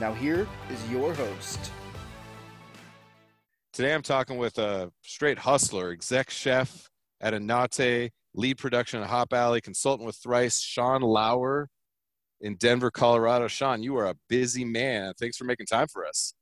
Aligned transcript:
Now, 0.00 0.14
here 0.14 0.48
is 0.72 0.90
your 0.90 1.12
host. 1.12 1.70
Today 3.74 3.92
I'm 3.92 4.00
talking 4.00 4.38
with 4.38 4.56
a 4.56 4.90
straight 5.02 5.38
hustler, 5.38 5.90
exec 5.90 6.30
chef 6.30 6.88
at 7.20 7.34
Annette, 7.34 8.10
lead 8.32 8.56
production 8.56 9.02
at 9.02 9.10
Hop 9.10 9.34
Alley, 9.34 9.60
consultant 9.60 10.06
with 10.06 10.16
Thrice, 10.16 10.62
Sean 10.62 11.02
Lauer 11.02 11.68
in 12.40 12.56
Denver, 12.56 12.90
Colorado. 12.90 13.46
Sean, 13.46 13.82
you 13.82 13.94
are 13.98 14.06
a 14.06 14.14
busy 14.30 14.64
man. 14.64 15.12
Thanks 15.20 15.36
for 15.36 15.44
making 15.44 15.66
time 15.66 15.86
for 15.86 16.06
us. 16.06 16.32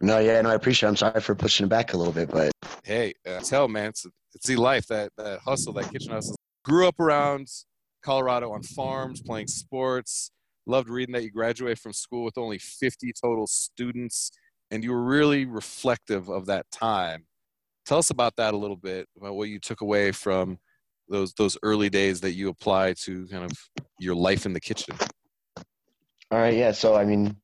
No, 0.00 0.18
yeah, 0.18 0.40
no, 0.40 0.48
I 0.48 0.54
appreciate 0.54 0.86
it. 0.88 0.90
I'm 0.92 0.96
sorry 0.96 1.20
for 1.20 1.34
pushing 1.34 1.66
it 1.66 1.68
back 1.68 1.92
a 1.92 1.98
little 1.98 2.14
bit, 2.14 2.30
but 2.30 2.50
hey, 2.82 3.12
uh, 3.28 3.40
tell 3.40 3.68
man, 3.68 3.90
it's, 3.90 4.06
it's 4.34 4.46
the 4.46 4.56
life, 4.56 4.86
that, 4.86 5.10
that 5.18 5.40
hustle, 5.40 5.74
that 5.74 5.92
kitchen 5.92 6.12
hustle. 6.12 6.34
Grew 6.64 6.88
up 6.88 6.98
around 6.98 7.46
Colorado 8.02 8.52
on 8.52 8.62
farms, 8.62 9.20
playing 9.20 9.48
sports. 9.48 10.30
Loved 10.66 10.88
reading 10.88 11.12
that 11.14 11.24
you 11.24 11.30
graduated 11.30 11.78
from 11.80 11.92
school 11.92 12.24
with 12.24 12.38
only 12.38 12.58
50 12.58 13.12
total 13.20 13.46
students, 13.46 14.30
and 14.70 14.84
you 14.84 14.92
were 14.92 15.02
really 15.02 15.44
reflective 15.44 16.28
of 16.28 16.46
that 16.46 16.70
time. 16.70 17.26
Tell 17.84 17.98
us 17.98 18.10
about 18.10 18.36
that 18.36 18.54
a 18.54 18.56
little 18.56 18.76
bit, 18.76 19.08
about 19.16 19.34
what 19.34 19.48
you 19.48 19.58
took 19.58 19.80
away 19.80 20.12
from 20.12 20.58
those 21.08 21.34
those 21.34 21.58
early 21.62 21.90
days 21.90 22.20
that 22.20 22.32
you 22.32 22.48
apply 22.48 22.94
to 23.04 23.26
kind 23.26 23.44
of 23.44 23.52
your 23.98 24.14
life 24.14 24.46
in 24.46 24.52
the 24.52 24.60
kitchen. 24.60 24.96
All 26.30 26.38
right, 26.38 26.54
yeah. 26.54 26.72
So 26.72 26.94
I 26.94 27.04
mean, 27.04 27.36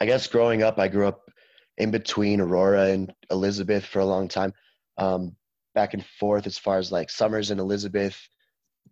I 0.00 0.06
guess 0.06 0.26
growing 0.26 0.62
up, 0.62 0.78
I 0.78 0.88
grew 0.88 1.06
up 1.06 1.30
in 1.78 1.90
between 1.90 2.40
Aurora 2.40 2.86
and 2.88 3.12
Elizabeth 3.30 3.84
for 3.84 3.98
a 3.98 4.04
long 4.04 4.28
time, 4.28 4.52
um, 4.96 5.36
back 5.74 5.94
and 5.94 6.04
forth 6.18 6.46
as 6.46 6.56
far 6.56 6.78
as 6.78 6.90
like 6.90 7.10
summers 7.10 7.50
in 7.50 7.58
Elizabeth, 7.58 8.16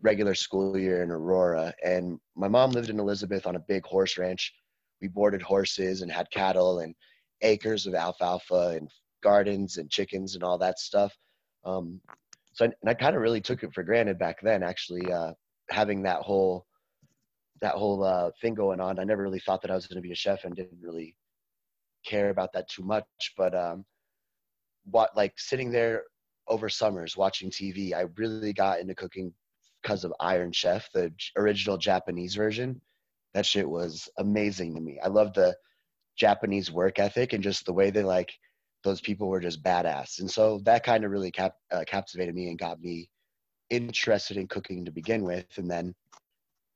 regular 0.00 0.34
school 0.34 0.78
year 0.78 1.02
in 1.02 1.10
Aurora. 1.10 1.74
And 1.84 2.18
my 2.34 2.48
mom 2.48 2.70
lived 2.70 2.90
in 2.90 2.98
Elizabeth 2.98 3.46
on 3.46 3.56
a 3.56 3.64
big 3.68 3.84
horse 3.84 4.18
ranch. 4.18 4.52
We 5.00 5.08
boarded 5.08 5.42
horses 5.42 6.02
and 6.02 6.10
had 6.10 6.30
cattle 6.30 6.80
and 6.80 6.94
acres 7.42 7.86
of 7.86 7.94
alfalfa 7.94 8.76
and 8.76 8.88
gardens 9.22 9.76
and 9.76 9.90
chickens 9.90 10.34
and 10.34 10.44
all 10.44 10.58
that 10.58 10.78
stuff. 10.78 11.16
Um, 11.64 12.00
so 12.52 12.66
I, 12.66 12.90
I 12.90 12.94
kind 12.94 13.16
of 13.16 13.22
really 13.22 13.40
took 13.40 13.62
it 13.62 13.72
for 13.74 13.82
granted 13.82 14.18
back 14.18 14.40
then, 14.42 14.62
actually, 14.62 15.10
uh, 15.10 15.32
having 15.70 16.02
that 16.02 16.22
whole 16.22 16.66
that 17.60 17.74
whole 17.74 18.02
uh, 18.02 18.30
thing 18.40 18.54
going 18.54 18.80
on. 18.80 18.98
I 18.98 19.04
never 19.04 19.22
really 19.22 19.38
thought 19.38 19.62
that 19.62 19.70
I 19.70 19.74
was 19.74 19.86
going 19.86 20.02
to 20.02 20.06
be 20.06 20.10
a 20.10 20.16
chef 20.16 20.44
and 20.44 20.54
didn't 20.54 20.80
really 20.82 21.14
care 22.04 22.30
about 22.30 22.52
that 22.54 22.68
too 22.68 22.82
much. 22.82 23.04
But 23.36 23.54
um, 23.54 23.84
what 24.84 25.16
like 25.16 25.34
sitting 25.38 25.70
there 25.70 26.02
over 26.48 26.68
summers 26.68 27.16
watching 27.16 27.50
TV, 27.50 27.94
I 27.94 28.06
really 28.16 28.52
got 28.52 28.80
into 28.80 28.96
cooking 28.96 29.32
because 29.82 30.04
of 30.04 30.12
Iron 30.20 30.52
Chef, 30.52 30.88
the 30.92 31.12
original 31.36 31.76
Japanese 31.76 32.34
version. 32.34 32.80
That 33.34 33.46
shit 33.46 33.68
was 33.68 34.08
amazing 34.18 34.74
to 34.74 34.80
me. 34.80 34.98
I 35.02 35.08
love 35.08 35.32
the 35.32 35.56
Japanese 36.16 36.70
work 36.70 36.98
ethic 36.98 37.32
and 37.32 37.42
just 37.42 37.64
the 37.64 37.72
way 37.72 37.90
they 37.90 38.04
like 38.04 38.32
those 38.84 39.00
people 39.00 39.28
were 39.28 39.40
just 39.40 39.62
badass. 39.62 40.20
And 40.20 40.30
so 40.30 40.60
that 40.64 40.84
kind 40.84 41.04
of 41.04 41.10
really 41.10 41.30
cap, 41.30 41.54
uh, 41.70 41.84
captivated 41.86 42.34
me 42.34 42.48
and 42.48 42.58
got 42.58 42.80
me 42.80 43.08
interested 43.70 44.36
in 44.36 44.48
cooking 44.48 44.84
to 44.84 44.90
begin 44.90 45.22
with. 45.22 45.46
And 45.56 45.70
then, 45.70 45.94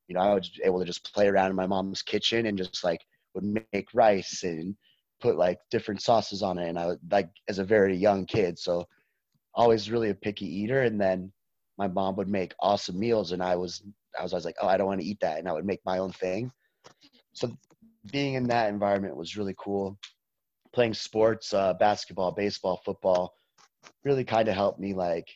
you 0.09 0.15
know, 0.15 0.21
I 0.21 0.35
was 0.35 0.51
able 0.65 0.79
to 0.79 0.85
just 0.85 1.13
play 1.13 1.29
around 1.29 1.51
in 1.51 1.57
my 1.57 1.67
mom's 1.67 2.03
kitchen 2.03 2.47
and 2.47 2.57
just 2.57 2.85
like 2.85 3.01
would 3.37 3.65
make 3.73 3.89
rice 3.93 4.43
and 4.43 4.77
put 5.21 5.37
like 5.37 5.59
different 5.71 6.03
sauces 6.03 6.43
on 6.43 6.59
it 6.59 6.69
and 6.69 6.79
i 6.79 6.87
was 6.87 6.99
like 7.11 7.29
as 7.49 7.59
a 7.59 7.65
very 7.65 7.97
young 7.97 8.27
kid 8.27 8.59
so 8.59 8.87
always 9.55 9.91
really 9.91 10.11
a 10.11 10.15
picky 10.15 10.47
eater 10.47 10.83
and 10.83 11.01
then 11.01 11.33
my 11.79 11.89
mom 11.89 12.17
would 12.17 12.29
make 12.29 12.55
awesome 12.61 12.99
meals 12.99 13.33
and 13.33 13.43
i 13.43 13.55
was 13.55 13.83
i 14.19 14.23
was 14.23 14.33
always 14.33 14.45
like 14.45 14.57
oh 14.61 14.67
i 14.69 14.77
don't 14.77 14.87
want 14.87 15.01
to 15.01 15.07
eat 15.07 15.19
that 15.21 15.39
and 15.39 15.49
i 15.49 15.53
would 15.53 15.67
make 15.67 15.81
my 15.85 15.99
own 15.99 16.13
thing. 16.13 16.51
So 17.33 17.55
being 18.13 18.35
in 18.35 18.45
that 18.45 18.71
environment 18.71 19.17
was 19.17 19.37
really 19.37 19.55
cool. 19.59 19.99
Playing 20.73 20.95
sports 20.95 21.53
uh, 21.53 21.75
basketball 21.75 22.33
baseball 22.33 22.81
football 22.85 23.35
really 24.05 24.25
kind 24.25 24.49
of 24.49 24.55
helped 24.55 24.81
me 24.81 24.95
like 24.95 25.27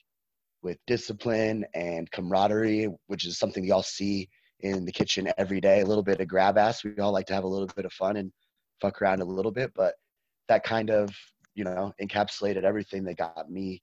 with 0.63 0.79
discipline 0.87 1.65
and 1.75 2.11
camaraderie 2.11 2.89
which 3.07 3.27
is 3.27 3.39
something 3.39 3.65
y'all 3.65 3.83
see 3.83 4.29
in 4.61 4.85
the 4.85 4.93
kitchen 4.93 5.33
every 5.39 5.61
day. 5.61 5.81
A 5.81 5.87
little 5.87 6.03
bit 6.03 6.21
of 6.21 6.29
grab 6.29 6.59
ass 6.59 6.85
we 6.85 6.97
all 6.99 7.13
like 7.13 7.27
to 7.27 7.35
have 7.35 7.45
a 7.45 7.49
little 7.49 7.69
bit 7.75 7.85
of 7.85 7.93
fun 7.93 8.17
and 8.17 8.33
fuck 8.81 9.01
around 9.03 9.21
a 9.21 9.25
little 9.25 9.53
bit, 9.53 9.73
but 9.75 9.95
that 10.49 10.65
kind 10.65 10.91
of, 10.91 11.11
you 11.55 11.65
know, 11.65 11.93
encapsulated 12.03 12.65
everything 12.65 13.05
that 13.05 13.19
got 13.19 13.51
me 13.51 13.83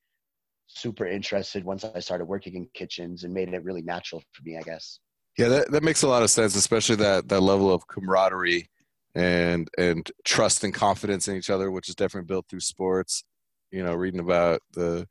super 0.67 1.07
interested 1.07 1.63
once 1.63 1.83
I 1.83 1.99
started 1.99 2.25
working 2.25 2.55
in 2.55 2.67
kitchens 2.73 3.23
and 3.23 3.33
made 3.33 3.53
it 3.53 3.63
really 3.63 3.81
natural 3.81 4.21
for 4.33 4.43
me, 4.43 4.57
I 4.57 4.61
guess. 4.61 4.99
Yeah, 5.37 5.49
that, 5.49 5.71
that 5.71 5.83
makes 5.83 6.03
a 6.03 6.07
lot 6.07 6.23
of 6.23 6.29
sense, 6.29 6.55
especially 6.55 6.97
that, 6.97 7.27
that 7.29 7.41
level 7.41 7.73
of 7.73 7.87
camaraderie 7.87 8.69
and 9.15 9.67
and 9.77 10.11
trust 10.25 10.63
and 10.63 10.73
confidence 10.73 11.27
in 11.27 11.35
each 11.35 11.49
other, 11.49 11.71
which 11.71 11.89
is 11.89 11.95
definitely 11.95 12.27
built 12.27 12.45
through 12.47 12.59
sports. 12.59 13.23
You 13.71 13.83
know, 13.83 13.95
reading 13.95 14.19
about 14.19 14.61
the 14.73 15.07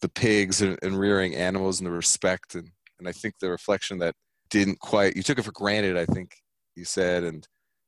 the 0.00 0.08
pigs 0.08 0.62
and, 0.62 0.78
and 0.82 0.98
rearing 0.98 1.34
animals 1.34 1.80
and 1.80 1.86
the 1.86 1.90
respect 1.90 2.54
and, 2.54 2.70
and 2.98 3.06
I 3.06 3.12
think 3.12 3.34
the 3.38 3.50
reflection 3.50 3.98
that 3.98 4.14
didn't 4.48 4.80
quite 4.80 5.16
you 5.16 5.22
took 5.22 5.38
it 5.38 5.42
for 5.42 5.52
granted, 5.52 5.96
I 5.96 6.06
think 6.06 6.34
you 6.76 6.84
said, 6.84 7.24
and 7.24 7.46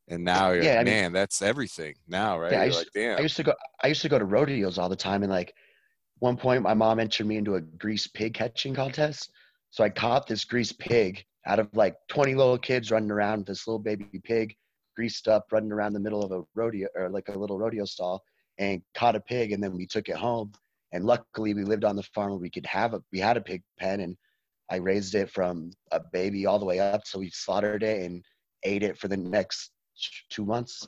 and 0.09 0.22
now 0.22 0.50
you're 0.50 0.65
yeah, 0.65 0.76
like, 0.76 0.87
man, 0.87 1.04
mean, 1.04 1.12
that's 1.12 1.41
everything 1.41 1.94
now, 2.06 2.38
right? 2.38 2.53
Yeah, 2.53 2.60
I 2.60 2.65
used, 2.66 2.78
like, 2.78 2.88
Damn. 2.94 3.19
I 3.19 3.22
used 3.22 3.37
to 3.37 3.42
go 3.42 3.54
I 3.82 3.87
used 3.87 4.03
to 4.03 4.09
go 4.09 4.19
to 4.19 4.25
rodeos 4.25 4.78
all 4.78 4.88
the 4.88 4.97
time 4.97 5.22
and 5.22 5.32
like 5.32 5.54
one 6.22 6.37
point 6.37 6.62
my 6.62 6.72
mom 6.72 7.00
entered 7.00 7.27
me 7.27 7.37
into 7.37 7.56
a 7.56 7.60
grease 7.60 8.06
pig 8.06 8.33
catching 8.33 8.77
contest. 8.77 9.33
So 9.71 9.83
I 9.83 9.88
caught 9.88 10.28
this 10.28 10.44
grease 10.44 10.71
pig 10.71 11.25
out 11.47 11.59
of 11.59 11.69
like 11.75 11.97
20 12.10 12.37
little 12.37 12.59
kids 12.59 12.93
running 12.93 13.10
around 13.10 13.44
this 13.44 13.66
little 13.66 13.81
baby 13.81 14.06
pig 14.22 14.55
greased 14.94 15.27
up 15.27 15.47
running 15.50 15.72
around 15.72 15.94
the 15.94 16.00
middle 16.00 16.22
of 16.22 16.31
a 16.31 16.44
rodeo 16.55 16.87
or 16.94 17.09
like 17.09 17.28
a 17.28 17.37
little 17.37 17.59
rodeo 17.59 17.84
stall 17.84 18.22
and 18.59 18.81
caught 18.94 19.16
a 19.16 19.21
pig 19.21 19.50
and 19.50 19.60
then 19.60 19.77
we 19.77 19.84
took 19.84 20.09
it 20.09 20.15
home 20.15 20.53
and 20.93 21.05
luckily 21.05 21.55
we 21.55 21.65
lived 21.65 21.84
on 21.84 21.97
the 21.97 22.05
farm 22.15 22.31
where 22.31 22.39
we 22.39 22.50
could 22.50 22.66
have 22.66 22.94
a 22.94 23.03
we 23.10 23.19
had 23.19 23.37
a 23.37 23.41
pig 23.41 23.60
pen 23.81 23.99
and 23.99 24.16
I 24.71 24.77
raised 24.77 25.16
it 25.16 25.28
from 25.28 25.72
a 25.91 25.99
baby 26.12 26.47
all 26.47 26.60
the 26.60 26.65
way 26.65 26.78
up 26.78 27.04
so 27.04 27.19
we 27.19 27.31
slaughtered 27.31 27.83
it 27.83 28.00
and 28.00 28.25
ate 28.62 28.84
it 28.84 28.97
for 28.97 29.09
the 29.09 29.16
next 29.16 29.72
two 30.31 30.44
months. 30.44 30.87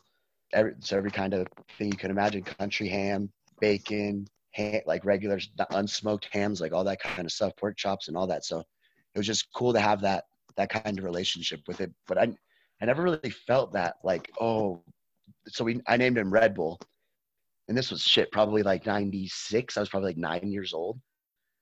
Every, 0.53 0.75
so 0.79 0.97
every 0.97 1.11
kind 1.11 1.35
of 1.35 1.49
thing 1.77 1.91
you 1.91 1.99
can 1.99 2.13
imagine: 2.13 2.45
country 2.45 2.87
ham, 2.87 3.33
bacon, 3.61 4.29
ham, 4.55 4.81
like 4.87 5.05
regular 5.05 5.39
unsmoked 5.73 6.27
hams, 6.33 6.61
like 6.61 6.73
all 6.73 6.85
that 6.85 7.01
kind 7.01 7.27
of 7.27 7.33
stuff, 7.33 7.57
pork 7.57 7.77
chops 7.77 8.09
and 8.09 8.17
all 8.17 8.27
that. 8.29 8.45
So 8.45 8.61
it 8.61 9.19
was 9.19 9.27
just 9.27 9.53
cool 9.55 9.73
to 9.73 9.81
have 9.81 10.01
that 10.03 10.25
that 10.57 10.71
kind 10.71 10.99
of 10.99 11.05
relationship 11.05 11.61
with 11.67 11.81
it. 11.81 11.93
But 12.07 12.19
I 12.19 12.35
I 12.81 12.87
never 12.87 13.03
really 13.03 13.31
felt 13.31 13.73
that 13.73 13.97
like 14.03 14.31
oh, 14.41 14.83
so 15.49 15.65
we 15.65 15.81
I 15.87 15.97
named 15.97 16.19
him 16.19 16.33
Red 16.33 16.55
Bull, 16.55 16.81
and 17.69 17.77
this 17.77 17.91
was 17.91 18.03
shit 18.03 18.33
probably 18.33 18.63
like 18.63 18.87
'96. 18.87 19.77
I 19.77 19.81
was 19.81 19.89
probably 19.89 20.11
like 20.11 20.17
nine 20.19 20.51
years 20.51 20.73
old, 20.73 21.01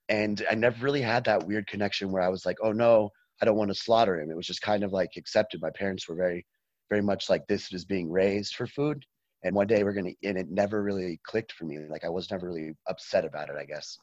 and 0.09 0.44
I 0.50 0.54
never 0.54 0.84
really 0.84 1.03
had 1.03 1.24
that 1.24 1.47
weird 1.47 1.66
connection 1.66 2.12
where 2.12 2.22
I 2.22 2.28
was 2.28 2.47
like, 2.47 2.59
oh 2.62 2.72
no, 2.72 3.10
I 3.41 3.44
don't 3.44 3.56
want 3.56 3.70
to 3.70 3.74
slaughter 3.74 4.20
him. 4.20 4.30
It 4.30 4.36
was 4.36 4.47
just 4.47 4.62
kind 4.62 4.84
of 4.84 4.92
like 4.92 5.10
accepted. 5.16 5.62
My 5.62 5.70
parents 5.70 6.09
were 6.09 6.16
very 6.16 6.47
very 6.91 7.03
much 7.03 7.30
like 7.30 7.47
this 7.47 7.72
is 7.72 7.86
being 7.86 8.10
raised 8.10 8.54
for 8.54 8.66
food. 8.66 9.04
And 9.44 9.54
one 9.54 9.66
day 9.66 9.83
we're 9.83 9.92
gonna, 9.92 10.12
and 10.22 10.39
it 10.39 10.50
never 10.50 10.83
really 10.83 11.21
clicked 11.24 11.53
for 11.53 11.65
me. 11.65 11.78
Like 11.89 12.04
I 12.04 12.09
was 12.09 12.30
never 12.30 12.47
really 12.48 12.74
upset 12.89 13.24
about 13.24 13.48
it. 13.48 13.56
I 13.59 13.65
guess. 13.65 13.98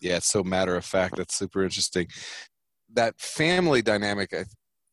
Yeah, 0.00 0.16
it's 0.16 0.28
so 0.28 0.42
matter 0.42 0.76
of 0.76 0.84
fact. 0.84 1.16
That's 1.16 1.34
super 1.34 1.62
interesting. 1.62 2.08
That 2.92 3.18
family 3.18 3.82
dynamic, 3.82 4.34
I 4.34 4.44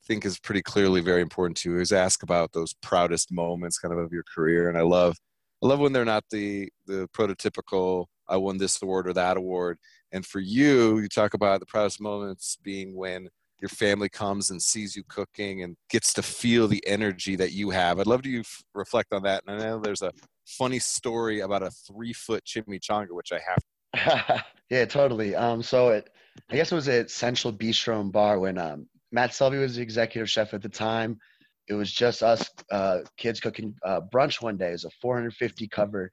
think, 0.08 0.26
is 0.26 0.40
pretty 0.40 0.62
clearly 0.62 1.02
very 1.02 1.22
important 1.22 1.58
to. 1.58 1.80
Is 1.80 1.92
ask 1.92 2.24
about 2.24 2.54
those 2.54 2.74
proudest 2.82 3.32
moments, 3.32 3.78
kind 3.78 3.94
of 3.94 4.00
of 4.00 4.12
your 4.14 4.24
career, 4.34 4.70
and 4.70 4.78
I 4.78 4.82
love, 4.82 5.18
I 5.64 5.68
love 5.68 5.80
when 5.80 5.94
they're 5.94 6.06
not 6.06 6.24
the 6.32 6.70
the 6.86 7.10
prototypical. 7.16 8.06
I 8.30 8.38
won 8.38 8.58
this 8.58 8.82
award 8.82 9.08
or 9.08 9.14
that 9.14 9.36
award. 9.36 9.78
And 10.14 10.26
for 10.26 10.40
you, 10.40 11.00
you 11.00 11.10
talk 11.10 11.34
about 11.34 11.60
the 11.60 11.66
proudest 11.66 12.00
moments 12.00 12.58
being 12.64 12.96
when 12.96 13.28
your 13.62 13.70
family 13.70 14.10
comes 14.10 14.50
and 14.50 14.62
sees 14.62 14.96
you 14.96 15.04
cooking 15.08 15.62
and 15.64 15.76
gets 15.90 16.14
to 16.14 16.24
feel 16.24 16.68
the 16.68 16.86
energy 16.88 17.36
that 17.36 17.52
you 17.52 17.70
have. 17.70 18.00
I'd 18.00 18.08
love 18.08 18.24
to 18.24 18.30
you 18.30 18.44
reflect 18.74 19.14
on 19.14 19.24
that. 19.24 19.44
And 19.46 19.62
I 19.62 19.66
know 19.66 19.80
there's 19.80 20.02
a 20.02 20.12
funny 20.46 20.80
story 20.80 21.42
about 21.42 21.64
a 21.64 21.70
three 21.70 22.14
foot 22.14 22.44
chimichanga, 22.44 23.12
which 23.12 23.32
I 23.32 23.40
have. 23.48 24.44
yeah, 24.70 24.86
totally. 24.86 25.36
Um, 25.36 25.62
so 25.62 25.90
it, 25.90 26.10
I 26.50 26.56
guess 26.56 26.72
it 26.72 26.76
was 26.76 26.88
at 26.88 27.12
Central 27.12 27.54
Bistro 27.54 28.02
and 28.02 28.12
Bar 28.12 28.40
when 28.40 28.58
um, 28.58 28.88
Matt 29.12 29.34
Selby 29.34 29.58
was 29.58 29.76
the 29.76 29.82
executive 29.82 30.30
chef 30.30 30.54
at 30.54 30.62
the 30.62 30.70
time. 30.70 31.20
it 31.68 31.74
was 31.74 31.92
just 31.92 32.24
us 32.24 32.50
uh, 32.72 33.00
kids 33.18 33.40
cooking 33.40 33.76
uh, 33.86 34.02
brunch 34.14 34.42
one 34.42 34.58
day. 34.58 34.70
It 34.70 34.74
was 34.74 34.86
a 34.86 34.92
450 35.02 35.68
cover, 35.68 36.10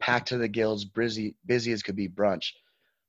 packed 0.00 0.28
to 0.28 0.38
the 0.38 0.48
gills, 0.48 0.84
busy 0.84 1.36
busy 1.46 1.72
as 1.72 1.82
could 1.82 1.96
be 1.96 2.08
brunch. 2.08 2.50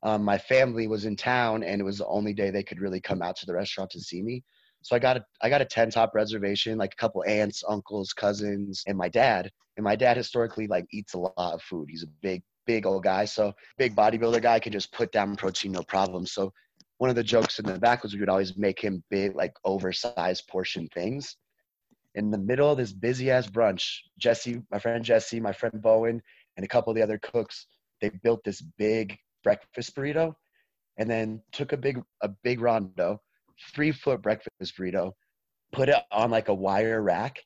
Um, 0.04 0.24
my 0.24 0.38
family 0.38 0.88
was 0.88 1.06
in 1.06 1.16
town, 1.16 1.64
and 1.64 1.80
it 1.80 1.84
was 1.84 2.00
the 2.00 2.08
only 2.08 2.34
day 2.34 2.50
they 2.50 2.64
could 2.64 2.80
really 2.80 3.02
come 3.02 3.22
out 3.22 3.36
to 3.38 3.46
the 3.46 3.54
restaurant 3.54 3.92
to 3.92 4.00
see 4.00 4.22
me. 4.22 4.44
So 4.82 4.96
I 4.96 5.00
got 5.00 5.18
a 5.18 5.26
I 5.42 5.50
got 5.50 5.62
a 5.62 5.66
10 5.66 5.92
top 5.92 6.16
reservation, 6.16 6.78
like 6.78 6.94
a 6.94 6.98
couple 6.98 7.24
aunts, 7.28 7.64
uncles, 7.68 8.14
cousins, 8.14 8.84
and 8.88 8.98
my 8.98 9.10
dad. 9.10 9.52
And 9.78 9.84
my 9.84 9.96
dad 9.96 10.18
historically 10.18 10.68
like 10.68 10.86
eats 10.92 11.14
a 11.14 11.20
lot 11.20 11.34
of 11.38 11.62
food. 11.62 11.88
He's 11.90 12.04
a 12.04 12.08
big 12.22 12.42
big 12.66 12.86
old 12.86 13.04
guy, 13.04 13.26
so 13.26 13.54
big 13.78 13.96
bodybuilder 13.96 14.42
guy 14.42 14.60
can 14.60 14.72
just 14.72 14.92
put 14.92 15.12
down 15.12 15.36
protein 15.36 15.72
no 15.72 15.84
problem. 15.84 16.26
So 16.26 16.52
one 16.98 17.10
of 17.10 17.16
the 17.16 17.24
jokes 17.24 17.58
in 17.60 17.66
the 17.66 17.80
back 17.80 18.04
was 18.04 18.14
we 18.14 18.20
would 18.20 18.30
always 18.30 18.58
make 18.58 18.80
him 18.80 19.04
big, 19.10 19.36
like 19.36 19.54
oversized 19.66 20.48
portion 20.48 20.88
things. 20.94 21.36
In 22.14 22.30
the 22.30 22.38
middle 22.38 22.70
of 22.70 22.78
this 22.78 22.94
busy 22.94 23.32
ass 23.32 23.48
brunch, 23.48 23.98
Jesse, 24.20 24.62
my 24.72 24.78
friend 24.78 25.04
Jesse, 25.04 25.40
my 25.40 25.52
friend 25.52 25.82
Bowen, 25.82 26.22
and 26.58 26.64
a 26.64 26.68
couple 26.68 26.92
of 26.92 26.96
the 26.96 27.02
other 27.02 27.18
cooks, 27.18 27.66
they 28.02 28.10
built 28.10 28.44
this 28.44 28.62
big 28.62 29.18
breakfast 29.44 29.96
burrito, 29.96 30.34
and 30.98 31.10
then 31.10 31.42
took 31.52 31.74
a 31.74 31.78
big 31.78 32.02
a 32.22 32.30
big 32.44 32.62
rondo, 32.62 33.20
three 33.74 33.92
foot 33.92 34.22
breakfast 34.22 34.78
burrito, 34.78 35.12
put 35.72 35.90
it 35.90 35.96
on 36.12 36.32
like 36.32 36.50
a 36.50 36.54
wire 36.54 37.02
rack, 37.02 37.38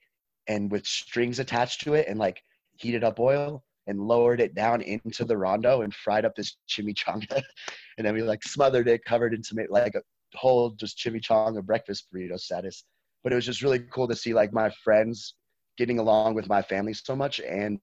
and 0.47 0.71
with 0.71 0.85
strings 0.85 1.39
attached 1.39 1.81
to 1.81 1.93
it, 1.93 2.07
and 2.07 2.19
like 2.19 2.41
heated 2.77 3.03
up 3.03 3.19
oil, 3.19 3.63
and 3.87 3.99
lowered 3.99 4.41
it 4.41 4.55
down 4.55 4.81
into 4.81 5.23
the 5.25 5.37
rondo 5.37 5.81
and 5.81 5.93
fried 5.93 6.25
up 6.25 6.35
this 6.35 6.57
chimichanga. 6.69 7.41
and 7.97 8.05
then 8.05 8.13
we 8.13 8.21
like 8.21 8.43
smothered 8.43 8.87
it, 8.87 9.05
covered 9.05 9.33
in 9.33 9.41
tomato, 9.41 9.71
like 9.71 9.95
a 9.95 10.01
whole 10.35 10.71
just 10.71 10.97
chimichanga 10.97 11.63
breakfast 11.63 12.07
burrito 12.13 12.39
status. 12.39 12.83
But 13.23 13.31
it 13.31 13.35
was 13.35 13.45
just 13.45 13.61
really 13.61 13.79
cool 13.79 14.07
to 14.07 14.15
see 14.15 14.33
like 14.33 14.53
my 14.53 14.71
friends 14.83 15.35
getting 15.77 15.99
along 15.99 16.35
with 16.35 16.47
my 16.47 16.61
family 16.61 16.93
so 16.93 17.15
much 17.15 17.39
and 17.39 17.79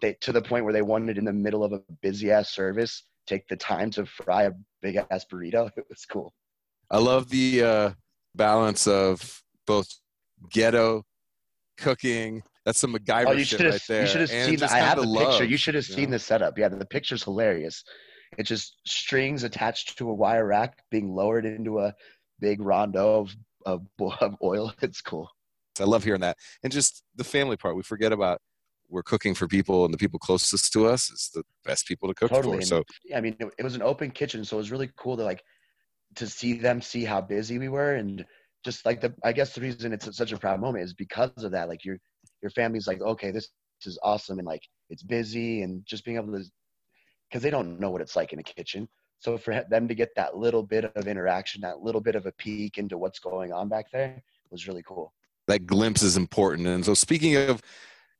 they 0.00 0.14
to 0.20 0.32
the 0.32 0.42
point 0.42 0.64
where 0.64 0.72
they 0.72 0.82
wanted 0.82 1.18
in 1.18 1.24
the 1.24 1.32
middle 1.32 1.62
of 1.62 1.72
a 1.72 1.82
busy 2.02 2.30
ass 2.30 2.50
service 2.50 3.02
take 3.26 3.46
the 3.48 3.56
time 3.56 3.90
to 3.92 4.06
fry 4.06 4.44
a 4.44 4.52
big 4.82 4.96
ass 5.10 5.24
burrito. 5.30 5.70
It 5.76 5.84
was 5.88 6.04
cool. 6.04 6.32
I 6.90 6.98
love 6.98 7.28
the 7.30 7.62
uh, 7.62 7.90
balance 8.34 8.86
of 8.86 9.42
both 9.66 9.88
ghetto 10.50 11.04
cooking 11.76 12.42
that's 12.66 12.80
some 12.80 12.92
MacGyver 12.92 13.26
oh, 13.28 13.32
you 13.32 13.44
shit 13.44 13.60
right 13.60 13.80
there. 13.86 14.02
You 14.02 14.08
should 14.08 14.20
have 14.22 14.30
seen. 14.30 14.56
The, 14.56 14.72
I 14.72 14.78
have 14.78 14.98
the 15.00 15.06
love, 15.06 15.30
picture. 15.30 15.44
You 15.44 15.56
should 15.56 15.76
have 15.76 15.84
seen 15.84 16.10
the 16.10 16.18
setup. 16.18 16.58
Yeah, 16.58 16.68
the 16.68 16.84
picture's 16.84 17.22
hilarious. 17.22 17.84
It's 18.36 18.48
just 18.48 18.76
strings 18.84 19.44
attached 19.44 19.96
to 19.98 20.10
a 20.10 20.12
wire 20.12 20.46
rack 20.46 20.76
being 20.90 21.14
lowered 21.14 21.46
into 21.46 21.78
a 21.78 21.94
big 22.40 22.60
rondo 22.60 23.20
of, 23.20 23.36
of, 23.64 23.86
of 24.20 24.34
oil. 24.42 24.74
It's 24.82 25.00
cool. 25.00 25.30
I 25.78 25.84
love 25.84 26.02
hearing 26.02 26.22
that, 26.22 26.38
and 26.64 26.72
just 26.72 27.04
the 27.14 27.22
family 27.22 27.56
part. 27.56 27.76
We 27.76 27.84
forget 27.84 28.12
about 28.12 28.40
we're 28.88 29.02
cooking 29.02 29.34
for 29.34 29.48
people, 29.48 29.84
and 29.84 29.92
the 29.92 29.98
people 29.98 30.18
closest 30.18 30.72
to 30.72 30.86
us 30.86 31.10
is 31.10 31.30
the 31.34 31.42
best 31.64 31.86
people 31.86 32.08
to 32.08 32.14
cook 32.14 32.30
totally. 32.30 32.58
for. 32.58 32.66
So, 32.66 32.84
yeah, 33.04 33.18
I 33.18 33.20
mean, 33.20 33.36
it, 33.38 33.48
it 33.58 33.62
was 33.62 33.74
an 33.74 33.82
open 33.82 34.10
kitchen, 34.10 34.44
so 34.44 34.56
it 34.56 34.58
was 34.58 34.70
really 34.70 34.90
cool 34.96 35.16
to 35.16 35.24
like 35.24 35.42
to 36.16 36.26
see 36.26 36.54
them 36.54 36.80
see 36.80 37.04
how 37.04 37.20
busy 37.20 37.58
we 37.58 37.68
were, 37.68 37.94
and 37.94 38.24
just 38.64 38.86
like 38.86 39.00
the. 39.00 39.14
I 39.24 39.32
guess 39.32 39.54
the 39.54 39.60
reason 39.60 39.92
it's 39.92 40.16
such 40.16 40.32
a 40.32 40.38
proud 40.38 40.60
moment 40.60 40.84
is 40.84 40.94
because 40.94 41.42
of 41.42 41.52
that. 41.52 41.68
Like 41.68 41.84
you're 41.84 41.98
your 42.42 42.50
family's 42.50 42.86
like, 42.86 43.00
okay, 43.00 43.30
this, 43.30 43.48
this 43.82 43.92
is 43.92 43.98
awesome, 44.02 44.38
and 44.38 44.46
like 44.46 44.62
it's 44.90 45.02
busy, 45.02 45.62
and 45.62 45.84
just 45.86 46.04
being 46.04 46.16
able 46.16 46.32
to, 46.32 46.44
because 47.28 47.42
they 47.42 47.50
don't 47.50 47.80
know 47.80 47.90
what 47.90 48.00
it's 48.00 48.16
like 48.16 48.32
in 48.32 48.38
a 48.38 48.42
kitchen. 48.42 48.88
So 49.18 49.38
for 49.38 49.64
them 49.70 49.88
to 49.88 49.94
get 49.94 50.10
that 50.16 50.36
little 50.36 50.62
bit 50.62 50.84
of 50.84 51.08
interaction, 51.08 51.62
that 51.62 51.80
little 51.80 52.00
bit 52.00 52.14
of 52.14 52.26
a 52.26 52.32
peek 52.32 52.78
into 52.78 52.98
what's 52.98 53.18
going 53.18 53.52
on 53.52 53.68
back 53.68 53.90
there 53.90 54.22
was 54.50 54.68
really 54.68 54.82
cool. 54.86 55.12
That 55.46 55.66
glimpse 55.66 56.02
is 56.02 56.16
important. 56.16 56.68
And 56.68 56.84
so 56.84 56.94
speaking 56.94 57.36
of 57.36 57.62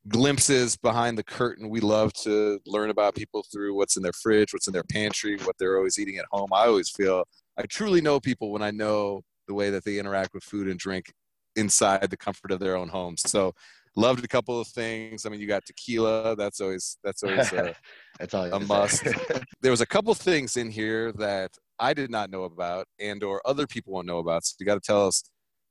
glimpses 0.08 0.76
behind 0.76 1.18
the 1.18 1.24
curtain, 1.24 1.68
we 1.68 1.80
love 1.80 2.12
to 2.12 2.60
learn 2.66 2.90
about 2.90 3.14
people 3.14 3.44
through 3.52 3.74
what's 3.74 3.96
in 3.96 4.02
their 4.02 4.12
fridge, 4.12 4.52
what's 4.52 4.66
in 4.66 4.72
their 4.72 4.84
pantry, 4.84 5.36
what 5.44 5.56
they're 5.58 5.76
always 5.76 5.98
eating 5.98 6.18
at 6.18 6.26
home. 6.30 6.48
I 6.52 6.66
always 6.66 6.90
feel 6.90 7.24
I 7.58 7.62
truly 7.62 8.00
know 8.00 8.20
people 8.20 8.50
when 8.50 8.62
I 8.62 8.70
know 8.70 9.22
the 9.48 9.54
way 9.54 9.70
that 9.70 9.84
they 9.84 9.98
interact 9.98 10.34
with 10.34 10.44
food 10.44 10.68
and 10.68 10.78
drink 10.78 11.12
inside 11.56 12.10
the 12.10 12.16
comfort 12.16 12.50
of 12.50 12.60
their 12.60 12.76
own 12.76 12.88
homes. 12.88 13.22
So 13.22 13.52
loved 13.96 14.24
a 14.24 14.28
couple 14.28 14.60
of 14.60 14.68
things. 14.68 15.24
I 15.24 15.30
mean, 15.30 15.40
you 15.40 15.46
got 15.46 15.64
tequila. 15.64 16.36
That's 16.36 16.60
always 16.60 16.98
that's 17.02 17.22
always 17.22 17.52
a, 17.52 17.74
that's 18.18 18.34
a 18.34 18.60
must. 18.60 19.04
there 19.62 19.70
was 19.70 19.80
a 19.80 19.86
couple 19.86 20.14
things 20.14 20.56
in 20.56 20.70
here 20.70 21.12
that 21.12 21.52
I 21.78 21.94
did 21.94 22.10
not 22.10 22.30
know 22.30 22.44
about, 22.44 22.86
and 23.00 23.22
or 23.22 23.40
other 23.44 23.66
people 23.66 23.92
won't 23.92 24.06
know 24.06 24.18
about. 24.18 24.44
So 24.44 24.54
you 24.60 24.66
got 24.66 24.74
to 24.74 24.80
tell 24.80 25.06
us 25.06 25.22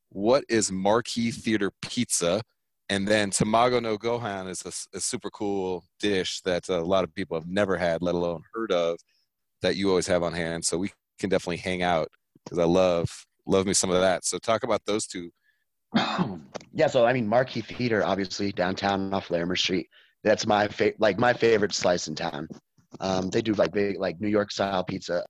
what 0.10 0.44
is 0.50 0.72
Marquee 0.72 1.32
Theater 1.32 1.72
Pizza, 1.82 2.42
and 2.90 3.08
then 3.08 3.32
Tamago 3.32 3.82
no 3.82 3.98
Gohan 3.98 4.50
is 4.50 4.62
a, 4.66 4.98
a 4.98 5.00
super 5.00 5.30
cool 5.30 5.84
dish 6.00 6.42
that 6.42 6.70
a 6.70 6.82
lot 6.82 7.04
of 7.04 7.14
people 7.14 7.38
have 7.38 7.48
never 7.48 7.78
had, 7.78 8.02
let 8.02 8.16
alone 8.16 8.44
heard 8.54 8.72
of, 8.72 8.98
that 9.62 9.76
you 9.76 9.90
always 9.90 10.08
have 10.08 10.24
on 10.24 10.34
hand. 10.34 10.64
So 10.64 10.78
we 10.78 10.92
can 11.20 11.30
definitely 11.30 11.58
hang 11.58 11.82
out 11.82 12.10
because 12.44 12.60
I 12.60 12.66
love 12.66 13.10
love 13.48 13.66
me 13.66 13.74
some 13.74 13.90
of 13.90 14.02
that. 14.02 14.26
So 14.26 14.38
talk 14.38 14.64
about 14.64 14.82
those 14.86 15.08
two 15.08 15.32
yeah, 16.74 16.88
so 16.88 17.06
I 17.06 17.14
mean, 17.14 17.28
Marquee 17.28 17.62
Theater, 17.62 18.04
obviously 18.04 18.52
downtown 18.52 19.14
off 19.14 19.30
Larimer 19.30 19.56
Street. 19.56 19.88
That's 20.24 20.46
my 20.46 20.68
favorite, 20.68 21.00
like 21.00 21.20
my 21.20 21.34
favorite 21.34 21.74
slice 21.74 22.08
in 22.08 22.16
town. 22.16 22.48
Um, 23.00 23.30
they 23.30 23.42
do 23.42 23.54
like 23.54 23.72
big, 23.72 24.00
like 24.00 24.20
New 24.20 24.28
York 24.28 24.52
style 24.52 24.84
pizza. 24.84 25.24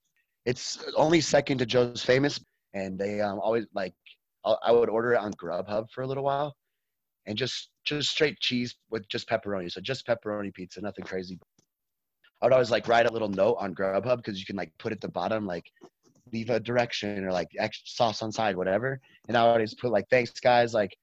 It's 0.46 0.84
only 0.96 1.22
second 1.22 1.60
to 1.60 1.66
Joe's 1.66 2.04
Famous, 2.04 2.40
and 2.74 2.98
they 2.98 3.22
um, 3.22 3.40
always 3.40 3.66
like 3.74 3.94
I 4.44 4.72
would 4.72 4.90
order 4.90 5.14
it 5.14 5.18
on 5.18 5.34
Grubhub 5.34 5.90
for 5.92 6.04
a 6.04 6.08
little 6.08 6.24
while, 6.24 6.56
and 7.28 7.38
just 7.38 7.70
just 7.84 8.10
straight 8.10 8.40
cheese 8.40 8.76
with 8.90 9.08
just 9.10 9.30
pepperoni. 9.30 9.72
So 9.72 9.82
just 9.82 10.08
pepperoni 10.08 10.54
pizza, 10.54 10.82
nothing 10.82 11.06
crazy. 11.06 11.40
I 12.42 12.46
would 12.46 12.54
always 12.54 12.72
like 12.72 12.88
write 12.88 13.08
a 13.08 13.12
little 13.12 13.30
note 13.30 13.58
on 13.60 13.74
Grubhub 13.74 14.18
because 14.18 14.40
you 14.40 14.46
can 14.46 14.56
like 14.56 14.72
put 14.78 14.92
at 14.92 15.02
the 15.02 15.08
bottom 15.08 15.46
like 15.46 15.66
leave 16.32 16.50
a 16.50 16.60
direction 16.60 17.24
or 17.24 17.32
like 17.32 17.50
extra 17.58 17.88
sauce 17.88 18.22
on 18.22 18.32
side, 18.32 18.56
whatever. 18.56 19.00
And 19.28 19.38
I 19.38 19.44
would 19.44 19.52
always 19.52 19.74
put 19.74 19.92
like, 19.92 20.06
thanks 20.10 20.32
guys, 20.40 20.74
like 20.74 20.96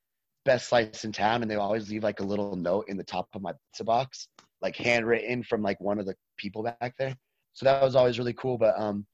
best 0.45 0.69
slice 0.69 1.05
in 1.05 1.13
town. 1.13 1.43
And 1.43 1.51
they 1.51 1.57
always 1.57 1.91
leave 1.91 2.03
like 2.03 2.21
a 2.21 2.25
little 2.25 2.57
note 2.57 2.87
in 2.89 2.97
the 2.97 3.05
top 3.05 3.29
of 3.35 3.43
my 3.43 3.53
pizza 3.53 3.85
box, 3.85 4.29
like 4.61 4.77
handwritten 4.77 5.43
from 5.43 5.63
like 5.63 5.81
one 5.81 5.99
of 5.99 6.07
the 6.07 6.15
people 6.37 6.63
back 6.63 6.95
there. 6.99 7.17
So 7.55 7.65
that 7.65 7.83
was 7.83 7.95
always 7.95 8.19
really 8.19 8.33
cool. 8.35 8.59
But 8.59 8.79
um, 8.79 9.07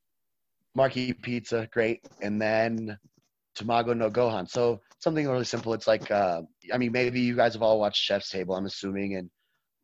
Marquee 0.75 1.13
Pizza, 1.13 1.69
great. 1.73 2.01
And 2.23 2.41
then 2.41 2.99
Tamago 3.57 3.97
no 3.97 4.11
Gohan. 4.11 4.49
So 4.49 4.81
something 4.99 5.27
really 5.27 5.45
simple. 5.45 5.73
It's 5.75 5.87
like, 5.87 6.11
uh, 6.11 6.43
I 6.73 6.79
mean, 6.79 6.93
maybe 6.93 7.21
you 7.21 7.37
guys 7.37 7.55
have 7.55 7.63
all 7.63 7.81
watched 7.81 8.03
Chef's 8.03 8.31
Table, 8.31 8.55
I'm 8.55 8.67
assuming, 8.67 9.17
and 9.17 9.31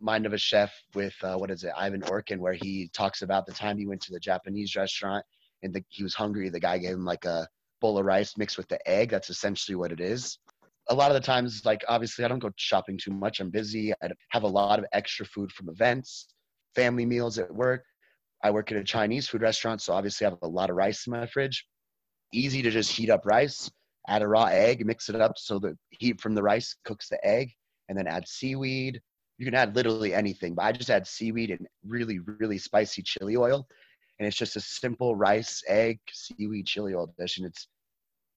Mind 0.00 0.26
of 0.26 0.32
a 0.32 0.38
Chef 0.38 0.72
with 0.94 1.14
uh, 1.22 1.36
what 1.36 1.50
is 1.50 1.64
it, 1.64 1.72
Ivan 1.76 2.02
Orkin, 2.02 2.38
where 2.38 2.52
he 2.52 2.90
talks 2.92 3.22
about 3.22 3.46
the 3.46 3.52
time 3.52 3.78
he 3.78 3.86
went 3.86 4.02
to 4.02 4.12
the 4.12 4.20
Japanese 4.20 4.76
restaurant 4.76 5.24
and 5.62 5.72
the, 5.72 5.82
he 5.88 6.02
was 6.02 6.14
hungry. 6.14 6.48
The 6.48 6.60
guy 6.60 6.78
gave 6.78 6.92
him 6.92 7.04
like 7.04 7.24
a 7.24 7.48
bowl 7.80 7.98
of 7.98 8.04
rice 8.04 8.36
mixed 8.36 8.58
with 8.58 8.68
the 8.68 8.88
egg. 8.88 9.10
That's 9.10 9.30
essentially 9.30 9.76
what 9.76 9.92
it 9.92 10.00
is. 10.00 10.38
A 10.90 10.94
lot 10.94 11.10
of 11.10 11.14
the 11.14 11.26
times, 11.26 11.62
like 11.64 11.82
obviously, 11.88 12.24
I 12.24 12.28
don't 12.28 12.40
go 12.40 12.50
shopping 12.56 12.98
too 13.02 13.12
much. 13.12 13.40
I'm 13.40 13.50
busy. 13.50 13.92
I 14.02 14.10
have 14.30 14.42
a 14.42 14.48
lot 14.48 14.78
of 14.78 14.84
extra 14.92 15.24
food 15.24 15.50
from 15.52 15.70
events, 15.70 16.28
family 16.74 17.06
meals 17.06 17.38
at 17.38 17.54
work. 17.54 17.84
I 18.42 18.50
work 18.50 18.70
at 18.70 18.76
a 18.76 18.84
Chinese 18.84 19.26
food 19.26 19.40
restaurant, 19.40 19.80
so 19.80 19.94
obviously 19.94 20.26
I 20.26 20.30
have 20.30 20.38
a 20.42 20.46
lot 20.48 20.68
of 20.68 20.76
rice 20.76 21.06
in 21.06 21.12
my 21.12 21.24
fridge. 21.26 21.64
Easy 22.34 22.60
to 22.60 22.70
just 22.70 22.90
heat 22.90 23.08
up 23.08 23.24
rice, 23.24 23.70
add 24.08 24.22
a 24.22 24.28
raw 24.28 24.46
egg, 24.46 24.84
mix 24.84 25.08
it 25.08 25.16
up 25.16 25.32
so 25.36 25.58
the 25.58 25.76
heat 25.90 26.20
from 26.20 26.34
the 26.34 26.42
rice 26.42 26.76
cooks 26.84 27.08
the 27.08 27.24
egg, 27.26 27.50
and 27.88 27.98
then 27.98 28.06
add 28.06 28.28
seaweed. 28.28 29.00
You 29.38 29.44
can 29.44 29.54
add 29.54 29.74
literally 29.74 30.14
anything, 30.14 30.54
but 30.54 30.64
I 30.64 30.72
just 30.72 30.90
add 30.90 31.06
seaweed 31.06 31.50
and 31.50 31.66
really, 31.84 32.20
really 32.20 32.58
spicy 32.58 33.02
chili 33.02 33.36
oil 33.36 33.66
and 34.18 34.28
it's 34.28 34.36
just 34.36 34.56
a 34.56 34.60
simple 34.60 35.16
rice, 35.16 35.62
egg, 35.68 35.98
seaweed 36.12 36.66
chili 36.66 36.94
oil 36.94 37.12
dish. 37.18 37.38
And 37.38 37.46
it's 37.46 37.68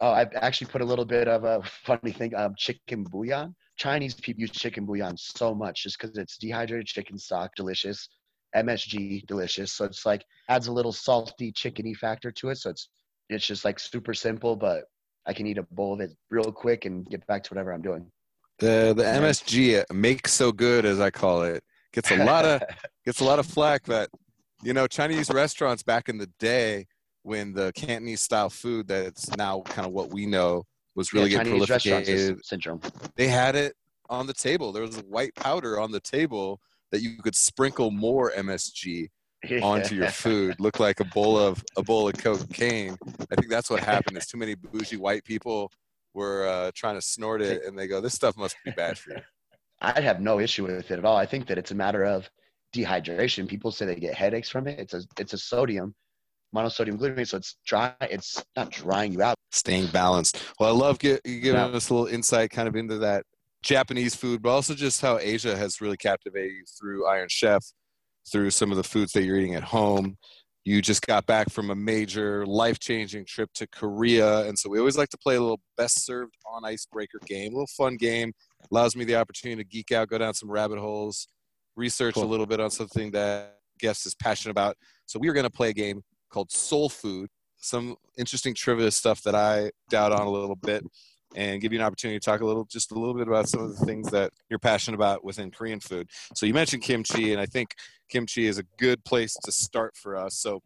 oh, 0.02 0.12
I've 0.12 0.34
actually 0.36 0.68
put 0.68 0.82
a 0.82 0.86
little 0.86 1.06
bit 1.06 1.28
of 1.28 1.44
a 1.44 1.62
funny 1.86 2.12
thing, 2.12 2.36
um, 2.36 2.54
chicken 2.58 3.04
bouillon. 3.04 3.56
Chinese 3.78 4.16
people 4.16 4.42
use 4.42 4.52
chicken 4.52 4.86
bouillon 4.86 5.16
so 5.18 5.54
much 5.54 5.84
just 5.84 6.00
because 6.00 6.18
it's 6.18 6.38
dehydrated 6.38 6.88
chicken 6.88 7.18
stock, 7.18 7.52
delicious. 7.56 8.10
MSG, 8.56 9.28
delicious. 9.28 9.74
So 9.74 9.86
it's 9.86 10.06
like 10.06 10.24
adds 10.50 10.68
a 10.68 10.72
little 10.72 10.94
salty, 10.94 11.52
chickeny 11.52 11.96
factor 11.96 12.32
to 12.32 12.50
it. 12.50 12.58
So 12.58 12.72
it's 12.72 12.90
it's 13.30 13.46
just 13.46 13.66
like 13.66 13.78
super 13.78 14.14
simple, 14.14 14.56
but 14.56 14.86
I 15.28 15.34
can 15.34 15.46
eat 15.46 15.58
a 15.58 15.64
bowl 15.64 15.94
of 15.94 16.00
it 16.00 16.12
real 16.30 16.52
quick 16.52 16.86
and 16.86 17.06
get 17.08 17.26
back 17.28 17.44
to 17.44 17.54
whatever 17.54 17.74
I'm 17.74 17.82
doing. 17.82 18.10
The 18.60 18.94
the 18.96 19.04
MSG 19.04 19.84
make 19.94 20.28
so 20.28 20.52
good 20.52 20.86
as 20.86 21.00
I 21.00 21.12
call 21.12 21.44
it 21.44 21.64
gets 21.94 22.10
a 22.12 22.24
lot 22.24 22.46
of 22.46 22.64
gets 23.06 23.20
a 23.20 23.24
lot 23.24 23.40
of 23.40 23.46
flack 23.46 23.84
that 23.84 24.10
you 24.64 24.74
know, 24.74 24.88
Chinese 24.88 25.30
restaurants 25.30 25.84
back 25.84 26.10
in 26.10 26.18
the 26.18 26.30
day 26.40 26.88
when 27.24 27.54
the 27.54 27.72
Cantonese 27.76 28.22
style 28.22 28.50
food 28.50 28.88
that's 28.88 29.36
now 29.38 29.62
kind 29.62 29.86
of 29.86 29.94
what 29.94 30.12
we 30.12 30.26
know 30.26 30.64
was 30.96 31.14
really 31.14 31.30
yeah, 31.30 31.40
getting 31.40 31.54
prolificated. 31.54 32.44
Syndrome. 32.44 32.82
They 33.16 33.28
had 33.28 33.56
it 33.56 33.76
on 34.10 34.28
the 34.28 34.34
table. 34.34 34.72
There 34.72 34.84
was 34.84 34.98
a 34.98 35.02
white 35.02 35.36
powder 35.36 35.80
on 35.80 35.92
the 35.92 36.00
table 36.00 36.60
that 36.92 37.02
you 37.02 37.18
could 37.22 37.36
sprinkle 37.36 37.92
more 37.92 38.32
MSG 38.36 39.10
onto 39.62 39.96
your 39.96 40.10
food. 40.10 40.56
Look 40.60 40.80
like 40.80 41.00
a 41.00 41.06
bowl 41.06 41.38
of 41.38 41.64
a 41.76 41.84
bowl 41.84 42.08
of 42.08 42.18
cocaine. 42.18 42.98
I 43.32 43.36
think 43.36 43.50
that's 43.50 43.70
what 43.70 43.82
happened. 43.82 44.18
Is 44.18 44.28
too 44.28 44.38
many 44.38 44.56
bougie 44.56 44.98
white 44.98 45.24
people 45.24 45.72
were 46.14 46.48
uh, 46.48 46.72
trying 46.76 46.96
to 46.96 47.02
snort 47.02 47.42
it, 47.42 47.64
and 47.66 47.78
they 47.78 47.88
go, 47.88 48.02
"This 48.02 48.14
stuff 48.14 48.38
must 48.38 48.56
be 48.66 48.72
bad 48.72 48.98
for 48.98 49.12
you." 49.12 49.22
I'd 49.82 50.04
have 50.04 50.20
no 50.20 50.40
issue 50.40 50.64
with 50.66 50.90
it 50.90 50.98
at 50.98 51.06
all. 51.06 51.18
I 51.18 51.26
think 51.26 51.48
that 51.48 51.58
it's 51.58 51.72
a 51.72 51.76
matter 51.76 52.04
of 52.04 52.30
dehydration. 52.74 53.48
People 53.48 53.72
say 53.72 53.86
they 53.86 53.96
get 53.96 54.16
headaches 54.16 54.50
from 54.50 54.68
it. 54.68 54.80
It's 54.80 54.94
a 54.94 55.04
it's 55.20 55.34
a 55.34 55.38
sodium 55.38 55.94
monosodium 56.56 56.98
glutamate, 56.98 57.28
so 57.28 57.38
it's 57.38 57.58
dry. 57.66 57.94
It's 58.02 58.44
not 58.56 58.72
drying 58.72 59.14
you 59.14 59.22
out. 59.22 59.36
Staying 59.52 59.88
balanced. 59.88 60.44
Well, 60.60 60.70
I 60.70 60.78
love 60.78 61.00
get, 61.00 61.22
you 61.26 61.40
giving 61.40 61.60
yeah. 61.60 61.68
us 61.68 61.90
a 61.90 61.94
little 61.94 62.08
insight, 62.08 62.52
kind 62.52 62.68
of 62.68 62.76
into 62.76 62.98
that 63.00 63.24
Japanese 63.62 64.16
food, 64.16 64.42
but 64.42 64.50
also 64.50 64.74
just 64.74 65.02
how 65.02 65.18
Asia 65.18 65.56
has 65.56 65.82
really 65.82 65.98
captivated 65.98 66.52
you 66.52 66.64
through 66.80 67.08
Iron 67.08 67.28
Chef, 67.30 67.64
through 68.32 68.52
some 68.52 68.72
of 68.72 68.78
the 68.78 68.84
foods 68.84 69.12
that 69.14 69.24
you're 69.24 69.38
eating 69.38 69.56
at 69.56 69.64
home. 69.64 70.18
You 70.66 70.82
just 70.82 71.06
got 71.08 71.26
back 71.26 71.50
from 71.50 71.70
a 71.70 71.76
major 71.76 72.46
life 72.46 72.78
changing 72.80 73.26
trip 73.26 73.50
to 73.54 73.68
Korea. 73.68 74.42
And 74.42 74.60
so 74.60 74.70
we 74.70 74.80
always 74.80 74.98
like 74.98 75.10
to 75.10 75.18
play 75.18 75.36
a 75.36 75.42
little 75.42 75.62
best 75.78 76.06
served 76.06 76.34
on 76.46 76.66
icebreaker 76.66 77.20
game, 77.26 77.54
a 77.54 77.56
little 77.56 77.68
fun 77.78 77.96
game. 77.96 78.34
Allows 78.70 78.96
me 78.96 79.06
the 79.06 79.16
opportunity 79.16 79.64
to 79.64 79.70
geek 79.70 79.94
out, 79.94 80.10
go 80.10 80.18
down 80.18 80.34
some 80.34 80.52
rabbit 80.52 80.78
holes, 80.78 81.30
research 81.78 82.16
cool. 82.16 82.24
a 82.24 82.26
little 82.26 82.46
bit 82.46 82.60
on 82.60 82.70
something 82.70 83.12
that 83.12 83.60
guest 83.80 84.06
is 84.06 84.16
passionate 84.16 84.52
about. 84.52 84.76
So 85.06 85.20
we 85.20 85.30
are 85.30 85.34
going 85.34 85.46
to 85.46 85.50
play 85.50 85.70
a 85.70 85.74
game 85.74 86.02
called 86.30 86.52
Soul 86.52 86.90
Food. 86.90 87.30
Some 87.60 87.96
interesting 88.18 88.54
trivia 88.54 88.92
stuff 88.92 89.24
that 89.24 89.36
I 89.36 89.72
doubt 89.90 90.12
on 90.12 90.28
a 90.28 90.30
little 90.30 90.56
bit 90.56 90.84
and 91.36 91.62
give 91.62 91.74
you 91.74 91.80
an 91.80 91.86
opportunity 91.86 92.20
to 92.20 92.26
talk 92.26 92.42
a 92.42 92.46
little, 92.46 92.66
just 92.66 92.92
a 92.92 92.96
little 92.96 93.14
bit 93.14 93.28
about 93.28 93.50
some 93.50 93.62
of 93.62 93.78
the 93.78 93.86
things 93.86 94.10
that 94.12 94.32
you're 94.50 94.60
passionate 94.60 94.96
about 94.96 95.24
within 95.24 95.52
Korean 95.52 95.80
food. 95.80 96.10
So 96.36 96.46
you 96.46 96.54
mentioned 96.54 96.84
kimchi, 96.84 97.32
and 97.32 97.42
I 97.42 97.46
think 97.46 97.76
kimchi 98.10 98.48
is 98.48 98.58
a 98.58 98.64
good 98.78 99.04
place 99.04 99.36
to 99.44 99.52
start 99.52 99.96
for 99.96 100.16
us. 100.16 100.40
So 100.40 100.62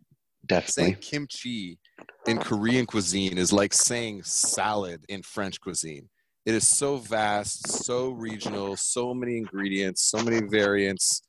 definitely 0.45 0.83
saying 0.83 0.95
kimchi 1.01 1.79
in 2.27 2.37
Korean 2.37 2.85
cuisine 2.85 3.37
is 3.37 3.51
like 3.51 3.73
saying 3.73 4.23
salad 4.23 5.03
in 5.09 5.23
French 5.23 5.59
cuisine. 5.59 6.09
It 6.45 6.55
is 6.55 6.67
so 6.67 6.97
vast, 6.97 7.67
so 7.67 8.09
regional, 8.09 8.75
so 8.75 9.13
many 9.13 9.37
ingredients, 9.37 10.03
so 10.03 10.23
many 10.23 10.41
variants. 10.47 11.21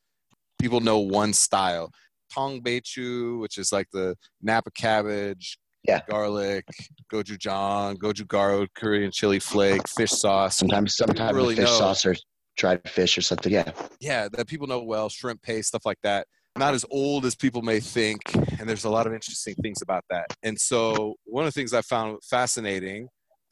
People 0.59 0.81
know 0.81 0.99
one 0.99 1.33
style. 1.33 1.91
Tong 2.33 2.63
Beichu, 2.63 3.39
which 3.41 3.59
is 3.59 3.73
like 3.73 3.89
the 3.93 4.17
Napa 4.41 4.71
cabbage, 4.71 5.59
yeah. 5.85 6.01
garlic, 6.09 6.65
gochujang, 7.13 7.97
gochugaru, 7.97 8.69
Korean 8.75 9.11
chili 9.11 9.39
flake, 9.39 9.89
fish 9.89 10.11
sauce. 10.11 10.59
Sometimes, 10.59 10.97
sometimes 10.97 11.35
really 11.35 11.57
fish 11.57 11.67
know. 11.67 11.79
sauce 11.79 12.07
or 12.07 12.15
dried 12.57 12.89
fish 12.89 13.17
or 13.19 13.23
something. 13.23 13.53
Yeah. 13.53 13.73
Yeah, 14.01 14.29
that 14.33 14.47
people 14.47 14.67
know 14.67 14.83
well, 14.83 15.09
shrimp 15.09 15.43
paste, 15.43 15.69
stuff 15.69 15.85
like 15.85 15.99
that. 16.03 16.27
Not 16.57 16.75
as 16.75 16.85
old 16.91 17.25
as 17.25 17.35
people 17.35 17.63
may 17.63 17.81
think, 17.81 18.21
and 18.35 18.69
there's 18.69 18.85
a 18.85 18.91
lot 18.91 19.07
of 19.07 19.15
interesting 19.15 19.55
things 19.63 19.81
about 19.81 20.05
that. 20.11 20.27
And 20.43 20.61
so, 20.61 21.15
one 21.25 21.47
of 21.47 21.53
the 21.53 21.59
things 21.59 21.73
I 21.73 21.81
found 21.81 22.19
fascinating, 22.23 23.09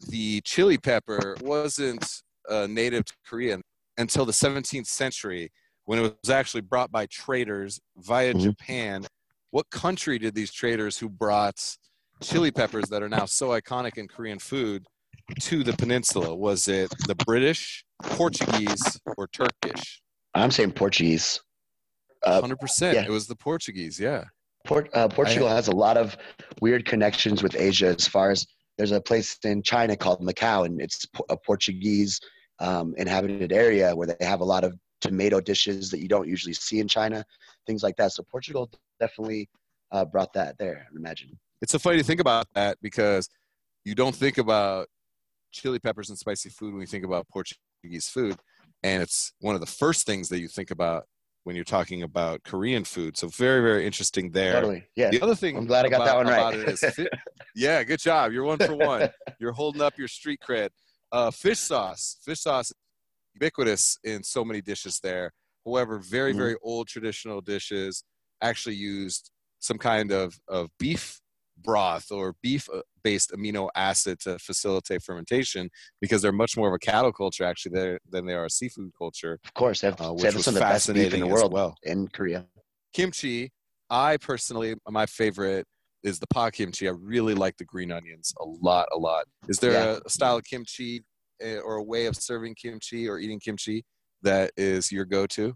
the 0.08 0.42
chili 0.42 0.76
pepper 0.76 1.34
wasn't 1.40 2.06
uh, 2.48 2.66
native 2.68 3.06
to 3.06 3.14
Korea 3.26 3.58
until 3.96 4.26
the 4.26 4.32
17th 4.32 4.86
century 4.86 5.50
when 5.86 5.98
it 5.98 6.14
was 6.22 6.30
actually 6.30 6.60
brought 6.60 6.92
by 6.92 7.06
traders 7.06 7.80
via 7.96 8.34
mm-hmm. 8.34 8.40
Japan. 8.40 9.06
What 9.50 9.68
country 9.70 10.18
did 10.18 10.34
these 10.34 10.52
traders 10.52 10.98
who 10.98 11.08
brought 11.08 11.76
chili 12.22 12.50
peppers 12.50 12.88
that 12.88 13.02
are 13.02 13.08
now 13.08 13.24
so 13.24 13.48
iconic 13.48 13.98
in 13.98 14.08
Korean 14.08 14.38
food 14.38 14.84
to 15.40 15.62
the 15.62 15.72
peninsula? 15.74 16.34
Was 16.34 16.68
it 16.68 16.92
the 17.06 17.14
British, 17.14 17.84
Portuguese, 18.02 19.00
or 19.16 19.28
Turkish? 19.28 20.02
I'm 20.34 20.50
saying 20.50 20.72
Portuguese. 20.72 21.40
Uh, 22.24 22.40
Hundred 22.40 22.54
uh, 22.54 22.62
percent. 22.62 22.96
Yeah. 22.96 23.04
It 23.04 23.10
was 23.10 23.26
the 23.26 23.36
Portuguese. 23.36 23.98
Yeah. 23.98 24.24
Port, 24.66 24.90
uh, 24.92 25.08
Portugal 25.08 25.48
I, 25.48 25.54
has 25.54 25.68
a 25.68 25.74
lot 25.74 25.96
of 25.96 26.16
weird 26.60 26.84
connections 26.84 27.42
with 27.42 27.56
Asia. 27.56 27.88
As 27.88 28.06
far 28.06 28.30
as 28.30 28.46
there's 28.76 28.92
a 28.92 29.00
place 29.00 29.38
in 29.44 29.62
China 29.62 29.96
called 29.96 30.20
Macau, 30.20 30.66
and 30.66 30.80
it's 30.80 31.06
a 31.30 31.36
Portuguese 31.36 32.20
um, 32.58 32.94
inhabited 32.98 33.52
area 33.52 33.96
where 33.96 34.06
they 34.06 34.24
have 34.24 34.40
a 34.40 34.44
lot 34.44 34.64
of 34.64 34.76
tomato 35.00 35.40
dishes 35.40 35.90
that 35.90 36.00
you 36.00 36.08
don't 36.08 36.28
usually 36.28 36.52
see 36.52 36.78
in 36.78 36.86
China, 36.86 37.24
things 37.66 37.82
like 37.82 37.96
that. 37.96 38.12
So 38.12 38.22
Portugal 38.30 38.70
definitely 38.98 39.48
uh, 39.92 40.04
brought 40.04 40.32
that 40.34 40.58
there. 40.58 40.86
I 40.92 40.96
imagine 40.96 41.38
it's 41.60 41.72
so 41.72 41.78
funny 41.78 41.98
to 41.98 42.04
think 42.04 42.20
about 42.20 42.46
that 42.54 42.78
because 42.82 43.28
you 43.84 43.94
don't 43.94 44.14
think 44.14 44.38
about 44.38 44.88
chili 45.52 45.78
peppers 45.78 46.08
and 46.08 46.18
spicy 46.18 46.48
food 46.48 46.72
when 46.72 46.80
you 46.80 46.86
think 46.86 47.04
about 47.04 47.28
Portuguese 47.28 48.08
food, 48.08 48.36
and 48.82 49.02
it's 49.02 49.32
one 49.40 49.54
of 49.54 49.60
the 49.60 49.66
first 49.66 50.06
things 50.06 50.28
that 50.28 50.40
you 50.40 50.48
think 50.48 50.70
about 50.70 51.04
when 51.44 51.56
you're 51.56 51.64
talking 51.64 52.02
about 52.02 52.42
Korean 52.44 52.84
food. 52.84 53.16
So 53.16 53.28
very, 53.28 53.62
very 53.62 53.86
interesting 53.86 54.30
there. 54.30 54.52
Totally. 54.52 54.84
Yeah. 54.94 55.10
The 55.10 55.22
other 55.22 55.34
thing 55.34 55.56
I'm 55.56 55.66
glad 55.66 55.86
I 55.86 55.88
got 55.88 56.02
about, 56.02 56.06
that 56.06 56.16
one 56.16 56.26
right. 56.26 56.68
Is, 56.68 57.08
yeah, 57.54 57.82
good 57.82 58.00
job. 58.00 58.32
You're 58.32 58.44
one 58.44 58.58
for 58.58 58.74
one. 58.74 59.08
You're 59.40 59.52
holding 59.52 59.80
up 59.80 59.96
your 59.96 60.08
street 60.08 60.40
cred. 60.46 60.68
Uh, 61.10 61.30
fish 61.30 61.58
sauce. 61.58 62.18
Fish 62.22 62.40
sauce 62.40 62.72
ubiquitous 63.34 63.98
in 64.04 64.22
so 64.22 64.44
many 64.44 64.60
dishes 64.60 65.00
there. 65.02 65.32
However, 65.64 65.98
very, 65.98 66.32
mm-hmm. 66.32 66.40
very 66.40 66.56
old 66.62 66.88
traditional 66.88 67.40
dishes 67.40 68.04
actually 68.42 68.74
used 68.74 69.30
some 69.60 69.78
kind 69.78 70.12
of, 70.12 70.38
of 70.48 70.68
beef 70.78 71.20
broth 71.62 72.10
or 72.10 72.34
beef 72.42 72.68
uh, 72.72 72.80
based 73.02 73.32
amino 73.32 73.68
acid 73.74 74.18
to 74.20 74.38
facilitate 74.38 75.02
fermentation 75.02 75.70
because 76.00 76.22
they're 76.22 76.32
much 76.32 76.56
more 76.56 76.68
of 76.68 76.74
a 76.74 76.78
cattle 76.78 77.12
culture 77.12 77.44
actually 77.44 77.72
there 77.72 77.98
than 78.10 78.26
they 78.26 78.34
are 78.34 78.46
a 78.46 78.50
seafood 78.50 78.90
culture. 78.96 79.38
Of 79.44 79.54
course, 79.54 79.80
they 79.80 79.88
have, 79.88 80.00
uh, 80.00 80.12
which 80.12 80.24
have 80.24 80.34
was 80.34 80.44
some 80.44 80.54
of 80.54 80.60
the 80.60 80.60
best 80.60 80.92
beef 80.92 81.14
in 81.14 81.20
the 81.20 81.26
world 81.26 81.52
well. 81.52 81.74
in 81.82 82.08
Korea. 82.08 82.46
Kimchi, 82.92 83.50
I 83.88 84.16
personally, 84.16 84.74
my 84.88 85.06
favorite 85.06 85.66
is 86.02 86.18
the 86.18 86.26
pa 86.28 86.50
kimchi. 86.50 86.88
I 86.88 86.92
really 86.92 87.34
like 87.34 87.56
the 87.56 87.64
green 87.64 87.92
onions 87.92 88.32
a 88.40 88.44
lot, 88.44 88.88
a 88.92 88.98
lot. 88.98 89.26
Is 89.48 89.58
there 89.58 89.72
yeah. 89.72 89.98
a 90.04 90.10
style 90.10 90.36
of 90.36 90.44
kimchi 90.44 91.02
eh, 91.40 91.58
or 91.58 91.76
a 91.76 91.82
way 91.82 92.06
of 92.06 92.16
serving 92.16 92.54
kimchi 92.54 93.08
or 93.08 93.18
eating 93.18 93.40
kimchi 93.40 93.84
that 94.22 94.52
is 94.56 94.90
your 94.90 95.04
go-to? 95.04 95.54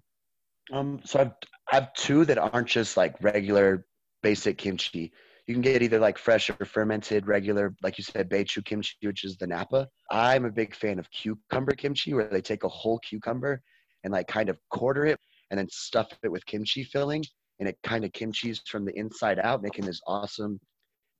Um, 0.72 1.00
so 1.04 1.20
I've 1.20 1.32
I 1.70 1.76
have 1.76 1.94
two 1.94 2.24
that 2.26 2.38
aren't 2.38 2.68
just 2.68 2.96
like 2.96 3.14
regular 3.22 3.86
basic 4.22 4.58
kimchi 4.58 5.12
you 5.46 5.54
can 5.54 5.62
get 5.62 5.82
either 5.82 5.98
like 5.98 6.16
fresh 6.16 6.48
or 6.48 6.64
fermented 6.64 7.26
regular 7.26 7.74
like 7.82 7.98
you 7.98 8.04
said 8.04 8.30
beichu 8.30 8.64
kimchi 8.64 8.94
which 9.02 9.24
is 9.24 9.36
the 9.36 9.46
napa. 9.46 9.88
I'm 10.10 10.44
a 10.44 10.50
big 10.50 10.74
fan 10.74 10.98
of 10.98 11.10
cucumber 11.10 11.72
kimchi 11.72 12.14
where 12.14 12.28
they 12.28 12.40
take 12.40 12.64
a 12.64 12.68
whole 12.68 12.98
cucumber 13.00 13.60
and 14.04 14.12
like 14.12 14.26
kind 14.26 14.48
of 14.48 14.58
quarter 14.70 15.06
it 15.06 15.18
and 15.50 15.58
then 15.58 15.68
stuff 15.70 16.08
it 16.22 16.32
with 16.32 16.46
kimchi 16.46 16.84
filling 16.84 17.24
and 17.60 17.68
it 17.68 17.78
kind 17.82 18.04
of 18.04 18.12
kimchi's 18.12 18.60
from 18.66 18.84
the 18.84 18.96
inside 18.98 19.38
out 19.38 19.62
making 19.62 19.84
this 19.84 20.00
awesome 20.06 20.58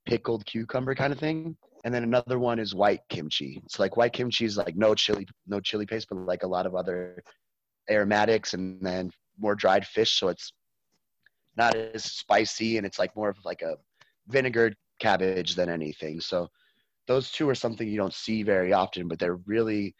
pickled 0.05 0.45
cucumber 0.45 0.95
kind 0.95 1.11
of 1.13 1.19
thing. 1.19 1.55
And 1.83 1.93
then 1.93 2.03
another 2.03 2.39
one 2.39 2.59
is 2.59 2.73
white 2.73 3.01
kimchi. 3.09 3.61
It's 3.65 3.79
like 3.79 3.95
white 3.95 4.13
kimchi 4.13 4.45
is 4.45 4.57
like 4.57 4.75
no 4.75 4.95
chili 4.95 5.27
no 5.47 5.59
chili 5.59 5.85
paste 5.85 6.07
but 6.09 6.17
like 6.17 6.43
a 6.43 6.47
lot 6.47 6.65
of 6.65 6.75
other 6.75 7.23
aromatics 7.89 8.55
and 8.55 8.79
then 8.81 9.11
more 9.37 9.55
dried 9.55 9.85
fish. 9.85 10.19
So 10.19 10.29
it's 10.29 10.51
not 11.57 11.75
as 11.75 12.03
spicy 12.03 12.77
and 12.77 12.85
it's 12.85 12.97
like 12.97 13.15
more 13.15 13.29
of 13.29 13.37
like 13.45 13.61
a 13.61 13.75
vinegared 14.27 14.75
cabbage 14.99 15.55
than 15.55 15.69
anything. 15.69 16.19
So 16.19 16.47
those 17.07 17.31
two 17.31 17.49
are 17.49 17.55
something 17.55 17.87
you 17.87 17.97
don't 17.97 18.13
see 18.13 18.43
very 18.43 18.73
often, 18.73 19.07
but 19.07 19.19
they're 19.19 19.39
really 19.45 19.95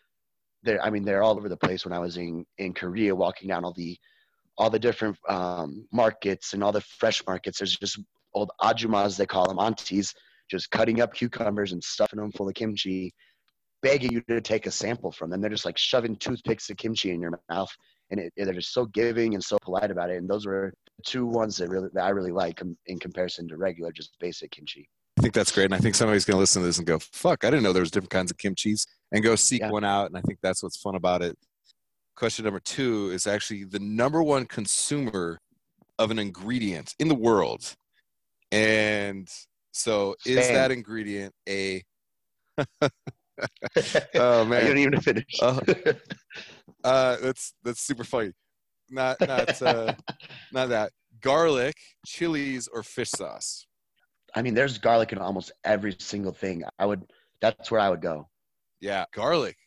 they're 0.64 0.82
I 0.84 0.90
mean 0.90 1.04
they're 1.04 1.24
all 1.24 1.38
over 1.38 1.50
the 1.50 1.58
place 1.58 1.86
when 1.86 1.94
I 1.94 2.00
was 2.00 2.18
in 2.18 2.46
in 2.58 2.74
Korea 2.74 3.16
walking 3.16 3.50
down 3.50 3.64
all 3.64 3.74
the 3.74 3.98
all 4.58 4.70
the 4.70 4.80
different 4.80 5.18
um, 5.30 5.86
markets 5.92 6.54
and 6.54 6.64
all 6.64 6.72
the 6.72 6.82
fresh 6.82 7.22
markets. 7.28 7.60
There's 7.60 7.76
just 7.76 8.00
old 8.34 8.52
ajumas 8.62 9.18
they 9.18 9.26
call 9.26 9.48
them 9.48 9.60
aunties 9.60 10.14
just 10.50 10.72
cutting 10.72 11.02
up 11.02 11.14
cucumbers 11.14 11.72
and 11.72 11.84
stuffing 11.84 12.20
them 12.20 12.32
full 12.32 12.48
of 12.48 12.54
kimchi, 12.54 13.14
begging 13.82 14.14
you 14.14 14.22
to 14.30 14.42
take 14.42 14.68
a 14.68 14.72
sample 14.72 15.12
from 15.12 15.30
them. 15.30 15.42
They're 15.42 15.50
just 15.50 15.66
like 15.66 15.78
shoving 15.78 16.16
toothpicks 16.18 16.70
of 16.70 16.78
kimchi 16.78 17.12
in 17.12 17.22
your 17.22 17.40
mouth, 17.50 17.70
and 18.12 18.20
it, 18.20 18.34
they're 18.36 18.54
just 18.54 18.74
so 18.74 18.86
giving 18.86 19.34
and 19.34 19.44
so 19.44 19.58
polite 19.62 19.92
about 19.92 20.10
it. 20.10 20.18
And 20.18 20.30
those 20.30 20.46
were 20.46 20.74
two 21.04 21.26
ones 21.26 21.58
that 21.58 21.70
really 21.70 21.90
that 21.94 22.04
I 22.04 22.10
really 22.10 22.32
like 22.32 22.62
in 22.86 23.00
comparison 23.00 23.48
to 23.50 23.58
regular 23.58 23.92
just 23.92 24.18
basic 24.20 24.52
kimchi. 24.52 24.90
I 25.18 25.22
think 25.22 25.34
that's 25.34 25.52
great, 25.52 25.66
and 25.66 25.74
I 25.74 25.78
think 25.78 25.96
somebody's 25.96 26.26
going 26.26 26.36
to 26.36 26.40
listen 26.40 26.62
to 26.62 26.68
this 26.68 26.78
and 26.78 26.88
go, 26.88 27.00
"Fuck, 27.00 27.46
I 27.46 27.50
didn't 27.50 27.64
know 27.64 27.74
there 27.74 27.82
was 27.82 27.92
different 27.92 28.12
kinds 28.12 28.32
of 28.32 28.38
kimchi's," 28.38 28.86
and 29.12 29.24
go 29.24 29.36
seek 29.36 29.62
yeah. 29.62 29.72
one 29.72 29.86
out. 29.86 30.08
And 30.08 30.18
I 30.18 30.22
think 30.22 30.40
that's 30.42 30.62
what's 30.62 30.78
fun 30.78 30.96
about 30.96 31.22
it. 31.22 31.38
Question 32.16 32.46
number 32.46 32.60
two 32.60 33.12
is 33.14 33.28
actually 33.28 33.64
the 33.64 33.80
number 33.80 34.22
one 34.22 34.46
consumer 34.46 35.40
of 36.00 36.12
an 36.12 36.20
ingredient 36.20 36.94
in 37.00 37.08
the 37.08 37.16
world, 37.16 37.76
and 38.52 39.30
so 39.72 40.16
is 40.26 40.48
that 40.48 40.72
ingredient 40.72 41.34
a? 41.48 41.84
oh 44.16 44.46
man, 44.46 44.62
you 44.64 44.68
don't 44.70 44.78
even 44.78 45.02
finish. 45.02 45.26
uh, 45.42 45.60
uh, 46.84 47.18
that's 47.22 47.54
that's 47.64 47.82
super 47.82 48.04
funny 48.04 48.32
not 48.90 49.18
not 49.22 49.62
uh, 49.62 49.94
not 50.52 50.70
that 50.70 50.92
garlic, 51.22 51.76
chilies, 52.06 52.68
or 52.72 52.84
fish 52.84 53.12
sauce. 53.12 53.66
I 54.36 54.42
mean, 54.42 54.54
there's 54.54 54.78
garlic 54.78 55.12
in 55.14 55.18
almost 55.20 55.52
every 55.64 55.96
single 56.00 56.34
thing. 56.34 56.64
I 56.80 56.86
would. 56.86 57.04
That's 57.42 57.70
where 57.72 57.82
I 57.82 57.90
would 57.90 58.02
go. 58.02 58.28
Yeah, 58.80 59.06
garlic. 59.14 59.58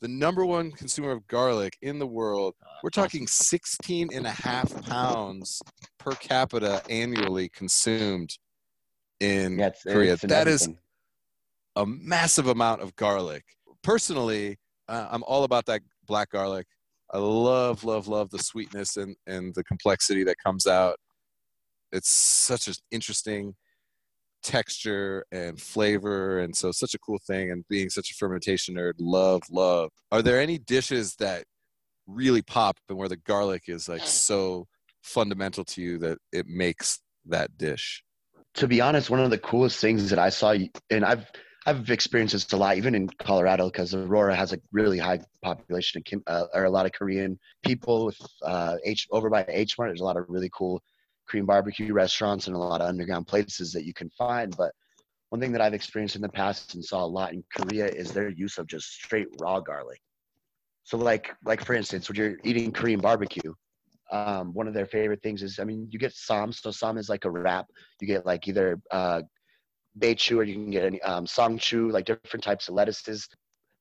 The 0.00 0.08
number 0.08 0.44
one 0.44 0.72
consumer 0.72 1.10
of 1.10 1.26
garlic 1.26 1.76
in 1.82 1.98
the 1.98 2.06
world. 2.06 2.54
Uh, 2.62 2.68
we're 2.82 2.90
talking 2.90 3.26
16 3.26 4.10
and 4.12 4.26
a 4.26 4.30
half 4.30 4.86
pounds 4.86 5.62
per 5.98 6.12
capita 6.12 6.82
annually 6.90 7.48
consumed 7.48 8.36
in 9.20 9.58
yeah, 9.58 9.68
it's, 9.68 9.82
Korea. 9.82 10.12
It's 10.12 10.22
that 10.22 10.48
is 10.48 10.68
a 11.76 11.86
massive 11.86 12.46
amount 12.46 12.82
of 12.82 12.94
garlic 12.96 13.44
personally, 13.86 14.58
uh, 14.88 15.06
I'm 15.10 15.22
all 15.22 15.44
about 15.44 15.66
that 15.66 15.80
black 16.06 16.30
garlic. 16.30 16.66
I 17.12 17.18
love, 17.18 17.84
love, 17.84 18.08
love 18.08 18.30
the 18.30 18.38
sweetness 18.38 18.96
and, 18.96 19.16
and 19.26 19.54
the 19.54 19.64
complexity 19.64 20.24
that 20.24 20.36
comes 20.44 20.66
out. 20.66 20.96
It's 21.92 22.10
such 22.10 22.66
an 22.66 22.74
interesting 22.90 23.54
texture 24.42 25.24
and 25.30 25.60
flavor, 25.60 26.40
and 26.40 26.54
so 26.54 26.72
such 26.72 26.94
a 26.94 26.98
cool 26.98 27.18
thing. 27.26 27.50
And 27.50 27.64
being 27.68 27.90
such 27.90 28.10
a 28.10 28.14
fermentation 28.14 28.74
nerd, 28.74 28.94
love, 28.98 29.42
love. 29.50 29.90
Are 30.10 30.22
there 30.22 30.40
any 30.40 30.58
dishes 30.58 31.14
that 31.16 31.44
really 32.06 32.42
pop 32.42 32.78
and 32.88 32.98
where 32.98 33.08
the 33.08 33.16
garlic 33.16 33.64
is 33.68 33.88
like 33.88 34.02
mm. 34.02 34.06
so 34.06 34.66
fundamental 35.02 35.64
to 35.64 35.82
you 35.82 35.98
that 35.98 36.18
it 36.32 36.46
makes 36.46 37.00
that 37.26 37.56
dish? 37.56 38.02
To 38.54 38.66
be 38.66 38.80
honest, 38.80 39.10
one 39.10 39.20
of 39.20 39.30
the 39.30 39.38
coolest 39.38 39.80
things 39.80 40.10
that 40.10 40.18
I 40.18 40.30
saw, 40.30 40.54
and 40.90 41.04
I've 41.04 41.30
I've 41.68 41.90
experienced 41.90 42.32
this 42.32 42.52
a 42.52 42.56
lot, 42.56 42.76
even 42.76 42.94
in 42.94 43.08
Colorado, 43.08 43.66
because 43.66 43.92
Aurora 43.92 44.36
has 44.36 44.52
a 44.52 44.60
really 44.70 44.98
high 44.98 45.18
population 45.42 45.98
of 45.98 46.04
Kim, 46.04 46.22
uh, 46.28 46.44
or 46.54 46.64
a 46.64 46.70
lot 46.70 46.86
of 46.86 46.92
Korean 46.92 47.40
people 47.64 48.06
with 48.06 48.18
uh, 48.44 48.76
H 48.84 49.08
over 49.10 49.28
by 49.28 49.44
H 49.48 49.76
Mart. 49.76 49.90
There's 49.90 50.00
a 50.00 50.04
lot 50.04 50.16
of 50.16 50.26
really 50.28 50.50
cool 50.54 50.80
Korean 51.28 51.44
barbecue 51.44 51.92
restaurants 51.92 52.46
and 52.46 52.54
a 52.54 52.58
lot 52.58 52.80
of 52.80 52.88
underground 52.88 53.26
places 53.26 53.72
that 53.72 53.84
you 53.84 53.92
can 53.92 54.10
find. 54.10 54.56
But 54.56 54.72
one 55.30 55.40
thing 55.40 55.50
that 55.52 55.60
I've 55.60 55.74
experienced 55.74 56.14
in 56.14 56.22
the 56.22 56.28
past 56.28 56.74
and 56.74 56.84
saw 56.84 57.04
a 57.04 57.06
lot 57.06 57.32
in 57.32 57.42
Korea 57.52 57.86
is 57.86 58.12
their 58.12 58.28
use 58.28 58.58
of 58.58 58.68
just 58.68 58.86
straight 58.92 59.26
raw 59.40 59.58
garlic. 59.58 60.00
So 60.84 60.96
like 60.96 61.34
like 61.44 61.64
for 61.64 61.74
instance, 61.74 62.08
when 62.08 62.16
you're 62.16 62.36
eating 62.44 62.70
Korean 62.70 63.00
barbecue, 63.00 63.52
um, 64.12 64.54
one 64.54 64.68
of 64.68 64.74
their 64.74 64.86
favorite 64.86 65.20
things 65.20 65.42
is 65.42 65.58
I 65.58 65.64
mean 65.64 65.88
you 65.90 65.98
get 65.98 66.12
sam. 66.12 66.52
So 66.52 66.70
sam 66.70 66.96
is 66.96 67.08
like 67.08 67.24
a 67.24 67.30
wrap. 67.30 67.66
You 68.00 68.06
get 68.06 68.24
like 68.24 68.46
either 68.46 68.80
uh, 68.92 69.22
beichu 69.98 70.36
or 70.36 70.44
you 70.44 70.54
can 70.54 70.70
get 70.70 70.84
any 70.84 71.00
um, 71.02 71.26
songchu, 71.26 71.90
like 71.90 72.04
different 72.04 72.44
types 72.44 72.68
of 72.68 72.74
lettuces. 72.74 73.28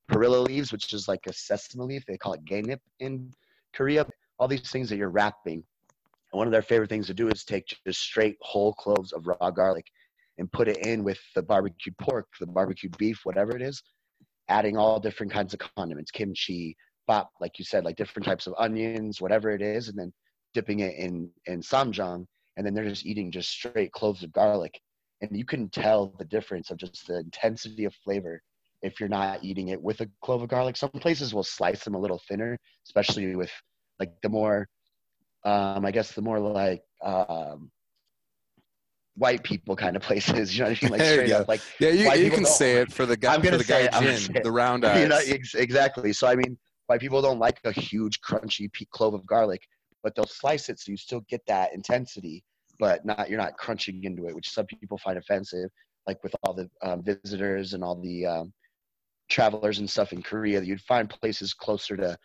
Perilla 0.08 0.46
leaves, 0.46 0.72
which 0.72 0.94
is 0.94 1.08
like 1.08 1.26
a 1.28 1.34
sesame 1.34 1.84
leaf. 1.84 2.04
They 2.06 2.18
call 2.18 2.34
it 2.34 2.46
gaenip 2.46 2.80
in 3.00 3.34
Korea. 3.74 4.06
All 4.38 4.48
these 4.48 4.70
things 4.70 4.90
that 4.90 4.98
you're 4.98 5.10
wrapping. 5.10 5.64
And 6.32 6.38
one 6.38 6.48
of 6.48 6.52
their 6.52 6.62
favorite 6.62 6.90
things 6.90 7.08
to 7.08 7.14
do 7.14 7.28
is 7.30 7.44
take 7.44 7.66
just 7.86 8.02
straight 8.02 8.38
whole 8.42 8.74
cloves 8.74 9.14
of 9.14 9.26
raw 9.26 9.52
garlic 9.52 9.86
and 10.38 10.52
put 10.52 10.68
it 10.68 10.86
in 10.86 11.04
with 11.04 11.20
the 11.34 11.42
barbecued 11.42 11.98
pork, 11.98 12.28
the 12.40 12.46
barbecued 12.46 12.98
beef, 12.98 13.22
whatever 13.24 13.56
it 13.56 13.62
is, 13.62 13.82
adding 14.50 14.78
all 14.78 15.00
different 15.00 15.32
kinds 15.32 15.54
of 15.54 15.60
condiments, 15.60 16.12
kimchi, 16.12 16.76
bap, 17.08 17.28
like 17.40 17.58
you 17.58 17.66
said, 17.66 17.86
like 17.86 17.96
different 17.96 18.26
types 18.26 18.48
of 18.48 18.54
onions, 18.58 19.22
whatever 19.22 19.52
it 19.52 19.62
is, 19.62 19.88
and 19.88 19.98
then 19.98 20.12
dipping 20.54 20.80
it 20.82 20.96
in 20.96 21.30
in 21.46 21.62
samjang, 21.62 22.26
and 22.58 22.66
then 22.66 22.74
they're 22.74 22.90
just 22.90 23.06
eating 23.06 23.32
just 23.32 23.50
straight 23.50 23.92
cloves 23.92 24.24
of 24.24 24.32
garlic, 24.34 24.80
and 25.22 25.38
you 25.38 25.46
can 25.46 25.70
tell 25.70 26.14
the 26.18 26.26
difference 26.26 26.72
of 26.72 26.78
just 26.78 27.08
the 27.08 27.20
intensity 27.20 27.86
of 27.86 27.94
flavor 28.04 28.42
if 28.82 29.00
you're 29.00 29.10
not 29.10 29.44
eating 29.44 29.70
it 29.70 29.82
with 29.82 30.02
a 30.02 30.10
clove 30.22 30.42
of 30.42 30.50
garlic. 30.50 30.78
Some 30.78 30.90
places 30.92 31.34
will 31.34 31.44
slice 31.44 31.84
them 31.84 31.96
a 31.96 32.00
little 32.00 32.22
thinner, 32.28 32.58
especially 32.86 33.36
with 33.36 33.52
like 34.00 34.12
the 34.22 34.30
more, 34.30 34.68
um, 35.44 35.86
I 35.86 35.92
guess 35.92 36.12
the 36.12 36.22
more 36.22 36.40
like 36.40 36.84
um, 37.04 37.72
white 39.16 39.44
people 39.44 39.76
kind 39.76 39.96
of 39.96 40.02
places. 40.04 40.56
You 40.56 40.66
know 40.66 40.70
what 40.70 40.84
I 40.84 40.86
mean? 40.86 40.92
Like 40.92 41.02
straight 41.02 41.32
up, 41.32 41.48
like 41.48 41.62
yeah, 41.80 41.90
you, 41.90 42.26
you 42.26 42.32
can 42.32 42.46
say 42.46 42.78
it 42.78 42.92
for 42.92 43.06
the 43.06 43.18
guy. 43.18 43.34
I'm 43.34 43.42
gonna 43.42 43.54
for 43.54 43.58
the 43.58 43.64
say 43.64 43.90
guy 43.90 44.02
it, 44.04 44.44
the 44.44 44.52
round 44.52 44.86
eyes. 44.86 45.02
You 45.02 45.08
know, 45.08 45.20
ex- 45.26 45.56
exactly. 45.56 46.14
So 46.14 46.28
I 46.28 46.36
mean, 46.36 46.58
white 46.88 47.00
people 47.00 47.22
don't 47.22 47.40
like 47.40 47.60
a 47.64 47.72
huge 47.72 48.22
crunchy 48.22 48.70
clove 48.92 49.14
of 49.14 49.26
garlic, 49.26 49.62
but 50.04 50.16
they'll 50.16 50.28
slice 50.28 50.70
it 50.70 50.80
so 50.80 50.92
you 50.92 50.98
still 50.98 51.22
get 51.30 51.42
that 51.48 51.74
intensity, 51.74 52.44
but 52.80 53.06
not 53.06 53.30
you're 53.30 53.40
not 53.40 53.58
crunching 53.58 54.04
into 54.04 54.28
it, 54.28 54.36
which 54.36 54.50
some 54.50 54.66
people 54.66 54.98
find 54.98 55.18
offensive. 55.18 55.70
Like 56.08 56.24
with 56.24 56.36
all 56.44 56.54
the 56.54 56.70
um, 56.84 57.04
visitors 57.04 57.74
and 57.74 57.84
all 57.84 58.00
the 58.00 58.26
um, 58.26 58.54
travelers 59.30 59.80
and 59.80 59.90
stuff 59.90 60.14
in 60.14 60.22
Korea, 60.22 60.62
you'd 60.62 60.82
find 60.82 61.10
places 61.10 61.54
closer 61.54 61.98
to 61.98 62.18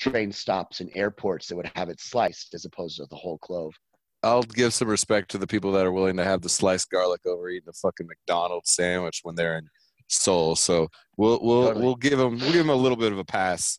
train 0.00 0.32
stops 0.32 0.80
and 0.80 0.90
airports 0.94 1.48
that 1.48 1.56
would 1.56 1.70
have 1.74 1.88
it 1.88 2.00
sliced 2.00 2.54
as 2.54 2.64
opposed 2.64 2.96
to 2.96 3.06
the 3.10 3.16
whole 3.16 3.38
clove. 3.38 3.74
I'll 4.22 4.42
give 4.42 4.74
some 4.74 4.88
respect 4.88 5.30
to 5.30 5.38
the 5.38 5.46
people 5.46 5.72
that 5.72 5.86
are 5.86 5.92
willing 5.92 6.16
to 6.16 6.24
have 6.24 6.42
the 6.42 6.48
sliced 6.48 6.90
garlic 6.90 7.20
over 7.26 7.48
eating 7.48 7.68
a 7.68 7.72
fucking 7.72 8.06
McDonald's 8.06 8.72
sandwich 8.72 9.20
when 9.22 9.34
they're 9.34 9.58
in 9.58 9.68
Seoul. 10.08 10.56
So 10.56 10.88
we'll 11.16 11.40
we'll 11.42 11.66
totally. 11.66 11.84
we'll 11.84 11.94
give 11.96 12.18
them 12.18 12.38
we'll 12.38 12.52
give 12.52 12.66
them 12.66 12.70
a 12.70 12.74
little 12.74 12.96
bit 12.96 13.12
of 13.12 13.18
a 13.18 13.24
pass. 13.24 13.78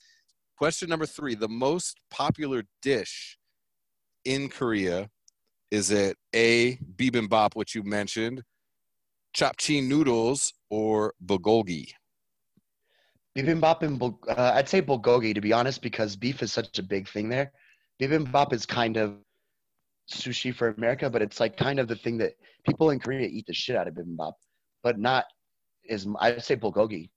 Question 0.58 0.90
number 0.90 1.06
three: 1.06 1.36
The 1.36 1.50
most 1.50 2.00
popular 2.12 2.64
dish 2.82 3.38
in 4.26 4.50
Korea 4.50 5.10
is 5.72 5.92
it 5.92 6.18
A 6.34 6.78
bibimbap, 6.96 7.56
which 7.56 7.76
you 7.76 7.84
mentioned, 7.84 8.44
japchae 9.36 9.86
noodles, 9.86 10.54
or 10.70 11.14
bulgogi? 11.26 11.92
Bibimbap 13.38 13.84
and 13.84 14.02
uh, 14.02 14.54
I'd 14.56 14.68
say 14.68 14.82
bulgogi 14.82 15.34
to 15.36 15.42
be 15.42 15.54
honest, 15.54 15.82
because 15.82 16.16
beef 16.16 16.42
is 16.42 16.52
such 16.52 16.80
a 16.80 16.84
big 16.84 17.08
thing 17.08 17.30
there. 17.30 17.52
Bibimbap 18.02 18.54
is 18.54 18.66
kind 18.66 18.98
of 18.98 19.16
sushi 20.12 20.56
for 20.56 20.70
America, 20.70 21.10
but 21.10 21.22
it's 21.22 21.40
like 21.40 21.58
kind 21.58 21.80
of 21.80 21.88
the 21.88 21.96
thing 21.96 22.18
that 22.18 22.34
people 22.66 22.90
in 22.92 23.00
Korea 23.00 23.28
eat 23.28 23.46
the 23.46 23.54
shit 23.54 23.76
out 23.76 23.88
of 23.88 23.94
bibimbap, 23.94 24.34
but 24.84 24.98
not 24.98 25.26
is 25.84 26.08
I'd 26.20 26.44
say 26.44 26.56
bulgogi. 26.56 27.10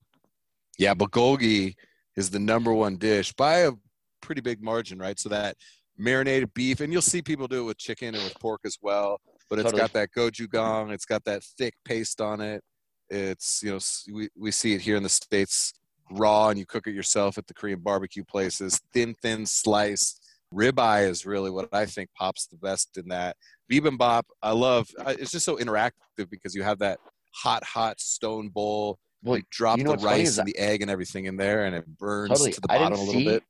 Yeah, 0.78 0.94
bulgogi 0.94 1.74
is 2.16 2.30
the 2.30 2.38
number 2.38 2.74
one 2.74 2.96
dish 2.96 3.32
by 3.32 3.58
a 3.58 3.72
pretty 4.20 4.40
big 4.40 4.62
margin, 4.62 4.98
right? 4.98 5.18
So 5.18 5.28
that 5.28 5.56
marinated 6.00 6.52
beef, 6.54 6.80
and 6.80 6.92
you'll 6.92 7.02
see 7.02 7.22
people 7.22 7.46
do 7.46 7.60
it 7.60 7.64
with 7.64 7.78
chicken 7.78 8.14
and 8.14 8.24
with 8.24 8.38
pork 8.40 8.60
as 8.64 8.78
well. 8.80 9.20
But 9.48 9.58
it's 9.58 9.66
totally. 9.66 9.80
got 9.80 9.92
that 9.92 10.10
gochujang, 10.16 10.92
it's 10.92 11.04
got 11.04 11.24
that 11.24 11.42
thick 11.42 11.74
paste 11.84 12.20
on 12.20 12.40
it. 12.40 12.62
It's 13.08 13.62
you 13.62 13.72
know 13.72 13.78
we 14.14 14.28
we 14.36 14.50
see 14.50 14.74
it 14.74 14.80
here 14.80 14.96
in 14.96 15.02
the 15.02 15.08
states 15.08 15.72
raw, 16.10 16.48
and 16.48 16.58
you 16.58 16.66
cook 16.66 16.86
it 16.86 16.94
yourself 16.94 17.38
at 17.38 17.46
the 17.46 17.54
Korean 17.54 17.80
barbecue 17.80 18.24
places, 18.24 18.80
thin 18.92 19.14
thin 19.22 19.46
slice. 19.46 20.18
Ribeye 20.52 21.08
is 21.08 21.26
really 21.26 21.50
what 21.50 21.68
I 21.72 21.86
think 21.86 22.10
pops 22.16 22.46
the 22.46 22.56
best 22.56 22.96
in 22.96 23.08
that. 23.08 23.36
Bibimbap, 23.70 24.22
I 24.42 24.50
love. 24.50 24.88
It's 25.06 25.30
just 25.30 25.44
so 25.44 25.56
interactive 25.56 26.28
because 26.28 26.56
you 26.56 26.64
have 26.64 26.80
that 26.80 26.98
hot, 27.32 27.62
hot 27.62 28.00
stone 28.00 28.48
bowl 28.48 28.98
well, 29.22 29.36
you 29.36 29.42
drop 29.50 29.78
you 29.78 29.84
know 29.84 29.96
the 29.96 30.04
rice 30.04 30.38
and 30.38 30.48
the 30.48 30.56
egg 30.56 30.82
and 30.82 30.90
everything 30.90 31.26
in 31.26 31.36
there, 31.36 31.66
and 31.66 31.74
it 31.76 31.86
burns 31.98 32.30
totally. 32.30 32.52
to 32.52 32.60
the 32.60 32.68
bottom 32.68 32.98
a 32.98 33.02
little 33.02 33.12
see, 33.12 33.24
bit. 33.24 33.42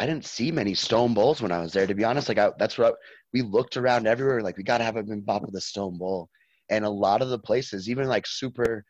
I 0.00 0.06
didn't 0.06 0.26
see 0.26 0.52
many 0.52 0.74
stone 0.74 1.12
bowls 1.12 1.42
when 1.42 1.50
I 1.50 1.60
was 1.60 1.72
there. 1.72 1.86
To 1.86 1.94
be 1.94 2.04
honest, 2.04 2.28
like 2.28 2.38
I, 2.38 2.50
that's 2.58 2.78
what 2.78 2.92
I, 2.92 2.96
we 3.32 3.42
looked 3.42 3.76
around 3.76 4.06
everywhere. 4.06 4.42
Like 4.42 4.56
we 4.56 4.62
got 4.62 4.78
to 4.78 4.84
have 4.84 4.96
a 4.96 5.02
bibimbap 5.02 5.42
with 5.42 5.54
a 5.56 5.60
stone 5.60 5.98
bowl, 5.98 6.28
and 6.70 6.84
a 6.84 6.90
lot 6.90 7.22
of 7.22 7.30
the 7.30 7.38
places, 7.38 7.90
even 7.90 8.06
like 8.06 8.26
super, 8.26 8.84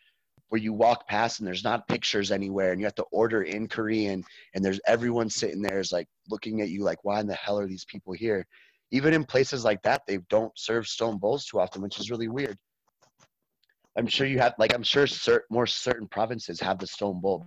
where 0.49 0.61
you 0.61 0.73
walk 0.73 1.09
past 1.09 1.41
and 1.41 1.47
there's 1.47 1.65
not 1.65 1.89
pictures 1.89 2.31
anywhere, 2.31 2.73
and 2.73 2.81
you 2.81 2.87
have 2.87 2.95
to 2.97 3.07
order 3.11 3.43
in 3.43 3.69
Korean, 3.69 4.23
and 4.55 4.65
there's 4.65 4.81
everyone 4.87 5.31
sitting 5.31 5.63
there 5.63 5.79
is 5.81 5.93
like 5.93 6.09
looking 6.29 6.61
at 6.61 6.69
you 6.69 6.83
like, 6.83 7.03
why 7.05 7.21
in 7.21 7.27
the 7.27 7.35
hell 7.35 7.59
are 7.59 7.67
these 7.67 7.87
people 7.87 8.13
here? 8.13 8.47
Even 8.91 9.15
in 9.15 9.25
places 9.25 9.65
like 9.65 9.83
that, 9.83 10.03
they 10.07 10.19
don't 10.31 10.53
serve 10.59 10.87
stone 10.87 11.19
bowls 11.19 11.47
too 11.47 11.61
often, 11.61 11.83
which 11.83 11.99
is 11.99 12.11
really 12.11 12.29
weird. 12.29 12.57
I'm 13.97 14.07
sure 14.07 14.27
you 14.27 14.39
have 14.39 14.55
like 14.59 14.75
I'm 14.75 14.83
sure 14.83 15.07
cert, 15.07 15.41
more 15.51 15.67
certain 15.67 16.07
provinces 16.07 16.61
have 16.61 16.79
the 16.79 16.87
stone 16.87 17.21
bowl 17.21 17.47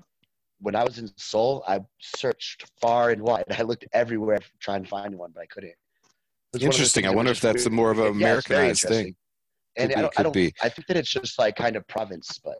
When 0.60 0.74
I 0.74 0.84
was 0.84 0.98
in 0.98 1.10
Seoul, 1.16 1.62
I 1.68 1.80
searched 2.00 2.70
far 2.80 3.10
and 3.10 3.22
wide. 3.22 3.44
I 3.58 3.62
looked 3.62 3.86
everywhere 3.92 4.40
trying 4.60 4.84
to 4.84 4.88
find 4.88 5.14
one, 5.14 5.32
but 5.34 5.42
I 5.42 5.46
couldn't. 5.46 5.74
Interesting. 6.58 7.06
I 7.06 7.10
wonder 7.10 7.30
if 7.30 7.40
that's 7.40 7.64
weird. 7.64 7.72
a 7.72 7.76
more 7.76 7.90
of 7.90 7.98
an 7.98 8.06
Americanized 8.06 8.84
yeah, 8.84 8.90
thing. 8.90 9.16
And 9.76 9.92
I 9.92 10.00
don't, 10.00 10.20
I, 10.20 10.22
don't 10.22 10.36
I 10.62 10.68
think 10.70 10.86
that 10.88 10.96
it's 10.96 11.10
just 11.10 11.38
like 11.38 11.56
kind 11.56 11.76
of 11.76 11.86
province, 11.86 12.40
but 12.42 12.56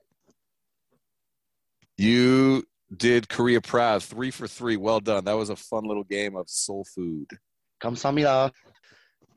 you 1.97 2.65
did 2.95 3.29
Korea 3.29 3.61
proud. 3.63 4.03
Three 4.03 4.31
for 4.31 4.47
three. 4.47 4.77
Well 4.77 5.01
done. 5.01 5.25
That 5.25 5.33
was 5.33 5.49
a 5.49 5.57
fun 5.57 5.85
little 5.85 6.05
game 6.05 6.37
of 6.37 6.49
soul 6.49 6.85
food. 6.95 7.27
감사합니다. 7.83 8.51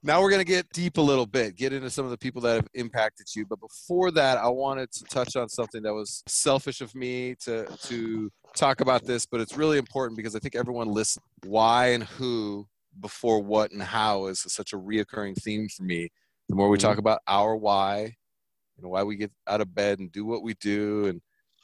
Now 0.07 0.21
we're 0.21 0.29
going 0.29 0.41
to 0.41 0.45
get 0.45 0.69
deep 0.75 0.99
a 0.99 1.01
little 1.01 1.25
bit, 1.25 1.57
get 1.57 1.73
into 1.73 1.89
some 1.89 2.05
of 2.05 2.11
the 2.11 2.19
people 2.19 2.43
that 2.43 2.57
have 2.57 2.69
impacted 2.75 3.27
you. 3.35 3.47
But 3.47 3.59
before 3.59 4.11
that, 4.11 4.37
I 4.37 4.49
wanted 4.49 4.93
to 4.93 5.05
touch 5.05 5.35
on 5.35 5.49
something 5.49 5.83
that 5.83 5.95
was 5.95 6.23
selfish 6.27 6.83
of 6.83 6.95
me 6.95 7.35
to 7.45 7.65
to 7.85 8.31
talk 8.55 8.83
about 8.83 9.05
this, 9.05 9.25
but 9.25 9.41
it's 9.41 9.57
really 9.57 9.79
important 9.79 10.19
because 10.19 10.37
I 10.37 10.41
think 10.41 10.57
everyone 10.57 10.89
listens. 10.89 11.25
Why 11.45 11.89
and 11.89 12.05
who 12.05 12.69
before 13.01 13.41
what 13.41 13.73
and 13.73 13.83
how 13.83 14.27
is 14.27 14.41
such 14.41 14.75
a 14.75 14.77
reoccurring 14.77 15.41
theme 15.43 15.69
for 15.69 15.83
me. 15.85 16.11
The 16.51 16.55
more 16.55 16.69
we 16.69 16.77
talk 16.77 16.93
mm-hmm. 16.93 17.01
about 17.01 17.21
our 17.27 17.57
why, 17.57 18.15
know, 18.83 18.91
why 18.91 19.03
we 19.03 19.17
get 19.17 19.33
out 19.49 19.61
of 19.61 19.75
bed 19.75 19.99
and 19.99 20.13
do 20.13 20.25
what 20.25 20.43
we 20.43 20.55
do, 20.61 21.07
and 21.07 21.21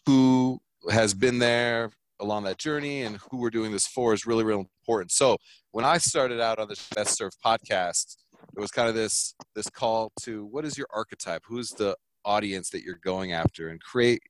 who 0.07 0.61
has 0.90 1.12
been 1.12 1.38
there 1.38 1.90
along 2.20 2.44
that 2.44 2.59
journey 2.59 3.03
and 3.03 3.18
who 3.31 3.38
we're 3.38 3.50
doing 3.50 3.72
this 3.72 3.87
for 3.87 4.12
is 4.12 4.26
really, 4.26 4.44
really 4.44 4.66
important. 4.83 5.11
So 5.11 5.37
when 5.72 5.85
I 5.85 5.98
started 5.98 6.40
out 6.40 6.59
on 6.59 6.68
the 6.68 6.81
Best 6.94 7.16
Served 7.16 7.37
podcast, 7.44 8.16
it 8.61 8.62
was 8.62 8.70
kind 8.70 8.88
of 8.88 8.94
this 8.94 9.35
this 9.55 9.68
call 9.70 10.12
to 10.20 10.44
what 10.46 10.64
is 10.64 10.77
your 10.77 10.87
archetype 10.94 11.42
who's 11.46 11.70
the 11.70 11.96
audience 12.25 12.68
that 12.70 12.83
you're 12.83 13.01
going 13.03 13.33
after 13.33 13.68
and 13.68 13.81
create 13.81 14.23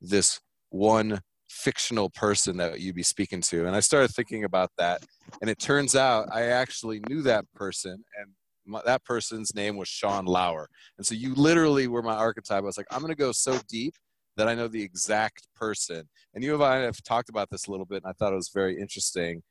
this 0.00 0.40
one 0.70 1.20
fictional 1.48 2.10
person 2.10 2.56
that 2.56 2.80
you'd 2.80 2.96
be 2.96 3.02
speaking 3.02 3.40
to 3.40 3.66
and 3.66 3.76
i 3.76 3.80
started 3.80 4.10
thinking 4.10 4.44
about 4.44 4.70
that 4.78 5.04
and 5.40 5.50
it 5.50 5.58
turns 5.58 5.94
out 5.94 6.26
i 6.32 6.42
actually 6.42 7.00
knew 7.08 7.22
that 7.22 7.44
person 7.54 8.02
and 8.18 8.30
my, 8.66 8.80
that 8.86 9.04
person's 9.04 9.54
name 9.54 9.76
was 9.76 9.86
sean 9.86 10.24
lauer 10.24 10.68
and 10.96 11.06
so 11.06 11.14
you 11.14 11.34
literally 11.34 11.86
were 11.86 12.02
my 12.02 12.14
archetype 12.14 12.62
i 12.62 12.66
was 12.66 12.78
like 12.78 12.86
i'm 12.90 13.00
going 13.00 13.12
to 13.12 13.16
go 13.16 13.30
so 13.30 13.58
deep 13.68 13.94
that 14.36 14.48
I 14.48 14.54
know 14.54 14.68
the 14.68 14.82
exact 14.82 15.46
person. 15.54 16.08
And 16.34 16.42
you 16.42 16.54
and 16.54 16.62
I 16.62 16.78
have 16.78 17.02
talked 17.02 17.28
about 17.28 17.50
this 17.50 17.66
a 17.66 17.70
little 17.70 17.86
bit, 17.86 18.02
and 18.02 18.10
I 18.10 18.12
thought 18.12 18.32
it 18.32 18.36
was 18.36 18.50
very 18.52 18.80
interesting. 18.80 19.42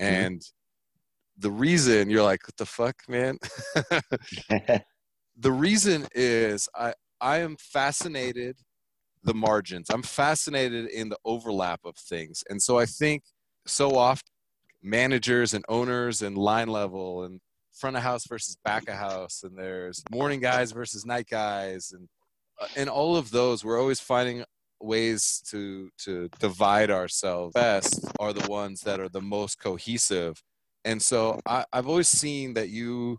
Mm-hmm. 0.00 0.14
And 0.14 0.40
mm-hmm. 0.40 0.61
The 1.38 1.50
reason 1.50 2.10
you're 2.10 2.22
like, 2.22 2.46
what 2.46 2.56
the 2.56 2.66
fuck, 2.66 2.96
man? 3.08 3.38
the 5.36 5.52
reason 5.52 6.06
is 6.14 6.68
I 6.74 6.94
I 7.20 7.38
am 7.38 7.56
fascinated 7.56 8.56
the 9.24 9.34
margins. 9.34 9.88
I'm 9.90 10.02
fascinated 10.02 10.86
in 10.86 11.08
the 11.08 11.18
overlap 11.24 11.80
of 11.84 11.96
things. 11.96 12.42
And 12.50 12.60
so 12.60 12.78
I 12.78 12.86
think 12.86 13.22
so 13.66 13.96
often 13.96 14.28
managers 14.82 15.54
and 15.54 15.64
owners 15.68 16.22
and 16.22 16.36
line 16.36 16.68
level 16.68 17.22
and 17.22 17.40
front 17.72 17.96
of 17.96 18.02
house 18.02 18.26
versus 18.26 18.56
back 18.64 18.88
of 18.88 18.96
house 18.96 19.42
and 19.44 19.56
there's 19.56 20.02
morning 20.10 20.40
guys 20.40 20.72
versus 20.72 21.06
night 21.06 21.26
guys 21.30 21.92
and 21.92 22.08
uh, 22.60 22.66
and 22.76 22.90
all 22.90 23.16
of 23.16 23.30
those 23.30 23.64
we're 23.64 23.80
always 23.80 24.00
finding 24.00 24.44
ways 24.80 25.42
to 25.48 25.88
to 25.96 26.28
divide 26.40 26.90
ourselves 26.90 27.54
best 27.54 28.04
are 28.18 28.32
the 28.32 28.46
ones 28.50 28.80
that 28.80 29.00
are 29.00 29.08
the 29.08 29.20
most 29.20 29.58
cohesive 29.58 30.42
and 30.84 31.00
so 31.00 31.40
I, 31.46 31.64
i've 31.72 31.88
always 31.88 32.08
seen 32.08 32.54
that 32.54 32.68
you 32.68 33.18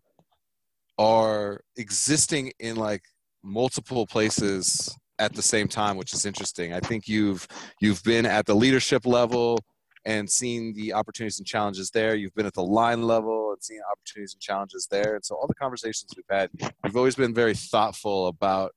are 0.98 1.62
existing 1.78 2.52
in 2.60 2.76
like 2.76 3.04
multiple 3.44 4.06
places 4.06 4.96
at 5.20 5.34
the 5.34 5.42
same 5.42 5.68
time 5.68 5.98
which 5.98 6.14
is 6.14 6.26
interesting 6.26 6.74
i 6.74 6.80
think 6.80 7.08
you've 7.08 7.48
you've 7.82 8.04
been 8.04 8.26
at 8.26 8.46
the 8.46 8.56
leadership 8.56 9.06
level 9.06 9.60
and 10.06 10.30
seen 10.30 10.74
the 10.74 10.94
opportunities 10.94 11.40
and 11.40 11.48
challenges 11.48 11.90
there. 11.92 12.16
You've 12.16 12.36
been 12.36 12.46
at 12.46 12.54
the 12.54 12.64
line 12.64 13.04
level 13.04 13.52
and 13.52 13.64
seen 13.64 13.80
opportunities 13.90 14.34
and 14.34 14.42
challenges 14.42 14.88
there. 14.90 15.16
And 15.16 15.24
so 15.24 15.36
all 15.36 15.48
the 15.48 15.54
conversations 15.54 16.12
we've 16.16 16.26
had, 16.30 16.50
you've 16.84 16.98
always 16.98 17.16
been 17.16 17.34
very 17.34 17.54
thoughtful 17.54 18.28
about 18.28 18.74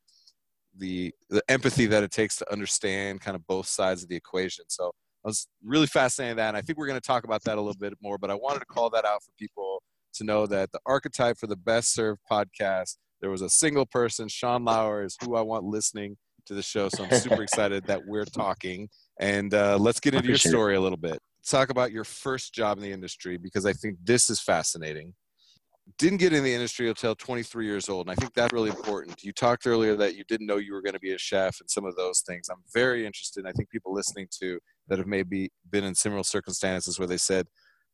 the 0.79 1.12
the 1.31 1.42
empathy 1.49 1.87
that 1.87 2.03
it 2.03 2.11
takes 2.11 2.37
to 2.37 2.53
understand 2.53 3.20
kind 3.20 3.35
of 3.35 3.46
both 3.46 3.66
sides 3.66 4.03
of 4.03 4.09
the 4.09 4.16
equation. 4.16 4.66
So 4.68 4.92
I 5.27 5.29
was 5.29 5.49
really 5.65 5.89
fascinated 5.89 6.39
that, 6.39 6.49
and 6.49 6.57
I 6.57 6.61
think 6.61 6.79
we're 6.79 6.87
going 6.87 7.01
to 7.01 7.07
talk 7.07 7.25
about 7.25 7.43
that 7.45 7.59
a 7.59 7.61
little 7.61 7.75
bit 7.75 7.95
more. 8.01 8.17
But 8.17 8.31
I 8.31 8.35
wanted 8.35 8.61
to 8.61 8.67
call 8.67 8.91
that 8.91 9.05
out 9.05 9.25
for 9.25 9.33
people 9.37 9.83
to 10.15 10.25
know 10.25 10.47
that 10.47 10.71
the 10.71 10.79
archetype 10.87 11.37
for 11.37 11.49
the 11.49 11.57
Best 11.57 11.93
Served 11.93 12.21
podcast, 12.31 12.97
there 13.21 13.31
was 13.31 13.43
a 13.43 13.51
single 13.51 13.87
person, 13.87 14.29
Sean 14.29 14.65
Lauer, 14.65 15.03
is 15.03 15.17
who 15.21 15.35
I 15.35 15.41
want 15.41 15.65
listening 15.65 16.17
to 16.47 16.55
the 16.55 16.62
show. 16.62 16.89
So 16.89 17.05
I'm 17.05 17.11
super 17.11 17.43
excited 17.43 17.85
that 17.87 18.07
we're 18.07 18.25
talking. 18.25 18.89
And 19.19 19.53
uh, 19.53 19.79
let's 19.79 19.99
get 19.99 20.15
into 20.15 20.29
your 20.29 20.39
story 20.39 20.77
a 20.77 20.81
little 20.81 20.97
bit. 20.97 21.19
Talk 21.45 21.71
about 21.71 21.91
your 21.91 22.05
first 22.05 22.55
job 22.55 22.79
in 22.79 22.85
the 22.85 22.93
industry 22.93 23.37
because 23.37 23.67
I 23.67 23.73
think 23.73 23.97
this 24.05 24.31
is 24.31 24.41
fascinating. 24.41 25.12
Didn't 25.99 26.19
get 26.19 26.35
in 26.35 26.45
the 26.45 26.55
industry 26.55 26.89
until 26.89 27.17
23 27.17 27.67
years 27.67 27.89
old, 27.89 28.07
and 28.07 28.12
I 28.12 28.15
think 28.15 28.33
that's 28.35 28.53
really 28.53 28.71
important. 28.71 29.25
You 29.25 29.33
talked 29.33 29.67
earlier 29.67 29.97
that 29.97 30.15
you 30.15 30.23
didn't 30.29 30.47
know 30.47 30.59
you 30.59 30.73
were 30.73 30.83
going 30.83 30.95
to 30.95 31.01
be 31.01 31.15
a 31.15 31.19
chef 31.19 31.61
and 31.61 31.69
some 31.69 31.85
of 31.85 31.97
those 31.97 32.21
things. 32.21 32.49
I'm 32.49 32.62
very 32.73 33.07
interested. 33.07 33.45
I 33.45 33.53
think 33.53 33.71
people 33.71 33.93
listening 33.93 34.29
to 34.41 34.59
that 34.88 34.99
have 34.99 35.07
maybe 35.07 35.51
been 35.70 35.85
in 35.85 35.94
similar 35.94 36.22
circumstances 36.22 36.99
where 36.99 37.09
they 37.09 37.16
said 37.16 37.46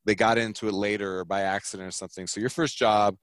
they 0.05 0.15
got 0.15 0.39
into 0.39 0.69
it 0.69 0.75
later 0.75 1.21
or 1.21 1.25
by 1.25 1.43
accident 1.43 1.89
or 1.89 1.93
something. 1.93 2.27
So 2.27 2.41
your 2.41 2.51
first 2.51 2.77
job 2.77 3.17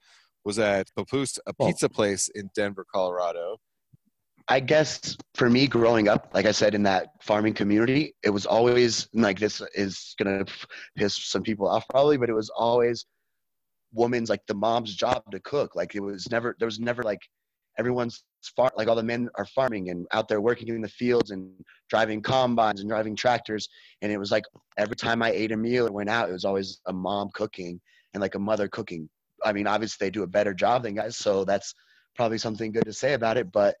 was 0.44 0.58
at 0.58 0.88
Papoose, 0.96 1.38
a 1.46 1.52
pizza 1.54 1.88
place 1.88 2.28
in 2.34 2.50
Denver, 2.54 2.86
Colorado. 2.92 3.58
I 4.48 4.58
guess 4.58 5.16
for 5.34 5.48
me 5.48 5.66
growing 5.66 6.08
up, 6.08 6.30
like 6.34 6.46
I 6.46 6.50
said, 6.50 6.74
in 6.74 6.82
that 6.84 7.10
farming 7.22 7.54
community, 7.54 8.14
it 8.24 8.30
was 8.30 8.46
always 8.46 9.08
like 9.12 9.38
this 9.38 9.62
is 9.74 10.14
gonna 10.18 10.44
piss 10.96 11.16
some 11.16 11.42
people 11.42 11.68
off 11.68 11.86
probably, 11.88 12.16
but 12.16 12.30
it 12.30 12.34
was 12.34 12.50
always 12.50 13.06
woman's 13.92 14.30
like 14.30 14.40
the 14.46 14.54
mom's 14.54 14.94
job 14.94 15.22
to 15.30 15.40
cook. 15.40 15.76
Like 15.76 15.94
it 15.94 16.00
was 16.00 16.30
never 16.30 16.56
there 16.58 16.66
was 16.66 16.80
never 16.80 17.02
like 17.02 17.20
everyone's 17.78 18.24
far 18.56 18.72
like 18.76 18.88
all 18.88 18.96
the 18.96 19.02
men 19.02 19.28
are 19.36 19.44
farming 19.46 19.90
and 19.90 20.06
out 20.12 20.28
there 20.28 20.40
working 20.40 20.68
in 20.68 20.80
the 20.80 20.88
fields 20.88 21.30
and 21.30 21.52
driving 21.88 22.22
combines 22.22 22.80
and 22.80 22.88
driving 22.88 23.14
tractors. 23.14 23.68
And 24.02 24.10
it 24.10 24.18
was 24.18 24.30
like 24.30 24.44
every 24.78 24.96
time 24.96 25.22
I 25.22 25.30
ate 25.30 25.52
a 25.52 25.56
meal 25.56 25.86
or 25.86 25.92
went 25.92 26.10
out, 26.10 26.28
it 26.28 26.32
was 26.32 26.44
always 26.44 26.80
a 26.86 26.92
mom 26.92 27.30
cooking 27.34 27.80
and 28.14 28.20
like 28.20 28.34
a 28.34 28.38
mother 28.38 28.68
cooking. 28.68 29.08
I 29.44 29.52
mean, 29.52 29.66
obviously 29.66 30.06
they 30.06 30.10
do 30.10 30.22
a 30.22 30.28
better 30.28 30.54
job 30.54 30.82
than 30.82 30.94
guys, 30.94 31.16
so 31.16 31.44
that's 31.44 31.74
probably 32.14 32.38
something 32.38 32.72
good 32.72 32.84
to 32.84 32.92
say 32.92 33.14
about 33.14 33.36
it. 33.36 33.52
But 33.52 33.76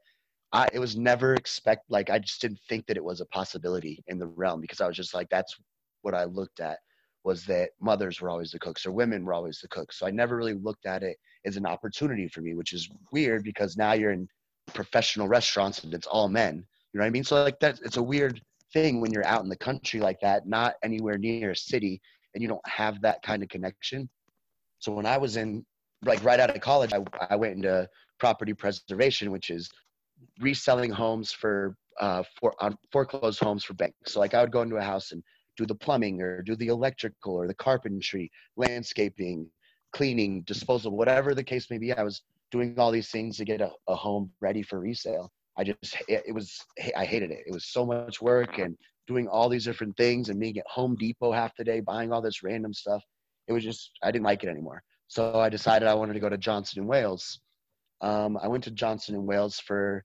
I 0.52 0.68
it 0.72 0.78
was 0.78 0.96
never 0.96 1.34
expect 1.34 1.84
like 1.90 2.10
I 2.10 2.18
just 2.18 2.40
didn't 2.40 2.60
think 2.68 2.86
that 2.86 2.96
it 2.96 3.04
was 3.04 3.20
a 3.20 3.26
possibility 3.26 4.02
in 4.08 4.18
the 4.18 4.26
realm 4.26 4.60
because 4.60 4.80
I 4.80 4.86
was 4.86 4.96
just 4.96 5.14
like 5.14 5.28
that's 5.30 5.56
what 6.02 6.14
I 6.14 6.24
looked 6.24 6.60
at 6.60 6.78
was 7.24 7.44
that 7.44 7.70
mothers 7.80 8.20
were 8.20 8.30
always 8.30 8.50
the 8.50 8.58
cooks 8.58 8.86
or 8.86 8.92
women 8.92 9.24
were 9.24 9.34
always 9.34 9.60
the 9.60 9.68
cooks. 9.68 9.98
So 9.98 10.06
I 10.06 10.10
never 10.10 10.36
really 10.36 10.54
looked 10.54 10.86
at 10.86 11.02
it 11.02 11.18
as 11.44 11.56
an 11.56 11.66
opportunity 11.66 12.28
for 12.28 12.40
me, 12.40 12.54
which 12.54 12.72
is 12.72 12.88
weird 13.12 13.42
because 13.44 13.76
now 13.76 13.92
you're 13.92 14.12
in 14.12 14.28
professional 14.72 15.28
restaurants 15.28 15.82
and 15.84 15.94
it's 15.94 16.06
all 16.06 16.28
men. 16.28 16.64
You 16.92 16.98
know 16.98 17.04
what 17.04 17.08
I 17.08 17.10
mean? 17.10 17.24
So 17.24 17.42
like 17.42 17.58
that 17.60 17.80
it's 17.82 17.96
a 17.96 18.02
weird 18.02 18.40
thing 18.72 19.00
when 19.00 19.12
you're 19.12 19.26
out 19.26 19.42
in 19.42 19.48
the 19.48 19.56
country 19.56 20.00
like 20.00 20.20
that, 20.20 20.46
not 20.46 20.74
anywhere 20.82 21.18
near 21.18 21.50
a 21.50 21.56
city 21.56 22.00
and 22.34 22.42
you 22.42 22.48
don't 22.48 22.66
have 22.66 23.00
that 23.02 23.22
kind 23.22 23.42
of 23.42 23.48
connection. 23.48 24.08
So 24.78 24.92
when 24.92 25.06
I 25.06 25.16
was 25.16 25.36
in 25.36 25.64
like 26.04 26.22
right 26.24 26.40
out 26.40 26.54
of 26.54 26.60
college, 26.60 26.92
I, 26.92 27.04
I 27.28 27.36
went 27.36 27.54
into 27.54 27.88
property 28.18 28.54
preservation, 28.54 29.30
which 29.30 29.50
is 29.50 29.68
reselling 30.40 30.90
homes 30.90 31.32
for 31.32 31.76
uh, 32.00 32.22
for 32.40 32.54
on 32.60 32.76
foreclosed 32.92 33.40
homes 33.40 33.64
for 33.64 33.74
banks. 33.74 34.12
So 34.12 34.20
like 34.20 34.34
I 34.34 34.40
would 34.40 34.52
go 34.52 34.62
into 34.62 34.76
a 34.76 34.82
house 34.82 35.12
and 35.12 35.22
do 35.56 35.66
the 35.66 35.74
plumbing 35.74 36.22
or 36.22 36.42
do 36.42 36.56
the 36.56 36.68
electrical 36.68 37.34
or 37.34 37.46
the 37.46 37.54
carpentry, 37.54 38.30
landscaping, 38.56 39.50
cleaning, 39.92 40.42
disposal, 40.42 40.96
whatever 40.96 41.34
the 41.34 41.44
case 41.44 41.70
may 41.70 41.78
be. 41.78 41.92
I 41.92 42.02
was 42.02 42.22
doing 42.50 42.78
all 42.78 42.90
these 42.90 43.10
things 43.10 43.36
to 43.36 43.44
get 43.44 43.60
a, 43.60 43.70
a 43.88 43.94
home 43.94 44.30
ready 44.40 44.62
for 44.62 44.80
resale. 44.80 45.30
I 45.56 45.64
just 45.64 45.96
it, 46.08 46.24
it 46.28 46.32
was 46.32 46.58
I 46.96 47.04
hated 47.04 47.30
it. 47.30 47.44
It 47.46 47.52
was 47.52 47.66
so 47.66 47.84
much 47.84 48.22
work 48.22 48.58
and 48.58 48.76
doing 49.06 49.28
all 49.28 49.48
these 49.48 49.64
different 49.64 49.96
things 49.96 50.28
and 50.28 50.38
being 50.38 50.58
at 50.58 50.66
Home 50.68 50.96
Depot 50.96 51.32
half 51.32 51.56
the 51.56 51.64
day 51.64 51.80
buying 51.80 52.12
all 52.12 52.22
this 52.22 52.42
random 52.42 52.72
stuff. 52.72 53.02
It 53.48 53.52
was 53.52 53.64
just 53.64 53.90
I 54.02 54.10
didn't 54.10 54.24
like 54.24 54.44
it 54.44 54.48
anymore. 54.48 54.82
So 55.08 55.40
I 55.40 55.48
decided 55.48 55.88
I 55.88 55.94
wanted 55.94 56.14
to 56.14 56.20
go 56.20 56.28
to 56.28 56.38
Johnson 56.38 56.80
and 56.80 56.88
Wales. 56.88 57.40
Um, 58.00 58.38
I 58.40 58.46
went 58.46 58.64
to 58.64 58.70
Johnson 58.70 59.16
and 59.16 59.26
Wales 59.26 59.58
for 59.58 60.04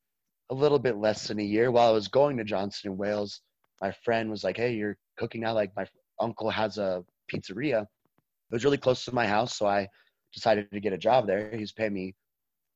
a 0.50 0.56
little 0.56 0.80
bit 0.80 0.98
less 0.98 1.28
than 1.28 1.40
a 1.40 1.44
year. 1.44 1.72
While 1.72 1.90
I 1.90 1.94
was 1.94 2.08
going 2.08 2.38
to 2.38 2.44
Johnson 2.44 2.90
and 2.90 3.00
Wales, 3.00 3.42
my 3.82 3.92
friend 4.04 4.30
was 4.30 4.44
like, 4.44 4.58
"Hey, 4.58 4.74
you're 4.74 4.98
cooking 5.18 5.42
now." 5.42 5.54
Like 5.54 5.76
my 5.76 5.86
uncle 6.20 6.50
has 6.50 6.78
a 6.78 7.04
pizzeria. 7.32 7.86
It 8.52 8.56
was 8.56 8.64
really 8.64 8.78
close 8.78 9.06
to 9.06 9.16
my 9.16 9.28
house, 9.28 9.58
so 9.58 9.66
I 9.66 9.88
decided 10.34 10.72
to 10.72 10.80
get 10.80 10.94
a 10.94 10.98
job 10.98 11.28
there. 11.28 11.52
He's 11.56 11.72
paying 11.72 11.94
me 11.94 12.16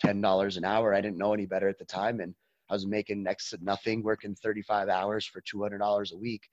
ten 0.02 0.22
dollars 0.22 0.58
an 0.58 0.66
hour. 0.66 0.94
I 0.94 1.02
didn't 1.02 1.18
know 1.18 1.34
any 1.34 1.46
better 1.46 1.70
at 1.70 1.78
the 1.78 1.86
time, 1.86 2.20
and 2.20 2.34
I 2.70 2.74
was 2.74 2.88
making 2.88 3.24
next 3.24 3.50
to 3.50 3.58
nothing, 3.62 4.04
working 4.04 4.36
35 4.36 4.90
hours 4.90 5.26
for 5.26 5.42
$200 5.42 6.14
a 6.14 6.18
week, 6.18 6.44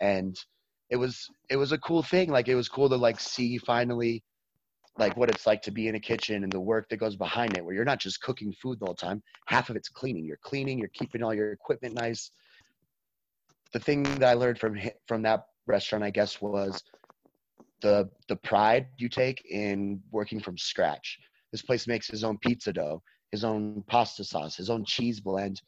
and 0.00 0.36
it 0.90 0.96
was 0.96 1.28
it 1.50 1.56
was 1.56 1.72
a 1.72 1.78
cool 1.78 2.02
thing. 2.02 2.30
Like 2.30 2.48
it 2.48 2.54
was 2.54 2.68
cool 2.68 2.88
to 2.88 2.96
like 2.96 3.20
see 3.20 3.58
finally 3.58 4.22
like 4.98 5.16
what 5.16 5.30
it's 5.30 5.46
like 5.46 5.62
to 5.62 5.70
be 5.70 5.88
in 5.88 5.94
a 5.94 6.00
kitchen 6.00 6.42
and 6.42 6.52
the 6.52 6.60
work 6.60 6.88
that 6.88 6.98
goes 6.98 7.16
behind 7.16 7.56
it 7.56 7.64
where 7.64 7.74
you're 7.74 7.84
not 7.84 7.98
just 7.98 8.20
cooking 8.20 8.52
food 8.52 8.78
the 8.78 8.84
whole 8.84 8.94
time 8.94 9.22
half 9.46 9.70
of 9.70 9.76
it's 9.76 9.88
cleaning 9.88 10.24
you're 10.24 10.38
cleaning 10.42 10.78
you're 10.78 10.90
keeping 10.92 11.22
all 11.22 11.34
your 11.34 11.52
equipment 11.52 11.94
nice 11.94 12.30
the 13.72 13.78
thing 13.78 14.02
that 14.02 14.24
i 14.24 14.34
learned 14.34 14.58
from 14.58 14.78
from 15.06 15.22
that 15.22 15.46
restaurant 15.66 16.04
i 16.04 16.10
guess 16.10 16.42
was 16.42 16.82
the 17.82 18.08
the 18.28 18.36
pride 18.36 18.86
you 18.98 19.08
take 19.08 19.44
in 19.50 20.00
working 20.10 20.40
from 20.40 20.56
scratch 20.56 21.18
this 21.50 21.62
place 21.62 21.86
makes 21.86 22.08
his 22.08 22.24
own 22.24 22.38
pizza 22.38 22.72
dough 22.72 23.02
his 23.30 23.44
own 23.44 23.82
pasta 23.88 24.24
sauce 24.24 24.56
his 24.56 24.70
own 24.70 24.84
cheese 24.84 25.20
blend 25.20 25.60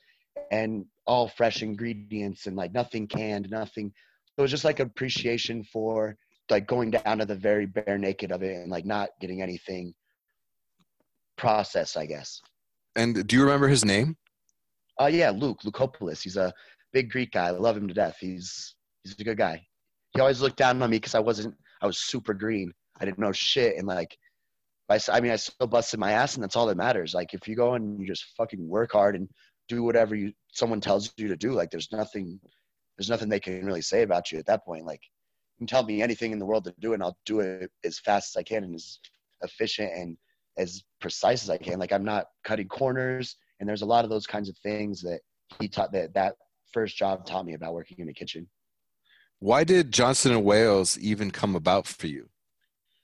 and 0.50 0.85
all 1.07 1.29
fresh 1.29 1.62
ingredients 1.62 2.46
and 2.46 2.57
like 2.57 2.72
nothing 2.72 3.07
canned 3.07 3.48
nothing 3.50 3.92
so 4.35 4.40
it 4.40 4.42
was 4.42 4.50
just 4.50 4.64
like 4.64 4.81
appreciation 4.81 5.62
for 5.64 6.16
like 6.50 6.66
going 6.66 6.90
down 6.90 7.18
to 7.18 7.24
the 7.24 7.35
very 7.35 7.66
bare 7.66 7.98
naked 7.98 8.33
of 8.33 8.42
it 8.42 8.57
and 8.57 8.70
like 8.70 8.85
not 8.85 9.11
getting 9.20 9.42
anything 9.42 9.94
processed, 11.37 11.96
I 11.96 12.07
guess. 12.07 12.40
And 12.96 13.27
do 13.27 13.37
you 13.37 13.42
remember 13.42 13.68
his 13.68 13.85
name? 13.85 14.16
Uh 15.00 15.07
yeah, 15.07 15.31
Luke, 15.31 15.61
Lukopoulos. 15.64 16.22
He's 16.22 16.37
a 16.37 16.53
big 16.92 17.11
Greek 17.11 17.33
guy. 17.33 17.46
I 17.46 17.50
love 17.50 17.77
him 17.77 17.88
to 17.88 17.94
death. 17.94 18.16
He's 18.20 18.74
he's 19.03 19.18
a 19.18 19.24
good 19.24 19.38
guy. 19.38 19.64
He 20.14 20.20
always 20.20 20.40
looked 20.40 20.57
down 20.57 20.81
on 20.81 20.90
me 20.90 20.96
because 20.98 21.14
I 21.14 21.20
wasn't 21.20 21.55
I 21.85 21.87
was 21.87 21.99
super 21.99 22.33
green. 22.33 22.73
I 22.99 23.05
didn't 23.05 23.18
know 23.18 23.33
shit 23.33 23.77
and 23.77 23.87
like 23.87 24.16
I, 24.88 24.99
I 25.12 25.20
mean 25.20 25.33
I 25.33 25.37
still 25.37 25.66
busted 25.66 26.01
my 26.01 26.12
ass 26.12 26.35
and 26.35 26.42
that's 26.42 26.57
all 26.57 26.66
that 26.66 26.79
matters. 26.79 27.12
Like 27.12 27.35
if 27.35 27.47
you 27.47 27.55
go 27.55 27.75
and 27.75 28.01
you 28.01 28.07
just 28.07 28.25
fucking 28.38 28.66
work 28.66 28.92
hard 28.92 29.16
and 29.16 29.29
do 29.68 29.83
whatever 29.83 30.14
you 30.14 30.33
someone 30.51 30.81
tells 30.81 31.12
you 31.18 31.29
to 31.29 31.37
do, 31.37 31.53
like 31.53 31.70
there's 31.70 31.92
nothing 31.92 32.40
there's 32.97 33.11
nothing 33.11 33.29
they 33.29 33.38
can 33.38 33.66
really 33.66 33.83
say 33.83 34.01
about 34.01 34.33
you 34.33 34.38
at 34.38 34.47
that 34.47 34.64
point. 34.64 34.87
Like 34.87 35.01
you 35.03 35.59
can 35.59 35.66
tell 35.66 35.85
me 35.85 36.01
anything 36.01 36.33
in 36.33 36.38
the 36.38 36.47
world 36.47 36.64
to 36.64 36.75
do 36.81 36.94
and 36.94 37.03
I'll 37.03 37.18
do 37.27 37.40
it 37.40 37.70
as 37.85 37.99
fast 37.99 38.35
as 38.35 38.40
I 38.40 38.44
can 38.44 38.64
and 38.64 38.75
as 38.75 38.99
efficient 39.42 39.92
and 39.92 40.16
as 40.57 40.85
precise 41.03 41.42
as 41.42 41.51
I 41.51 41.59
can. 41.59 41.79
Like 41.79 41.92
I'm 41.92 42.05
not 42.05 42.29
cutting 42.44 42.68
corners 42.68 43.37
and 43.61 43.68
there's 43.68 43.83
a 43.83 43.87
lot 43.87 44.05
of 44.05 44.11
those 44.11 44.27
kinds 44.27 44.49
of 44.49 44.57
things 44.62 45.03
that 45.03 45.20
he 45.61 45.68
taught 45.68 45.92
that 45.92 46.14
that 46.14 46.37
first 46.73 46.97
job 46.97 47.27
taught 47.27 47.44
me 47.44 47.53
about 47.53 47.75
working 47.75 47.99
in 47.99 48.07
the 48.07 48.14
kitchen. 48.14 48.49
Why 49.44 49.62
did 49.62 49.92
Johnson 49.92 50.33
and 50.33 50.42
Wales 50.42 50.96
even 50.96 51.30
come 51.30 51.54
about 51.54 51.87
for 51.87 52.07
you? 52.07 52.30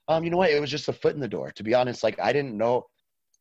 Um, 0.09 0.25
you 0.25 0.31
know 0.31 0.39
what? 0.39 0.49
It 0.49 0.59
was 0.59 0.71
just 0.71 0.89
a 0.89 0.93
foot 0.95 1.13
in 1.15 1.21
the 1.21 1.29
door. 1.29 1.51
To 1.51 1.63
be 1.63 1.75
honest, 1.75 2.03
like 2.03 2.19
I 2.19 2.33
didn't 2.33 2.57
know. 2.57 2.87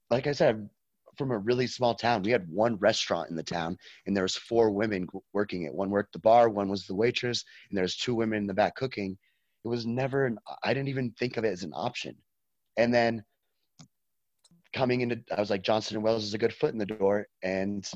Like 0.09 0.27
I 0.27 0.33
said, 0.33 0.69
from 1.17 1.31
a 1.31 1.37
really 1.37 1.65
small 1.65 1.95
town. 1.95 2.23
We 2.23 2.31
had 2.31 2.45
one 2.49 2.75
restaurant 2.75 3.29
in 3.29 3.37
the 3.37 3.41
town, 3.41 3.77
and 4.05 4.13
there 4.13 4.25
was 4.25 4.35
four 4.35 4.71
women 4.71 5.07
working 5.31 5.63
it. 5.63 5.73
One 5.73 5.89
worked 5.89 6.11
the 6.11 6.19
bar, 6.19 6.49
one 6.49 6.67
was 6.67 6.87
the 6.87 6.93
waitress, 6.93 7.45
and 7.69 7.77
there 7.77 7.83
was 7.85 7.95
two 7.95 8.15
women 8.15 8.39
in 8.39 8.47
the 8.47 8.53
back 8.53 8.75
cooking. 8.75 9.17
It 9.63 9.69
was 9.69 9.85
never 9.85 10.25
an. 10.25 10.37
I 10.65 10.73
didn't 10.73 10.89
even 10.89 11.11
think 11.11 11.37
of 11.37 11.45
it 11.45 11.53
as 11.53 11.63
an 11.63 11.71
option. 11.73 12.17
And 12.75 12.93
then 12.93 13.23
coming 14.73 14.99
into, 14.99 15.21
I 15.33 15.39
was 15.39 15.49
like, 15.49 15.63
Johnson 15.63 15.95
and 15.95 16.03
Wales 16.03 16.25
is 16.25 16.33
a 16.33 16.37
good 16.37 16.53
foot 16.53 16.73
in 16.73 16.77
the 16.77 16.85
door, 16.85 17.27
and 17.43 17.89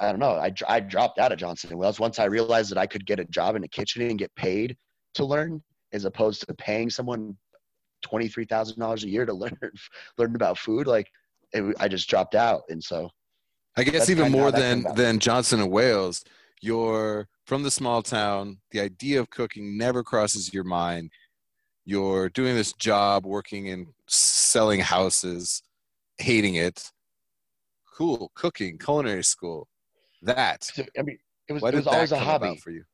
I 0.00 0.10
don't 0.10 0.20
know. 0.20 0.32
I 0.32 0.52
I 0.68 0.80
dropped 0.80 1.18
out 1.18 1.32
of 1.32 1.38
Johnson 1.38 1.70
and 1.70 1.78
Wales 1.78 1.98
once 1.98 2.18
I 2.18 2.24
realized 2.24 2.70
that 2.70 2.78
I 2.78 2.86
could 2.86 3.04
get 3.06 3.20
a 3.20 3.24
job 3.26 3.56
in 3.56 3.64
a 3.64 3.68
kitchen 3.68 4.02
and 4.02 4.18
get 4.18 4.34
paid 4.36 4.76
to 5.14 5.24
learn, 5.24 5.62
as 5.92 6.04
opposed 6.04 6.46
to 6.46 6.54
paying 6.54 6.88
someone 6.88 7.36
twenty 8.02 8.28
three 8.28 8.44
thousand 8.44 8.78
dollars 8.78 9.04
a 9.04 9.08
year 9.08 9.26
to 9.26 9.32
learn 9.34 9.58
learn 10.16 10.34
about 10.34 10.58
food. 10.58 10.86
Like 10.86 11.08
it, 11.52 11.74
I 11.80 11.88
just 11.88 12.08
dropped 12.08 12.34
out, 12.34 12.62
and 12.68 12.82
so 12.82 13.10
I 13.76 13.84
guess 13.84 14.08
even 14.10 14.30
more 14.30 14.52
than 14.52 14.84
than 14.94 15.18
Johnson 15.18 15.60
and 15.60 15.70
Wales, 15.70 16.24
you're 16.60 17.28
from 17.46 17.62
the 17.62 17.70
small 17.70 18.02
town. 18.02 18.58
The 18.70 18.80
idea 18.80 19.20
of 19.20 19.30
cooking 19.30 19.76
never 19.76 20.04
crosses 20.04 20.52
your 20.52 20.64
mind. 20.64 21.10
You're 21.84 22.28
doing 22.28 22.54
this 22.54 22.72
job, 22.74 23.24
working 23.24 23.66
in 23.66 23.86
selling 24.06 24.80
houses, 24.80 25.62
hating 26.18 26.56
it. 26.56 26.92
Cool, 27.96 28.30
cooking, 28.34 28.78
culinary 28.78 29.24
school. 29.24 29.66
That. 30.22 30.64
So, 30.64 30.84
I 30.98 31.02
mean, 31.02 31.18
it 31.48 31.52
was, 31.52 31.62
it 31.62 31.74
was 31.74 31.86
always 31.86 32.12
a 32.12 32.18
hobby 32.18 32.56
for 32.56 32.70
you. 32.70 32.84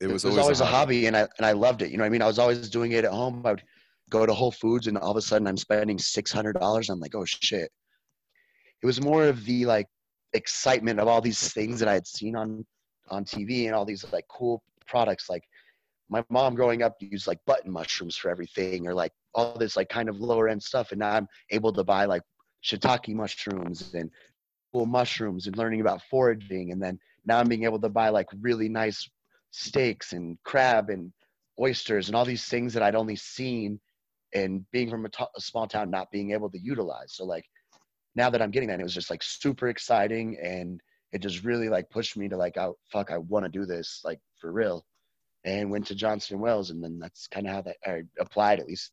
It 0.00 0.08
was, 0.08 0.24
it 0.24 0.28
was 0.28 0.38
always, 0.38 0.44
always, 0.44 0.60
a, 0.60 0.66
hobby. 0.66 1.04
hobby, 1.04 1.06
and 1.06 1.16
I 1.16 1.28
and 1.38 1.46
I 1.46 1.52
loved 1.52 1.82
it. 1.82 1.90
You 1.90 1.98
know, 1.98 2.04
I 2.04 2.08
mean, 2.08 2.22
I 2.22 2.26
was 2.26 2.38
always 2.38 2.68
doing 2.70 2.92
it 2.92 3.04
at 3.04 3.12
home. 3.12 3.42
I 3.44 3.50
would 3.52 3.62
go 4.10 4.26
to 4.26 4.32
Whole 4.32 4.50
Foods, 4.50 4.86
and 4.86 4.98
all 4.98 5.10
of 5.10 5.16
a 5.16 5.22
sudden, 5.22 5.46
I'm 5.46 5.56
spending 5.56 5.98
six 5.98 6.32
hundred 6.32 6.54
dollars. 6.54 6.88
I'm 6.88 7.00
like, 7.00 7.14
oh 7.14 7.24
shit. 7.24 7.70
It 8.82 8.86
was 8.86 9.00
more 9.00 9.24
of 9.24 9.44
the 9.44 9.64
like 9.64 9.86
excitement 10.32 10.98
of 10.98 11.06
all 11.06 11.20
these 11.20 11.52
things 11.52 11.78
that 11.78 11.88
I 11.88 11.94
had 11.94 12.06
seen 12.06 12.34
on 12.34 12.64
on 13.10 13.24
TV 13.24 13.66
and 13.66 13.74
all 13.74 13.84
these 13.84 14.04
like 14.12 14.26
cool 14.28 14.62
products. 14.86 15.28
Like 15.28 15.44
my 16.08 16.24
mom 16.30 16.54
growing 16.54 16.82
up 16.82 16.96
used 17.00 17.26
like 17.26 17.38
button 17.46 17.70
mushrooms 17.70 18.16
for 18.16 18.30
everything, 18.30 18.86
or 18.86 18.94
like 18.94 19.12
all 19.34 19.56
this 19.56 19.76
like 19.76 19.88
kind 19.88 20.08
of 20.08 20.20
lower 20.20 20.48
end 20.48 20.62
stuff, 20.62 20.90
and 20.90 21.00
now 21.00 21.10
I'm 21.10 21.28
able 21.50 21.72
to 21.72 21.84
buy 21.84 22.06
like 22.06 22.22
shiitake 22.64 23.14
mushrooms 23.14 23.94
and 23.94 24.10
mushrooms 24.74 25.46
and 25.46 25.56
learning 25.56 25.80
about 25.80 26.02
foraging, 26.10 26.72
and 26.72 26.82
then 26.82 26.98
now 27.24 27.38
I'm 27.38 27.48
being 27.48 27.64
able 27.64 27.80
to 27.80 27.88
buy 27.88 28.08
like 28.08 28.28
really 28.40 28.68
nice 28.68 29.08
steaks 29.50 30.12
and 30.12 30.38
crab 30.44 30.90
and 30.90 31.12
oysters 31.60 32.08
and 32.08 32.16
all 32.16 32.24
these 32.24 32.46
things 32.46 32.72
that 32.74 32.82
I'd 32.82 32.94
only 32.94 33.16
seen 33.16 33.78
and 34.34 34.64
being 34.72 34.88
from 34.88 35.04
a, 35.04 35.08
t- 35.10 35.24
a 35.36 35.40
small 35.40 35.66
town 35.66 35.90
not 35.90 36.10
being 36.10 36.32
able 36.32 36.50
to 36.50 36.58
utilize. 36.58 37.12
So 37.12 37.24
like 37.24 37.44
now 38.14 38.28
that 38.30 38.42
i'm 38.42 38.50
getting 38.50 38.68
that 38.68 38.80
it 38.80 38.82
was 38.82 38.94
just 38.94 39.10
like 39.10 39.22
super 39.22 39.68
exciting 39.68 40.36
and 40.42 40.80
it 41.12 41.20
just 41.20 41.44
really 41.44 41.68
like 41.70 41.88
pushed 41.88 42.14
me 42.16 42.28
to 42.28 42.36
like 42.36 42.58
oh 42.58 42.76
fuck 42.90 43.10
i 43.10 43.16
want 43.16 43.44
to 43.44 43.48
do 43.48 43.64
this 43.64 44.00
like 44.04 44.20
for 44.42 44.52
real. 44.52 44.84
And 45.44 45.72
went 45.72 45.86
to 45.88 45.96
Johnson 45.96 46.38
Wales 46.38 46.70
and 46.70 46.84
then 46.84 47.00
that's 47.00 47.26
kind 47.26 47.48
of 47.48 47.52
how 47.52 47.62
that 47.62 47.76
I 47.84 48.02
applied 48.20 48.60
at 48.60 48.66
least. 48.66 48.92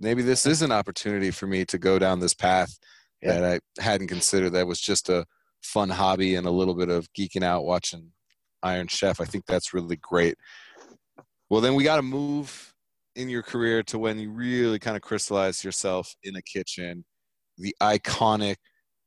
Maybe 0.00 0.22
this 0.22 0.44
is 0.44 0.60
an 0.62 0.72
opportunity 0.72 1.30
for 1.30 1.46
me 1.46 1.64
to 1.66 1.78
go 1.78 2.00
down 2.00 2.18
this 2.18 2.34
path 2.34 2.78
yeah. 3.22 3.40
that 3.40 3.62
i 3.78 3.82
hadn't 3.82 4.08
considered. 4.08 4.50
That 4.50 4.66
was 4.66 4.80
just 4.80 5.08
a 5.08 5.24
fun 5.62 5.88
hobby 5.90 6.34
and 6.36 6.46
a 6.46 6.50
little 6.50 6.74
bit 6.74 6.88
of 6.88 7.12
geeking 7.12 7.42
out 7.42 7.64
watching 7.64 8.12
iron 8.62 8.88
chef. 8.88 9.20
I 9.20 9.24
think 9.24 9.46
that's 9.46 9.74
really 9.74 9.96
great. 9.96 10.36
Well 11.50 11.60
then 11.60 11.74
we 11.74 11.84
got 11.84 11.96
to 11.96 12.02
move 12.02 12.74
in 13.16 13.28
your 13.28 13.42
career 13.42 13.82
to 13.82 13.98
when 13.98 14.18
you 14.18 14.30
really 14.30 14.78
kind 14.78 14.96
of 14.96 15.02
crystallized 15.02 15.64
yourself 15.64 16.14
in 16.22 16.36
a 16.36 16.42
kitchen, 16.42 17.04
the 17.58 17.74
iconic 17.82 18.56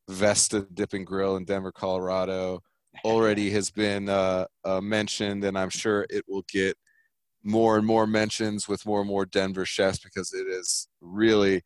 Vesta 0.09 0.67
Dipping 0.73 1.05
Grill 1.05 1.37
in 1.37 1.45
Denver, 1.45 1.71
Colorado, 1.71 2.61
already 3.05 3.49
has 3.51 3.71
been 3.71 4.09
uh, 4.09 4.45
uh, 4.65 4.81
mentioned, 4.81 5.45
and 5.45 5.57
I'm 5.57 5.69
sure 5.69 6.05
it 6.09 6.25
will 6.27 6.43
get 6.51 6.75
more 7.43 7.77
and 7.77 7.87
more 7.87 8.05
mentions 8.05 8.67
with 8.67 8.85
more 8.85 8.99
and 8.99 9.07
more 9.07 9.25
Denver 9.25 9.65
chefs 9.65 9.99
because 9.99 10.33
it 10.33 10.45
is 10.47 10.87
really 10.99 11.61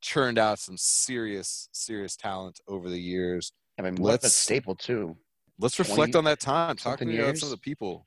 churned 0.00 0.38
out 0.38 0.58
some 0.58 0.76
serious, 0.76 1.68
serious 1.72 2.16
talent 2.16 2.60
over 2.68 2.88
the 2.88 3.00
years. 3.00 3.52
I 3.78 3.82
mean, 3.82 3.96
let's 3.96 4.24
a 4.24 4.30
staple 4.30 4.74
too. 4.74 5.16
Let's 5.58 5.78
reflect 5.78 6.14
on 6.14 6.24
that 6.24 6.40
time. 6.40 6.76
Talk 6.76 6.98
to 6.98 7.04
me 7.04 7.18
about 7.18 7.36
some 7.38 7.48
of 7.48 7.50
the 7.50 7.58
people. 7.58 8.06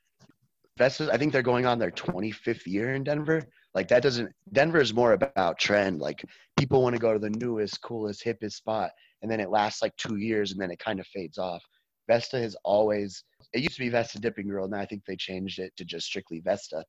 Vesta's, 0.78 1.10
I 1.10 1.18
think 1.18 1.32
they're 1.32 1.42
going 1.42 1.66
on 1.66 1.78
their 1.78 1.90
25th 1.90 2.66
year 2.66 2.94
in 2.94 3.04
Denver. 3.04 3.42
Like 3.74 3.88
that 3.88 4.02
doesn't 4.02 4.30
Denver 4.52 4.80
is 4.80 4.94
more 4.94 5.12
about 5.12 5.58
trend. 5.58 6.00
Like 6.00 6.24
people 6.58 6.82
want 6.82 6.94
to 6.94 7.00
go 7.00 7.12
to 7.12 7.18
the 7.18 7.30
newest, 7.30 7.80
coolest, 7.82 8.24
hippest 8.24 8.52
spot, 8.52 8.90
and 9.22 9.30
then 9.30 9.40
it 9.40 9.50
lasts 9.50 9.82
like 9.82 9.96
two 9.96 10.16
years, 10.16 10.52
and 10.52 10.60
then 10.60 10.70
it 10.70 10.78
kind 10.78 11.00
of 11.00 11.06
fades 11.06 11.38
off. 11.38 11.62
Vesta 12.08 12.38
has 12.38 12.56
always 12.64 13.24
it 13.52 13.60
used 13.60 13.76
to 13.76 13.80
be 13.80 13.88
Vesta 13.88 14.18
Dipping 14.18 14.48
Grill, 14.48 14.64
and 14.64 14.74
I 14.74 14.86
think 14.86 15.02
they 15.06 15.16
changed 15.16 15.58
it 15.58 15.72
to 15.76 15.84
just 15.84 16.06
strictly 16.06 16.40
Vesta. 16.40 16.84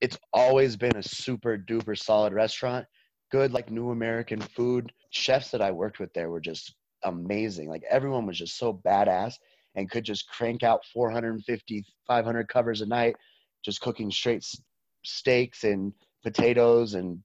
It's 0.00 0.18
always 0.32 0.76
been 0.76 0.96
a 0.96 1.02
super 1.02 1.56
duper 1.56 1.98
solid 1.98 2.32
restaurant. 2.32 2.86
Good 3.32 3.52
like 3.52 3.70
new 3.70 3.90
American 3.90 4.40
food. 4.40 4.92
Chefs 5.10 5.50
that 5.50 5.62
I 5.62 5.72
worked 5.72 5.98
with 5.98 6.12
there 6.12 6.30
were 6.30 6.40
just 6.40 6.74
amazing. 7.02 7.68
Like 7.68 7.82
everyone 7.90 8.26
was 8.26 8.38
just 8.38 8.58
so 8.58 8.80
badass 8.86 9.34
and 9.74 9.90
could 9.90 10.04
just 10.04 10.28
crank 10.28 10.62
out 10.62 10.84
450, 10.92 11.84
500 12.06 12.48
covers 12.48 12.82
a 12.82 12.86
night, 12.86 13.16
just 13.64 13.80
cooking 13.80 14.10
straight 14.10 14.44
steaks 15.02 15.64
and 15.64 15.92
potatoes 16.22 16.94
and 16.94 17.18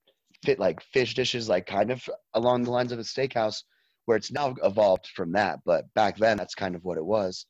fit 0.46 0.60
like 0.60 0.82
fish 0.82 1.14
dishes, 1.14 1.50
like 1.50 1.66
kind 1.66 1.92
of 1.92 2.08
along 2.34 2.64
the 2.64 2.72
lines 2.72 2.94
of 2.94 3.00
a 3.00 3.04
steakhouse, 3.04 3.64
where 4.06 4.16
it's 4.16 4.32
now 4.32 4.56
evolved 4.64 5.08
from 5.08 5.34
that. 5.34 5.60
But 5.66 5.94
back 5.94 6.18
then, 6.18 6.38
that's 6.38 6.56
kind 6.56 6.76
of 6.76 6.86
what 6.86 6.98
it 6.98 7.06
was. 7.06 7.46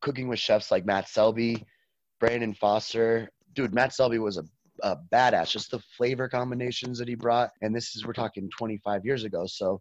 Cooking 0.00 0.28
with 0.28 0.38
chefs 0.38 0.70
like 0.70 0.86
Matt 0.86 1.08
Selby, 1.08 1.64
Brandon 2.20 2.54
Foster. 2.54 3.30
Dude, 3.54 3.74
Matt 3.74 3.92
Selby 3.92 4.18
was 4.18 4.36
a, 4.36 4.44
a 4.82 4.96
badass. 5.12 5.50
Just 5.50 5.70
the 5.70 5.80
flavor 5.96 6.28
combinations 6.28 6.98
that 6.98 7.08
he 7.08 7.14
brought. 7.14 7.50
And 7.62 7.74
this 7.74 7.94
is, 7.94 8.06
we're 8.06 8.12
talking 8.12 8.48
25 8.56 9.04
years 9.04 9.24
ago. 9.24 9.46
So 9.46 9.80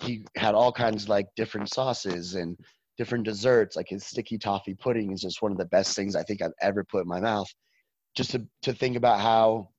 he 0.00 0.24
had 0.36 0.54
all 0.54 0.72
kinds 0.72 1.04
of 1.04 1.08
like 1.08 1.26
different 1.36 1.68
sauces 1.70 2.34
and 2.34 2.58
different 2.98 3.24
desserts. 3.24 3.76
Like 3.76 3.88
his 3.88 4.04
sticky 4.04 4.38
toffee 4.38 4.74
pudding 4.74 5.12
is 5.12 5.20
just 5.20 5.42
one 5.42 5.52
of 5.52 5.58
the 5.58 5.64
best 5.66 5.96
things 5.96 6.16
I 6.16 6.22
think 6.22 6.42
I've 6.42 6.52
ever 6.60 6.84
put 6.84 7.02
in 7.02 7.08
my 7.08 7.20
mouth. 7.20 7.48
Just 8.14 8.30
to, 8.32 8.46
to 8.62 8.72
think 8.72 8.96
about 8.96 9.20
how 9.20 9.70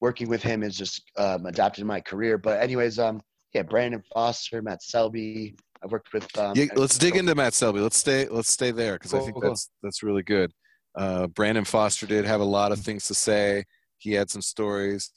working 0.00 0.28
with 0.28 0.42
him 0.42 0.62
has 0.62 0.76
just 0.76 1.02
um, 1.16 1.46
adapted 1.46 1.84
my 1.84 2.00
career. 2.00 2.38
But 2.38 2.60
anyways, 2.60 2.98
um, 2.98 3.20
yeah, 3.52 3.62
Brandon 3.62 4.02
Foster, 4.12 4.62
Matt 4.62 4.82
Selby. 4.82 5.56
I've 5.82 5.92
worked 5.92 6.12
with. 6.12 6.36
Um, 6.36 6.54
yeah, 6.56 6.66
let's 6.74 6.98
dig 6.98 7.16
into 7.16 7.34
Matt 7.34 7.54
Selby. 7.54 7.80
Let's 7.80 7.96
stay. 7.96 8.26
Let's 8.28 8.50
stay 8.50 8.72
there 8.72 8.94
because 8.94 9.12
cool, 9.12 9.20
I 9.20 9.24
think 9.24 9.34
cool. 9.34 9.48
that's 9.48 9.70
that's 9.82 10.02
really 10.02 10.22
good. 10.22 10.52
Uh, 10.96 11.28
Brandon 11.28 11.64
Foster 11.64 12.06
did 12.06 12.24
have 12.24 12.40
a 12.40 12.44
lot 12.44 12.72
of 12.72 12.80
things 12.80 13.06
to 13.06 13.14
say. 13.14 13.64
He 13.98 14.12
had 14.12 14.30
some 14.30 14.42
stories. 14.42 15.10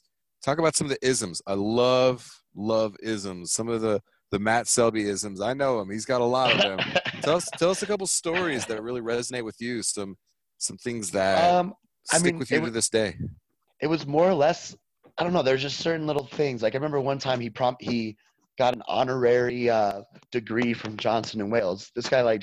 Talk 0.44 0.58
about 0.58 0.74
some 0.74 0.86
of 0.86 0.90
the 0.90 1.06
isms. 1.06 1.40
I 1.46 1.54
love 1.54 2.28
love 2.54 2.96
isms. 3.02 3.52
Some 3.52 3.68
of 3.68 3.80
the 3.80 4.00
the 4.30 4.38
Matt 4.38 4.66
Selby 4.66 5.08
isms. 5.08 5.40
I 5.40 5.54
know 5.54 5.80
him. 5.80 5.90
He's 5.90 6.06
got 6.06 6.20
a 6.20 6.24
lot 6.24 6.52
of 6.52 6.58
them. 6.60 6.78
tell 7.22 7.36
us 7.36 7.48
tell 7.56 7.70
us 7.70 7.82
a 7.82 7.86
couple 7.86 8.06
stories 8.06 8.66
that 8.66 8.82
really 8.82 9.00
resonate 9.00 9.44
with 9.44 9.60
you. 9.60 9.82
Some 9.82 10.16
some 10.58 10.76
things 10.76 11.10
that 11.12 11.54
um, 11.54 11.74
stick 12.04 12.24
mean, 12.24 12.38
with 12.38 12.50
you 12.50 12.60
to 12.60 12.70
this 12.70 12.88
day 12.88 13.16
it 13.82 13.88
was 13.88 14.06
more 14.06 14.26
or 14.26 14.34
less 14.34 14.74
I 15.18 15.24
don't 15.24 15.34
know. 15.34 15.42
There's 15.42 15.60
just 15.60 15.80
certain 15.80 16.06
little 16.06 16.24
things. 16.24 16.62
Like 16.62 16.74
I 16.74 16.78
remember 16.78 16.98
one 16.98 17.18
time 17.18 17.38
he 17.38 17.50
prompt 17.50 17.82
he 17.82 18.16
got 18.58 18.74
an 18.74 18.82
honorary 18.86 19.70
uh, 19.70 20.02
degree 20.30 20.74
from 20.74 20.96
Johnson 20.96 21.40
and 21.40 21.50
Wales. 21.50 21.90
This 21.94 22.08
guy 22.08 22.22
like, 22.22 22.42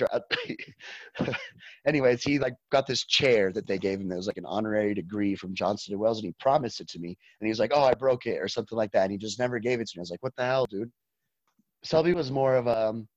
anyways, 1.88 2.24
he 2.24 2.39
like 2.39 2.56
got 2.72 2.88
this 2.88 3.06
chair 3.06 3.52
that 3.54 3.67
they 3.67 3.78
gave 3.78 4.00
him. 4.00 4.10
That 4.10 4.17
was 4.17 4.28
like 4.28 4.38
an 4.38 4.45
honorary 4.45 4.93
degree 4.93 5.36
from 5.36 5.54
Johnson 5.54 5.93
and 5.93 6.02
Wales, 6.02 6.19
and 6.19 6.26
he 6.26 6.34
promised 6.39 6.82
it 6.82 6.88
to 6.89 7.00
me. 7.00 7.10
And 7.10 7.48
he 7.48 7.50
was 7.50 7.60
like, 7.60 7.72
"Oh, 7.74 7.84
I 7.84 7.93
broke 7.93 8.26
it" 8.26 8.39
or 8.41 8.48
something 8.48 8.78
like 8.78 8.91
that. 8.91 9.04
And 9.04 9.12
he 9.12 9.17
just 9.17 9.39
never 9.39 9.60
gave 9.60 9.80
it 9.80 9.88
to 9.89 9.98
me. 9.98 10.02
I 10.02 10.04
was 10.04 10.12
like, 10.12 10.24
"What 10.24 10.36
the 10.36 10.45
hell, 10.45 10.65
dude?" 10.65 10.91
Selby 11.84 12.13
was 12.13 12.32
more 12.32 12.56
of 12.56 12.67
a 12.67 12.89
um, 12.89 13.08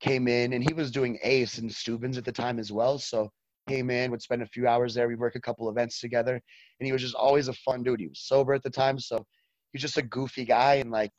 came 0.00 0.28
in, 0.28 0.52
and 0.52 0.62
he 0.62 0.74
was 0.74 0.90
doing 0.90 1.18
Ace 1.22 1.58
and 1.58 1.72
Steuben's 1.72 2.18
at 2.18 2.24
the 2.24 2.32
time 2.32 2.58
as 2.58 2.72
well. 2.72 2.98
So 2.98 3.30
came 3.68 3.90
in, 3.90 4.10
would 4.10 4.22
spend 4.22 4.42
a 4.42 4.46
few 4.46 4.68
hours 4.68 4.94
there. 4.94 5.08
We'd 5.08 5.18
work 5.18 5.34
a 5.34 5.40
couple 5.40 5.68
events 5.68 6.00
together, 6.00 6.40
and 6.80 6.86
he 6.86 6.92
was 6.92 7.02
just 7.02 7.14
always 7.14 7.48
a 7.48 7.52
fun 7.54 7.82
dude. 7.82 8.00
He 8.00 8.08
was 8.08 8.20
sober 8.20 8.54
at 8.54 8.62
the 8.62 8.70
time, 8.70 8.98
so 8.98 9.24
he's 9.72 9.82
just 9.82 9.98
a 9.98 10.02
goofy 10.02 10.44
guy, 10.44 10.76
and 10.76 10.90
like 10.90 11.10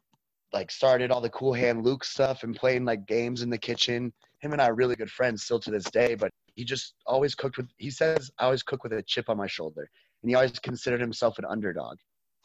like 0.53 0.71
started 0.71 1.11
all 1.11 1.21
the 1.21 1.29
cool 1.29 1.53
hand 1.53 1.83
Luke 1.83 2.03
stuff 2.03 2.43
and 2.43 2.55
playing 2.55 2.85
like 2.85 3.05
games 3.05 3.41
in 3.41 3.49
the 3.49 3.57
kitchen. 3.57 4.13
Him 4.39 4.53
and 4.53 4.61
I 4.61 4.67
are 4.67 4.75
really 4.75 4.95
good 4.95 5.11
friends 5.11 5.43
still 5.43 5.59
to 5.59 5.71
this 5.71 5.85
day, 5.85 6.15
but 6.15 6.31
he 6.55 6.63
just 6.63 6.95
always 7.05 7.35
cooked 7.35 7.57
with. 7.57 7.67
He 7.77 7.89
says 7.89 8.31
I 8.39 8.45
always 8.45 8.63
cook 8.63 8.83
with 8.83 8.93
a 8.93 9.03
chip 9.03 9.29
on 9.29 9.37
my 9.37 9.47
shoulder, 9.47 9.89
and 10.21 10.29
he 10.29 10.35
always 10.35 10.59
considered 10.59 11.01
himself 11.01 11.37
an 11.37 11.45
underdog. 11.45 11.97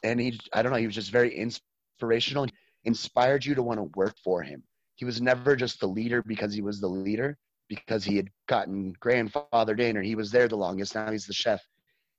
And 0.03 0.21
he, 0.21 0.39
I 0.53 0.63
don't 0.63 0.73
know, 0.73 0.79
he 0.79 0.87
was 0.87 0.95
just 0.95 1.13
very 1.13 1.35
inspirational, 1.35 2.47
inspired 2.85 3.45
you 3.45 3.55
to 3.55 3.63
want 3.63 3.79
to 3.79 3.91
work 3.95 4.17
for 4.25 4.43
him. 4.43 4.63
He 4.97 5.05
was 5.05 5.21
never 5.21 5.55
just 5.55 5.81
the 5.81 5.89
leader 5.89 6.23
because 6.23 6.53
he 6.53 6.61
was 6.61 6.81
the 6.81 6.89
leader 6.89 7.39
because 7.69 8.05
he 8.05 8.17
had 8.17 8.29
gotten 8.49 8.95
grandfathered 9.01 9.81
in 9.81 9.97
or 9.97 10.03
he 10.03 10.15
was 10.15 10.31
there 10.31 10.49
the 10.49 10.57
longest. 10.57 10.95
Now 10.95 11.11
he's 11.11 11.27
the 11.27 11.33
chef. 11.33 11.63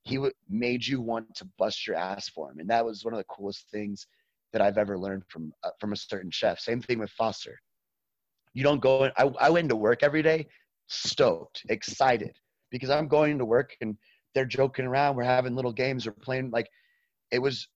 He 0.02 0.16
w- 0.16 0.32
made 0.48 0.86
you 0.86 1.00
want 1.00 1.34
to 1.36 1.48
bust 1.58 1.86
your 1.86 1.96
ass 1.96 2.28
for 2.28 2.50
him, 2.50 2.58
and 2.58 2.68
that 2.70 2.84
was 2.84 3.04
one 3.04 3.14
of 3.14 3.18
the 3.18 3.24
coolest 3.24 3.70
things 3.70 4.06
that 4.54 4.62
I've 4.62 4.78
ever 4.78 4.96
learned 4.98 5.24
from 5.28 5.52
uh, 5.62 5.70
from 5.78 5.92
a 5.92 5.96
certain 5.96 6.30
chef. 6.30 6.58
Same 6.58 6.80
thing 6.80 6.98
with 6.98 7.10
Foster. 7.10 7.60
You 8.54 8.62
don't 8.62 8.80
go 8.80 9.04
in. 9.04 9.12
I, 9.18 9.30
I 9.38 9.50
went 9.50 9.64
into 9.64 9.76
work 9.76 10.02
every 10.02 10.22
day, 10.22 10.46
stoked, 10.86 11.62
excited, 11.68 12.34
because 12.70 12.88
I'm 12.88 13.08
going 13.08 13.36
to 13.38 13.44
work 13.44 13.76
and 13.82 13.96
they're 14.34 14.46
joking 14.46 14.86
around. 14.86 15.16
We're 15.16 15.24
having 15.24 15.54
little 15.54 15.72
games. 15.72 16.06
We're 16.06 16.12
playing 16.12 16.50
like 16.50 16.68
it 17.30 17.40
was 17.40 17.68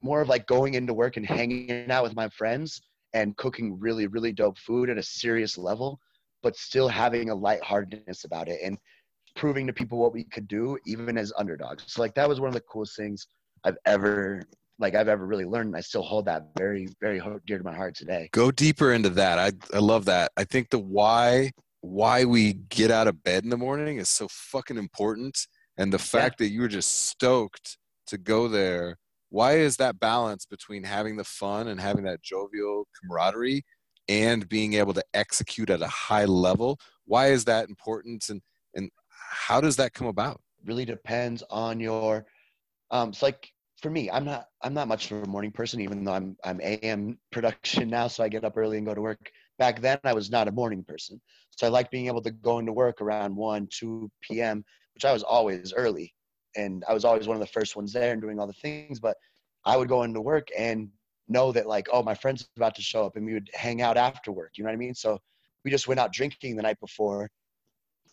more 0.00 0.20
of 0.20 0.28
like 0.28 0.46
going 0.46 0.74
into 0.74 0.94
work 0.94 1.16
and 1.16 1.26
hanging 1.26 1.90
out 1.90 2.04
with 2.04 2.14
my 2.14 2.28
friends 2.28 2.80
and 3.12 3.36
cooking 3.36 3.78
really, 3.78 4.06
really 4.06 4.32
dope 4.32 4.58
food 4.58 4.88
at 4.88 4.98
a 4.98 5.02
serious 5.02 5.58
level, 5.58 5.98
but 6.42 6.56
still 6.56 6.88
having 6.88 7.30
a 7.30 7.34
lightheartedness 7.34 8.24
about 8.24 8.48
it 8.48 8.60
and 8.62 8.78
proving 9.34 9.66
to 9.66 9.72
people 9.72 9.98
what 9.98 10.12
we 10.12 10.24
could 10.24 10.46
do, 10.46 10.78
even 10.86 11.18
as 11.18 11.32
underdogs. 11.36 11.84
So 11.86 12.00
like 12.00 12.14
that 12.14 12.28
was 12.28 12.40
one 12.40 12.48
of 12.48 12.54
the 12.54 12.60
coolest 12.60 12.96
things 12.96 13.26
I've 13.64 13.78
ever 13.86 14.44
like 14.78 14.94
I've 14.94 15.08
ever 15.08 15.26
really 15.26 15.44
learned. 15.44 15.68
And 15.68 15.76
I 15.76 15.80
still 15.80 16.02
hold 16.02 16.26
that 16.26 16.48
very, 16.56 16.88
very 17.00 17.20
dear 17.46 17.58
to 17.58 17.64
my 17.64 17.74
heart 17.74 17.94
today. 17.94 18.28
Go 18.32 18.50
deeper 18.50 18.92
into 18.92 19.10
that. 19.10 19.38
I 19.38 19.52
I 19.76 19.80
love 19.80 20.04
that. 20.06 20.32
I 20.36 20.44
think 20.44 20.70
the 20.70 20.78
why 20.78 21.50
why 21.80 22.24
we 22.24 22.54
get 22.54 22.90
out 22.90 23.08
of 23.08 23.22
bed 23.22 23.44
in 23.44 23.50
the 23.50 23.56
morning 23.56 23.98
is 23.98 24.08
so 24.08 24.28
fucking 24.30 24.76
important. 24.76 25.38
And 25.76 25.92
the 25.92 25.98
fact 25.98 26.40
yeah. 26.40 26.46
that 26.46 26.52
you 26.52 26.60
were 26.60 26.68
just 26.68 27.08
stoked 27.08 27.78
to 28.08 28.18
go 28.18 28.48
there, 28.48 28.96
why 29.30 29.58
is 29.58 29.76
that 29.76 30.00
balance 30.00 30.44
between 30.44 30.82
having 30.82 31.16
the 31.16 31.24
fun 31.24 31.68
and 31.68 31.80
having 31.80 32.04
that 32.04 32.22
jovial 32.22 32.86
camaraderie 33.00 33.62
and 34.08 34.48
being 34.48 34.74
able 34.74 34.94
to 34.94 35.04
execute 35.14 35.70
at 35.70 35.82
a 35.82 35.88
high 35.88 36.24
level? 36.24 36.78
Why 37.04 37.28
is 37.28 37.44
that 37.44 37.68
important 37.68 38.28
and 38.28 38.40
and 38.74 38.90
how 39.10 39.60
does 39.60 39.76
that 39.76 39.92
come 39.92 40.06
about? 40.06 40.40
Really 40.64 40.84
depends 40.84 41.42
on 41.50 41.80
your 41.80 42.26
um 42.90 43.10
it's 43.10 43.22
like 43.22 43.50
for 43.80 43.90
me, 43.90 44.10
I'm 44.10 44.24
not 44.24 44.48
I'm 44.62 44.74
not 44.74 44.88
much 44.88 45.10
of 45.10 45.22
a 45.22 45.26
morning 45.26 45.52
person, 45.52 45.80
even 45.80 46.04
though 46.04 46.12
I'm 46.14 46.36
I'm 46.44 46.60
AM 46.62 47.18
production 47.30 47.88
now, 47.90 48.08
so 48.08 48.24
I 48.24 48.28
get 48.28 48.44
up 48.44 48.56
early 48.56 48.76
and 48.78 48.86
go 48.86 48.94
to 48.94 49.00
work. 49.00 49.30
Back 49.58 49.80
then, 49.80 49.98
I 50.04 50.14
was 50.14 50.30
not 50.30 50.48
a 50.48 50.52
morning 50.52 50.84
person, 50.84 51.20
so 51.56 51.66
I 51.66 51.70
like 51.70 51.90
being 51.90 52.06
able 52.06 52.22
to 52.22 52.30
go 52.30 52.58
into 52.58 52.72
work 52.72 53.00
around 53.00 53.34
one, 53.36 53.68
two 53.70 54.10
p.m., 54.22 54.64
which 54.94 55.04
I 55.04 55.12
was 55.12 55.22
always 55.22 55.72
early, 55.72 56.14
and 56.56 56.84
I 56.88 56.94
was 56.94 57.04
always 57.04 57.26
one 57.28 57.36
of 57.36 57.40
the 57.40 57.46
first 57.46 57.76
ones 57.76 57.92
there 57.92 58.12
and 58.12 58.22
doing 58.22 58.38
all 58.38 58.46
the 58.46 58.52
things. 58.52 59.00
But 59.00 59.16
I 59.64 59.76
would 59.76 59.88
go 59.88 60.02
into 60.02 60.20
work 60.20 60.48
and 60.56 60.88
know 61.28 61.52
that 61.52 61.66
like, 61.66 61.88
oh, 61.92 62.02
my 62.02 62.14
friend's 62.14 62.48
about 62.56 62.74
to 62.76 62.82
show 62.82 63.04
up, 63.06 63.16
and 63.16 63.26
we 63.26 63.34
would 63.34 63.50
hang 63.54 63.82
out 63.82 63.96
after 63.96 64.32
work. 64.32 64.52
You 64.56 64.64
know 64.64 64.70
what 64.70 64.74
I 64.74 64.78
mean? 64.78 64.94
So 64.94 65.18
we 65.64 65.70
just 65.70 65.88
went 65.88 66.00
out 66.00 66.12
drinking 66.12 66.56
the 66.56 66.62
night 66.62 66.80
before, 66.80 67.30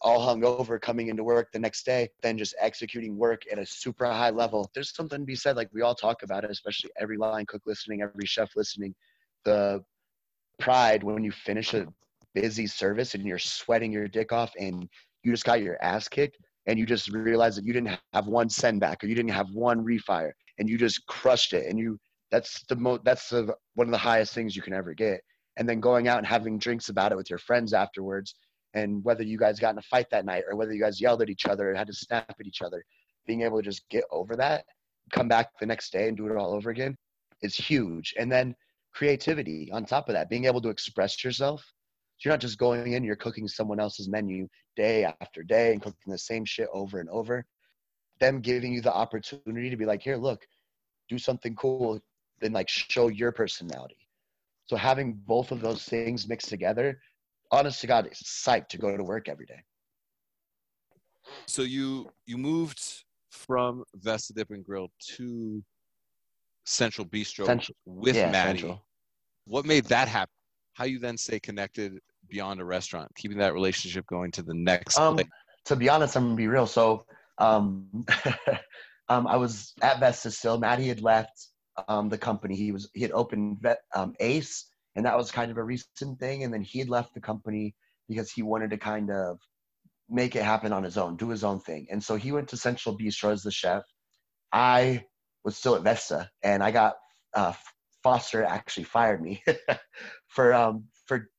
all 0.05 0.21
hung 0.21 0.43
over 0.45 0.77
coming 0.77 1.07
into 1.07 1.23
work 1.23 1.51
the 1.51 1.57
next 1.57 1.83
day, 1.83 2.07
then 2.21 2.37
just 2.37 2.53
executing 2.59 3.17
work 3.17 3.41
at 3.51 3.57
a 3.57 3.65
super 3.65 4.05
high 4.05 4.29
level. 4.29 4.69
There's 4.75 4.95
something 4.95 5.19
to 5.19 5.25
be 5.25 5.35
said, 5.35 5.55
like 5.55 5.69
we 5.73 5.81
all 5.81 5.95
talk 5.95 6.21
about 6.21 6.43
it, 6.43 6.51
especially 6.51 6.91
every 7.01 7.17
line 7.17 7.47
cook 7.47 7.63
listening, 7.65 8.03
every 8.03 8.27
chef 8.27 8.51
listening. 8.55 8.93
The 9.45 9.83
pride 10.59 11.03
when 11.03 11.23
you 11.23 11.31
finish 11.31 11.73
a 11.73 11.87
busy 12.35 12.67
service 12.67 13.15
and 13.15 13.25
you're 13.25 13.39
sweating 13.39 13.91
your 13.91 14.07
dick 14.07 14.31
off 14.31 14.53
and 14.59 14.87
you 15.23 15.31
just 15.31 15.43
got 15.43 15.63
your 15.63 15.81
ass 15.83 16.07
kicked 16.07 16.37
and 16.67 16.77
you 16.77 16.85
just 16.85 17.09
realize 17.09 17.55
that 17.55 17.65
you 17.65 17.73
didn't 17.73 17.97
have 18.13 18.27
one 18.27 18.47
send 18.47 18.79
back 18.79 19.03
or 19.03 19.07
you 19.07 19.15
didn't 19.15 19.31
have 19.31 19.49
one 19.53 19.83
refire 19.83 20.31
and 20.59 20.69
you 20.69 20.77
just 20.77 21.03
crushed 21.07 21.53
it 21.53 21.65
and 21.67 21.79
you 21.79 21.97
that's 22.31 22.63
the 22.69 22.75
most 22.75 23.03
that's 23.03 23.29
the 23.29 23.53
one 23.73 23.87
of 23.87 23.91
the 23.91 23.97
highest 23.97 24.33
things 24.33 24.55
you 24.55 24.61
can 24.61 24.73
ever 24.73 24.93
get 24.93 25.19
and 25.57 25.67
then 25.67 25.79
going 25.79 26.07
out 26.07 26.17
and 26.17 26.27
having 26.27 26.59
drinks 26.59 26.89
about 26.89 27.11
it 27.11 27.15
with 27.15 27.29
your 27.29 27.39
friends 27.39 27.73
afterwards 27.73 28.35
and 28.75 29.03
whether 29.03 29.23
you 29.23 29.37
guys 29.37 29.59
got 29.59 29.73
in 29.73 29.79
a 29.79 29.83
fight 29.83 30.07
that 30.11 30.25
night 30.25 30.43
or 30.47 30.55
whether 30.55 30.73
you 30.73 30.81
guys 30.81 31.01
yelled 31.01 31.21
at 31.21 31.29
each 31.29 31.45
other 31.45 31.71
or 31.71 31.75
had 31.75 31.87
to 31.87 31.93
snap 31.93 32.35
at 32.39 32.45
each 32.45 32.61
other, 32.61 32.83
being 33.25 33.41
able 33.41 33.57
to 33.57 33.63
just 33.63 33.87
get 33.89 34.03
over 34.11 34.35
that, 34.35 34.65
come 35.11 35.27
back 35.27 35.49
the 35.59 35.65
next 35.65 35.91
day 35.91 36.07
and 36.07 36.17
do 36.17 36.27
it 36.27 36.37
all 36.37 36.53
over 36.53 36.69
again 36.69 36.95
is 37.41 37.55
huge. 37.55 38.13
And 38.19 38.31
then 38.31 38.53
creativity 38.93 39.69
on 39.71 39.85
top 39.85 40.09
of 40.09 40.13
that, 40.13 40.29
being 40.29 40.45
able 40.45 40.61
to 40.61 40.69
express 40.69 41.23
yourself. 41.23 41.61
So 42.17 42.29
you're 42.29 42.33
not 42.33 42.41
just 42.41 42.57
going 42.57 42.93
in, 42.93 43.03
you're 43.03 43.15
cooking 43.15 43.47
someone 43.47 43.79
else's 43.79 44.09
menu 44.09 44.47
day 44.75 45.05
after 45.21 45.41
day 45.41 45.71
and 45.71 45.81
cooking 45.81 46.11
the 46.11 46.17
same 46.17 46.45
shit 46.45 46.67
over 46.73 46.99
and 46.99 47.09
over. 47.09 47.45
Them 48.19 48.41
giving 48.41 48.73
you 48.73 48.81
the 48.81 48.93
opportunity 48.93 49.69
to 49.69 49.77
be 49.77 49.85
like, 49.85 50.01
here, 50.01 50.17
look, 50.17 50.45
do 51.09 51.17
something 51.17 51.55
cool, 51.55 51.99
then 52.41 52.53
like 52.53 52.69
show 52.69 53.07
your 53.07 53.31
personality. 53.31 53.97
So 54.65 54.75
having 54.75 55.13
both 55.13 55.51
of 55.51 55.61
those 55.61 55.83
things 55.83 56.27
mixed 56.27 56.49
together 56.49 56.99
honest 57.51 57.81
to 57.81 57.87
God, 57.87 58.05
it's 58.07 58.23
psyched 58.23 58.69
to 58.69 58.77
go 58.77 58.95
to 58.95 59.03
work 59.03 59.29
every 59.29 59.45
day. 59.45 59.63
So 61.47 61.63
you 61.63 62.09
you 62.25 62.37
moved 62.37 62.81
from 63.31 63.83
Vesta 63.95 64.33
Dipping 64.33 64.63
Grill 64.63 64.89
to 65.15 65.63
Central 66.65 67.07
Bistro 67.07 67.45
Central. 67.45 67.75
with 67.85 68.15
yeah, 68.15 68.31
Maddie. 68.31 68.59
Central. 68.59 68.85
What 69.45 69.65
made 69.65 69.85
that 69.85 70.07
happen? 70.07 70.31
How 70.73 70.85
you 70.85 70.99
then 70.99 71.17
stay 71.17 71.39
connected 71.39 71.99
beyond 72.29 72.59
a 72.59 72.65
restaurant, 72.65 73.09
keeping 73.15 73.37
that 73.37 73.53
relationship 73.53 74.05
going 74.07 74.31
to 74.31 74.43
the 74.43 74.53
next. 74.53 74.97
Um, 74.97 75.19
to 75.65 75.75
be 75.75 75.89
honest, 75.89 76.15
I'm 76.15 76.23
gonna 76.23 76.35
be 76.35 76.47
real. 76.47 76.67
So, 76.67 77.05
um, 77.37 77.87
um, 79.09 79.27
I 79.27 79.37
was 79.37 79.73
at 79.81 79.99
Vesta 79.99 80.31
still. 80.31 80.57
Maddie 80.57 80.87
had 80.87 81.01
left 81.01 81.47
um, 81.87 82.09
the 82.09 82.17
company. 82.17 82.55
He 82.55 82.71
was 82.71 82.89
he 82.93 83.01
had 83.01 83.11
opened 83.11 83.59
vet, 83.61 83.79
um, 83.93 84.13
Ace 84.19 84.65
and 84.95 85.05
that 85.05 85.17
was 85.17 85.31
kind 85.31 85.51
of 85.51 85.57
a 85.57 85.63
recent 85.63 86.19
thing. 86.19 86.43
And 86.43 86.53
then 86.53 86.61
he 86.61 86.79
had 86.79 86.89
left 86.89 87.13
the 87.13 87.21
company 87.21 87.75
because 88.07 88.31
he 88.31 88.41
wanted 88.41 88.69
to 88.71 88.77
kind 88.77 89.11
of 89.11 89.39
make 90.09 90.35
it 90.35 90.43
happen 90.43 90.71
on 90.71 90.83
his 90.83 90.97
own, 90.97 91.15
do 91.15 91.29
his 91.29 91.43
own 91.43 91.59
thing. 91.59 91.87
And 91.89 92.03
so 92.03 92.15
he 92.15 92.31
went 92.31 92.49
to 92.49 92.57
Central 92.57 92.97
Bistro 92.97 93.31
as 93.31 93.43
the 93.43 93.51
chef. 93.51 93.83
I 94.51 95.03
was 95.43 95.57
still 95.57 95.75
at 95.75 95.83
Vesta, 95.83 96.29
and 96.43 96.63
I 96.63 96.71
got 96.71 96.95
uh, 97.33 97.53
Foster 98.03 98.43
actually 98.43 98.83
fired 98.83 99.21
me 99.21 99.43
for 100.27 100.53
um, 100.53 100.85
for 101.07 101.29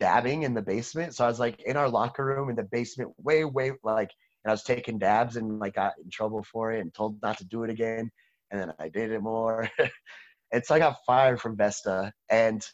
dabbing 0.00 0.42
in 0.42 0.54
the 0.54 0.62
basement. 0.62 1.14
So 1.14 1.24
I 1.24 1.28
was 1.28 1.40
like 1.40 1.60
in 1.62 1.76
our 1.76 1.88
locker 1.88 2.24
room 2.24 2.50
in 2.50 2.56
the 2.56 2.64
basement, 2.64 3.10
way 3.18 3.44
way 3.44 3.72
like, 3.82 4.10
and 4.44 4.50
I 4.50 4.52
was 4.52 4.62
taking 4.62 4.98
dabs 4.98 5.36
and 5.36 5.58
like 5.58 5.74
got 5.74 5.94
in 6.02 6.10
trouble 6.10 6.44
for 6.44 6.72
it 6.72 6.80
and 6.80 6.92
told 6.92 7.18
not 7.22 7.38
to 7.38 7.44
do 7.44 7.64
it 7.64 7.70
again. 7.70 8.10
And 8.50 8.60
then 8.60 8.72
I 8.78 8.88
did 8.88 9.12
it 9.12 9.22
more. 9.22 9.68
and 10.52 10.64
so 10.64 10.74
I 10.74 10.78
got 10.78 10.96
fired 11.06 11.40
from 11.40 11.56
Vesta, 11.56 12.12
and 12.30 12.64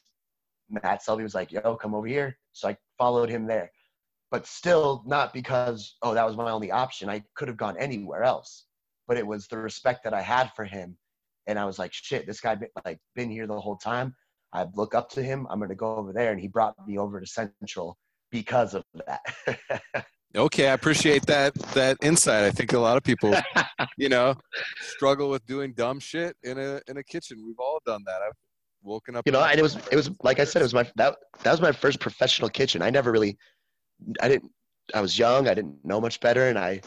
Matt 0.83 1.03
Selby 1.03 1.23
was 1.23 1.35
like, 1.35 1.53
yo, 1.53 1.77
come 1.77 1.95
over 1.95 2.07
here. 2.07 2.37
So 2.53 2.69
I 2.69 2.77
followed 2.99 3.29
him 3.29 3.47
there. 3.47 3.71
But 4.31 4.47
still 4.47 5.03
not 5.07 5.33
because, 5.33 5.97
oh, 6.03 6.15
that 6.15 6.27
was 6.27 6.37
my 6.37 6.51
only 6.51 6.71
option. 6.71 7.09
I 7.09 7.23
could 7.37 7.49
have 7.49 7.57
gone 7.57 7.77
anywhere 7.79 8.25
else. 8.25 8.67
But 9.07 9.17
it 9.17 9.27
was 9.27 9.47
the 9.47 9.59
respect 9.59 10.05
that 10.05 10.15
I 10.15 10.23
had 10.23 10.51
for 10.57 10.65
him. 10.65 10.97
And 11.47 11.59
I 11.59 11.65
was 11.67 11.79
like, 11.79 11.93
shit, 11.93 12.27
this 12.27 12.41
guy 12.41 12.55
been, 12.55 12.71
like 12.85 12.99
been 13.15 13.31
here 13.31 13.47
the 13.47 13.61
whole 13.61 13.77
time. 13.77 14.15
I 14.53 14.67
look 14.75 14.95
up 14.95 15.11
to 15.11 15.23
him. 15.23 15.47
I'm 15.51 15.61
gonna 15.61 15.75
go 15.75 15.97
over 15.97 16.13
there. 16.13 16.33
And 16.33 16.41
he 16.41 16.49
brought 16.49 16.75
me 16.87 16.97
over 16.97 17.21
to 17.21 17.27
Central 17.27 17.99
because 18.31 18.75
of 18.75 18.85
that. 19.07 19.21
okay, 20.37 20.69
I 20.69 20.73
appreciate 20.73 21.27
that 21.27 21.55
that 21.75 21.99
insight. 22.03 22.45
I 22.45 22.51
think 22.51 22.73
a 22.73 22.79
lot 22.79 22.97
of 22.97 23.03
people, 23.03 23.35
you 23.97 24.09
know, 24.09 24.35
struggle 24.81 25.29
with 25.29 25.45
doing 25.47 25.75
dumb 25.75 26.01
shit 26.01 26.37
in 26.43 26.59
a 26.59 26.81
in 26.89 26.97
a 26.97 27.03
kitchen. 27.03 27.43
We've 27.45 27.59
all 27.59 27.81
done 27.85 28.03
that. 28.07 28.21
I've 28.27 28.35
woken 28.85 29.17
up. 29.17 29.27
You 29.27 29.33
know, 29.33 29.43
and 29.43 29.59
it 29.59 29.63
was 29.63 29.77
it 29.91 29.97
was 29.97 30.11
like 30.23 30.39
I 30.39 30.45
said, 30.45 30.61
it 30.61 30.65
was 30.65 30.75
my 30.75 30.89
that 30.97 31.17
that 31.43 31.51
was 31.51 31.61
my 31.61 31.73
first 31.73 32.01
professional 32.01 32.49
kitchen. 32.49 32.83
I 32.83 32.91
never 32.91 33.11
really, 33.11 33.37
I 34.21 34.29
didn't. 34.29 34.51
I 34.95 35.01
was 35.01 35.19
young. 35.19 35.49
I 35.49 35.55
didn't 35.55 35.83
know 35.85 36.01
much 36.01 36.21
better, 36.21 36.49
and 36.49 36.59
I 36.59 36.81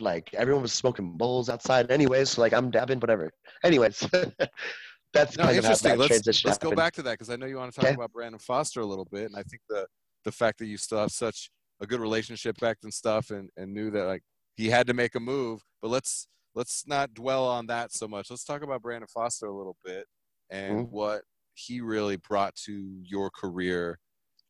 like 0.00 0.32
everyone 0.34 0.62
was 0.62 0.72
smoking 0.72 1.12
bowls 1.12 1.48
outside 1.48 1.90
anyways. 1.90 2.30
So 2.30 2.40
like 2.40 2.52
I'm 2.52 2.70
dabbing, 2.70 3.00
whatever. 3.00 3.30
Anyways, 3.64 3.98
that's 5.12 5.36
no, 5.36 5.44
kind 5.44 5.56
interesting. 5.56 5.92
of 5.92 5.98
how 5.98 6.06
that 6.06 6.10
let's 6.10 6.26
let's 6.26 6.42
happened. 6.42 6.70
go 6.70 6.76
back 6.76 6.94
to 6.94 7.02
that 7.02 7.12
because 7.12 7.30
I 7.30 7.36
know 7.36 7.46
you 7.46 7.56
want 7.56 7.72
to 7.72 7.80
talk 7.80 7.88
okay. 7.88 7.94
about 7.94 8.12
Brandon 8.12 8.38
Foster 8.38 8.80
a 8.80 8.86
little 8.86 9.06
bit, 9.10 9.26
and 9.26 9.36
I 9.36 9.42
think 9.42 9.62
the 9.68 9.86
the 10.24 10.32
fact 10.32 10.58
that 10.58 10.66
you 10.66 10.76
still 10.76 10.98
have 10.98 11.12
such 11.12 11.50
a 11.80 11.86
good 11.86 12.00
relationship 12.00 12.58
back 12.58 12.78
and 12.82 12.92
stuff, 12.92 13.30
and 13.30 13.50
and 13.56 13.72
knew 13.72 13.90
that 13.90 14.06
like 14.06 14.22
he 14.56 14.68
had 14.68 14.86
to 14.86 14.94
make 14.94 15.14
a 15.14 15.20
move. 15.20 15.60
But 15.82 15.88
let's 15.88 16.28
let's 16.54 16.86
not 16.86 17.12
dwell 17.14 17.46
on 17.46 17.66
that 17.66 17.92
so 17.92 18.08
much. 18.08 18.30
Let's 18.30 18.44
talk 18.44 18.62
about 18.62 18.82
Brandon 18.82 19.08
Foster 19.12 19.46
a 19.46 19.54
little 19.54 19.76
bit 19.84 20.06
and 20.50 20.86
mm-hmm. 20.86 20.94
what 20.94 21.22
he 21.54 21.80
really 21.80 22.16
brought 22.16 22.54
to 22.54 23.00
your 23.02 23.30
career 23.30 23.98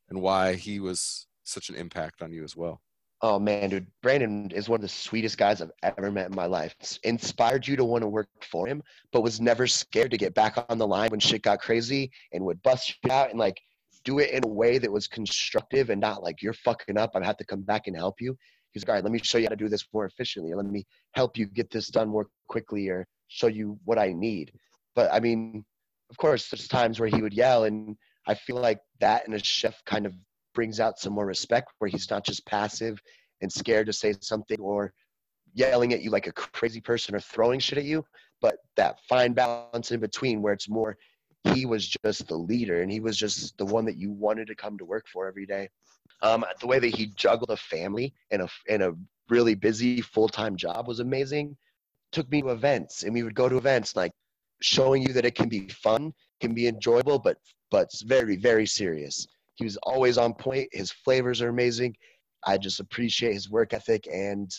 and 0.08 0.20
why 0.20 0.54
he 0.54 0.80
was 0.80 1.26
such 1.44 1.68
an 1.68 1.76
impact 1.76 2.22
on 2.22 2.32
you 2.32 2.44
as 2.44 2.56
well. 2.56 2.80
Oh 3.22 3.38
man, 3.38 3.70
dude, 3.70 3.86
Brandon 4.02 4.50
is 4.50 4.68
one 4.68 4.76
of 4.76 4.82
the 4.82 4.88
sweetest 4.88 5.38
guys 5.38 5.62
I've 5.62 5.70
ever 5.82 6.10
met 6.10 6.28
in 6.28 6.34
my 6.34 6.44
life. 6.44 6.74
Inspired 7.02 7.66
you 7.66 7.74
to 7.76 7.84
want 7.84 8.02
to 8.02 8.08
work 8.08 8.28
for 8.42 8.66
him, 8.66 8.82
but 9.10 9.22
was 9.22 9.40
never 9.40 9.66
scared 9.66 10.10
to 10.10 10.18
get 10.18 10.34
back 10.34 10.62
on 10.68 10.76
the 10.76 10.86
line 10.86 11.10
when 11.10 11.20
shit 11.20 11.42
got 11.42 11.60
crazy 11.60 12.10
and 12.32 12.44
would 12.44 12.62
bust 12.62 12.94
you 13.02 13.10
out 13.10 13.30
and 13.30 13.38
like 13.38 13.58
do 14.04 14.18
it 14.18 14.30
in 14.30 14.44
a 14.44 14.48
way 14.48 14.76
that 14.78 14.92
was 14.92 15.08
constructive 15.08 15.88
and 15.88 16.00
not 16.00 16.22
like 16.22 16.42
you're 16.42 16.52
fucking 16.52 16.98
up. 16.98 17.12
I 17.14 17.24
have 17.24 17.38
to 17.38 17.44
come 17.44 17.62
back 17.62 17.86
and 17.86 17.96
help 17.96 18.20
you. 18.20 18.36
He's 18.72 18.82
like, 18.82 18.90
all 18.90 18.94
right, 18.96 19.04
let 19.04 19.12
me 19.12 19.18
show 19.22 19.38
you 19.38 19.44
how 19.44 19.50
to 19.50 19.56
do 19.56 19.70
this 19.70 19.86
more 19.94 20.04
efficiently. 20.04 20.52
Let 20.52 20.66
me 20.66 20.84
help 21.12 21.38
you 21.38 21.46
get 21.46 21.70
this 21.70 21.88
done 21.88 22.08
more 22.08 22.26
quickly 22.48 22.88
or 22.88 23.06
show 23.28 23.46
you 23.46 23.78
what 23.84 23.98
I 23.98 24.12
need. 24.12 24.52
But 24.94 25.10
I 25.10 25.20
mean, 25.20 25.64
of 26.10 26.16
course, 26.16 26.48
there's 26.48 26.68
times 26.68 27.00
where 27.00 27.08
he 27.08 27.22
would 27.22 27.34
yell, 27.34 27.64
and 27.64 27.96
I 28.26 28.34
feel 28.34 28.56
like 28.56 28.80
that 29.00 29.26
in 29.26 29.34
a 29.34 29.38
chef 29.42 29.84
kind 29.84 30.06
of 30.06 30.14
brings 30.54 30.80
out 30.80 30.98
some 30.98 31.12
more 31.12 31.26
respect, 31.26 31.72
where 31.78 31.88
he's 31.88 32.10
not 32.10 32.24
just 32.24 32.46
passive 32.46 33.00
and 33.40 33.52
scared 33.52 33.86
to 33.86 33.92
say 33.92 34.14
something 34.20 34.58
or 34.60 34.92
yelling 35.54 35.92
at 35.92 36.02
you 36.02 36.10
like 36.10 36.26
a 36.26 36.32
crazy 36.32 36.80
person 36.80 37.14
or 37.14 37.20
throwing 37.20 37.60
shit 37.60 37.78
at 37.78 37.84
you, 37.84 38.04
but 38.40 38.56
that 38.76 38.98
fine 39.08 39.32
balance 39.32 39.90
in 39.90 40.00
between 40.00 40.42
where 40.42 40.52
it's 40.52 40.68
more 40.68 40.96
he 41.54 41.66
was 41.66 41.94
just 42.04 42.26
the 42.28 42.36
leader 42.36 42.82
and 42.82 42.90
he 42.90 43.00
was 43.00 43.16
just 43.16 43.56
the 43.58 43.64
one 43.64 43.84
that 43.84 43.96
you 43.96 44.10
wanted 44.10 44.46
to 44.48 44.54
come 44.54 44.76
to 44.78 44.84
work 44.84 45.06
for 45.12 45.28
every 45.28 45.46
day. 45.46 45.68
Um, 46.22 46.44
the 46.60 46.66
way 46.66 46.78
that 46.78 46.94
he 46.94 47.06
juggled 47.14 47.50
a 47.50 47.56
family 47.56 48.14
and 48.30 48.42
a 48.42 48.48
and 48.68 48.82
a 48.82 48.94
really 49.28 49.54
busy 49.54 50.00
full 50.00 50.28
time 50.28 50.56
job 50.56 50.88
was 50.88 51.00
amazing. 51.00 51.56
Took 52.12 52.30
me 52.30 52.42
to 52.42 52.48
events 52.48 53.02
and 53.02 53.12
we 53.12 53.22
would 53.22 53.34
go 53.34 53.48
to 53.48 53.58
events 53.58 53.96
like 53.96 54.12
showing 54.62 55.02
you 55.02 55.12
that 55.12 55.24
it 55.24 55.34
can 55.34 55.48
be 55.48 55.68
fun, 55.68 56.12
can 56.40 56.54
be 56.54 56.68
enjoyable, 56.68 57.18
but 57.18 57.36
but 57.70 57.84
it's 57.84 58.02
very 58.02 58.36
very 58.36 58.66
serious. 58.66 59.26
He 59.54 59.64
was 59.64 59.76
always 59.78 60.18
on 60.18 60.34
point. 60.34 60.68
His 60.72 60.90
flavors 60.90 61.40
are 61.40 61.48
amazing. 61.48 61.96
I 62.44 62.58
just 62.58 62.80
appreciate 62.80 63.34
his 63.34 63.50
work 63.50 63.72
ethic 63.72 64.06
and 64.12 64.50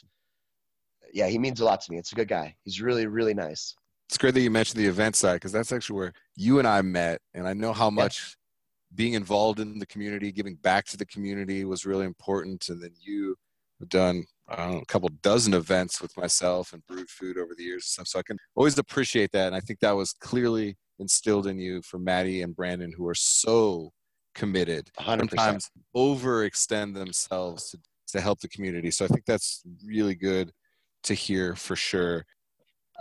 yeah, 1.13 1.27
he 1.27 1.39
means 1.39 1.61
a 1.61 1.65
lot 1.65 1.81
to 1.81 1.91
me. 1.91 1.97
It's 1.97 2.11
a 2.11 2.15
good 2.15 2.27
guy. 2.27 2.55
He's 2.63 2.81
really 2.81 3.07
really 3.07 3.33
nice. 3.33 3.75
It's 4.09 4.17
great 4.17 4.33
that 4.35 4.41
you 4.41 4.51
mentioned 4.51 4.81
the 4.81 4.87
event 4.87 5.15
side 5.15 5.35
because 5.35 5.51
that's 5.51 5.71
actually 5.71 5.97
where 5.97 6.13
you 6.35 6.59
and 6.59 6.67
I 6.67 6.81
met, 6.81 7.21
and 7.33 7.47
I 7.47 7.53
know 7.53 7.73
how 7.73 7.89
much 7.89 8.19
yeah. 8.19 8.95
being 8.95 9.13
involved 9.13 9.59
in 9.59 9.79
the 9.79 9.85
community, 9.85 10.31
giving 10.31 10.55
back 10.55 10.85
to 10.87 10.97
the 10.97 11.05
community 11.05 11.65
was 11.65 11.85
really 11.85 12.05
important. 12.05 12.69
And 12.69 12.81
then 12.81 12.93
you 12.99 13.35
have 13.79 13.89
done 13.89 14.25
know, 14.55 14.79
a 14.79 14.85
couple 14.85 15.09
dozen 15.21 15.53
events 15.53 16.01
with 16.01 16.15
myself 16.17 16.73
and 16.73 16.85
brewed 16.85 17.09
food 17.09 17.37
over 17.37 17.53
the 17.55 17.63
years 17.63 17.83
and 17.83 17.83
stuff. 17.83 18.07
So 18.07 18.19
I 18.19 18.23
can 18.23 18.37
always 18.55 18.77
appreciate 18.77 19.31
that, 19.33 19.47
and 19.47 19.55
I 19.55 19.59
think 19.59 19.79
that 19.79 19.91
was 19.95 20.13
clearly 20.13 20.77
instilled 20.99 21.47
in 21.47 21.59
you 21.59 21.81
from 21.81 22.03
Maddie 22.03 22.41
and 22.41 22.55
Brandon, 22.55 22.91
who 22.95 23.07
are 23.07 23.15
so 23.15 23.91
committed, 24.35 24.89
100%. 24.99 25.17
sometimes 25.17 25.69
overextend 25.95 26.93
themselves 26.93 27.71
to, 27.71 27.79
to 28.07 28.21
help 28.21 28.39
the 28.39 28.47
community. 28.47 28.91
So 28.91 29.05
I 29.05 29.07
think 29.09 29.25
that's 29.25 29.63
really 29.85 30.15
good 30.15 30.51
to 31.03 31.13
hear 31.13 31.55
for 31.55 31.75
sure. 31.75 32.25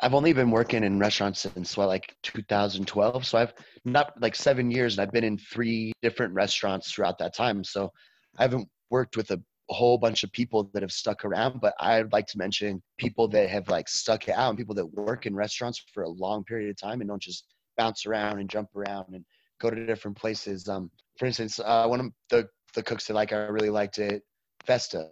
I've 0.02 0.14
only 0.14 0.32
been 0.32 0.50
working 0.50 0.84
in 0.84 0.98
restaurants 0.98 1.40
since 1.40 1.76
what, 1.76 1.88
like 1.88 2.14
2012. 2.22 3.24
So 3.24 3.38
I've 3.38 3.54
not 3.84 4.12
like 4.20 4.34
seven 4.34 4.70
years, 4.70 4.98
and 4.98 5.06
I've 5.06 5.12
been 5.12 5.24
in 5.24 5.38
three 5.38 5.92
different 6.02 6.34
restaurants 6.34 6.92
throughout 6.92 7.18
that 7.18 7.34
time. 7.34 7.64
So 7.64 7.90
I 8.38 8.42
haven't 8.42 8.68
worked 8.90 9.16
with 9.16 9.30
a 9.30 9.40
whole 9.68 9.98
bunch 9.98 10.22
of 10.24 10.32
people 10.32 10.70
that 10.72 10.82
have 10.82 10.92
stuck 10.92 11.24
around. 11.24 11.60
But 11.60 11.74
I'd 11.80 12.12
like 12.12 12.26
to 12.28 12.38
mention 12.38 12.82
people 12.98 13.28
that 13.28 13.48
have 13.48 13.68
like 13.68 13.88
stuck 13.88 14.28
it 14.28 14.32
out, 14.32 14.50
and 14.50 14.58
people 14.58 14.74
that 14.74 14.86
work 14.86 15.26
in 15.26 15.34
restaurants 15.34 15.82
for 15.92 16.04
a 16.04 16.08
long 16.08 16.44
period 16.44 16.70
of 16.70 16.76
time 16.76 17.00
and 17.00 17.08
don't 17.08 17.22
just 17.22 17.44
bounce 17.76 18.06
around 18.06 18.38
and 18.38 18.48
jump 18.48 18.68
around 18.74 19.14
and 19.14 19.24
go 19.60 19.70
to 19.70 19.86
different 19.86 20.16
places. 20.16 20.68
Um, 20.68 20.90
for 21.18 21.26
instance, 21.26 21.60
uh, 21.60 21.86
one 21.86 22.00
of 22.00 22.06
the 22.30 22.48
the 22.74 22.82
cooks 22.82 23.06
that 23.06 23.14
like 23.14 23.32
I 23.32 23.46
really 23.46 23.70
liked 23.70 23.98
it, 23.98 24.22
Vesta. 24.66 25.08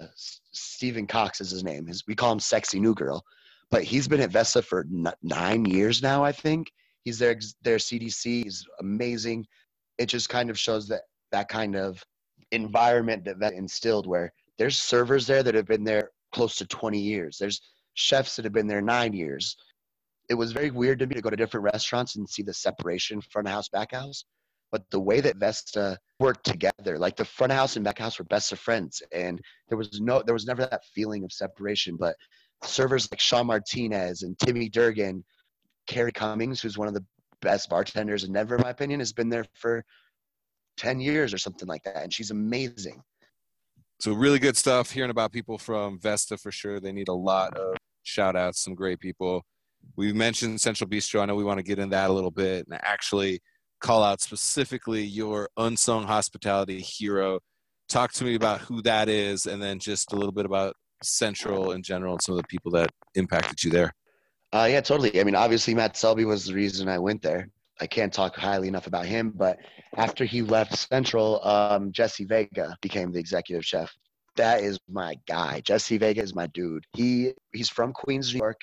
Stephen 0.53 1.07
Cox 1.07 1.41
is 1.41 1.51
his 1.51 1.65
name. 1.65 1.87
His, 1.87 2.05
we 2.07 2.15
call 2.15 2.33
him 2.33 2.41
Sexy 2.41 2.79
New 2.79 2.95
Girl 2.95 3.25
but 3.75 3.83
he's 3.83 4.07
been 4.07 4.21
at 4.21 4.31
Vesta 4.31 4.63
for 4.63 4.87
nine 5.23 5.65
years 5.65 6.01
now, 6.01 6.23
I 6.23 6.31
think. 6.31 6.73
He's 7.03 7.19
their 7.19 7.39
their 7.63 7.79
CDC. 7.79 8.45
He's 8.45 8.65
amazing. 8.79 9.47
It 9.99 10.07
just 10.07 10.29
kind 10.29 10.49
of 10.49 10.57
shows 10.57 10.87
that 10.89 11.03
that 11.33 11.49
kind 11.49 11.75
of 11.75 12.01
environment 12.53 13.25
that 13.25 13.41
that 13.41 13.55
instilled, 13.55 14.07
where 14.07 14.33
there's 14.59 14.79
servers 14.79 15.27
there 15.27 15.43
that 15.43 15.55
have 15.55 15.67
been 15.67 15.85
there 15.85 16.11
close 16.33 16.57
to 16.57 16.67
20 16.67 16.99
years. 16.99 17.39
There's 17.39 17.61
chefs 17.95 18.37
that 18.37 18.45
have 18.45 18.53
been 18.53 18.67
there 18.67 18.83
nine 18.83 19.13
years. 19.13 19.57
It 20.29 20.35
was 20.35 20.53
very 20.53 20.71
weird 20.71 20.99
to 21.01 21.07
me 21.07 21.15
to 21.15 21.23
go 21.23 21.31
to 21.31 21.37
different 21.37 21.65
restaurants 21.65 22.17
and 22.17 22.29
see 22.29 22.43
the 22.43 22.55
separation 22.55 23.21
front 23.21 23.49
house, 23.49 23.69
back 23.69 23.93
house. 23.93 24.25
But 24.73 24.83
the 24.91 25.01
way 25.01 25.21
that 25.21 25.37
Vesta 25.37 25.99
worked 26.19 26.45
together, 26.45 26.99
like 26.99 27.17
the 27.17 27.25
front 27.25 27.53
house 27.53 27.77
and 27.77 27.85
back 27.85 27.99
house 27.99 28.19
were 28.19 28.25
best 28.25 28.51
of 28.51 28.59
friends, 28.59 29.03
and 29.13 29.41
there 29.69 29.79
was 29.79 30.01
no, 30.01 30.23
there 30.23 30.35
was 30.35 30.47
never 30.47 30.63
that 30.63 30.85
feeling 30.87 31.23
of 31.23 31.33
separation. 31.33 31.97
But 31.97 32.17
servers 32.65 33.09
like 33.13 33.21
Sean 33.21 33.47
Martinez 33.47 34.23
and 34.23 34.37
Timmy 34.39 34.69
Durgan, 34.69 35.25
Carrie 35.87 36.11
Cummings, 36.11 36.61
who's 36.61 36.79
one 36.79 36.89
of 36.89 36.95
the 36.95 37.05
best 37.41 37.69
bartenders 37.69 38.25
in 38.25 38.33
Denver, 38.33 38.57
in 38.57 38.63
my 38.63 38.71
opinion, 38.71 39.01
has 39.01 39.13
been 39.13 39.29
there 39.29 39.45
for 39.55 39.85
10 40.79 40.99
years 40.99 41.33
or 41.33 41.39
something 41.39 41.69
like 41.69 41.85
that. 41.85 42.03
And 42.03 42.13
she's 42.13 42.31
amazing. 42.31 43.01
So, 44.01 44.12
really 44.12 44.38
good 44.38 44.57
stuff. 44.57 44.90
Hearing 44.90 45.11
about 45.11 45.32
people 45.32 45.59
from 45.59 45.99
Vesta 45.99 46.36
for 46.36 46.53
sure. 46.53 46.80
They 46.80 46.92
need 46.92 47.09
a 47.09 47.14
lot 47.14 47.57
of 47.57 47.76
shout 48.03 48.36
outs, 48.36 48.61
some 48.61 48.74
great 48.74 49.01
people. 49.01 49.45
We 49.97 50.12
mentioned 50.12 50.61
Central 50.61 50.88
Bistro. 50.88 51.20
I 51.20 51.26
know 51.26 51.34
we 51.34 51.45
want 51.45 51.59
to 51.59 51.64
get 51.64 51.78
in 51.78 51.90
that 51.90 52.11
a 52.11 52.12
little 52.12 52.30
bit 52.30 52.66
and 52.66 52.78
actually 52.82 53.40
call 53.80 54.03
out 54.03 54.20
specifically 54.20 55.03
your 55.03 55.49
unsung 55.57 56.05
hospitality 56.05 56.80
hero. 56.80 57.40
Talk 57.88 58.12
to 58.14 58.24
me 58.24 58.34
about 58.34 58.61
who 58.61 58.80
that 58.82 59.09
is 59.09 59.47
and 59.47 59.62
then 59.62 59.78
just 59.78 60.12
a 60.12 60.16
little 60.16 60.32
bit 60.32 60.47
about 60.47 60.74
Central 61.03 61.72
in 61.72 61.82
general 61.82 62.14
and 62.14 62.22
some 62.22 62.34
of 62.34 62.42
the 62.42 62.49
people 62.49 62.70
that 62.72 62.90
impacted 63.14 63.62
you 63.62 63.70
there? 63.70 63.92
Uh, 64.53 64.68
yeah, 64.70 64.80
totally. 64.80 65.20
I 65.20 65.24
mean, 65.24 65.34
obviously, 65.34 65.74
Matt 65.74 65.97
Selby 65.97 66.24
was 66.24 66.47
the 66.47 66.55
reason 66.55 66.88
I 66.88 66.99
went 66.99 67.22
there. 67.22 67.49
I 67.85 67.87
can't 67.87 68.14
talk 68.14 68.35
highly 68.35 68.66
enough 68.66 68.87
about 68.87 69.05
him, 69.05 69.30
but 69.37 69.59
after 69.99 70.24
he 70.24 70.41
left 70.41 70.74
Central, 70.74 71.45
um, 71.45 71.93
Jesse 71.93 72.24
Vega 72.24 72.74
became 72.80 73.12
the 73.12 73.18
executive 73.18 73.62
chef. 73.62 73.95
That 74.37 74.62
is 74.62 74.78
my 74.89 75.16
guy. 75.28 75.61
Jesse 75.61 75.99
Vega 75.99 76.22
is 76.22 76.35
my 76.35 76.47
dude. 76.47 76.87
He 76.95 77.35
he's 77.53 77.68
from 77.68 77.93
Queens, 77.93 78.32
New 78.32 78.39
York. 78.39 78.62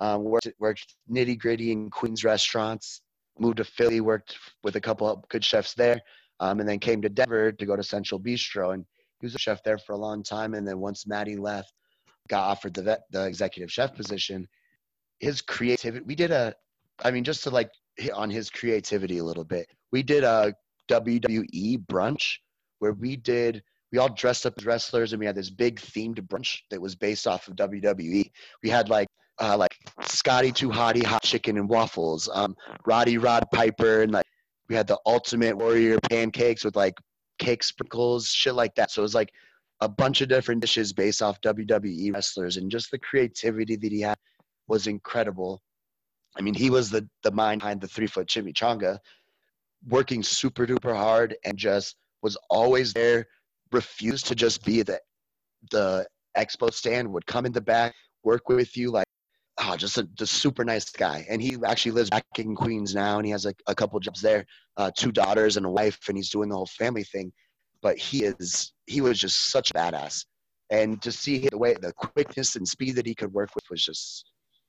Um, 0.00 0.24
worked 0.24 0.48
worked 0.58 0.96
nitty 1.08 1.38
gritty 1.38 1.70
in 1.70 1.88
Queens 1.88 2.24
restaurants. 2.24 3.00
Moved 3.38 3.58
to 3.58 3.64
Philly, 3.64 4.00
worked 4.00 4.36
with 4.64 4.74
a 4.74 4.80
couple 4.80 5.08
of 5.08 5.28
good 5.28 5.44
chefs 5.44 5.74
there, 5.74 6.00
um, 6.40 6.58
and 6.58 6.68
then 6.68 6.80
came 6.80 7.00
to 7.02 7.08
Denver 7.08 7.52
to 7.52 7.64
go 7.64 7.76
to 7.76 7.84
Central 7.84 8.18
Bistro. 8.18 8.74
And 8.74 8.84
he 9.20 9.26
was 9.26 9.36
a 9.36 9.38
chef 9.38 9.62
there 9.62 9.78
for 9.78 9.92
a 9.92 10.04
long 10.06 10.24
time, 10.24 10.54
and 10.54 10.66
then 10.66 10.80
once 10.80 11.06
Maddie 11.06 11.36
left, 11.36 11.72
got 12.28 12.50
offered 12.50 12.74
the 12.74 12.82
vet, 12.82 13.02
the 13.12 13.24
executive 13.24 13.70
chef 13.70 13.94
position. 13.94 14.48
His 15.20 15.42
creativity. 15.42 16.04
We 16.04 16.16
did 16.16 16.32
a, 16.32 16.54
I 17.04 17.12
mean, 17.12 17.22
just 17.22 17.44
to 17.44 17.50
like 17.50 17.70
on 18.14 18.30
his 18.30 18.50
creativity 18.50 19.18
a 19.18 19.24
little 19.24 19.44
bit. 19.44 19.68
We 19.92 20.02
did 20.02 20.24
a 20.24 20.54
WWE 20.90 21.86
brunch 21.86 22.36
where 22.78 22.92
we 22.92 23.16
did 23.16 23.62
we 23.92 23.98
all 23.98 24.12
dressed 24.12 24.44
up 24.44 24.54
as 24.58 24.66
wrestlers 24.66 25.12
and 25.12 25.20
we 25.20 25.26
had 25.26 25.34
this 25.34 25.50
big 25.50 25.80
themed 25.80 26.20
brunch 26.28 26.58
that 26.70 26.80
was 26.80 26.94
based 26.94 27.26
off 27.26 27.48
of 27.48 27.56
WWE. 27.56 28.30
We 28.62 28.68
had 28.68 28.88
like 28.88 29.08
uh, 29.40 29.56
like 29.56 29.74
Scotty 30.02 30.52
2 30.52 30.68
Hotty 30.68 31.04
hot 31.04 31.22
chicken 31.22 31.58
and 31.58 31.68
waffles, 31.68 32.28
um, 32.32 32.56
Rowdy 32.86 33.18
Roddy 33.18 33.46
Piper, 33.52 34.02
and 34.02 34.12
like 34.12 34.26
we 34.68 34.74
had 34.74 34.86
the 34.86 34.98
Ultimate 35.06 35.56
Warrior 35.56 35.98
pancakes 36.10 36.64
with 36.64 36.76
like 36.76 36.94
cake 37.38 37.62
sprinkles, 37.62 38.28
shit 38.28 38.54
like 38.54 38.74
that. 38.74 38.90
So 38.90 39.00
it 39.00 39.04
was 39.04 39.14
like 39.14 39.30
a 39.80 39.88
bunch 39.88 40.20
of 40.20 40.28
different 40.28 40.60
dishes 40.60 40.92
based 40.92 41.22
off 41.22 41.40
WWE 41.40 42.12
wrestlers, 42.12 42.56
and 42.56 42.70
just 42.70 42.90
the 42.90 42.98
creativity 42.98 43.76
that 43.76 43.92
he 43.92 44.00
had 44.00 44.18
was 44.66 44.86
incredible. 44.86 45.62
I 46.36 46.42
mean, 46.42 46.54
he 46.54 46.70
was 46.70 46.90
the 46.90 47.08
the 47.22 47.32
mind 47.32 47.60
behind 47.60 47.80
the 47.80 47.88
three 47.88 48.06
foot 48.06 48.28
chimichanga, 48.28 48.98
working 49.88 50.22
super 50.22 50.66
duper 50.66 50.94
hard 50.96 51.36
and 51.44 51.56
just 51.56 51.96
was 52.22 52.36
always 52.50 52.92
there. 52.92 53.26
Refused 53.72 54.26
to 54.26 54.34
just 54.34 54.64
be 54.64 54.82
the 54.82 55.00
the 55.70 56.06
expo 56.36 56.72
stand. 56.72 57.12
Would 57.12 57.26
come 57.26 57.44
in 57.46 57.52
the 57.52 57.60
back, 57.60 57.94
work 58.24 58.48
with 58.48 58.76
you 58.76 58.90
like 58.90 59.06
oh, 59.58 59.76
just 59.76 59.98
a 59.98 60.26
super 60.26 60.64
nice 60.64 60.90
guy. 60.90 61.26
And 61.28 61.42
he 61.42 61.56
actually 61.66 61.92
lives 61.92 62.10
back 62.10 62.24
in 62.38 62.54
Queens 62.54 62.94
now, 62.94 63.18
and 63.18 63.26
he 63.26 63.32
has 63.32 63.44
a, 63.44 63.54
a 63.66 63.74
couple 63.74 63.98
jobs 64.00 64.20
there, 64.20 64.44
uh, 64.76 64.90
two 64.96 65.12
daughters 65.12 65.56
and 65.56 65.66
a 65.66 65.70
wife, 65.70 65.98
and 66.08 66.16
he's 66.16 66.30
doing 66.30 66.48
the 66.48 66.54
whole 66.54 66.66
family 66.66 67.04
thing. 67.04 67.32
But 67.82 67.98
he 67.98 68.24
is 68.24 68.72
he 68.86 69.00
was 69.00 69.18
just 69.18 69.50
such 69.50 69.70
a 69.70 69.74
badass, 69.74 70.24
and 70.70 71.00
to 71.02 71.12
see 71.12 71.48
the 71.48 71.58
way 71.58 71.74
the 71.74 71.92
quickness 71.92 72.56
and 72.56 72.66
speed 72.66 72.96
that 72.96 73.06
he 73.06 73.14
could 73.14 73.32
work 73.32 73.50
with 73.54 73.64
was 73.70 73.84
just 73.84 74.24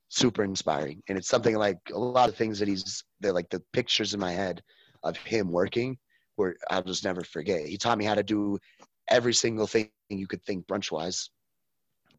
super 0.10 0.43
inspiring. 0.43 1.01
And 1.07 1.18
it's 1.18 1.28
something 1.28 1.55
like 1.55 1.78
a 1.93 1.97
lot 1.97 2.30
of 2.30 2.36
things 2.36 2.60
that 2.60 2.68
he's 2.68 3.03
that 3.22 3.34
like 3.34 3.49
the 3.49 3.62
pictures 3.74 4.14
in 4.14 4.20
my 4.20 4.32
head 4.32 4.62
of 5.03 5.18
him 5.18 5.51
working, 5.51 5.97
where 6.36 6.55
I'll 6.70 6.84
just 6.84 7.03
never 7.03 7.22
forget. 7.22 7.66
He 7.66 7.78
taught 7.78 7.97
me 7.97 8.05
how 8.05 8.16
to 8.16 8.24
do 8.24 8.57
every 9.10 9.34
single 9.34 9.68
thing 9.68 9.89
you 10.10 10.28
could 10.28 10.43
think 10.43 10.68
brunch 10.68 10.91
wise 10.91 11.30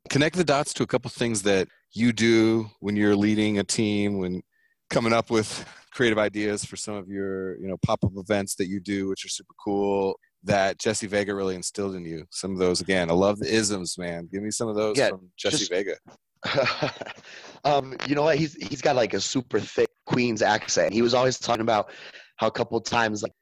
connect 0.09 0.36
the 0.36 0.45
dots 0.45 0.72
to 0.74 0.82
a 0.82 0.86
couple 0.86 1.11
things 1.11 1.43
that 1.43 1.68
you 1.93 2.12
do 2.12 2.70
when 2.80 2.97
you're 2.97 3.16
leading 3.16 3.59
a 3.59 3.64
team, 3.64 4.18
when 4.18 4.43
coming 4.88 5.12
up 5.12 5.30
with 5.30 5.66
creative 5.93 6.18
ideas 6.18 6.64
for 6.64 6.76
some 6.76 6.95
of 6.95 7.09
your 7.09 7.59
you 7.61 7.68
know 7.68 7.76
pop-up 7.84 8.12
events 8.16 8.55
that 8.55 8.68
you 8.68 8.80
do, 8.80 9.09
which 9.09 9.24
are 9.24 9.28
super 9.28 9.55
cool. 9.62 10.18
That 10.43 10.78
Jesse 10.78 11.07
Vega 11.07 11.34
really 11.34 11.55
instilled 11.55 11.95
in 11.95 12.05
you. 12.07 12.24
Some 12.30 12.53
of 12.53 12.59
those 12.59 12.80
again. 12.80 13.11
I 13.11 13.12
love 13.12 13.38
the 13.38 13.53
isms, 13.53 13.99
man. 13.99 14.26
Give 14.32 14.43
me 14.43 14.51
some 14.51 14.68
of 14.68 14.74
those 14.74 14.97
yeah, 14.97 15.11
from 15.11 15.28
Jesse 15.36 15.59
just, 15.59 15.70
Vega. 15.70 15.97
um, 17.64 17.97
you 18.07 18.14
know 18.14 18.22
what? 18.22 18.36
He's 18.36 18.55
he's 18.55 18.80
got 18.80 18.97
like 18.97 19.14
a 19.14 19.20
super 19.20 19.61
thick 19.61 19.88
Queens 20.07 20.43
accent. 20.43 20.93
He 20.93 21.03
was 21.03 21.14
always 21.14 21.38
talking 21.38 21.62
about 21.62 21.91
how 22.36 22.47
a 22.47 22.53
couple 22.53 22.80
times 22.80 23.22
like 23.22 23.32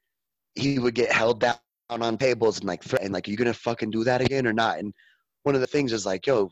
he 0.55 0.79
would 0.79 0.95
get 0.95 1.11
held 1.11 1.39
down 1.39 1.55
on 1.89 2.17
tables 2.17 2.59
and 2.59 2.67
like 2.67 2.83
and 3.01 3.13
like, 3.13 3.27
are 3.27 3.31
you 3.31 3.37
gonna 3.37 3.53
fucking 3.53 3.91
do 3.91 4.03
that 4.03 4.21
again 4.21 4.45
or 4.45 4.53
not? 4.53 4.79
And 4.79 4.93
one 5.43 5.55
of 5.55 5.61
the 5.61 5.67
things 5.67 5.93
is 5.93 6.05
like, 6.05 6.27
yo, 6.27 6.51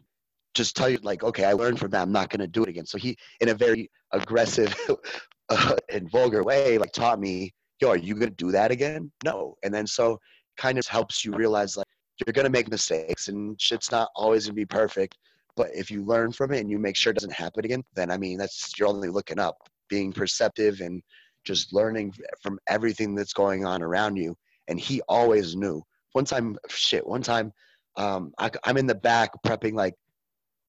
just 0.53 0.75
tell 0.75 0.89
you 0.89 0.97
like, 1.03 1.23
okay, 1.23 1.45
I 1.45 1.53
learned 1.53 1.79
from 1.79 1.91
that. 1.91 2.01
I'm 2.01 2.11
not 2.11 2.29
to 2.39 2.47
do 2.47 2.63
it 2.63 2.69
again. 2.69 2.85
So 2.85 2.97
he, 2.97 3.17
in 3.41 3.49
a 3.49 3.53
very 3.53 3.89
aggressive 4.11 4.75
uh, 5.49 5.75
and 5.89 6.09
vulgar 6.09 6.43
way, 6.43 6.77
like 6.77 6.91
taught 6.91 7.19
me, 7.19 7.53
yo, 7.79 7.89
are 7.89 7.97
you 7.97 8.15
to 8.31 8.35
do 8.35 8.51
that 8.51 8.71
again? 8.71 9.11
No. 9.23 9.55
And 9.63 9.73
then 9.73 9.85
so 9.85 10.19
kind 10.57 10.77
of 10.77 10.87
helps 10.87 11.23
you 11.23 11.31
realize 11.33 11.77
like 11.77 11.85
you're 12.25 12.33
to 12.45 12.49
make 12.49 12.69
mistakes 12.69 13.27
and 13.27 13.59
shit's 13.61 13.91
not 13.91 14.09
always 14.15 14.47
to 14.47 14.53
be 14.53 14.65
perfect. 14.65 15.17
But 15.57 15.71
if 15.73 15.89
you 15.89 16.03
learn 16.03 16.31
from 16.31 16.53
it 16.53 16.59
and 16.59 16.69
you 16.69 16.77
make 16.77 16.95
sure 16.95 17.11
it 17.11 17.15
doesn't 17.15 17.33
happen 17.33 17.65
again, 17.65 17.83
then 17.95 18.11
I 18.11 18.17
mean, 18.17 18.37
that's 18.37 18.71
you're 18.77 18.87
only 18.87 19.09
looking 19.09 19.39
up, 19.39 19.57
being 19.89 20.13
perceptive 20.13 20.79
and 20.79 21.01
just 21.43 21.73
learning 21.73 22.13
from 22.41 22.59
everything 22.69 23.15
that's 23.15 23.33
going 23.33 23.65
on 23.65 23.81
around 23.81 24.17
you. 24.17 24.35
And 24.67 24.79
he 24.79 25.01
always 25.09 25.55
knew. 25.55 25.81
One 26.13 26.25
time, 26.25 26.57
shit, 26.69 27.05
one 27.05 27.23
time, 27.23 27.51
um, 27.97 28.31
I, 28.37 28.51
am 28.65 28.77
in 28.77 28.85
the 28.85 28.95
back 28.95 29.31
prepping 29.45 29.73
like 29.73 29.95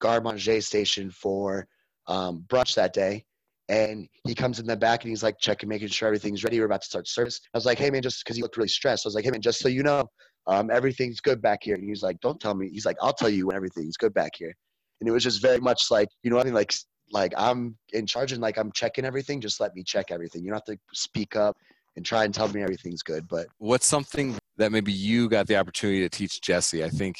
garde 0.01 0.23
manger 0.23 0.59
station 0.59 1.11
for 1.11 1.67
um, 2.07 2.43
brunch 2.47 2.75
that 2.75 2.93
day. 2.93 3.25
And 3.67 4.07
he 4.25 4.33
comes 4.33 4.59
in 4.59 4.65
the 4.65 4.75
back 4.75 5.03
and 5.03 5.11
he's 5.11 5.21
like 5.21 5.37
checking, 5.39 5.69
making 5.69 5.89
sure 5.89 6.07
everything's 6.07 6.43
ready. 6.43 6.59
We're 6.59 6.65
about 6.65 6.81
to 6.81 6.87
start 6.87 7.07
service. 7.07 7.39
I 7.53 7.57
was 7.57 7.67
like, 7.67 7.77
hey 7.77 7.91
man, 7.91 8.01
just 8.01 8.23
because 8.23 8.35
he 8.35 8.41
looked 8.41 8.57
really 8.57 8.69
stressed. 8.69 9.05
I 9.05 9.09
was 9.09 9.13
like, 9.13 9.25
hey 9.25 9.29
man, 9.29 9.41
just 9.41 9.59
so 9.59 9.69
you 9.69 9.83
know, 9.83 10.09
um, 10.47 10.71
everything's 10.71 11.19
good 11.19 11.39
back 11.43 11.59
here. 11.61 11.75
And 11.75 11.83
he's 11.83 12.01
like, 12.01 12.19
don't 12.21 12.39
tell 12.39 12.55
me. 12.55 12.69
He's 12.69 12.85
like, 12.87 12.97
I'll 12.99 13.13
tell 13.13 13.29
you 13.29 13.45
when 13.45 13.55
everything's 13.55 13.97
good 13.97 14.15
back 14.15 14.31
here. 14.35 14.55
And 14.99 15.09
it 15.09 15.11
was 15.11 15.23
just 15.23 15.41
very 15.41 15.59
much 15.59 15.91
like, 15.91 16.09
you 16.23 16.29
know, 16.29 16.39
I 16.39 16.43
mean, 16.43 16.53
like, 16.53 16.73
like 17.11 17.33
I'm 17.37 17.77
in 17.93 18.05
charge 18.05 18.31
and 18.31 18.41
like 18.41 18.57
I'm 18.57 18.71
checking 18.71 19.05
everything. 19.05 19.41
Just 19.41 19.59
let 19.59 19.75
me 19.75 19.83
check 19.83 20.11
everything. 20.11 20.43
You 20.43 20.49
don't 20.49 20.57
have 20.57 20.77
to 20.77 20.77
speak 20.93 21.35
up 21.35 21.57
and 21.95 22.05
try 22.05 22.23
and 22.23 22.33
tell 22.33 22.47
me 22.47 22.61
everything's 22.61 23.01
good. 23.01 23.27
But 23.27 23.47
what's 23.57 23.87
something 23.87 24.37
that 24.57 24.71
maybe 24.71 24.91
you 24.91 25.29
got 25.29 25.47
the 25.47 25.57
opportunity 25.57 26.01
to 26.01 26.09
teach 26.09 26.41
Jesse? 26.41 26.83
I 26.83 26.89
think 26.89 27.17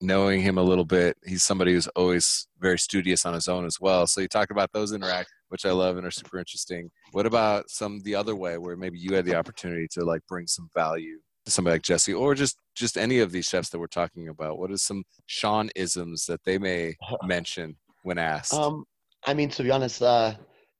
knowing 0.00 0.40
him 0.40 0.58
a 0.58 0.62
little 0.62 0.84
bit, 0.84 1.16
he's 1.24 1.42
somebody 1.42 1.72
who's 1.72 1.88
always 1.88 2.46
very 2.60 2.78
studious 2.78 3.24
on 3.24 3.34
his 3.34 3.48
own 3.48 3.64
as 3.64 3.78
well. 3.80 4.06
So 4.06 4.20
you 4.20 4.28
talked 4.28 4.50
about 4.50 4.70
those 4.72 4.92
interactions, 4.92 5.28
which 5.48 5.64
I 5.64 5.70
love 5.70 5.96
and 5.96 6.06
are 6.06 6.10
super 6.10 6.38
interesting. 6.38 6.90
What 7.12 7.26
about 7.26 7.70
some 7.70 8.00
the 8.00 8.14
other 8.14 8.34
way 8.34 8.58
where 8.58 8.76
maybe 8.76 8.98
you 8.98 9.14
had 9.14 9.24
the 9.24 9.36
opportunity 9.36 9.86
to 9.92 10.04
like 10.04 10.22
bring 10.28 10.46
some 10.46 10.68
value 10.74 11.18
somebody 11.46 11.74
like 11.74 11.82
Jesse 11.82 12.14
or 12.14 12.34
just 12.34 12.56
just 12.74 12.96
any 12.96 13.18
of 13.18 13.32
these 13.32 13.46
chefs 13.46 13.70
that 13.70 13.78
we're 13.78 13.86
talking 13.86 14.28
about? 14.28 14.58
What 14.58 14.70
is 14.70 14.82
some 14.82 15.04
Sean 15.26 15.70
isms 15.74 16.26
that 16.26 16.42
they 16.44 16.58
may 16.58 16.96
mention 17.24 17.76
when 18.02 18.18
asked? 18.18 18.54
Um, 18.54 18.84
I 19.26 19.34
mean, 19.34 19.48
to 19.50 19.62
be 19.62 19.70
honest, 19.70 20.02
uh, 20.02 20.34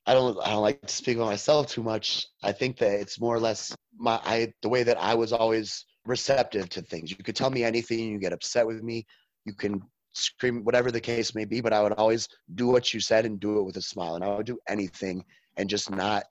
I 0.07 0.15
don't 0.15 0.39
I 0.45 0.51
don't 0.51 0.63
like 0.63 0.81
to 0.83 0.95
speak 0.95 1.19
on 1.19 1.27
myself 1.27 1.69
too 1.69 1.83
much. 1.83 2.27
I 2.43 2.53
think 2.53 2.79
that 2.79 2.93
it's 3.01 3.21
more 3.21 3.35
or 3.35 3.41
less 3.41 3.75
my 3.99 4.21
I 4.25 4.53
the 4.63 4.69
way 4.69 4.83
that 4.83 5.01
I 5.01 5.15
was 5.15 5.33
always 5.33 5.85
receptive 6.05 6.69
to 6.71 6.83
things. 6.83 7.11
You 7.11 7.17
could 7.19 7.37
tell 7.37 7.51
me 7.51 7.65
anything, 7.65 8.11
you 8.11 8.19
get 8.19 8.33
upset 8.33 8.67
with 8.67 8.83
me, 8.83 9.07
you 9.45 9.55
can 9.55 9.81
scream 10.15 10.65
whatever 10.65 10.91
the 10.91 11.01
case 11.01 11.35
may 11.35 11.45
be, 11.45 11.61
but 11.61 11.73
I 11.73 11.83
would 11.83 11.93
always 11.93 12.29
do 12.55 12.67
what 12.67 12.93
you 12.93 13.01
said 13.01 13.25
and 13.25 13.41
do 13.41 13.59
it 13.59 13.63
with 13.63 13.77
a 13.77 13.83
smile. 13.83 14.17
And 14.17 14.25
I 14.25 14.35
would 14.35 14.47
do 14.47 14.59
anything 14.69 15.25
and 15.57 15.71
just 15.71 15.91
not 15.91 16.25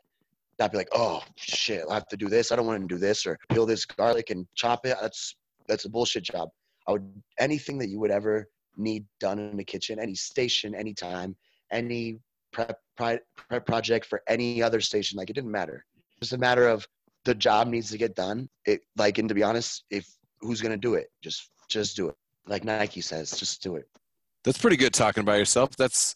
not 0.61 0.71
be 0.71 0.77
like, 0.77 0.89
oh 0.93 1.21
shit, 1.35 1.83
I 1.89 1.95
have 1.95 2.07
to 2.07 2.17
do 2.17 2.27
this. 2.27 2.51
I 2.51 2.55
don't 2.55 2.67
want 2.67 2.81
to 2.81 2.87
do 2.87 2.99
this 2.99 3.25
or 3.25 3.37
peel 3.49 3.65
this 3.65 3.85
garlic 3.85 4.29
and 4.29 4.47
chop 4.55 4.85
it. 4.85 4.95
That's 5.01 5.35
that's 5.67 5.85
a 5.85 5.89
bullshit 5.89 6.23
job. 6.23 6.49
I 6.87 6.93
would 6.93 7.05
anything 7.39 7.77
that 7.79 7.89
you 7.89 7.99
would 7.99 8.11
ever 8.11 8.47
need 8.77 9.05
done 9.19 9.39
in 9.39 9.57
the 9.57 9.63
kitchen, 9.63 9.99
any 9.99 10.15
station, 10.15 10.73
anytime, 10.75 11.35
any 11.71 12.19
prep, 12.51 12.79
prep 12.95 13.65
project 13.65 14.05
for 14.05 14.21
any 14.27 14.61
other 14.61 14.81
station. 14.81 15.17
Like 15.17 15.29
it 15.29 15.33
didn't 15.33 15.51
matter. 15.51 15.85
It's 16.21 16.33
a 16.33 16.37
matter 16.37 16.67
of 16.67 16.87
the 17.25 17.35
job 17.35 17.67
needs 17.67 17.89
to 17.91 17.97
get 17.97 18.15
done. 18.15 18.47
It 18.65 18.81
like, 18.97 19.17
and 19.17 19.27
to 19.29 19.35
be 19.35 19.43
honest, 19.43 19.83
if 19.89 20.07
who's 20.41 20.61
gonna 20.61 20.77
do 20.77 20.93
it, 20.93 21.07
just 21.21 21.49
just 21.69 21.95
do 21.95 22.09
it. 22.09 22.15
Like 22.47 22.63
Nike 22.63 23.01
says, 23.01 23.31
just 23.31 23.61
do 23.61 23.75
it. 23.75 23.85
That's 24.43 24.57
pretty 24.57 24.77
good 24.77 24.93
talking 24.93 25.21
about 25.21 25.37
yourself. 25.37 25.75
That's 25.77 26.15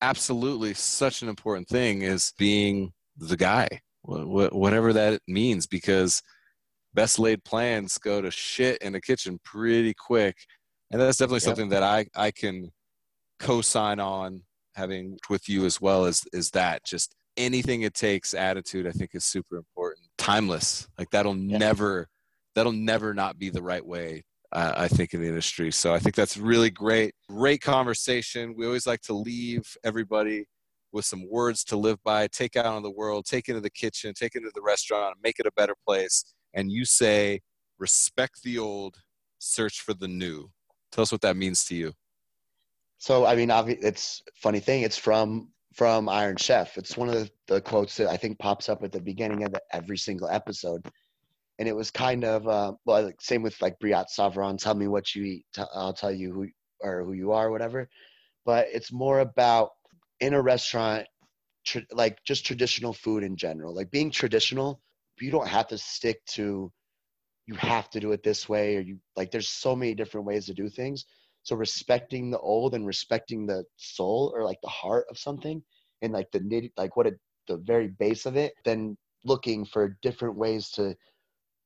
absolutely 0.00 0.74
such 0.74 1.22
an 1.22 1.28
important 1.28 1.68
thing 1.68 2.02
is 2.02 2.32
being 2.36 2.92
the 3.28 3.36
guy, 3.36 3.68
whatever 4.02 4.92
that 4.92 5.20
means, 5.26 5.66
because 5.66 6.22
best 6.94 7.18
laid 7.18 7.44
plans 7.44 7.98
go 7.98 8.20
to 8.20 8.30
shit 8.30 8.78
in 8.78 8.92
the 8.92 9.00
kitchen 9.00 9.38
pretty 9.44 9.94
quick. 9.94 10.36
And 10.90 11.00
that's 11.00 11.16
definitely 11.16 11.36
yep. 11.36 11.42
something 11.42 11.68
that 11.70 11.82
I, 11.82 12.06
I 12.14 12.30
can 12.30 12.70
co-sign 13.38 13.98
on 13.98 14.42
having 14.74 15.18
with 15.28 15.48
you 15.48 15.64
as 15.64 15.80
well 15.80 16.04
as 16.04 16.22
is 16.32 16.50
that 16.50 16.84
just 16.84 17.14
anything 17.36 17.82
it 17.82 17.94
takes 17.94 18.34
attitude 18.34 18.86
i 18.86 18.90
think 18.90 19.10
is 19.14 19.24
super 19.24 19.56
important. 19.56 20.06
Timeless. 20.18 20.86
Like 20.98 21.10
that'll 21.10 21.34
never 21.34 22.08
that'll 22.54 22.72
never 22.72 23.14
not 23.14 23.38
be 23.38 23.50
the 23.50 23.62
right 23.62 23.84
way 23.84 24.24
uh, 24.52 24.74
i 24.76 24.88
think 24.88 25.14
in 25.14 25.20
the 25.20 25.28
industry. 25.28 25.70
So 25.72 25.92
i 25.92 25.98
think 25.98 26.14
that's 26.14 26.36
really 26.36 26.70
great. 26.70 27.14
Great 27.28 27.60
conversation. 27.60 28.54
We 28.56 28.66
always 28.66 28.86
like 28.86 29.00
to 29.02 29.14
leave 29.14 29.64
everybody 29.84 30.46
with 30.92 31.04
some 31.04 31.28
words 31.30 31.64
to 31.64 31.76
live 31.76 31.98
by 32.04 32.26
take 32.28 32.56
out 32.56 32.76
in 32.76 32.82
the 32.82 32.90
world 32.90 33.24
take 33.24 33.48
into 33.48 33.60
the 33.60 33.70
kitchen 33.70 34.12
take 34.14 34.34
into 34.34 34.50
the 34.54 34.62
restaurant 34.62 35.16
make 35.22 35.38
it 35.38 35.46
a 35.46 35.52
better 35.52 35.74
place 35.86 36.34
and 36.54 36.70
you 36.70 36.84
say 36.84 37.40
respect 37.78 38.42
the 38.42 38.58
old 38.58 38.96
search 39.38 39.80
for 39.80 39.94
the 39.94 40.08
new 40.08 40.48
tell 40.90 41.02
us 41.02 41.12
what 41.12 41.20
that 41.20 41.36
means 41.36 41.64
to 41.64 41.74
you 41.74 41.92
so 43.02 43.26
I 43.26 43.34
mean, 43.34 43.50
it's 43.50 44.22
funny 44.36 44.60
thing. 44.60 44.82
It's 44.82 44.96
from 44.96 45.48
from 45.74 46.08
Iron 46.08 46.36
Chef. 46.36 46.78
It's 46.78 46.96
one 46.96 47.08
of 47.08 47.14
the, 47.16 47.28
the 47.48 47.60
quotes 47.60 47.96
that 47.96 48.06
I 48.06 48.16
think 48.16 48.38
pops 48.38 48.68
up 48.68 48.84
at 48.84 48.92
the 48.92 49.00
beginning 49.00 49.42
of 49.42 49.50
the, 49.50 49.60
every 49.72 49.98
single 49.98 50.28
episode, 50.28 50.86
and 51.58 51.66
it 51.66 51.74
was 51.74 51.90
kind 51.90 52.22
of 52.24 52.46
uh, 52.46 52.74
well, 52.84 53.10
same 53.18 53.42
with 53.42 53.60
like 53.60 53.76
Briat 53.80 54.06
Savron. 54.16 54.56
Tell 54.56 54.76
me 54.76 54.86
what 54.86 55.16
you 55.16 55.24
eat. 55.24 55.46
I'll 55.74 55.92
tell 55.92 56.12
you 56.12 56.32
who 56.32 56.46
or 56.80 57.02
who 57.02 57.14
you 57.14 57.32
are, 57.32 57.50
whatever. 57.50 57.88
But 58.46 58.68
it's 58.72 58.92
more 58.92 59.18
about 59.18 59.70
in 60.22 60.34
a 60.34 60.42
restaurant, 60.42 61.06
tr- 61.66 61.80
like 61.92 62.18
just 62.24 62.46
traditional 62.46 62.94
food 62.94 63.24
in 63.24 63.36
general. 63.36 63.74
Like 63.74 63.90
being 63.90 64.10
traditional, 64.10 64.80
you 65.20 65.30
don't 65.30 65.48
have 65.48 65.68
to 65.68 65.78
stick 65.78 66.24
to. 66.36 66.72
You 67.46 67.54
have 67.56 67.90
to 67.90 68.00
do 68.00 68.12
it 68.12 68.22
this 68.22 68.48
way, 68.48 68.76
or 68.76 68.80
you 68.80 68.98
like. 69.16 69.32
There's 69.32 69.48
so 69.50 69.76
many 69.76 69.94
different 69.94 70.26
ways 70.26 70.46
to 70.46 70.54
do 70.54 70.70
things 70.70 71.04
so 71.44 71.56
respecting 71.56 72.30
the 72.30 72.38
old 72.38 72.74
and 72.74 72.86
respecting 72.86 73.46
the 73.46 73.64
soul 73.76 74.32
or 74.34 74.44
like 74.44 74.60
the 74.62 74.68
heart 74.68 75.06
of 75.10 75.18
something 75.18 75.62
and 76.02 76.12
like 76.12 76.30
the 76.32 76.40
nitty, 76.40 76.72
like 76.76 76.96
what 76.96 77.06
it, 77.06 77.18
the 77.48 77.56
very 77.58 77.88
base 77.88 78.26
of 78.26 78.36
it, 78.36 78.54
then 78.64 78.96
looking 79.24 79.64
for 79.64 79.98
different 80.02 80.36
ways 80.36 80.70
to 80.70 80.94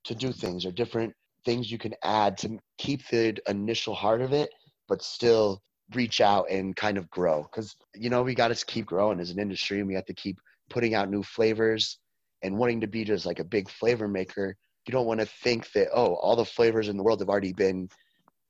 to 0.04 0.14
do 0.14 0.32
things 0.32 0.64
or 0.64 0.72
different 0.72 1.14
things 1.44 1.70
you 1.70 1.78
can 1.78 1.94
add 2.04 2.38
to 2.38 2.59
keep 2.78 3.07
the 3.09 3.36
initial 3.48 3.94
heart 3.94 4.22
of 4.22 4.32
it, 4.32 4.50
but 4.88 5.02
still 5.02 5.62
reach 5.95 6.20
out 6.20 6.51
and 6.51 6.74
kind 6.74 6.99
of 6.99 7.09
grow. 7.11 7.43
Because 7.43 7.76
you 7.95 8.11
know 8.11 8.22
we 8.22 8.34
got 8.34 8.49
to 8.49 8.66
keep 8.66 8.87
growing 8.87 9.20
as 9.20 9.30
an 9.30 9.39
industry, 9.39 9.78
and 9.78 9.89
we 9.89 9.95
have 9.95 10.07
to 10.07 10.14
keep 10.14 10.39
putting 10.70 10.95
out 10.95 11.11
new 11.11 11.22
flavors 11.22 11.99
and 12.43 12.57
wanting 12.57 12.80
to 12.80 12.87
be 12.87 13.05
just 13.05 13.26
like 13.26 13.39
a 13.39 13.45
big 13.45 13.68
flavor 13.68 14.09
maker. 14.09 14.57
You 14.87 14.93
don't 14.93 15.07
want 15.07 15.20
to 15.20 15.26
think 15.26 15.72
that 15.72 15.89
oh, 15.95 16.14
all 16.14 16.37
the 16.37 16.45
flavors 16.45 16.89
in 16.89 16.97
the 16.97 17.03
world 17.03 17.20
have 17.20 17.28
already 17.28 17.53
been 17.53 17.89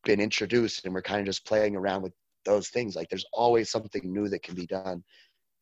been 0.07 0.21
introduced 0.21 0.85
and 0.85 0.95
we're 0.95 1.03
kind 1.03 1.21
of 1.21 1.27
just 1.27 1.45
playing 1.45 1.77
around 1.77 2.01
with 2.01 2.13
those 2.47 2.69
things 2.69 2.95
like 2.95 3.09
there's 3.11 3.27
always 3.33 3.69
something 3.69 4.01
new 4.05 4.29
that 4.29 4.43
can 4.43 4.55
be 4.55 4.67
done 4.67 5.03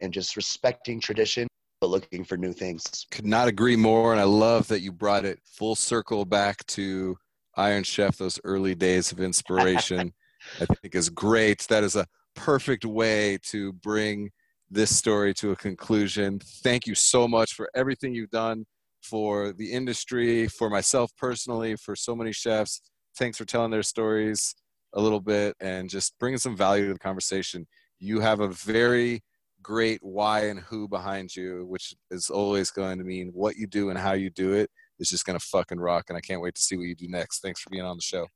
and 0.01 0.13
just 0.13 0.37
respecting 0.37 1.01
tradition 1.01 1.49
but 1.81 1.89
looking 1.89 2.23
for 2.23 2.37
new 2.37 2.53
things 2.53 3.07
could 3.11 3.27
not 3.27 3.49
agree 3.49 3.75
more 3.75 4.13
and 4.13 4.21
i 4.21 4.25
love 4.25 4.69
that 4.69 4.83
you 4.83 4.93
brought 4.93 5.25
it 5.25 5.41
full 5.47 5.75
circle 5.75 6.27
back 6.27 6.65
to 6.67 7.17
iron 7.57 7.83
chef 7.83 8.19
those 8.19 8.39
early 8.45 8.75
days 8.75 9.11
of 9.11 9.19
inspiration 9.19 10.13
i 10.61 10.65
think 10.67 10.95
is 10.95 11.09
great 11.09 11.61
that 11.69 11.85
is 11.85 11.97
a 11.97 12.07
perfect 12.35 12.85
way 12.85 13.39
to 13.43 13.73
bring 13.75 14.31
this 14.71 14.95
story 14.95 15.33
to 15.33 15.53
a 15.53 15.57
conclusion 15.57 16.41
thank 16.63 16.87
you 16.87 16.95
so 16.95 17.29
much 17.29 17.55
for 17.55 17.69
everything 17.75 18.15
you've 18.15 18.31
done 18.31 18.65
for 19.03 19.53
the 19.53 19.71
industry 19.71 20.49
for 20.49 20.71
myself 20.71 21.11
personally 21.17 21.77
for 21.77 21.95
so 21.95 22.17
many 22.17 22.33
chefs 22.33 22.81
thanks 23.17 23.39
for 23.39 23.45
telling 23.45 23.71
their 23.71 23.83
stories 23.83 24.55
a 24.95 25.01
little 25.01 25.21
bit 25.21 25.57
and 25.61 25.91
just 25.91 26.19
bringing 26.19 26.39
some 26.39 26.57
value 26.57 26.87
to 26.87 26.93
the 26.93 26.99
conversation. 26.99 27.67
You 27.99 28.21
have 28.21 28.41
a 28.41 28.49
very 28.49 29.23
great 29.63 29.99
why 30.03 30.47
and 30.47 30.61
who 30.61 30.89
behind 30.89 31.35
you, 31.35 31.65
which 31.67 31.95
is 32.11 32.31
always 32.31 32.71
going 32.71 32.99
to 32.99 33.05
mean 33.05 33.31
what 33.33 33.57
you 33.57 33.67
do 33.67 33.91
and 33.91 33.99
how 33.99 34.13
you 34.13 34.31
do 34.31 34.53
it 34.53 34.71
is 34.99 35.11
just 35.11 35.25
going 35.25 35.39
to 35.39 35.45
fucking 35.45 35.81
rock. 35.81 36.07
And 36.09 36.17
I 36.17 36.21
can't 36.21 36.41
wait 36.41 36.55
to 36.55 36.63
see 36.63 36.77
what 36.77 36.87
you 36.87 36.95
do 36.95 37.09
next. 37.09 37.41
Thanks 37.41 37.61
for 37.61 37.71
being 37.71 37.85
on 37.85 37.97
the 37.97 38.03
show. 38.03 38.27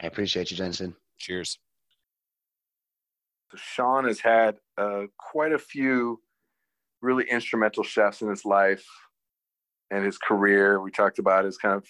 I 0.00 0.06
appreciate 0.06 0.50
you, 0.50 0.56
Jensen. 0.56 0.94
Cheers. 1.22 1.58
So 3.52 3.56
Sean 3.56 4.06
has 4.06 4.18
had 4.18 4.56
uh, 4.76 5.02
quite 5.18 5.52
a 5.52 5.58
few 5.58 6.20
really 7.00 7.24
instrumental 7.30 7.84
chefs 7.84 8.22
in 8.22 8.28
his 8.28 8.44
life 8.44 8.84
and 9.92 10.04
his 10.04 10.18
career. 10.18 10.80
We 10.80 10.90
talked 10.90 11.20
about 11.20 11.44
his 11.44 11.58
kind 11.58 11.76
of 11.76 11.86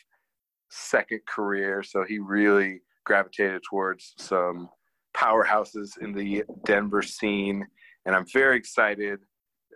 second 0.71 1.21
career. 1.27 1.83
So 1.83 2.05
he 2.05 2.19
really 2.19 2.83
gravitated 3.05 3.63
towards 3.69 4.13
some 4.19 4.69
powerhouses 5.17 5.99
in 6.01 6.13
the 6.13 6.45
Denver 6.67 7.01
scene. 7.01 7.67
And 8.05 8.15
I'm 8.15 8.27
very 8.33 8.59
excited 8.59 9.21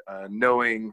uh, 0.06 0.26
knowing 0.28 0.92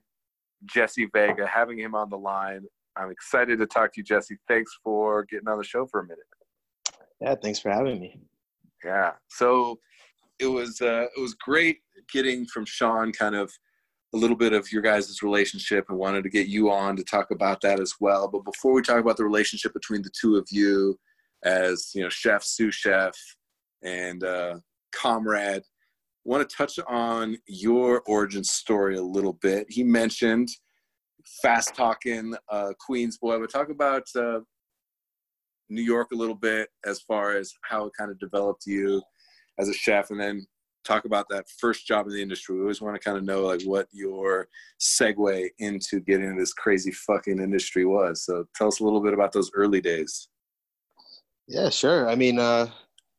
Jesse 0.66 1.10
Vega, 1.14 1.46
having 1.46 1.80
him 1.80 1.96
on 1.96 2.10
the 2.10 2.18
line. 2.18 2.62
I'm 2.96 3.12
excited 3.12 3.60
to 3.60 3.66
talk 3.66 3.94
to 3.94 4.00
you, 4.00 4.04
Jesse. 4.06 4.38
Thanks 4.48 4.72
for 4.84 5.26
getting 5.26 5.50
on 5.50 5.58
the 5.58 5.64
show 5.66 5.86
for 5.86 6.00
a 6.00 6.04
minute. 6.04 6.20
Yeah, 7.20 7.36
thanks 7.36 7.60
for 7.60 7.70
having 7.72 8.00
me. 8.00 8.22
Yeah. 8.84 9.12
So 9.30 9.80
it 10.40 10.48
was 10.48 10.82
uh, 10.82 11.08
it 11.16 11.22
was 11.22 11.34
great 11.36 11.80
getting 12.12 12.46
from 12.46 12.66
Sean 12.66 13.12
kind 13.12 13.36
of 13.36 13.52
a 14.14 14.18
little 14.18 14.36
bit 14.36 14.54
of 14.54 14.72
your 14.72 14.82
guys' 14.82 15.24
relationship 15.24 15.86
and 15.90 15.98
wanted 15.98 16.24
to 16.24 16.30
get 16.30 16.48
you 16.48 16.72
on 16.72 16.96
to 16.96 17.04
talk 17.04 17.32
about 17.32 17.62
that 17.62 17.80
as 17.80 17.96
well. 18.00 18.28
But 18.28 18.46
before 18.46 18.74
we 18.74 18.82
talk 18.82 19.00
about 19.00 19.18
the 19.18 19.24
relationship 19.24 19.74
between 19.74 20.04
the 20.04 20.12
two 20.20 20.36
of 20.36 20.48
you 20.52 21.00
as, 21.44 21.92
you 21.96 22.04
know, 22.04 22.10
chef, 22.10 22.44
sous 22.44 22.76
chef, 22.76 23.16
and 23.82 24.24
uh, 24.24 24.60
comrade, 24.94 25.64
want 26.26 26.48
to 26.48 26.56
touch 26.56 26.80
on 26.88 27.38
your 27.48 28.02
origin 28.06 28.44
story 28.44 28.98
a 28.98 29.02
little 29.02 29.34
bit. 29.34 29.66
He 29.70 29.84
mentioned 29.84 30.50
fast 31.42 31.76
talking 31.76 32.36
uh, 32.50 32.74
Queens 32.80 33.18
boy, 33.18 33.40
but 33.40 33.50
talk 33.50 33.70
about 33.70 34.04
uh, 34.16 34.40
New 35.74 35.82
York 35.82 36.12
a 36.12 36.16
little 36.16 36.36
bit 36.36 36.70
as 36.86 37.02
far 37.02 37.36
as 37.36 37.54
how 37.64 37.86
it 37.86 37.94
kind 37.98 38.12
of 38.12 38.20
developed 38.20 38.66
you 38.66 39.02
as 39.60 39.70
a 39.70 39.74
chef, 39.74 40.10
and 40.10 40.20
then 40.20 40.46
talk 40.84 41.06
about 41.06 41.28
that 41.30 41.46
first 41.60 41.88
job 41.88 42.08
in 42.08 42.14
the 42.14 42.22
industry. 42.22 42.56
We 42.56 42.62
always 42.62 42.82
want 42.82 42.96
to 42.96 43.02
kind 43.02 43.18
of 43.18 43.24
know 43.24 43.44
like 43.44 43.62
what 43.64 43.88
your 43.92 44.48
segue 44.80 45.50
into 45.60 46.00
getting 46.02 46.26
into 46.26 46.42
this 46.42 46.54
crazy 46.54 46.92
fucking 46.92 47.40
industry 47.40 47.86
was. 47.86 48.26
So 48.26 48.46
tell 48.56 48.68
us 48.68 48.80
a 48.80 48.84
little 48.84 49.02
bit 49.02 49.14
about 49.14 49.32
those 49.32 49.52
early 49.56 49.82
days. 49.82 50.28
Yeah, 51.48 51.70
sure. 51.70 52.10
I 52.10 52.16
mean, 52.16 52.40
uh, 52.40 52.68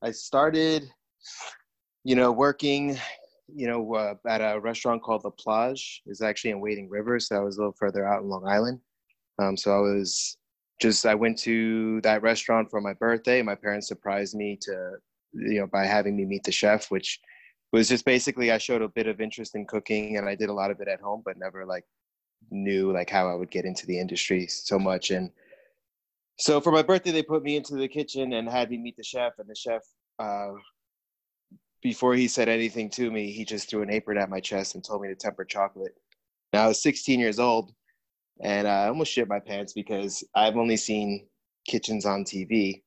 I 0.03 0.11
started, 0.11 0.91
you 2.05 2.17
know, 2.17 2.33
working, 2.33 2.99
you 3.55 3.67
know, 3.67 3.95
uh, 3.95 4.15
at 4.29 4.41
a 4.41 4.61
restaurant 4.61 5.03
called 5.03 5.25
La 5.25 5.31
Plage. 5.31 6.03
It's 6.07 6.23
actually 6.23 6.51
in 6.51 6.61
Wading 6.61 6.89
River, 6.91 7.21
so 7.21 7.37
I 7.37 7.41
was 7.41 7.57
a 7.57 7.61
little 7.61 7.77
further 7.79 8.07
out 8.07 8.23
in 8.23 8.29
Long 8.29 8.47
Island. 8.47 8.81
Um, 9.39 9.57
so 9.57 9.73
I 9.73 9.81
was 9.81 10.37
just 10.85 11.07
I 11.07 11.14
went 11.14 11.39
to 11.41 12.03
that 12.03 12.20
restaurant 12.20 12.70
for 12.70 12.80
my 12.80 12.93
birthday. 12.93 13.41
My 13.41 13.55
parents 13.55 13.89
surprised 13.89 14.35
me 14.35 14.59
to, 14.62 14.97
you 15.32 15.61
know, 15.61 15.66
by 15.66 15.87
having 15.87 16.14
me 16.14 16.26
meet 16.26 16.45
the 16.45 16.53
chef, 16.53 16.91
which 16.91 17.20
was 17.72 17.89
just 17.89 18.05
basically 18.05 18.53
I 18.53 18.59
showed 18.59 18.82
a 18.82 18.89
bit 18.89 19.07
of 19.07 19.18
interest 19.18 19.55
in 19.55 19.64
cooking, 19.64 20.18
and 20.18 20.28
I 20.28 20.35
did 20.35 20.51
a 20.51 20.53
lot 20.53 20.70
of 20.70 20.80
it 20.82 20.89
at 20.89 21.01
home, 21.01 21.22
but 21.24 21.39
never 21.39 21.64
like 21.64 21.85
knew 22.51 22.93
like 22.93 23.09
how 23.09 23.30
I 23.30 23.35
would 23.35 23.51
get 23.51 23.64
into 23.64 23.87
the 23.87 23.99
industry 23.99 24.47
so 24.47 24.78
much 24.78 25.11
and 25.11 25.30
so 26.39 26.61
for 26.61 26.70
my 26.72 26.82
birthday 26.82 27.11
they 27.11 27.22
put 27.22 27.43
me 27.43 27.57
into 27.57 27.74
the 27.74 27.89
kitchen 27.89 28.35
and 28.35 28.47
had 28.47 28.70
me 28.70 28.76
meet 28.76 28.97
the 28.99 29.03
chef 29.03 29.32
and 29.39 29.49
the 29.49 29.55
chef 29.55 29.80
uh, 30.18 30.51
before 31.82 32.14
he 32.14 32.28
said 32.28 32.51
anything 32.51 32.91
to 32.91 33.11
me 33.11 33.32
he 33.32 33.47
just 33.47 33.70
threw 33.70 33.80
an 33.80 33.91
apron 33.91 34.18
at 34.18 34.28
my 34.28 34.41
chest 34.41 34.74
and 34.74 34.85
told 34.85 35.01
me 35.01 35.09
to 35.09 35.14
temper 35.14 35.45
chocolate 35.45 35.95
now 36.53 36.64
i 36.64 36.68
was 36.68 36.82
16 36.82 37.18
years 37.18 37.39
old 37.39 37.72
and 38.41 38.66
uh, 38.66 38.70
i 38.70 38.89
almost 38.89 39.12
shit 39.12 39.28
my 39.28 39.39
pants 39.39 39.72
because 39.72 40.24
i've 40.35 40.57
only 40.57 40.76
seen 40.76 41.26
kitchens 41.66 42.05
on 42.05 42.24
tv 42.24 42.82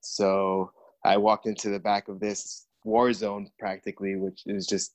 so 0.00 0.70
i 1.04 1.16
walked 1.16 1.46
into 1.46 1.70
the 1.70 1.78
back 1.78 2.08
of 2.08 2.20
this 2.20 2.66
war 2.84 3.12
zone 3.12 3.50
practically 3.58 4.16
which 4.16 4.42
is 4.46 4.66
just 4.66 4.94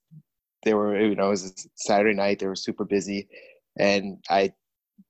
they 0.64 0.74
were 0.74 0.98
you 1.00 1.14
know 1.14 1.26
it 1.26 1.30
was 1.30 1.68
saturday 1.74 2.14
night 2.14 2.38
they 2.38 2.46
were 2.46 2.56
super 2.56 2.84
busy. 2.84 3.28
And 3.78 4.18
i 4.28 4.52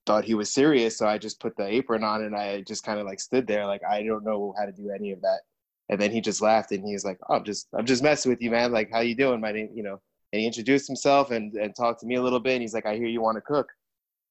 thought 0.07 0.25
he 0.25 0.35
was 0.35 0.53
serious 0.53 0.97
so 0.97 1.07
i 1.07 1.19
just 1.19 1.41
put 1.41 1.57
the 1.57 1.67
apron 1.67 2.05
on 2.05 2.23
and 2.23 2.37
i 2.37 2.61
just 2.63 2.85
kind 2.85 3.01
of 3.01 3.07
like 3.07 3.21
stood 3.21 3.47
there 3.47 3.67
like 3.67 3.83
i 3.89 4.03
don't 4.03 4.25
know 4.25 4.55
how 4.59 4.65
to 4.65 4.73
do 4.73 4.91
any 4.91 5.13
of 5.13 5.21
that. 5.23 5.41
And 5.89 6.01
then 6.01 6.13
he 6.13 6.21
just 6.21 6.41
laughed 6.41 6.71
and 6.71 6.85
he's 6.85 7.05
like 7.05 7.19
oh 7.29 7.35
i'm 7.35 7.45
just 7.45 7.69
i'm 7.77 7.87
just 7.87 8.03
messing 8.03 8.31
with 8.31 8.41
you 8.41 8.51
man. 8.51 8.73
Like 8.73 8.91
how 8.93 9.01
you 9.01 9.15
doing? 9.15 9.41
My 9.41 9.53
name 9.53 9.71
you 9.75 9.83
know 9.83 10.01
and 10.33 10.41
he 10.41 10.47
introduced 10.47 10.87
himself 10.87 11.31
and 11.31 11.55
and 11.55 11.75
talked 11.75 12.01
to 12.01 12.07
me 12.07 12.15
a 12.15 12.23
little 12.23 12.41
bit 12.41 12.55
and 12.55 12.63
he's 12.63 12.75
like 12.75 12.87
i 12.87 12.95
hear 12.97 13.07
you 13.07 13.21
want 13.21 13.37
to 13.37 13.41
cook 13.41 13.69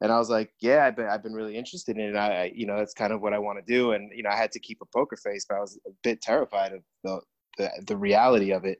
and 0.02 0.12
i 0.12 0.18
was 0.18 0.30
like 0.30 0.52
yeah 0.60 0.86
i've 0.86 0.96
been, 0.96 1.08
I've 1.08 1.24
been 1.24 1.34
really 1.34 1.58
interested 1.58 1.98
in 1.98 2.16
it 2.16 2.16
I, 2.16 2.52
you 2.56 2.66
know 2.66 2.78
that's 2.78 2.94
kind 2.94 3.14
of 3.14 3.22
what 3.22 3.34
i 3.34 3.40
want 3.40 3.60
to 3.60 3.74
do 3.74 3.92
and 3.94 4.12
you 4.16 4.24
know 4.24 4.30
i 4.30 4.36
had 4.36 4.52
to 4.54 4.60
keep 4.60 4.80
a 4.82 4.98
poker 4.98 5.18
face 5.18 5.46
but 5.48 5.58
i 5.58 5.62
was 5.62 5.80
a 5.88 5.92
bit 6.04 6.22
terrified 6.22 6.74
of 6.74 6.82
the 7.04 7.22
the, 7.58 7.70
the 7.88 7.98
reality 7.98 8.52
of 8.52 8.66
it 8.66 8.80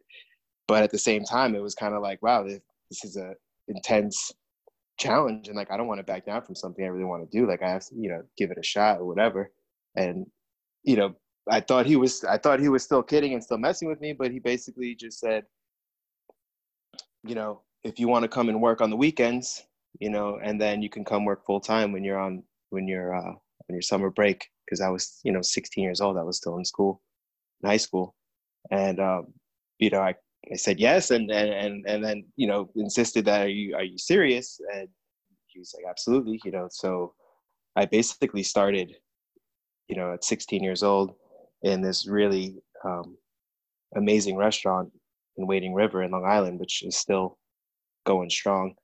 but 0.68 0.84
at 0.84 0.92
the 0.92 0.98
same 0.98 1.24
time 1.24 1.56
it 1.56 1.62
was 1.62 1.76
kind 1.76 1.94
of 1.94 2.02
like 2.02 2.22
wow 2.22 2.44
this, 2.44 2.60
this 2.90 3.04
is 3.04 3.18
a 3.18 3.34
intense 3.68 4.32
challenge 5.00 5.48
and 5.48 5.58
like 5.58 5.72
I 5.72 5.78
don't 5.78 5.88
want 5.88 6.00
to 6.00 6.04
back 6.04 6.26
down 6.26 6.44
from 6.44 6.56
something 6.56 6.84
I 6.84 6.90
really 6.90 7.06
want 7.06 7.30
to 7.30 7.38
do. 7.38 7.48
Like 7.48 7.64
I 7.64 7.70
have 7.70 7.86
to, 7.88 7.96
you 7.96 8.10
know, 8.10 8.22
give 8.38 8.52
it 8.52 8.58
a 8.60 8.64
shot 8.64 9.00
or 9.00 9.06
whatever. 9.06 9.52
And, 9.96 10.28
you 10.84 10.98
know, 10.98 11.16
I 11.50 11.62
thought 11.62 11.86
he 11.88 11.96
was 11.96 12.24
I 12.24 12.38
thought 12.38 12.60
he 12.60 12.70
was 12.70 12.84
still 12.84 13.02
kidding 13.02 13.34
and 13.34 13.44
still 13.44 13.58
messing 13.58 13.88
with 13.88 14.02
me, 14.02 14.14
but 14.14 14.32
he 14.32 14.40
basically 14.40 14.94
just 14.94 15.20
said, 15.20 15.46
you 17.24 17.34
know, 17.34 17.62
if 17.84 18.00
you 18.00 18.08
want 18.08 18.24
to 18.24 18.30
come 18.30 18.50
and 18.50 18.62
work 18.62 18.82
on 18.82 18.90
the 18.90 18.98
weekends, 18.98 19.64
you 20.00 20.10
know, 20.10 20.40
and 20.42 20.60
then 20.60 20.82
you 20.82 20.90
can 20.90 21.04
come 21.04 21.26
work 21.26 21.46
full 21.46 21.60
time 21.60 21.92
when 21.92 22.04
you're 22.04 22.20
on 22.20 22.44
when 22.70 22.88
you're 22.88 23.16
uh 23.16 23.34
when 23.68 23.76
your 23.76 23.82
summer 23.82 24.10
break. 24.10 24.48
Cause 24.70 24.82
I 24.82 24.90
was, 24.90 25.20
you 25.24 25.32
know, 25.32 25.42
16 25.42 25.84
years 25.84 26.00
old. 26.00 26.18
I 26.18 26.24
was 26.24 26.38
still 26.38 26.58
in 26.60 26.66
school, 26.66 27.02
in 27.64 27.70
high 27.70 27.78
school. 27.78 28.14
And 28.70 29.00
um, 29.00 29.34
you 29.80 29.90
know, 29.90 30.02
I 30.02 30.16
I 30.52 30.56
said 30.56 30.80
yes, 30.80 31.12
and 31.12 31.30
and 31.32 31.50
and 31.50 31.86
and 31.88 32.04
then 32.04 32.26
you 32.36 32.48
know 32.48 32.70
insisted 32.76 33.26
that 33.26 33.42
are 33.42 33.50
you 33.50 33.76
are 33.76 33.84
you 33.84 33.98
serious? 33.98 34.60
And 34.74 34.88
he 35.48 35.60
was 35.60 35.74
like 35.76 35.90
absolutely, 35.90 36.40
you 36.44 36.52
know. 36.52 36.68
So 36.72 37.14
I 37.76 37.86
basically 37.86 38.44
started, 38.44 38.96
you 39.88 39.96
know, 39.96 40.14
at 40.14 40.24
16 40.24 40.64
years 40.64 40.84
old 40.84 41.16
in 41.64 41.82
this 41.82 42.08
really 42.08 42.62
um, 42.86 43.18
amazing 43.96 44.38
restaurant 44.38 44.92
in 45.38 45.48
Wading 45.48 45.74
River 45.74 46.04
in 46.04 46.12
Long 46.12 46.26
Island, 46.26 46.60
which 46.60 46.84
is 46.84 46.98
still 46.98 47.38
going 48.06 48.30
strong. 48.30 48.76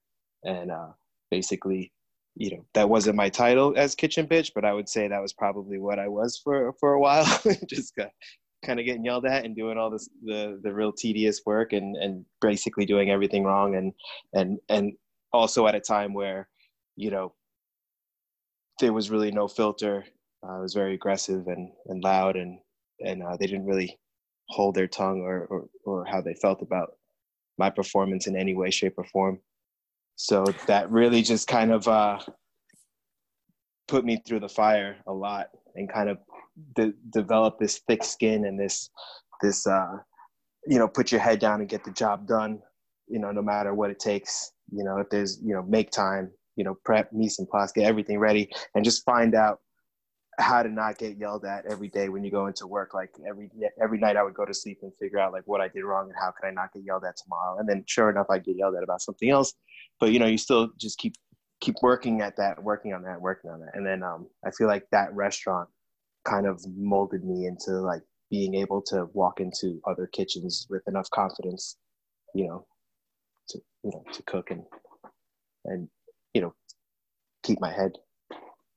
And 0.45 0.71
uh, 0.71 0.89
basically, 1.31 1.91
you 2.35 2.51
know, 2.51 2.65
that 2.73 2.89
wasn't 2.89 3.15
my 3.15 3.29
title 3.29 3.73
as 3.75 3.95
kitchen 3.95 4.27
bitch, 4.27 4.51
but 4.53 4.65
I 4.65 4.73
would 4.73 4.89
say 4.89 5.07
that 5.07 5.21
was 5.21 5.33
probably 5.33 5.79
what 5.79 5.99
I 5.99 6.07
was 6.07 6.39
for 6.43 6.73
for 6.79 6.93
a 6.93 6.99
while. 6.99 7.25
Just 7.67 7.95
got 7.95 8.09
kind 8.65 8.79
of 8.79 8.85
getting 8.85 9.05
yelled 9.05 9.25
at 9.25 9.45
and 9.45 9.55
doing 9.55 9.77
all 9.77 9.89
this 9.89 10.09
the 10.23 10.59
the 10.63 10.73
real 10.73 10.91
tedious 10.91 11.41
work 11.45 11.73
and 11.73 11.95
and 11.97 12.25
basically 12.41 12.85
doing 12.85 13.09
everything 13.11 13.43
wrong 13.43 13.75
and 13.75 13.93
and 14.33 14.57
and 14.69 14.93
also 15.31 15.67
at 15.67 15.75
a 15.75 15.79
time 15.79 16.13
where 16.13 16.49
you 16.95 17.11
know 17.11 17.33
there 18.79 18.93
was 18.93 19.11
really 19.11 19.31
no 19.31 19.47
filter 19.47 20.03
uh, 20.43 20.57
it 20.57 20.61
was 20.61 20.73
very 20.73 20.95
aggressive 20.95 21.47
and 21.47 21.71
and 21.87 22.03
loud 22.03 22.35
and 22.35 22.59
and 23.01 23.21
uh, 23.23 23.37
they 23.37 23.45
didn't 23.45 23.65
really 23.65 23.97
hold 24.49 24.75
their 24.75 24.87
tongue 24.87 25.21
or, 25.21 25.45
or 25.45 25.67
or 25.85 26.05
how 26.05 26.21
they 26.21 26.33
felt 26.33 26.61
about 26.61 26.93
my 27.57 27.69
performance 27.69 28.27
in 28.27 28.35
any 28.35 28.55
way 28.55 28.69
shape 28.69 28.93
or 28.97 29.05
form 29.05 29.39
so 30.15 30.45
that 30.67 30.89
really 30.89 31.21
just 31.21 31.47
kind 31.47 31.71
of 31.71 31.87
uh 31.87 32.19
put 33.87 34.05
me 34.05 34.21
through 34.25 34.39
the 34.39 34.49
fire 34.49 34.97
a 35.07 35.13
lot 35.13 35.47
and 35.75 35.91
kind 35.91 36.09
of 36.09 36.17
de- 36.75 36.93
develop 37.11 37.59
this 37.59 37.81
thick 37.87 38.03
skin 38.03 38.45
and 38.45 38.59
this 38.59 38.89
this 39.41 39.67
uh, 39.67 39.97
you 40.67 40.79
know 40.79 40.87
put 40.87 41.11
your 41.11 41.21
head 41.21 41.39
down 41.39 41.59
and 41.59 41.69
get 41.69 41.83
the 41.83 41.91
job 41.91 42.27
done 42.27 42.59
you 43.07 43.19
know 43.19 43.31
no 43.31 43.41
matter 43.41 43.73
what 43.73 43.91
it 43.91 43.99
takes. 43.99 44.51
You 44.71 44.83
know 44.83 44.97
if 44.97 45.09
there's 45.09 45.39
you 45.43 45.53
know 45.53 45.63
make 45.63 45.91
time 45.91 46.31
you 46.55 46.63
know 46.63 46.75
prep 46.83 47.11
mise 47.13 47.39
en 47.39 47.45
place 47.45 47.71
get 47.71 47.85
everything 47.85 48.19
ready 48.19 48.49
and 48.73 48.83
just 48.83 49.03
find 49.05 49.35
out 49.35 49.59
how 50.37 50.61
to 50.61 50.69
not 50.69 50.97
get 50.97 51.17
yelled 51.17 51.45
at 51.45 51.65
every 51.69 51.87
day 51.87 52.09
when 52.09 52.23
you 52.23 52.31
go 52.31 52.47
into 52.47 52.67
work 52.67 52.93
like 52.93 53.09
every 53.27 53.49
every 53.81 53.97
night 53.97 54.17
i 54.17 54.23
would 54.23 54.33
go 54.33 54.45
to 54.45 54.53
sleep 54.53 54.79
and 54.81 54.91
figure 54.99 55.19
out 55.19 55.31
like 55.31 55.43
what 55.45 55.61
i 55.61 55.67
did 55.67 55.83
wrong 55.83 56.07
and 56.07 56.15
how 56.19 56.31
could 56.31 56.47
i 56.47 56.51
not 56.51 56.73
get 56.73 56.83
yelled 56.83 57.03
at 57.05 57.15
tomorrow? 57.15 57.57
And 57.57 57.67
then 57.67 57.83
sure 57.87 58.09
enough 58.09 58.27
i 58.29 58.39
get 58.39 58.57
yelled 58.57 58.75
at 58.75 58.83
about 58.83 59.01
something 59.01 59.29
else 59.29 59.53
but 59.99 60.11
you 60.11 60.19
know 60.19 60.25
you 60.25 60.37
still 60.37 60.69
just 60.77 60.97
keep 60.97 61.15
keep 61.61 61.75
working 61.81 62.21
at 62.21 62.35
that 62.37 62.61
working 62.61 62.93
on 62.93 63.03
that 63.03 63.19
working 63.19 63.49
on 63.49 63.61
that. 63.61 63.71
And 63.73 63.85
then 63.85 64.03
um, 64.03 64.27
i 64.45 64.51
feel 64.51 64.67
like 64.67 64.85
that 64.91 65.13
restaurant 65.13 65.69
kind 66.25 66.47
of 66.47 66.61
molded 66.75 67.23
me 67.23 67.45
into 67.45 67.71
like 67.71 68.01
being 68.29 68.55
able 68.55 68.81
to 68.81 69.07
walk 69.13 69.39
into 69.39 69.79
other 69.87 70.07
kitchens 70.07 70.65
with 70.69 70.81
enough 70.87 71.09
confidence, 71.11 71.77
you 72.33 72.47
know, 72.47 72.65
to 73.49 73.59
you 73.83 73.91
know 73.91 74.03
to 74.11 74.23
cook 74.23 74.51
and 74.51 74.63
and 75.65 75.87
you 76.33 76.41
know 76.41 76.53
keep 77.43 77.59
my 77.61 77.71
head 77.71 77.91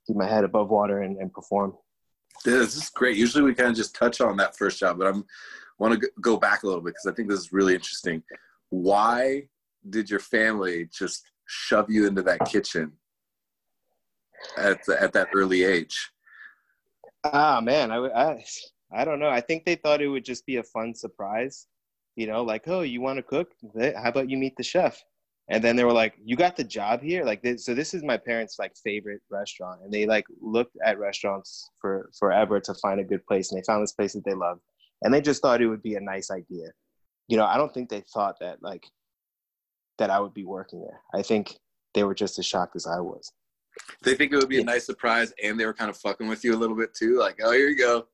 keep 0.09 0.16
my 0.16 0.26
head 0.26 0.42
above 0.42 0.70
water 0.70 1.02
and, 1.02 1.18
and 1.18 1.32
perform. 1.32 1.74
Yeah, 2.44 2.54
this 2.54 2.76
is 2.76 2.90
great. 2.90 3.16
Usually 3.16 3.44
we 3.44 3.54
kind 3.54 3.70
of 3.70 3.76
just 3.76 3.94
touch 3.94 4.20
on 4.20 4.36
that 4.38 4.56
first 4.56 4.80
job, 4.80 4.98
but 4.98 5.06
I'm 5.06 5.24
want 5.78 6.00
to 6.00 6.11
go 6.20 6.36
back 6.36 6.62
a 6.62 6.66
little 6.66 6.80
bit 6.80 6.94
because 6.94 7.06
I 7.06 7.14
think 7.14 7.28
this 7.28 7.38
is 7.38 7.52
really 7.52 7.74
interesting. 7.74 8.22
Why 8.70 9.48
did 9.88 10.11
your 10.11 10.18
family 10.18 10.88
just 10.92 11.30
shove 11.46 11.88
you 11.88 12.06
into 12.06 12.22
that 12.22 12.40
kitchen 12.46 12.92
at 14.56 14.84
the, 14.86 15.00
at 15.00 15.12
that 15.12 15.28
early 15.34 15.62
age? 15.64 16.11
Ah 17.24 17.61
man, 17.61 17.90
I, 17.90 17.98
I 18.06 18.44
I 18.92 19.04
don't 19.04 19.20
know. 19.20 19.28
I 19.28 19.40
think 19.40 19.64
they 19.64 19.76
thought 19.76 20.02
it 20.02 20.09
would 20.09 20.24
just 20.24 20.46
be 20.46 20.56
a 20.56 20.62
fun 20.62 20.94
surprise, 20.94 21.66
you 22.16 22.26
know, 22.26 22.42
like 22.42 22.66
oh, 22.66 22.80
you 22.80 23.00
want 23.00 23.18
to 23.18 23.22
cook? 23.22 23.52
How 23.76 24.09
about 24.09 24.30
you 24.30 24.36
meet 24.36 24.56
the 24.56 24.62
chef? 24.62 25.02
And 25.51 25.64
then 25.64 25.76
they 25.76 25.84
were 25.84 25.92
like, 25.92 26.14
"You 26.22 26.36
got 26.36 26.57
the 26.57 26.64
job 26.64 27.03
here." 27.03 27.24
Like, 27.24 27.42
this, 27.42 27.64
so 27.64 27.74
this 27.74 27.94
is 27.94 28.03
my 28.03 28.16
parents' 28.16 28.59
like 28.59 28.76
favorite 28.84 29.22
restaurant, 29.30 29.80
and 29.82 29.92
they 29.92 30.07
like 30.07 30.26
looked 30.40 30.76
at 30.84 30.99
restaurants 30.99 31.70
for 31.80 32.11
forever 32.18 32.61
to 32.61 32.74
find 32.74 33.01
a 33.01 33.05
good 33.05 33.24
place, 33.26 33.51
and 33.51 33.59
they 33.59 33.64
found 33.64 33.82
this 33.82 33.92
place 33.92 34.12
that 34.12 34.24
they 34.24 34.34
loved, 34.34 34.61
and 35.03 35.12
they 35.12 35.20
just 35.20 35.40
thought 35.40 35.62
it 35.62 35.68
would 35.68 35.82
be 35.82 35.94
a 35.94 36.01
nice 36.01 36.30
idea. 36.30 36.68
You 37.28 37.36
know, 37.36 37.46
I 37.46 37.57
don't 37.57 37.72
think 37.72 37.88
they 37.88 38.03
thought 38.12 38.36
that 38.40 38.62
like 38.62 38.84
that 39.99 40.11
I 40.11 40.20
would 40.20 40.34
be 40.34 40.44
working 40.44 40.80
there. 40.80 41.01
I 41.14 41.22
think 41.22 41.57
they 41.94 42.05
were 42.05 42.14
just 42.14 42.38
as 42.38 42.46
shocked 42.46 42.76
as 42.76 42.86
I 42.86 43.01
was 43.01 43.32
they 44.03 44.14
think 44.14 44.32
it 44.32 44.36
would 44.36 44.49
be 44.49 44.61
a 44.61 44.64
nice 44.64 44.86
surprise, 44.86 45.32
and 45.42 45.59
they 45.59 45.66
were 45.66 45.74
kind 45.74 45.90
of 45.90 45.96
fucking 45.96 46.28
with 46.28 46.44
you 46.44 46.55
a 46.55 46.59
little 46.59 46.76
bit 46.76 46.94
too. 46.94 47.18
Like, 47.18 47.38
oh, 47.42 47.53
here 47.53 47.68
you 47.68 47.76
go, 47.76 48.07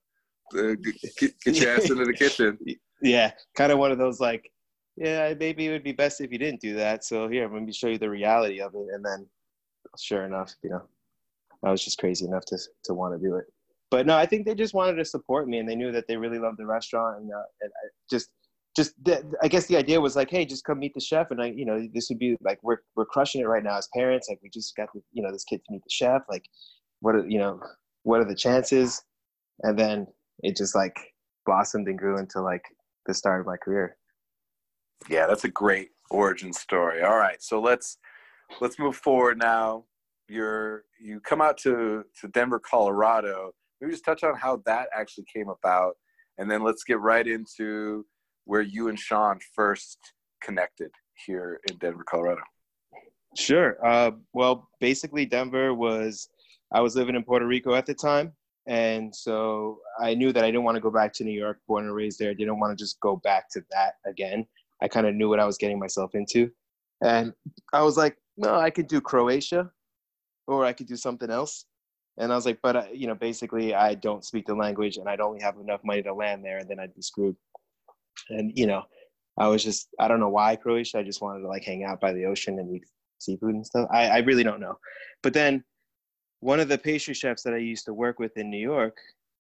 uh, 0.57 0.74
get, 1.18 1.41
get 1.41 1.61
your 1.61 1.70
ass 1.70 1.85
into 1.91 2.05
the 2.05 2.12
kitchen. 2.12 2.59
Yeah, 3.03 3.32
kind 3.57 3.72
of 3.72 3.78
one 3.78 3.93
of 3.93 3.99
those 3.99 4.20
like, 4.20 4.51
yeah, 4.97 5.34
maybe 5.38 5.66
it 5.66 5.70
would 5.70 5.84
be 5.84 5.92
best 5.92 6.20
if 6.20 6.30
you 6.32 6.38
didn't 6.38 6.61
do 6.61 6.74
that. 6.74 7.05
So 7.05 7.28
here, 7.28 7.49
let 7.53 7.62
me 7.62 7.72
show 7.72 7.88
you 7.88 7.99
the 7.99 8.11
reality 8.11 8.61
of 8.61 8.74
it, 8.74 8.86
and 8.92 9.05
then, 9.05 9.26
sure 9.99 10.24
enough, 10.24 10.55
you 10.62 10.70
know, 10.70 10.82
I 11.64 11.70
was 11.70 11.84
just 11.84 11.99
crazy 11.99 12.26
enough 12.26 12.45
to 12.47 12.59
to 12.84 12.95
want 12.95 13.14
to 13.14 13.26
do 13.26 13.36
it. 13.36 13.45
But 13.90 14.07
no, 14.07 14.16
I 14.16 14.26
think 14.26 14.47
they 14.47 14.55
just 14.55 14.74
wanted 14.74 14.97
to 14.97 15.05
support 15.05 15.49
me, 15.49 15.59
and 15.59 15.68
they 15.68 15.76
knew 15.76 15.92
that 15.92 16.07
they 16.09 16.16
really 16.16 16.38
loved 16.38 16.59
the 16.59 16.66
restaurant, 16.66 17.20
and, 17.20 17.30
uh, 17.32 17.42
and 17.61 17.70
I 17.70 17.88
just 18.11 18.30
just 18.76 18.95
I 19.42 19.49
guess 19.49 19.66
the 19.66 19.76
idea 19.76 20.01
was 20.01 20.16
like, 20.16 20.30
hey, 20.30 20.45
just 20.45 20.64
come 20.64 20.80
meet 20.80 20.95
the 20.95 21.01
chef, 21.01 21.30
and 21.30 21.40
I, 21.40 21.47
you 21.47 21.64
know, 21.64 21.86
this 21.92 22.09
would 22.09 22.18
be 22.18 22.36
like 22.42 22.59
we're 22.62 22.78
we're 22.97 23.07
crushing 23.07 23.40
it 23.40 23.47
right 23.47 23.62
now 23.62 23.78
as 23.78 23.88
parents. 23.95 24.28
Like 24.28 24.40
we 24.42 24.51
just 24.51 24.74
got 24.76 24.88
the, 24.95 25.01
you 25.12 25.22
know 25.22 25.32
this 25.32 25.45
kid 25.45 25.61
to 25.64 25.72
meet 25.72 25.82
the 25.84 25.90
chef. 25.90 26.22
Like, 26.28 26.45
what 27.01 27.14
are 27.14 27.26
you 27.26 27.38
know, 27.38 27.61
what 28.03 28.20
are 28.20 28.24
the 28.24 28.34
chances? 28.34 29.03
And 29.62 29.78
then 29.78 30.07
it 30.42 30.57
just 30.57 30.74
like 30.74 30.97
blossomed 31.47 31.86
and 31.88 31.99
grew 31.99 32.18
into 32.18 32.40
like 32.40 32.64
the 33.07 33.14
start 33.14 33.40
of 33.40 33.47
my 33.47 33.57
career. 33.57 33.97
Yeah, 35.09 35.26
that's 35.26 35.44
a 35.44 35.48
great 35.48 35.90
origin 36.11 36.52
story. 36.52 37.02
All 37.02 37.16
right, 37.16 37.42
so 37.42 37.61
let's 37.61 37.98
let's 38.61 38.78
move 38.78 38.96
forward 38.96 39.38
now. 39.38 39.84
You're 40.28 40.84
you 41.00 41.20
come 41.20 41.40
out 41.40 41.59
to 41.59 42.05
to 42.20 42.28
Denver, 42.28 42.59
Colorado. 42.59 43.52
Maybe 43.80 43.92
just 43.92 44.05
touch 44.05 44.22
on 44.22 44.34
how 44.36 44.62
that 44.66 44.88
actually 44.96 45.26
came 45.32 45.48
about, 45.48 45.96
and 46.38 46.50
then 46.50 46.62
let's 46.62 46.84
get 46.84 47.00
right 47.00 47.26
into 47.26 48.07
where 48.44 48.62
you 48.62 48.88
and 48.88 48.98
Sean 48.98 49.38
first 49.55 49.98
connected 50.42 50.90
here 51.26 51.61
in 51.70 51.76
Denver, 51.78 52.05
Colorado. 52.05 52.42
Sure. 53.36 53.76
Uh, 53.84 54.12
well, 54.32 54.68
basically, 54.80 55.26
Denver 55.26 55.74
was 55.74 56.28
I 56.72 56.80
was 56.80 56.96
living 56.96 57.14
in 57.14 57.24
Puerto 57.24 57.46
Rico 57.46 57.74
at 57.74 57.84
the 57.84 57.94
time, 57.94 58.32
and 58.66 59.14
so 59.14 59.78
I 60.00 60.14
knew 60.14 60.32
that 60.32 60.44
I 60.44 60.48
didn't 60.48 60.64
want 60.64 60.76
to 60.76 60.80
go 60.80 60.90
back 60.90 61.12
to 61.14 61.24
New 61.24 61.38
York, 61.38 61.61
born 61.66 61.84
and 61.84 61.94
raised 61.94 62.18
there. 62.18 62.30
I 62.30 62.34
didn't 62.34 62.59
want 62.59 62.76
to 62.76 62.82
just 62.82 63.00
go 63.00 63.16
back 63.16 63.50
to 63.50 63.64
that 63.70 63.94
again. 64.07 64.46
I 64.85 64.89
kind 64.89 65.07
of 65.07 65.14
knew 65.14 65.30
what 65.30 65.41
I 65.41 65.47
was 65.47 65.57
getting 65.57 65.78
myself 65.78 66.14
into. 66.14 66.51
And 67.03 67.32
I 67.72 67.82
was 67.82 67.97
like, 67.97 68.18
no, 68.37 68.55
I 68.55 68.68
could 68.68 68.87
do 68.87 69.01
Croatia 69.01 69.70
or 70.47 70.66
I 70.66 70.74
could 70.74 70.87
do 70.87 70.97
something 70.97 71.30
else. 71.30 71.64
And 72.18 72.30
I 72.30 72.37
was 72.37 72.45
like, 72.45 72.59
but, 72.62 72.76
uh, 72.76 72.85
you 72.93 73.07
know, 73.07 73.14
basically, 73.14 73.74
I 73.74 73.95
don't 73.95 74.24
speak 74.24 74.47
the 74.47 74.55
language 74.55 74.99
and 74.99 75.09
I'd 75.09 75.20
only 75.20 75.41
have 75.41 75.57
enough 75.57 75.80
money 75.85 76.03
to 76.03 76.12
land 76.12 76.45
there 76.45 76.59
and 76.59 76.68
then 76.68 76.78
I'd 76.78 76.95
be 76.95 77.01
screwed. 77.01 77.35
And, 78.28 78.53
you 78.55 78.66
know, 78.66 78.82
I 79.39 79.49
was 79.49 79.64
just, 79.64 79.89
I 79.99 80.07
don't 80.07 80.20
know 80.20 80.28
why 80.28 80.55
Croatia. 80.55 80.99
I 80.99 81.03
just 81.03 81.22
wanted 81.22 81.41
to 81.41 81.49
like 81.49 81.64
hang 81.64 81.85
out 81.85 82.01
by 82.01 82.12
the 82.12 82.26
ocean 82.26 82.59
and 82.59 82.76
eat 82.76 82.85
seafood 83.18 83.55
and 83.55 83.66
stuff. 83.66 83.89
I, 83.91 84.09
I 84.09 84.18
really 84.18 84.45
don't 84.45 84.61
know. 84.61 84.76
But 85.22 85.32
then 85.32 85.64
one 86.41 86.61
of 86.61 86.68
the 86.68 86.78
pastry 86.78 87.14
chefs 87.14 87.43
that 87.45 87.55
I 87.55 87.59
used 87.59 87.87
to 87.87 87.95
work 87.95 88.18
with 88.18 88.37
in 88.37 88.51
New 88.51 88.59
York, 88.59 88.99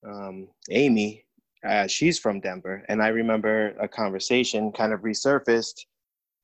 um, 0.08 0.48
Amy, 0.70 1.23
uh, 1.66 1.86
she's 1.86 2.18
from 2.18 2.40
Denver, 2.40 2.84
and 2.88 3.02
I 3.02 3.08
remember 3.08 3.74
a 3.80 3.88
conversation 3.88 4.72
kind 4.72 4.92
of 4.92 5.00
resurfaced 5.00 5.86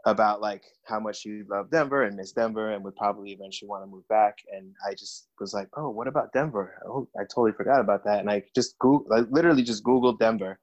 about 0.06 0.40
like 0.40 0.62
how 0.86 0.98
much 0.98 1.20
she 1.20 1.42
loved 1.48 1.70
Denver 1.70 2.04
and 2.04 2.16
miss 2.16 2.32
Denver 2.32 2.70
and 2.70 2.82
would 2.84 2.96
probably 2.96 3.32
eventually 3.32 3.68
want 3.68 3.82
to 3.82 3.86
move 3.86 4.06
back. 4.08 4.38
And 4.52 4.74
I 4.86 4.92
just 4.92 5.28
was 5.38 5.52
like, 5.52 5.68
oh, 5.76 5.90
what 5.90 6.06
about 6.06 6.32
Denver? 6.32 6.80
Oh, 6.86 7.08
I 7.18 7.22
totally 7.24 7.52
forgot 7.52 7.80
about 7.80 8.04
that. 8.04 8.20
And 8.20 8.30
I 8.30 8.42
just 8.54 8.78
Googled, 8.78 9.06
I 9.12 9.20
literally 9.30 9.62
just 9.62 9.84
Googled 9.84 10.18
Denver 10.18 10.58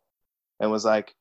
and 0.60 0.72
was 0.72 0.86
like, 0.86 1.14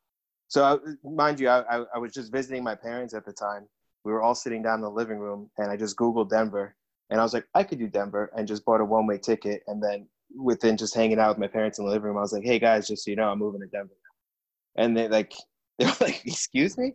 so 0.49 0.65
I, 0.65 1.09
mind 1.09 1.41
you, 1.41 1.49
I, 1.49 1.61
I, 1.61 1.85
I 1.97 1.99
was 1.99 2.13
just 2.13 2.33
visiting 2.33 2.65
my 2.65 2.75
parents 2.75 3.15
at 3.15 3.27
the 3.27 3.33
time. 3.33 3.67
We 4.05 4.13
were 4.13 4.23
all 4.23 4.35
sitting 4.35 4.63
down 4.63 4.77
in 4.77 4.83
the 4.83 4.91
living 4.91 5.19
room 5.19 5.51
and 5.59 5.71
I 5.71 5.77
just 5.77 5.97
Googled 5.97 6.31
Denver 6.31 6.75
and 7.11 7.21
I 7.21 7.23
was 7.23 7.35
like, 7.35 7.47
I 7.55 7.65
could 7.65 7.79
do 7.79 7.89
Denver 7.89 8.31
and 8.37 8.49
just 8.49 8.65
bought 8.65 8.81
a 8.81 8.85
one 8.85 9.07
way 9.07 9.19
ticket. 9.19 9.63
And 9.67 9.83
then 9.83 10.09
within 10.35 10.77
just 10.77 10.95
hanging 10.95 11.19
out 11.19 11.31
with 11.31 11.39
my 11.39 11.47
parents 11.47 11.79
in 11.79 11.85
the 11.85 11.91
living 11.91 12.09
room, 12.09 12.19
I 12.19 12.23
was 12.23 12.33
like, 12.33 12.45
hey 12.45 12.59
guys, 12.59 12.87
just 12.87 13.05
so 13.05 13.11
you 13.11 13.17
know, 13.17 13.29
I'm 13.29 13.39
moving 13.39 13.61
to 13.61 13.67
Denver. 13.67 13.95
And 14.77 14.97
they 14.97 15.09
like, 15.09 15.33
they 15.79 15.87
were 15.87 15.93
like, 16.01 16.23
excuse 16.27 16.77
me? 16.79 16.93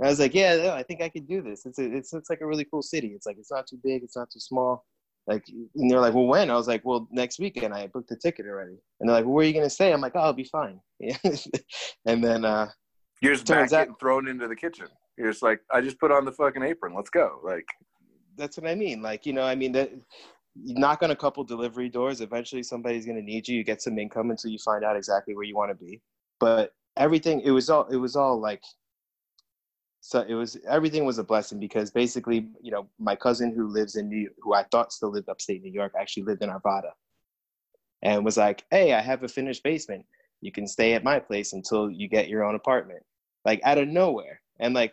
And 0.00 0.06
I 0.06 0.10
was 0.10 0.20
like, 0.20 0.34
yeah, 0.34 0.74
I 0.74 0.82
think 0.82 1.02
I 1.02 1.08
could 1.08 1.28
do 1.28 1.40
this. 1.40 1.66
It's, 1.66 1.78
a, 1.78 1.84
it's, 1.84 2.12
it's 2.12 2.30
like 2.30 2.40
a 2.40 2.46
really 2.46 2.64
cool 2.64 2.82
city. 2.82 3.08
It's 3.08 3.26
like, 3.26 3.36
it's 3.38 3.52
not 3.52 3.66
too 3.66 3.78
big. 3.82 4.02
It's 4.02 4.16
not 4.16 4.30
too 4.30 4.40
small. 4.40 4.84
Like, 5.26 5.44
and 5.48 5.90
they're 5.90 6.00
like, 6.00 6.14
well, 6.14 6.26
when? 6.26 6.50
I 6.50 6.56
was 6.56 6.68
like, 6.68 6.84
well, 6.84 7.08
next 7.10 7.38
weekend. 7.38 7.72
I 7.72 7.86
booked 7.86 8.08
the 8.08 8.16
ticket 8.16 8.46
already. 8.46 8.76
And 9.00 9.08
they're 9.08 9.16
like, 9.16 9.24
well, 9.24 9.34
where 9.34 9.44
are 9.44 9.46
you 9.46 9.54
going 9.54 9.64
to 9.64 9.70
stay? 9.70 9.92
I'm 9.92 10.00
like, 10.00 10.12
oh, 10.16 10.20
I'll 10.20 10.32
be 10.32 10.44
fine. 10.44 10.80
and 12.06 12.22
then, 12.22 12.44
uh, 12.44 12.68
you're 13.22 13.34
just 13.34 13.46
back 13.46 13.64
out- 13.64 13.70
getting 13.70 13.94
thrown 14.00 14.28
into 14.28 14.48
the 14.48 14.56
kitchen. 14.56 14.88
You're 15.16 15.30
just 15.30 15.42
like, 15.42 15.60
I 15.72 15.80
just 15.80 16.00
put 16.00 16.10
on 16.10 16.24
the 16.24 16.32
fucking 16.32 16.62
apron. 16.62 16.94
Let's 16.94 17.10
go. 17.10 17.40
Like, 17.44 17.66
that's 18.36 18.58
what 18.58 18.68
I 18.68 18.74
mean. 18.74 19.00
Like, 19.00 19.26
you 19.26 19.32
know, 19.32 19.44
I 19.44 19.54
mean 19.54 19.72
that 19.72 19.92
you 20.54 20.74
knock 20.74 21.02
on 21.02 21.10
a 21.10 21.16
couple 21.16 21.42
delivery 21.44 21.88
doors, 21.88 22.20
eventually 22.20 22.62
somebody's 22.62 23.06
gonna 23.06 23.22
need 23.22 23.48
you. 23.48 23.56
You 23.56 23.64
get 23.64 23.82
some 23.82 23.98
income 23.98 24.30
until 24.30 24.50
you 24.50 24.58
find 24.58 24.84
out 24.84 24.96
exactly 24.96 25.34
where 25.34 25.44
you 25.44 25.56
want 25.56 25.70
to 25.70 25.84
be. 25.84 26.00
But 26.40 26.72
everything 26.96 27.40
it 27.40 27.50
was 27.50 27.70
all 27.70 27.86
it 27.86 27.96
was 27.96 28.14
all 28.16 28.40
like 28.40 28.62
so 30.00 30.20
it 30.28 30.34
was 30.34 30.58
everything 30.68 31.04
was 31.04 31.18
a 31.18 31.24
blessing 31.24 31.58
because 31.58 31.90
basically, 31.90 32.48
you 32.60 32.70
know, 32.70 32.88
my 32.98 33.16
cousin 33.16 33.54
who 33.54 33.68
lives 33.68 33.96
in 33.96 34.08
New 34.08 34.30
who 34.42 34.54
I 34.54 34.64
thought 34.64 34.92
still 34.92 35.10
lived 35.10 35.28
upstate 35.28 35.62
New 35.62 35.72
York 35.72 35.94
actually 35.98 36.24
lived 36.24 36.42
in 36.42 36.50
Arvada. 36.50 36.90
And 38.02 38.22
was 38.24 38.36
like, 38.36 38.64
Hey, 38.70 38.92
I 38.92 39.00
have 39.00 39.22
a 39.22 39.28
finished 39.28 39.62
basement. 39.62 40.04
You 40.42 40.52
can 40.52 40.66
stay 40.66 40.92
at 40.92 41.04
my 41.04 41.18
place 41.18 41.54
until 41.54 41.90
you 41.90 42.06
get 42.06 42.28
your 42.28 42.44
own 42.44 42.54
apartment. 42.54 43.02
Like 43.46 43.60
out 43.64 43.78
of 43.78 43.88
nowhere. 43.88 44.42
And 44.60 44.74
like 44.74 44.92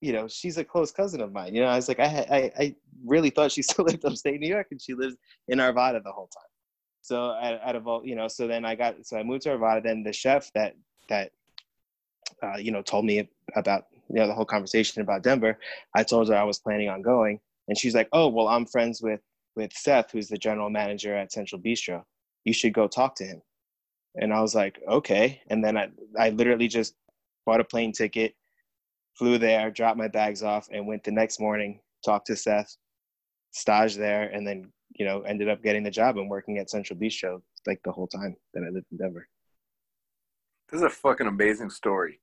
you 0.00 0.12
know, 0.12 0.28
she's 0.28 0.58
a 0.58 0.64
close 0.64 0.92
cousin 0.92 1.20
of 1.20 1.32
mine. 1.32 1.54
You 1.54 1.62
know, 1.62 1.68
I 1.68 1.76
was 1.76 1.88
like, 1.88 2.00
I, 2.00 2.04
I, 2.30 2.62
I 2.62 2.74
really 3.04 3.30
thought 3.30 3.52
she 3.52 3.62
still 3.62 3.84
lived 3.84 4.04
upstate 4.04 4.40
New 4.40 4.48
York, 4.48 4.68
and 4.70 4.80
she 4.80 4.94
lives 4.94 5.16
in 5.48 5.58
Arvada 5.58 6.02
the 6.02 6.12
whole 6.12 6.28
time. 6.28 6.42
So 7.02 7.30
out, 7.30 7.76
of 7.76 7.86
all, 7.86 8.04
you 8.04 8.16
know, 8.16 8.26
so 8.26 8.48
then 8.48 8.64
I 8.64 8.74
got, 8.74 9.06
so 9.06 9.16
I 9.16 9.22
moved 9.22 9.42
to 9.42 9.50
Arvada. 9.50 9.82
Then 9.82 10.02
the 10.02 10.12
chef 10.12 10.52
that 10.54 10.74
that, 11.08 11.30
uh, 12.42 12.56
you 12.56 12.72
know, 12.72 12.82
told 12.82 13.04
me 13.04 13.28
about 13.54 13.86
you 14.08 14.16
know 14.16 14.26
the 14.26 14.34
whole 14.34 14.44
conversation 14.44 15.02
about 15.02 15.22
Denver. 15.22 15.58
I 15.94 16.02
told 16.02 16.28
her 16.28 16.36
I 16.36 16.42
was 16.42 16.58
planning 16.58 16.88
on 16.88 17.02
going, 17.02 17.38
and 17.68 17.78
she's 17.78 17.94
like, 17.94 18.08
oh 18.12 18.26
well, 18.28 18.48
I'm 18.48 18.66
friends 18.66 19.00
with 19.00 19.20
with 19.54 19.72
Seth, 19.72 20.10
who's 20.10 20.28
the 20.28 20.36
general 20.36 20.68
manager 20.68 21.14
at 21.14 21.32
Central 21.32 21.60
Bistro. 21.60 22.02
You 22.44 22.52
should 22.52 22.74
go 22.74 22.86
talk 22.86 23.14
to 23.16 23.24
him. 23.24 23.40
And 24.16 24.32
I 24.32 24.40
was 24.40 24.54
like, 24.54 24.80
okay. 24.88 25.40
And 25.48 25.64
then 25.64 25.76
I, 25.76 25.88
I 26.18 26.30
literally 26.30 26.68
just 26.68 26.94
bought 27.44 27.60
a 27.60 27.64
plane 27.64 27.92
ticket, 27.92 28.34
flew 29.18 29.38
there, 29.38 29.70
dropped 29.70 29.98
my 29.98 30.08
bags 30.08 30.42
off, 30.42 30.68
and 30.70 30.86
went 30.86 31.04
the 31.04 31.10
next 31.10 31.40
morning, 31.40 31.80
talked 32.04 32.26
to 32.28 32.36
Seth, 32.36 32.76
stage 33.50 33.96
there, 33.96 34.24
and 34.24 34.46
then 34.46 34.70
you 34.94 35.04
know 35.04 35.22
ended 35.22 35.48
up 35.48 35.62
getting 35.62 35.82
the 35.82 35.90
job 35.90 36.18
and 36.18 36.28
working 36.30 36.58
at 36.58 36.70
Central 36.70 36.98
Bistro 36.98 37.40
like 37.66 37.80
the 37.84 37.92
whole 37.92 38.06
time 38.06 38.36
that 38.54 38.62
I 38.62 38.70
lived 38.70 38.86
in 38.92 38.98
Denver. 38.98 39.28
This 40.70 40.78
is 40.78 40.84
a 40.84 40.90
fucking 40.90 41.26
amazing 41.26 41.70
story. 41.70 42.20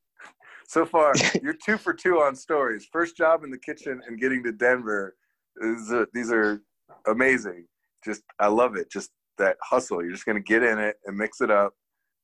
So 0.67 0.85
far, 0.85 1.13
you're 1.41 1.53
two 1.53 1.77
for 1.77 1.93
two 1.93 2.21
on 2.21 2.35
stories. 2.35 2.87
First 2.91 3.17
job 3.17 3.43
in 3.43 3.51
the 3.51 3.57
kitchen 3.57 4.01
and 4.07 4.19
getting 4.19 4.43
to 4.43 4.51
Denver. 4.51 5.15
Is 5.61 5.91
a, 5.91 6.07
these 6.13 6.31
are 6.31 6.61
amazing. 7.07 7.67
Just 8.03 8.23
I 8.39 8.47
love 8.47 8.75
it. 8.75 8.91
Just 8.91 9.11
that 9.37 9.57
hustle. 9.61 10.01
You're 10.01 10.13
just 10.13 10.25
gonna 10.25 10.39
get 10.39 10.63
in 10.63 10.79
it 10.79 10.97
and 11.05 11.17
mix 11.17 11.41
it 11.41 11.51
up 11.51 11.73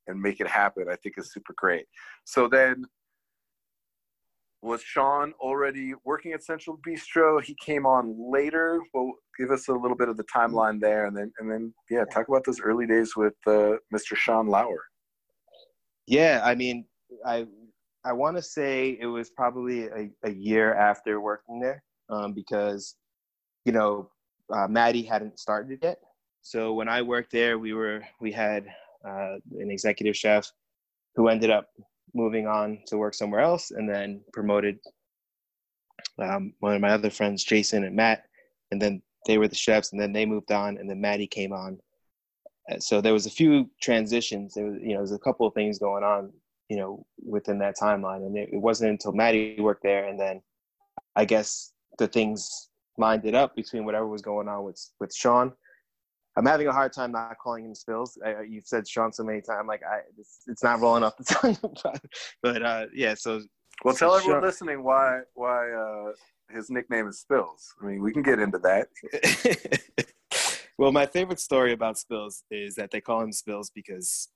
and 0.08 0.20
make 0.20 0.40
it 0.40 0.48
happen. 0.48 0.86
I 0.90 0.96
think 0.96 1.16
is 1.18 1.32
super 1.32 1.54
great. 1.58 1.86
So 2.26 2.48
then 2.48 2.86
was 4.62 4.82
Sean 4.82 5.34
already 5.40 5.94
working 6.04 6.34
at 6.34 6.44
Central 6.44 6.80
Bistro? 6.86 7.42
He 7.44 7.56
came 7.64 7.86
on 7.86 8.16
later. 8.32 8.82
Well, 8.94 9.14
give 9.38 9.52
us 9.52 9.68
a 9.70 9.74
little 9.74 9.96
bit 9.96 10.10
of 10.10 10.18
the 10.18 10.26
timeline 10.26 10.80
there, 10.82 11.06
and 11.06 11.16
then 11.16 11.32
and 11.40 11.50
then 11.50 11.74
yeah, 11.90 12.04
talk 12.06 12.28
about 12.28 12.44
those 12.46 12.60
early 12.60 12.86
days 12.86 13.16
with 13.16 13.36
uh, 13.48 13.78
Mr. 13.94 14.16
Sean 14.16 14.48
Lauer. 14.48 14.84
Yeah, 16.08 16.42
I 16.44 16.56
mean, 16.56 16.86
I 17.26 17.48
I 18.04 18.14
want 18.14 18.38
to 18.38 18.44
say 18.44 18.98
it 19.00 19.06
was 19.06 19.30
probably 19.30 19.86
a, 19.88 20.10
a 20.24 20.32
year 20.32 20.74
after 20.74 21.22
working 21.22 21.60
there 21.60 21.84
um, 22.10 22.34
because 22.34 22.96
you 23.66 23.72
know 23.72 24.10
uh, 24.54 24.68
Maddie 24.68 25.04
hadn't 25.04 25.40
started 25.40 25.80
yet. 25.82 26.00
So 26.42 26.74
when 26.74 26.90
I 26.90 27.02
worked 27.02 27.32
there, 27.32 27.60
we 27.60 27.74
were 27.74 28.02
we 28.20 28.32
had 28.32 28.66
uh, 29.08 29.36
an 29.58 29.72
executive 29.72 30.18
chef 30.18 30.52
who 31.16 31.28
ended 31.28 31.50
up 31.50 31.68
moving 32.14 32.48
on 32.48 32.80
to 32.88 32.98
work 32.98 33.14
somewhere 33.14 33.42
else, 33.42 33.72
and 33.72 33.90
then 33.90 34.22
promoted 34.34 34.80
um, 36.20 36.54
one 36.60 36.76
of 36.76 36.82
my 36.82 36.92
other 36.92 37.10
friends, 37.10 37.44
Jason 37.44 37.84
and 37.84 37.96
Matt, 37.96 38.26
and 38.72 38.82
then 38.82 39.02
they 39.26 39.38
were 39.38 39.48
the 39.48 39.56
chefs, 39.56 39.92
and 39.92 40.02
then 40.02 40.14
they 40.14 40.26
moved 40.26 40.52
on, 40.52 40.78
and 40.78 40.90
then 40.90 41.02
Maddie 41.02 41.28
came 41.28 41.54
on. 41.54 41.80
Uh, 42.72 42.80
so 42.80 43.02
there 43.02 43.14
was 43.14 43.26
a 43.26 43.32
few 43.32 43.70
transitions. 43.82 44.54
There 44.54 44.66
was, 44.66 44.76
you 44.82 44.90
know, 44.90 44.98
there's 44.98 45.12
a 45.12 45.20
couple 45.20 45.48
of 45.48 45.54
things 45.54 45.80
going 45.80 46.04
on, 46.04 46.32
you 46.70 46.78
know, 46.78 47.06
within 47.26 47.60
that 47.60 47.78
timeline, 47.78 48.26
and 48.26 48.38
it, 48.38 48.50
it 48.54 48.62
wasn't 48.62 48.92
until 48.92 49.12
Maddie 49.12 49.58
worked 49.60 49.84
there, 49.84 50.08
and 50.08 50.20
then 50.20 50.42
I 51.16 51.26
guess 51.26 51.74
the 51.98 52.08
things 52.08 52.70
lined 52.98 53.26
it 53.26 53.36
up 53.36 53.56
between 53.56 53.86
whatever 53.86 54.08
was 54.08 54.22
going 54.22 54.48
on 54.48 54.64
with 54.64 54.80
with 55.00 55.14
Sean 55.14 55.54
I'm 56.40 56.46
having 56.46 56.68
a 56.68 56.72
hard 56.72 56.94
time 56.94 57.12
not 57.12 57.38
calling 57.38 57.66
him 57.66 57.76
Spills. 57.76 58.18
I, 58.26 58.44
you've 58.44 58.66
said 58.66 58.88
Sean 58.88 59.12
so 59.12 59.24
many 59.24 59.42
times. 59.42 59.68
Like, 59.68 59.82
I, 59.84 60.00
it's, 60.18 60.40
it's 60.48 60.64
not 60.64 60.80
rolling 60.80 61.04
off 61.04 61.18
the 61.18 61.26
tongue. 61.26 61.58
but 62.42 62.64
uh, 62.64 62.86
yeah, 62.94 63.14
so. 63.14 63.42
Well, 63.84 63.94
tell 63.94 64.16
everyone 64.16 64.42
listening 64.42 64.82
why 64.82 65.20
why 65.34 65.70
uh, 65.70 66.12
his 66.50 66.70
nickname 66.70 67.10
is 67.10 67.20
Spills. 67.20 67.74
I 67.82 67.88
mean, 67.88 68.02
we 68.02 68.14
can 68.14 68.24
get 68.24 68.40
into 68.40 68.58
that. 68.60 68.88
well, 70.78 70.94
my 70.94 71.06
favorite 71.06 71.42
story 71.42 71.74
about 71.74 71.98
Spills 71.98 72.44
is 72.50 72.76
that 72.76 72.92
they 72.92 73.02
call 73.02 73.20
him 73.20 73.34
Spills 73.34 73.70
because 73.76 74.30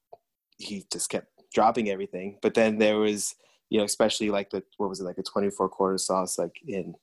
he 0.58 0.86
just 0.92 1.10
kept 1.10 1.28
dropping 1.54 1.90
everything. 1.90 2.38
But 2.42 2.54
then 2.54 2.80
there 2.80 2.98
was, 2.98 3.34
you 3.70 3.78
know, 3.78 3.86
especially 3.86 4.30
like 4.30 4.50
the 4.50 4.62
what 4.76 4.90
was 4.90 5.00
it 5.00 5.06
like 5.06 5.20
a 5.20 5.24
24 5.24 5.70
quarter 5.70 5.98
sauce 5.98 6.38
like 6.38 6.56
in 6.68 6.96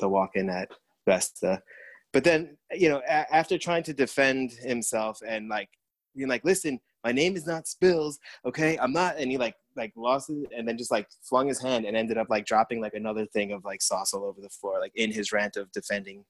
the 0.00 0.08
walk-in 0.10 0.50
at 0.50 0.68
Vesta 1.06 1.62
but 2.14 2.24
then 2.24 2.56
you 2.72 2.88
know 2.88 3.02
a- 3.06 3.34
after 3.34 3.58
trying 3.58 3.82
to 3.82 3.92
defend 3.92 4.52
himself 4.52 5.20
and 5.26 5.50
like 5.50 5.68
being 6.16 6.28
like 6.28 6.44
listen 6.44 6.80
my 7.04 7.12
name 7.12 7.36
is 7.36 7.46
not 7.46 7.68
Spills. 7.68 8.18
Okay, 8.46 8.78
I'm 8.78 8.92
not. 8.92 9.18
And 9.18 9.30
he 9.30 9.36
like 9.36 9.54
like 9.76 9.92
lost 9.94 10.30
it 10.30 10.50
and 10.56 10.66
then 10.66 10.78
just 10.78 10.90
like 10.90 11.06
flung 11.22 11.48
his 11.48 11.60
hand 11.60 11.84
and 11.84 11.96
ended 11.96 12.16
up 12.16 12.28
like 12.30 12.46
dropping 12.46 12.80
like 12.80 12.94
another 12.94 13.26
thing 13.26 13.52
of 13.52 13.64
like 13.64 13.82
sauce 13.82 14.14
all 14.14 14.24
over 14.24 14.40
the 14.40 14.48
floor. 14.48 14.80
Like 14.80 14.92
in 14.94 15.12
his 15.12 15.30
rant 15.30 15.56
of 15.56 15.70
defending, 15.72 16.24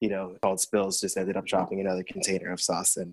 you 0.00 0.08
know, 0.08 0.36
called 0.42 0.60
Spills, 0.60 1.00
just 1.00 1.18
ended 1.18 1.36
up 1.36 1.44
dropping 1.44 1.80
another 1.80 2.02
container 2.02 2.50
of 2.50 2.60
sauce. 2.60 2.96
And 2.96 3.12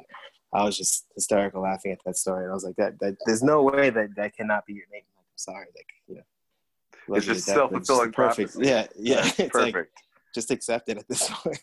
I 0.54 0.64
was 0.64 0.78
just 0.78 1.06
hysterical 1.14 1.62
laughing 1.64 1.92
at 1.92 2.00
that 2.06 2.16
story. 2.16 2.44
And 2.44 2.52
I 2.52 2.54
was 2.54 2.64
like, 2.64 2.78
that, 2.78 2.98
that 3.00 3.18
there's 3.26 3.44
no 3.44 3.62
way 3.64 3.90
that 3.90 4.16
that 4.16 4.36
cannot 4.36 4.66
be 4.66 4.74
your 4.74 4.86
name. 4.92 5.04
Like, 5.18 5.26
I'm 5.26 5.38
sorry, 5.38 5.68
like 5.76 5.90
you 6.08 6.16
know. 6.16 7.16
It's 7.18 7.26
just 7.26 7.46
self 7.46 7.72
fulfilling 7.72 8.14
perfect. 8.14 8.54
prophecy. 8.54 8.70
Yeah, 8.70 8.88
yeah. 8.98 9.26
It's 9.38 9.50
perfect. 9.50 9.76
like 9.76 9.90
just 10.34 10.50
accept 10.50 10.88
it 10.88 10.98
at 10.98 11.08
this 11.10 11.30
point. 11.30 11.60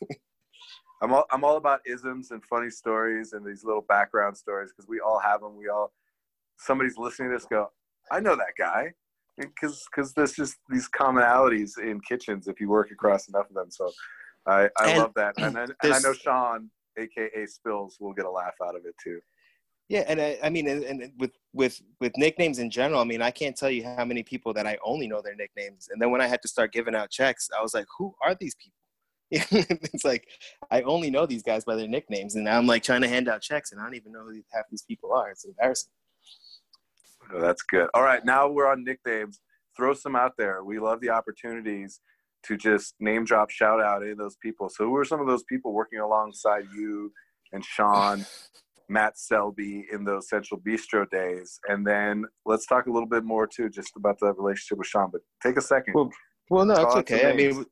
I'm 1.01 1.13
all 1.13 1.25
I'm 1.31 1.45
all 1.45 1.57
about 1.57 1.81
isms 1.87 2.31
and 2.31 2.45
funny 2.45 2.71
stories 2.71 3.33
and 3.33 3.47
these 3.47 3.65
little 3.65 3.83
background 3.83 4.37
stories 4.37 4.73
because 4.73 4.89
we 4.89 5.01
all 5.01 5.19
have 5.19 5.41
them. 5.41 5.57
We 5.57 5.69
all 5.69 5.93
somebody's 6.59 6.99
listening 6.99 7.31
to 7.31 7.37
this 7.37 7.47
go, 7.47 7.71
I 8.11 8.21
know 8.21 8.37
that 8.37 8.55
guy 8.59 8.93
because 9.37 9.87
because 9.91 10.13
there's 10.15 10.33
just 10.33 10.57
these 10.69 10.89
commonalities 10.89 11.79
in 11.79 12.01
kitchens 12.01 12.49
if 12.49 12.61
you 12.61 12.69
work 12.69 12.91
across 12.91 13.29
enough 13.29 13.49
of 13.49 13.55
them. 13.55 13.71
So 13.71 13.91
I 14.47 14.69
I 14.79 14.91
And 14.91 14.99
love 14.99 15.13
that, 15.15 15.35
and 15.39 15.57
I, 15.57 15.63
and 15.83 15.95
I 15.95 15.99
know 16.01 16.13
Sean, 16.13 16.71
aka 16.99 17.47
Spills, 17.47 17.99
will 18.01 18.13
get 18.13 18.25
a 18.25 18.31
laugh 18.31 18.55
out 18.65 18.77
of 18.77 18.85
it 18.85 18.95
too. 19.03 19.21
Yeah, 19.89 20.05
and 20.07 20.21
I, 20.21 20.39
I 20.43 20.51
mean, 20.51 20.69
and, 20.69 20.83
and 20.85 21.13
with 21.19 21.33
with 21.53 21.81
with 22.01 22.13
nicknames 22.17 22.59
in 22.59 22.71
general, 22.71 23.01
I 23.01 23.05
mean, 23.05 23.23
I 23.23 23.31
can't 23.31 23.57
tell 23.57 23.71
you 23.71 23.85
how 23.85 24.05
many 24.05 24.23
people 24.23 24.53
that 24.55 24.67
I 24.67 24.79
only 24.85 25.07
know 25.07 25.23
their 25.23 25.37
nicknames, 25.37 25.89
and 25.91 26.01
then 26.03 26.11
when 26.11 26.21
I 26.21 26.27
had 26.27 26.43
to 26.43 26.49
start 26.49 26.73
giving 26.73 26.95
out 26.95 27.11
checks, 27.11 27.49
I 27.57 27.63
was 27.63 27.73
like, 27.73 27.87
who 27.97 28.15
are 28.23 28.35
these 28.35 28.55
people? 28.57 28.75
it's 29.31 30.05
like 30.05 30.27
I 30.71 30.83
only 30.83 31.11
know 31.11 31.27
these 31.27 31.43
guys 31.43 31.65
by 31.65 31.77
their 31.77 31.89
nicknames, 31.89 32.35
and 32.35 32.45
now 32.45 32.59
I'm 32.59 32.67
like 32.67 32.83
trying 32.83 33.03
to 33.03 33.09
hand 33.09 33.29
out 33.29 33.43
checks, 33.43 33.73
and 33.73 33.81
I 33.81 33.85
don't 33.85 33.95
even 33.95 34.13
know 34.13 34.25
who 34.25 34.41
half 34.53 34.65
these 34.71 34.83
people 34.83 35.13
are. 35.13 35.31
It's 35.31 35.45
embarrassing. 35.45 35.91
Oh, 37.35 37.41
that's 37.41 37.63
good. 37.63 37.89
All 37.95 38.03
right, 38.03 38.25
now 38.25 38.49
we're 38.49 38.67
on 38.67 38.85
nicknames. 38.85 39.41
Throw 39.77 39.93
some 39.93 40.17
out 40.17 40.33
there. 40.39 40.65
We 40.65 40.79
love 40.79 41.01
the 41.01 41.11
opportunities 41.11 42.01
to 42.45 42.57
just 42.57 42.95
name 43.01 43.25
drop, 43.25 43.51
shout 43.51 43.81
out 43.81 44.03
any 44.03 44.13
of 44.13 44.19
those 44.19 44.37
people. 44.37 44.69
So, 44.69 44.85
who 44.85 44.97
are 44.97 45.05
some 45.05 45.21
of 45.21 45.27
those 45.27 45.43
people 45.45 45.73
working 45.73 46.01
alongside 46.01 46.65
you 46.75 47.13
and 47.53 47.65
Sean, 47.65 48.25
Matt 48.89 49.19
Selby 49.19 49.87
in 49.93 50.05
those 50.05 50.29
Central 50.29 50.61
Bistro 50.61 51.09
days? 51.11 51.59
And 51.69 51.87
then 51.87 52.25
let's 52.47 52.67
talk 52.67 52.87
a 52.87 52.91
little 52.91 53.09
bit 53.09 53.25
more 53.25 53.47
too, 53.47 53.69
just 53.69 53.93
about 53.97 54.19
the 54.19 54.33
relationship 54.33 54.79
with 54.79 54.87
Sean. 54.87 55.11
But 55.13 55.23
take 55.43 55.57
a 55.57 55.63
second. 55.63 55.95
Well, 55.95 56.11
Well, 56.51 56.65
no, 56.65 56.75
it's 56.75 56.85
Call 56.85 56.99
okay. 56.99 57.31
I 57.31 57.35
mean, 57.35 57.65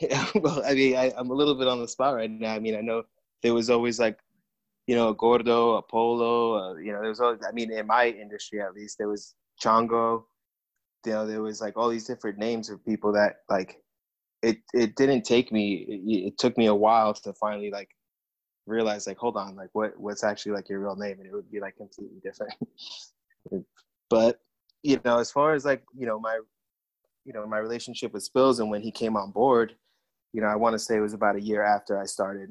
yeah, 0.00 0.26
well, 0.34 0.62
I 0.64 0.74
mean, 0.74 0.96
I, 0.96 1.12
I'm 1.16 1.30
a 1.30 1.34
little 1.34 1.54
bit 1.54 1.68
on 1.68 1.80
the 1.80 1.88
spot 1.88 2.14
right 2.14 2.30
now. 2.30 2.54
I 2.54 2.58
mean, 2.58 2.76
I 2.76 2.80
know 2.80 3.04
there 3.42 3.54
was 3.54 3.70
always 3.70 3.98
like, 3.98 4.18
you 4.86 4.94
know, 4.94 5.08
a 5.08 5.14
Gordo, 5.14 5.74
a 5.74 5.82
Polo, 5.82 6.54
uh, 6.54 6.74
you 6.76 6.92
know, 6.92 7.00
there 7.00 7.08
was 7.08 7.20
always, 7.20 7.40
I 7.46 7.52
mean, 7.52 7.70
in 7.72 7.86
my 7.86 8.08
industry 8.08 8.60
at 8.60 8.74
least, 8.74 8.98
there 8.98 9.08
was 9.08 9.34
Chongo, 9.62 10.24
you 11.06 11.12
know, 11.12 11.26
there 11.26 11.42
was 11.42 11.60
like 11.60 11.76
all 11.76 11.88
these 11.88 12.06
different 12.06 12.38
names 12.38 12.68
of 12.68 12.84
people 12.84 13.12
that 13.12 13.36
like, 13.48 13.82
it, 14.42 14.58
it 14.74 14.96
didn't 14.96 15.22
take 15.22 15.52
me, 15.52 15.74
it, 15.88 16.26
it 16.26 16.38
took 16.38 16.58
me 16.58 16.66
a 16.66 16.74
while 16.74 17.14
to 17.14 17.32
finally 17.34 17.70
like 17.70 17.90
realize 18.66 19.06
like, 19.06 19.18
hold 19.18 19.36
on, 19.36 19.54
like 19.54 19.70
what, 19.72 19.98
what's 19.98 20.24
actually 20.24 20.52
like 20.52 20.68
your 20.68 20.80
real 20.80 20.96
name? 20.96 21.18
And 21.18 21.26
it 21.26 21.32
would 21.32 21.50
be 21.50 21.60
like 21.60 21.76
completely 21.76 22.18
different. 22.22 22.54
but, 24.10 24.40
you 24.82 25.00
know, 25.04 25.18
as 25.18 25.30
far 25.30 25.54
as 25.54 25.64
like, 25.64 25.84
you 25.96 26.06
know, 26.06 26.18
my 26.18 26.40
you 27.24 27.32
know 27.32 27.46
my 27.46 27.58
relationship 27.58 28.12
with 28.12 28.22
Spills 28.22 28.60
and 28.60 28.70
when 28.70 28.82
he 28.82 28.90
came 28.90 29.16
on 29.16 29.30
board, 29.30 29.76
you 30.32 30.40
know, 30.40 30.48
I 30.48 30.56
want 30.56 30.74
to 30.74 30.78
say 30.78 30.96
it 30.96 31.00
was 31.00 31.14
about 31.14 31.36
a 31.36 31.40
year 31.40 31.62
after 31.62 32.00
I 32.00 32.06
started, 32.06 32.50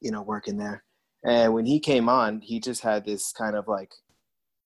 you 0.00 0.10
know, 0.10 0.22
working 0.22 0.56
there. 0.56 0.84
And 1.24 1.52
when 1.52 1.66
he 1.66 1.80
came 1.80 2.08
on, 2.08 2.40
he 2.40 2.60
just 2.60 2.82
had 2.82 3.04
this 3.04 3.32
kind 3.32 3.56
of 3.56 3.68
like 3.68 3.92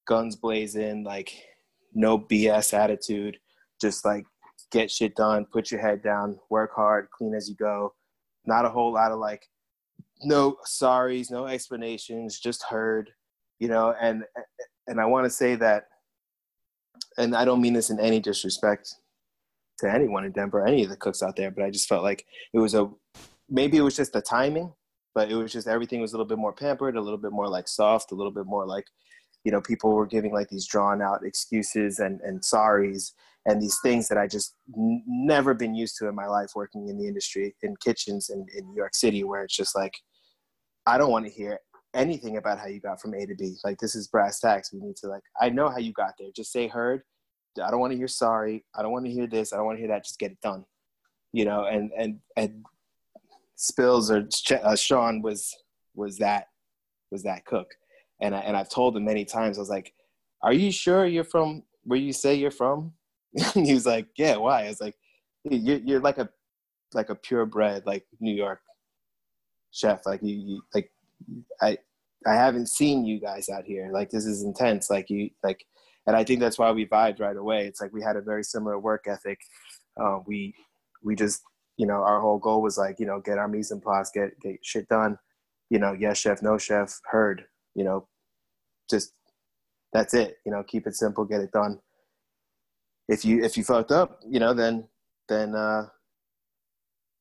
guns 0.06 0.36
blazing, 0.36 1.04
like 1.04 1.32
no 1.94 2.18
BS 2.18 2.74
attitude, 2.74 3.38
just 3.80 4.04
like 4.04 4.24
get 4.70 4.90
shit 4.90 5.14
done, 5.14 5.46
put 5.46 5.70
your 5.70 5.80
head 5.80 6.02
down, 6.02 6.38
work 6.50 6.72
hard, 6.74 7.08
clean 7.10 7.34
as 7.34 7.48
you 7.48 7.54
go. 7.56 7.94
Not 8.46 8.64
a 8.64 8.70
whole 8.70 8.92
lot 8.92 9.12
of 9.12 9.18
like 9.18 9.46
no 10.24 10.56
sorries, 10.66 11.30
no 11.30 11.46
explanations, 11.46 12.38
just 12.38 12.62
heard, 12.64 13.10
you 13.58 13.68
know, 13.68 13.94
and 14.00 14.24
and 14.86 15.00
I 15.00 15.04
want 15.06 15.24
to 15.24 15.30
say 15.30 15.54
that 15.56 15.84
and 17.18 17.36
I 17.36 17.44
don't 17.44 17.60
mean 17.60 17.74
this 17.74 17.90
in 17.90 18.00
any 18.00 18.20
disrespect 18.20 18.96
to 19.82 19.92
anyone 19.92 20.24
in 20.24 20.32
Denver, 20.32 20.66
any 20.66 20.82
of 20.84 20.90
the 20.90 20.96
cooks 20.96 21.22
out 21.22 21.36
there, 21.36 21.50
but 21.50 21.64
I 21.64 21.70
just 21.70 21.88
felt 21.88 22.02
like 22.02 22.24
it 22.54 22.58
was 22.58 22.74
a 22.74 22.88
maybe 23.48 23.76
it 23.76 23.82
was 23.82 23.96
just 23.96 24.12
the 24.12 24.22
timing, 24.22 24.72
but 25.14 25.30
it 25.30 25.34
was 25.34 25.52
just 25.52 25.68
everything 25.68 26.00
was 26.00 26.12
a 26.12 26.16
little 26.16 26.26
bit 26.26 26.38
more 26.38 26.52
pampered, 26.52 26.96
a 26.96 27.00
little 27.00 27.18
bit 27.18 27.32
more 27.32 27.48
like 27.48 27.68
soft, 27.68 28.12
a 28.12 28.14
little 28.14 28.32
bit 28.32 28.46
more 28.46 28.66
like 28.66 28.86
you 29.44 29.52
know 29.52 29.60
people 29.60 29.92
were 29.92 30.06
giving 30.06 30.32
like 30.32 30.48
these 30.48 30.66
drawn 30.66 31.02
out 31.02 31.24
excuses 31.24 31.98
and 31.98 32.20
and 32.22 32.40
sorries 32.42 33.12
and 33.46 33.60
these 33.60 33.76
things 33.82 34.08
that 34.08 34.18
I 34.18 34.28
just 34.28 34.54
n- 34.76 35.02
never 35.06 35.52
been 35.52 35.74
used 35.74 35.96
to 35.98 36.08
in 36.08 36.14
my 36.14 36.26
life 36.26 36.52
working 36.54 36.88
in 36.88 36.96
the 36.96 37.08
industry 37.08 37.56
in 37.62 37.74
kitchens 37.84 38.30
in, 38.30 38.46
in 38.56 38.68
New 38.68 38.76
York 38.76 38.94
City 38.94 39.24
where 39.24 39.42
it's 39.42 39.56
just 39.56 39.76
like 39.76 39.94
I 40.86 40.98
don't 40.98 41.10
want 41.10 41.26
to 41.26 41.32
hear 41.32 41.58
anything 41.94 42.36
about 42.36 42.58
how 42.58 42.66
you 42.66 42.80
got 42.80 43.00
from 43.00 43.14
A 43.14 43.26
to 43.26 43.34
B. 43.34 43.54
Like 43.64 43.78
this 43.78 43.94
is 43.94 44.08
brass 44.08 44.40
tacks. 44.40 44.72
We 44.72 44.80
need 44.80 44.96
to 44.96 45.08
like 45.08 45.22
I 45.40 45.48
know 45.48 45.68
how 45.68 45.78
you 45.78 45.92
got 45.92 46.12
there. 46.18 46.28
Just 46.34 46.52
say 46.52 46.68
heard. 46.68 47.02
I 47.60 47.70
don't 47.70 47.80
want 47.80 47.92
to 47.92 47.96
hear 47.96 48.08
sorry. 48.08 48.64
I 48.74 48.82
don't 48.82 48.92
want 48.92 49.04
to 49.06 49.10
hear 49.10 49.26
this. 49.26 49.52
I 49.52 49.56
don't 49.56 49.66
want 49.66 49.76
to 49.76 49.80
hear 49.80 49.88
that. 49.88 50.04
Just 50.04 50.18
get 50.18 50.32
it 50.32 50.40
done. 50.40 50.64
You 51.32 51.44
know, 51.44 51.64
and 51.64 51.90
and 51.96 52.20
and 52.36 52.64
Spills 53.56 54.10
or 54.10 54.28
uh, 54.62 54.76
Sean 54.76 55.22
was 55.22 55.54
was 55.94 56.18
that 56.18 56.48
was 57.10 57.22
that 57.22 57.44
cook, 57.44 57.68
and 58.20 58.34
I, 58.34 58.40
and 58.40 58.56
I've 58.56 58.68
told 58.68 58.96
him 58.96 59.04
many 59.04 59.24
times. 59.24 59.58
I 59.58 59.60
was 59.60 59.70
like, 59.70 59.92
"Are 60.42 60.52
you 60.52 60.72
sure 60.72 61.06
you're 61.06 61.24
from 61.24 61.62
where 61.84 61.98
you 61.98 62.12
say 62.12 62.34
you're 62.34 62.50
from?" 62.50 62.92
he 63.54 63.74
was 63.74 63.86
like, 63.86 64.08
"Yeah, 64.16 64.36
why?" 64.36 64.64
I 64.64 64.68
was 64.68 64.80
like, 64.80 64.96
"You're 65.44 65.78
you're 65.78 66.00
like 66.00 66.18
a 66.18 66.28
like 66.94 67.08
a 67.08 67.14
purebred 67.14 67.86
like 67.86 68.04
New 68.20 68.34
York 68.34 68.60
chef. 69.70 70.04
Like 70.06 70.22
you, 70.22 70.34
you 70.34 70.62
like 70.74 70.90
I 71.60 71.78
I 72.26 72.34
haven't 72.34 72.68
seen 72.68 73.04
you 73.04 73.20
guys 73.20 73.48
out 73.48 73.64
here. 73.64 73.90
Like 73.92 74.10
this 74.10 74.26
is 74.26 74.42
intense. 74.42 74.90
Like 74.90 75.10
you 75.10 75.30
like." 75.42 75.64
And 76.06 76.16
I 76.16 76.24
think 76.24 76.40
that's 76.40 76.58
why 76.58 76.70
we 76.72 76.86
vibed 76.86 77.20
right 77.20 77.36
away. 77.36 77.66
It's 77.66 77.80
like 77.80 77.92
we 77.92 78.02
had 78.02 78.16
a 78.16 78.22
very 78.22 78.42
similar 78.42 78.78
work 78.78 79.04
ethic. 79.06 79.38
Uh, 80.00 80.20
we 80.26 80.54
we 81.02 81.14
just 81.14 81.42
you 81.76 81.86
know 81.86 82.02
our 82.02 82.20
whole 82.20 82.38
goal 82.38 82.62
was 82.62 82.78
like 82.78 82.98
you 82.98 83.06
know 83.06 83.20
get 83.20 83.38
our 83.38 83.48
mise 83.48 83.72
en 83.72 83.80
place, 83.80 84.10
get 84.12 84.38
get 84.40 84.58
shit 84.62 84.88
done. 84.88 85.18
You 85.70 85.78
know, 85.78 85.92
yes 85.92 86.18
chef, 86.18 86.42
no 86.42 86.58
chef, 86.58 87.00
heard. 87.04 87.44
You 87.74 87.84
know, 87.84 88.08
just 88.90 89.12
that's 89.92 90.14
it. 90.14 90.38
You 90.44 90.52
know, 90.52 90.62
keep 90.62 90.86
it 90.86 90.96
simple, 90.96 91.24
get 91.24 91.40
it 91.40 91.52
done. 91.52 91.78
If 93.08 93.24
you 93.24 93.42
if 93.44 93.56
you 93.56 93.64
fucked 93.64 93.92
up, 93.92 94.20
you 94.28 94.40
know, 94.40 94.54
then 94.54 94.88
then 95.28 95.54
uh, 95.54 95.86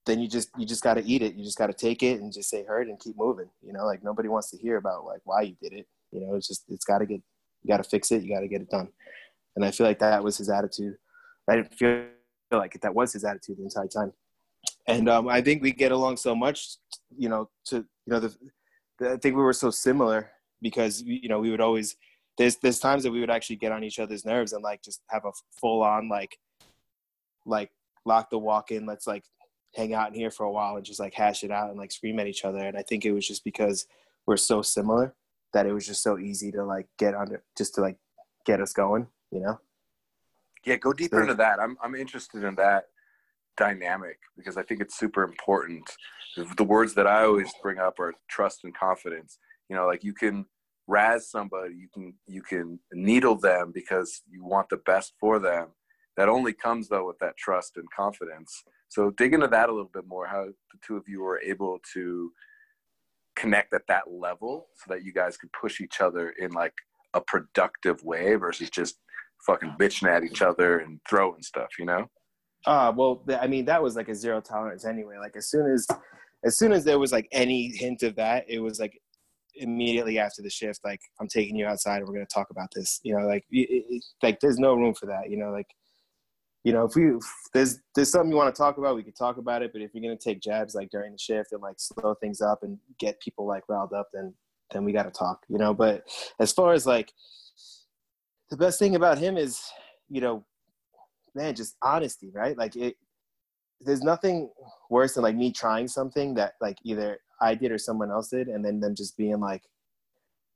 then 0.06 0.20
you 0.20 0.28
just 0.28 0.50
you 0.58 0.66
just 0.66 0.84
got 0.84 0.96
to 0.96 1.06
eat 1.06 1.22
it. 1.22 1.36
You 1.36 1.44
just 1.44 1.58
got 1.58 1.68
to 1.68 1.74
take 1.74 2.02
it 2.04 2.20
and 2.20 2.34
just 2.34 2.50
say 2.50 2.64
heard 2.64 2.88
and 2.88 3.00
keep 3.00 3.18
moving. 3.18 3.50
You 3.62 3.74
know, 3.74 3.86
like 3.86 4.04
nobody 4.04 4.28
wants 4.28 4.50
to 4.52 4.58
hear 4.58 4.78
about 4.78 5.06
like 5.06 5.22
why 5.24 5.42
you 5.44 5.56
did 5.62 5.74
it. 5.74 5.88
You 6.12 6.22
know, 6.22 6.36
it's 6.36 6.48
just 6.48 6.64
it's 6.70 6.86
got 6.86 7.00
to 7.00 7.06
get 7.06 7.22
you 7.64 7.68
got 7.68 7.78
to 7.78 7.90
fix 7.90 8.12
it. 8.12 8.24
You 8.24 8.34
got 8.34 8.42
to 8.42 8.48
get 8.48 8.62
it 8.62 8.70
done. 8.70 8.90
And 9.56 9.66
I 9.66 9.72
feel 9.72 9.86
like 9.86 10.00
that 10.00 10.24
was 10.24 10.38
his 10.38 10.50
attitude. 10.50 10.98
I 11.50 11.58
didn't 11.58 11.74
feel 11.74 12.06
like 12.52 12.80
that 12.82 12.96
was 12.96 13.14
his 13.14 13.24
attitude 13.24 13.58
the 13.58 13.64
entire 13.64 13.88
time. 13.88 14.14
And 14.88 15.10
um, 15.10 15.28
I 15.28 15.42
think 15.42 15.62
we 15.62 15.72
get 15.72 15.92
along 15.92 16.18
so 16.18 16.36
much, 16.36 16.76
you 17.18 17.30
know, 17.30 17.50
to, 17.66 17.78
you 17.78 17.86
know, 18.08 18.20
the, 18.20 18.36
the, 19.00 19.12
I 19.12 19.18
think 19.18 19.36
we 19.36 19.44
were 19.44 19.54
so 19.54 19.70
similar 19.70 20.32
because, 20.62 21.02
you 21.02 21.30
know, 21.30 21.40
we 21.40 21.52
would 21.52 21.62
always, 21.62 21.96
there's, 22.38 22.56
there's 22.58 22.80
times 22.80 23.04
that 23.04 23.12
we 23.12 23.20
would 23.20 23.30
actually 23.30 23.58
get 23.58 23.72
on 23.72 23.84
each 23.84 24.00
other's 24.00 24.26
nerves 24.26 24.54
and 24.54 24.64
like 24.64 24.82
just 24.82 25.02
have 25.10 25.26
a 25.26 25.32
full 25.60 25.84
on, 25.84 26.10
like, 26.10 26.38
like 27.46 27.72
lock 28.06 28.30
the 28.30 28.38
walk 28.38 28.72
in. 28.72 28.86
Let's 28.86 29.08
like 29.08 29.24
hang 29.76 29.94
out 29.94 30.10
in 30.10 30.16
here 30.16 30.32
for 30.32 30.46
a 30.46 30.52
while 30.52 30.76
and 30.76 30.86
just 30.86 31.00
like 31.00 31.14
hash 31.14 31.44
it 31.44 31.52
out 31.52 31.70
and 31.70 31.78
like 31.78 31.92
scream 31.92 32.20
at 32.20 32.28
each 32.28 32.46
other. 32.46 32.60
And 32.60 32.78
I 32.78 32.84
think 32.84 33.06
it 33.06 33.12
was 33.12 33.28
just 33.28 33.44
because 33.44 33.86
we're 34.26 34.38
so 34.38 34.62
similar 34.62 35.16
that 35.54 35.66
it 35.66 35.74
was 35.74 35.86
just 35.86 36.04
so 36.04 36.18
easy 36.18 36.52
to 36.52 36.64
like 36.64 36.88
get 36.98 37.14
under 37.16 37.44
just 37.58 37.76
to 37.76 37.82
like 37.82 37.98
get 38.46 38.62
us 38.62 38.74
going 38.74 39.08
you 39.32 39.40
know 39.42 39.60
Yeah, 40.66 40.78
go 40.78 40.94
deeper 40.94 41.18
So- 41.18 41.22
into 41.24 41.36
that. 41.36 41.60
I'm 41.60 41.78
I'm 41.84 41.96
interested 41.96 42.44
in 42.44 42.56
that 42.56 42.86
dynamic 43.58 44.20
because 44.38 44.58
I 44.58 44.64
think 44.64 44.82
it's 44.82 44.98
super 44.98 45.24
important. 45.24 45.84
The 46.58 46.64
words 46.64 46.94
that 46.96 47.08
I 47.08 47.24
always 47.24 47.52
bring 47.62 47.78
up 47.80 48.00
are 48.00 48.14
trust 48.30 48.64
and 48.64 48.74
confidence. 48.74 49.38
You 49.70 49.76
know, 49.76 49.86
like 49.86 50.04
you 50.04 50.14
can 50.14 50.46
razz 50.88 51.30
somebody, 51.30 51.76
you 51.76 51.90
can 51.94 52.14
you 52.28 52.42
can 52.42 52.80
needle 52.94 53.36
them 53.36 53.72
because 53.74 54.22
you 54.30 54.44
want 54.46 54.70
the 54.70 54.78
best 54.78 55.14
for 55.20 55.40
them. 55.40 55.68
That 56.18 56.30
only 56.30 56.54
comes 56.54 56.88
though 56.88 57.08
with 57.08 57.20
that 57.20 57.38
trust 57.38 57.78
and 57.78 57.88
confidence. 57.92 58.64
So 58.90 59.12
dig 59.12 59.34
into 59.34 59.48
that 59.48 59.70
a 59.70 59.72
little 59.72 59.92
bit 59.94 60.06
more. 60.08 60.26
How 60.28 60.46
the 60.46 60.80
two 60.86 60.96
of 60.98 61.08
you 61.08 61.22
were 61.22 61.40
able 61.42 61.80
to 61.94 62.32
connect 63.42 63.74
at 63.74 63.82
that 63.88 64.04
level 64.10 64.68
so 64.76 64.94
that 64.94 65.04
you 65.04 65.12
guys 65.14 65.38
could 65.38 65.50
push 65.60 65.82
each 65.82 66.02
other 66.02 66.34
in 66.40 66.52
like 66.52 66.74
a 67.14 67.22
productive 67.22 68.04
way 68.04 68.36
versus 68.36 68.70
just 68.70 69.00
fucking 69.46 69.76
bitching 69.80 70.08
at 70.08 70.24
each 70.24 70.42
other 70.42 70.80
and 70.80 71.00
throwing 71.10 71.42
stuff, 71.42 71.70
you 71.80 71.86
know? 71.86 72.06
uh 72.68 72.94
well 72.96 73.24
i 73.42 73.48
mean 73.48 73.66
that 73.66 73.82
was 73.82 73.96
like 73.96 74.08
a 74.08 74.14
zero 74.14 74.40
tolerance 74.40 74.86
anyway 74.86 75.18
like 75.18 75.36
as 75.36 75.50
soon 75.50 75.66
as 75.74 75.88
as 76.46 76.60
soon 76.60 76.72
as 76.72 76.84
there 76.84 77.00
was 77.00 77.12
like 77.12 77.28
any 77.32 77.76
hint 77.76 78.04
of 78.04 78.16
that 78.16 78.46
it 78.48 78.60
was 78.60 78.80
like 78.80 78.94
immediately 79.56 80.20
after 80.20 80.42
the 80.42 80.50
shift, 80.50 80.80
like 80.84 81.02
I'm 81.20 81.28
taking 81.28 81.56
you 81.56 81.66
outside 81.66 81.98
and 81.98 82.08
we're 82.08 82.14
gonna 82.14 82.26
talk 82.26 82.50
about 82.50 82.70
this. 82.76 83.00
You 83.04 83.18
know, 83.18 83.26
like 83.26 83.46
it, 83.52 83.86
it, 83.90 84.04
like 84.22 84.40
there's 84.40 84.60
no 84.60 84.74
room 84.74 84.94
for 84.94 85.06
that. 85.08 85.30
You 85.30 85.38
know, 85.38 85.52
like 85.52 85.68
you 86.64 86.74
know 86.74 86.86
if 86.86 86.96
we 86.96 87.16
if 87.16 87.24
there's 87.54 87.80
there's 87.96 88.12
something 88.12 88.30
you 88.30 88.38
want 88.38 88.54
to 88.54 88.60
talk 88.60 88.78
about, 88.78 88.96
we 88.96 89.04
could 89.04 89.16
talk 89.16 89.38
about 89.38 89.62
it. 89.62 89.74
But 89.74 89.82
if 89.82 89.92
you're 89.94 90.04
gonna 90.04 90.16
take 90.16 90.42
jabs 90.42 90.76
like 90.76 90.90
during 90.90 91.12
the 91.12 91.18
shift 91.18 91.52
and 91.52 91.62
like 91.62 91.80
slow 91.80 92.14
things 92.16 92.42
up 92.42 92.64
and 92.64 92.78
get 93.00 93.20
people 93.20 93.46
like 93.46 93.68
riled 93.68 93.94
up, 93.94 94.10
then 94.14 94.34
then 94.72 94.84
we 94.84 94.94
got 94.94 95.04
to 95.04 95.12
talk. 95.12 95.44
You 95.50 95.58
know, 95.58 95.74
but 95.74 96.04
as 96.40 96.52
far 96.52 96.74
as 96.74 96.86
like 96.86 97.12
the 98.50 98.58
best 98.58 98.80
thing 98.80 98.96
about 98.96 99.18
him 99.18 99.38
is, 99.38 99.62
you 100.10 100.22
know, 100.22 100.46
man, 101.36 101.56
just 101.56 101.76
honesty, 101.82 102.32
right? 102.34 102.58
Like 102.58 102.76
it. 102.76 102.96
There's 103.84 104.04
nothing 104.04 104.52
worse 104.92 105.16
than 105.16 105.24
like 105.24 105.36
me 105.36 105.52
trying 105.52 105.88
something 105.88 106.36
that 106.36 106.54
like 106.62 106.78
either 106.84 107.18
I 107.42 107.56
did 107.56 107.72
or 107.72 107.80
someone 107.80 108.12
else 108.12 108.30
did, 108.30 108.48
and 108.48 108.64
then 108.64 108.80
them 108.80 108.94
just 108.94 109.18
being 109.18 109.40
like 109.40 109.64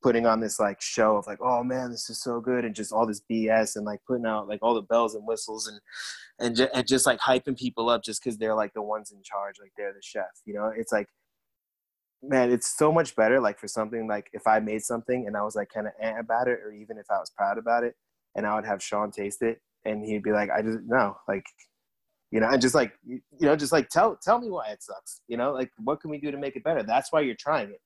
putting 0.06 0.28
on 0.28 0.40
this 0.40 0.60
like 0.60 0.80
show 0.80 1.18
of 1.18 1.26
like, 1.26 1.40
oh 1.42 1.64
man, 1.64 1.90
this 1.90 2.12
is 2.12 2.22
so 2.22 2.40
good, 2.40 2.64
and 2.64 2.76
just 2.76 2.94
all 2.94 3.08
this 3.08 3.24
BS 3.28 3.76
and 3.76 3.86
like 3.86 4.02
putting 4.08 4.28
out 4.28 4.48
like 4.48 4.60
all 4.62 4.76
the 4.76 4.84
bells 4.84 5.16
and 5.16 5.26
whistles 5.26 5.68
and 5.68 5.80
and, 6.40 6.56
ju- 6.56 6.68
and 6.76 6.88
just 6.88 7.08
like 7.08 7.20
hyping 7.20 7.58
people 7.58 7.90
up 7.90 8.04
just 8.04 8.24
because 8.24 8.38
they're 8.38 8.54
like 8.54 8.72
the 8.76 8.84
ones 8.84 9.12
in 9.12 9.24
charge, 9.24 9.56
like 9.60 9.72
they're 9.76 9.94
the 9.94 10.02
chef. 10.04 10.26
You 10.46 10.54
know, 10.54 10.72
it's 10.78 10.92
like, 10.92 11.08
man, 12.22 12.52
it's 12.52 12.78
so 12.78 12.92
much 12.92 13.16
better. 13.16 13.40
Like 13.40 13.58
for 13.58 13.68
something 13.68 14.08
like 14.08 14.30
if 14.32 14.46
I 14.46 14.60
made 14.60 14.84
something 14.84 15.26
and 15.26 15.36
I 15.36 15.42
was 15.42 15.56
like 15.56 15.70
kind 15.74 15.88
of 15.88 15.94
eh 16.00 16.20
about 16.20 16.48
it, 16.48 16.60
or 16.64 16.72
even 16.72 17.00
if 17.00 17.08
I 17.10 17.18
was 17.18 17.32
proud 17.36 17.58
about 17.58 17.84
it, 17.84 17.96
and 18.36 18.46
I 18.46 18.54
would 18.54 18.66
have 18.66 18.84
Sean 18.84 19.10
taste 19.10 19.42
it, 19.42 19.60
and 19.86 20.06
he'd 20.06 20.22
be 20.22 20.34
like, 20.34 20.52
I 20.52 20.62
just 20.62 20.82
no, 20.86 21.18
like 21.28 21.46
you 22.30 22.40
know 22.40 22.50
and 22.50 22.62
just 22.62 22.76
like 22.76 22.94
you 23.06 23.22
know 23.40 23.56
just 23.56 23.72
like 23.72 23.90
tell 23.90 24.20
tell 24.22 24.40
me 24.40 24.50
why 24.50 24.68
it 24.68 24.84
sucks 24.84 25.22
you 25.28 25.38
know 25.38 25.54
like 25.54 25.72
what 25.84 26.02
can 26.02 26.10
we 26.10 26.18
do 26.18 26.32
to 26.32 26.38
make 26.38 26.56
it 26.56 26.64
better 26.64 26.82
that's 26.82 27.14
why 27.14 27.22
you're 27.22 27.36
trying 27.36 27.70
it 27.70 27.80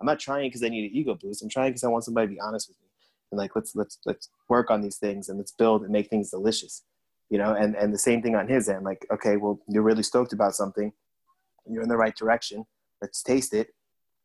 i'm 0.00 0.06
not 0.06 0.20
trying 0.20 0.48
because 0.48 0.62
i 0.62 0.68
need 0.68 0.90
an 0.90 0.96
ego 0.96 1.14
boost. 1.14 1.42
I'm 1.42 1.48
trying 1.48 1.70
because 1.70 1.84
i 1.84 1.88
want 1.88 2.04
somebody 2.04 2.28
to 2.28 2.34
be 2.34 2.40
honest 2.40 2.68
with 2.68 2.76
me 2.80 2.88
and 3.32 3.38
like 3.38 3.54
let's 3.54 3.74
let's 3.74 3.98
let's 4.06 4.28
work 4.48 4.70
on 4.70 4.80
these 4.80 4.96
things 4.96 5.28
and 5.28 5.38
let's 5.38 5.52
build 5.52 5.82
and 5.82 5.90
make 5.90 6.08
things 6.08 6.30
delicious 6.30 6.82
you 7.28 7.38
know? 7.38 7.54
And 7.54 7.74
and 7.74 7.92
the 7.92 7.98
same 7.98 8.22
thing 8.22 8.36
on 8.36 8.48
his 8.48 8.68
end 8.68 8.84
like 8.84 9.06
okay 9.12 9.36
well 9.36 9.60
you're 9.68 9.82
really 9.82 10.02
stoked 10.02 10.32
about 10.32 10.54
something. 10.54 10.92
You're 11.68 11.82
in 11.82 11.88
the 11.88 11.96
right 11.96 12.14
direction. 12.14 12.64
Let's 13.02 13.22
taste 13.22 13.52
it 13.52 13.74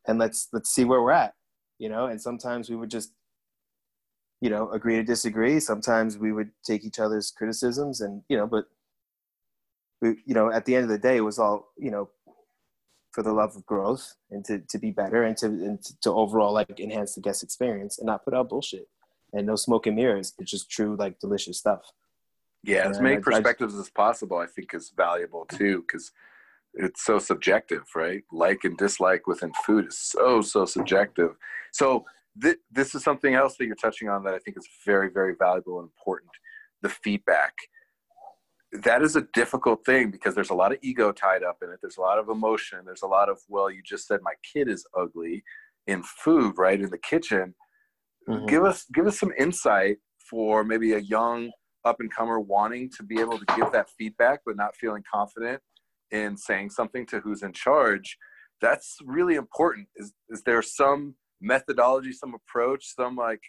and 0.06 0.18
let's 0.18 0.48
let's 0.52 0.70
see 0.70 0.84
where 0.84 1.02
we're 1.02 1.12
at 1.12 1.34
you 1.78 1.88
know? 1.88 2.06
And 2.06 2.20
sometimes 2.20 2.70
we 2.70 2.76
would 2.76 2.90
just 2.90 3.12
you 4.40 4.50
know 4.50 4.70
agree 4.70 4.96
to 4.96 5.02
disagree. 5.02 5.58
Sometimes 5.60 6.18
we 6.18 6.32
would 6.32 6.50
take 6.64 6.84
each 6.84 6.98
other's 6.98 7.30
criticisms 7.30 8.00
and 8.00 8.22
you 8.28 8.36
know 8.36 8.46
but 8.46 8.66
we, 10.02 10.16
you 10.26 10.34
know, 10.34 10.50
at 10.50 10.64
the 10.64 10.74
end 10.74 10.82
of 10.82 10.90
the 10.90 10.98
day, 10.98 11.16
it 11.16 11.20
was 11.20 11.38
all, 11.38 11.68
you 11.78 11.90
know, 11.92 12.10
for 13.12 13.22
the 13.22 13.32
love 13.32 13.54
of 13.54 13.64
growth 13.66 14.14
and 14.30 14.44
to, 14.46 14.58
to 14.58 14.78
be 14.78 14.90
better 14.90 15.22
and 15.24 15.36
to, 15.36 15.46
and 15.46 15.82
to 16.00 16.10
overall 16.10 16.52
like 16.52 16.80
enhance 16.80 17.14
the 17.14 17.20
guest 17.20 17.42
experience 17.42 17.98
and 17.98 18.06
not 18.06 18.24
put 18.24 18.34
out 18.34 18.48
bullshit 18.48 18.88
and 19.32 19.46
no 19.46 19.56
smoke 19.56 19.86
and 19.86 19.96
mirrors. 19.96 20.34
It's 20.38 20.50
just 20.50 20.70
true, 20.70 20.96
like 20.98 21.18
delicious 21.20 21.58
stuff. 21.58 21.82
Yeah, 22.64 22.88
as 22.88 23.00
many 23.00 23.16
I, 23.16 23.20
perspectives 23.20 23.74
I, 23.74 23.80
as 23.80 23.90
possible, 23.90 24.38
I 24.38 24.46
think 24.46 24.72
is 24.72 24.92
valuable 24.96 25.46
too, 25.46 25.84
because 25.86 26.12
it's 26.74 27.04
so 27.04 27.18
subjective, 27.18 27.82
right? 27.94 28.22
Like 28.32 28.64
and 28.64 28.76
dislike 28.76 29.26
within 29.26 29.52
food 29.66 29.88
is 29.88 29.98
so, 29.98 30.40
so 30.40 30.64
subjective. 30.64 31.36
So 31.72 32.04
th- 32.40 32.58
this 32.70 32.94
is 32.94 33.02
something 33.02 33.34
else 33.34 33.56
that 33.56 33.66
you're 33.66 33.74
touching 33.74 34.08
on 34.08 34.24
that 34.24 34.34
I 34.34 34.38
think 34.38 34.56
is 34.56 34.68
very, 34.86 35.10
very 35.10 35.34
valuable 35.38 35.80
and 35.80 35.88
important. 35.88 36.30
The 36.82 36.88
feedback 36.88 37.54
that 38.72 39.02
is 39.02 39.16
a 39.16 39.26
difficult 39.34 39.84
thing 39.84 40.10
because 40.10 40.34
there's 40.34 40.50
a 40.50 40.54
lot 40.54 40.72
of 40.72 40.78
ego 40.82 41.12
tied 41.12 41.42
up 41.42 41.58
in 41.62 41.70
it. 41.70 41.78
There's 41.82 41.98
a 41.98 42.02
lot 42.02 42.18
of 42.18 42.28
emotion. 42.28 42.80
There's 42.84 43.02
a 43.02 43.06
lot 43.06 43.28
of, 43.28 43.38
well, 43.48 43.70
you 43.70 43.82
just 43.84 44.06
said 44.06 44.20
my 44.22 44.32
kid 44.52 44.68
is 44.68 44.86
ugly 44.98 45.44
in 45.86 46.02
food, 46.02 46.54
right? 46.56 46.80
In 46.80 46.90
the 46.90 46.98
kitchen. 46.98 47.54
Mm-hmm. 48.28 48.46
Give 48.46 48.64
us 48.64 48.86
give 48.94 49.06
us 49.06 49.18
some 49.18 49.32
insight 49.38 49.98
for 50.30 50.64
maybe 50.64 50.92
a 50.92 51.00
young 51.00 51.50
up 51.84 51.96
and 51.98 52.14
comer 52.14 52.38
wanting 52.38 52.88
to 52.96 53.02
be 53.02 53.20
able 53.20 53.38
to 53.38 53.44
give 53.56 53.72
that 53.72 53.90
feedback 53.98 54.40
but 54.46 54.56
not 54.56 54.76
feeling 54.76 55.02
confident 55.12 55.60
in 56.12 56.36
saying 56.36 56.70
something 56.70 57.04
to 57.06 57.18
who's 57.18 57.42
in 57.42 57.52
charge. 57.52 58.16
That's 58.60 58.98
really 59.04 59.34
important. 59.34 59.88
Is 59.96 60.12
is 60.28 60.42
there 60.44 60.62
some 60.62 61.16
methodology, 61.40 62.12
some 62.12 62.34
approach, 62.34 62.94
some 62.94 63.16
like 63.16 63.42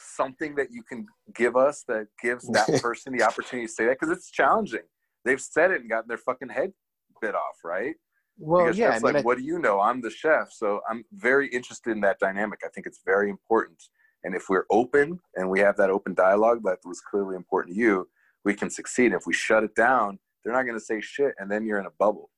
something 0.00 0.54
that 0.56 0.68
you 0.70 0.82
can 0.82 1.06
give 1.34 1.56
us 1.56 1.84
that 1.88 2.06
gives 2.22 2.48
that 2.48 2.66
person 2.82 3.16
the 3.16 3.22
opportunity 3.22 3.66
to 3.66 3.72
say 3.72 3.86
that? 3.86 3.98
Because 4.00 4.16
it's 4.16 4.30
challenging. 4.30 4.82
They've 5.24 5.40
said 5.40 5.70
it 5.70 5.82
and 5.82 5.90
gotten 5.90 6.08
their 6.08 6.18
fucking 6.18 6.48
head 6.48 6.72
bit 7.20 7.34
off, 7.34 7.56
right? 7.64 7.94
Well, 8.38 8.64
because 8.64 8.78
yeah. 8.78 8.94
It's 8.94 9.04
like, 9.04 9.16
I... 9.16 9.20
what 9.20 9.38
do 9.38 9.44
you 9.44 9.58
know? 9.58 9.80
I'm 9.80 10.00
the 10.00 10.10
chef, 10.10 10.48
so 10.52 10.80
I'm 10.88 11.04
very 11.12 11.48
interested 11.48 11.90
in 11.90 12.00
that 12.00 12.18
dynamic. 12.18 12.60
I 12.64 12.68
think 12.68 12.86
it's 12.86 13.00
very 13.04 13.30
important. 13.30 13.82
And 14.24 14.34
if 14.34 14.48
we're 14.48 14.64
open 14.70 15.18
and 15.36 15.48
we 15.48 15.60
have 15.60 15.76
that 15.76 15.90
open 15.90 16.14
dialogue 16.14 16.60
that 16.64 16.78
was 16.84 17.00
clearly 17.00 17.36
important 17.36 17.74
to 17.74 17.80
you, 17.80 18.08
we 18.44 18.54
can 18.54 18.70
succeed. 18.70 19.12
If 19.12 19.26
we 19.26 19.32
shut 19.32 19.64
it 19.64 19.74
down, 19.74 20.18
they're 20.42 20.52
not 20.52 20.64
going 20.64 20.78
to 20.78 20.84
say 20.84 21.00
shit, 21.00 21.34
and 21.38 21.50
then 21.50 21.66
you're 21.66 21.78
in 21.78 21.86
a 21.86 21.92
bubble. 21.98 22.30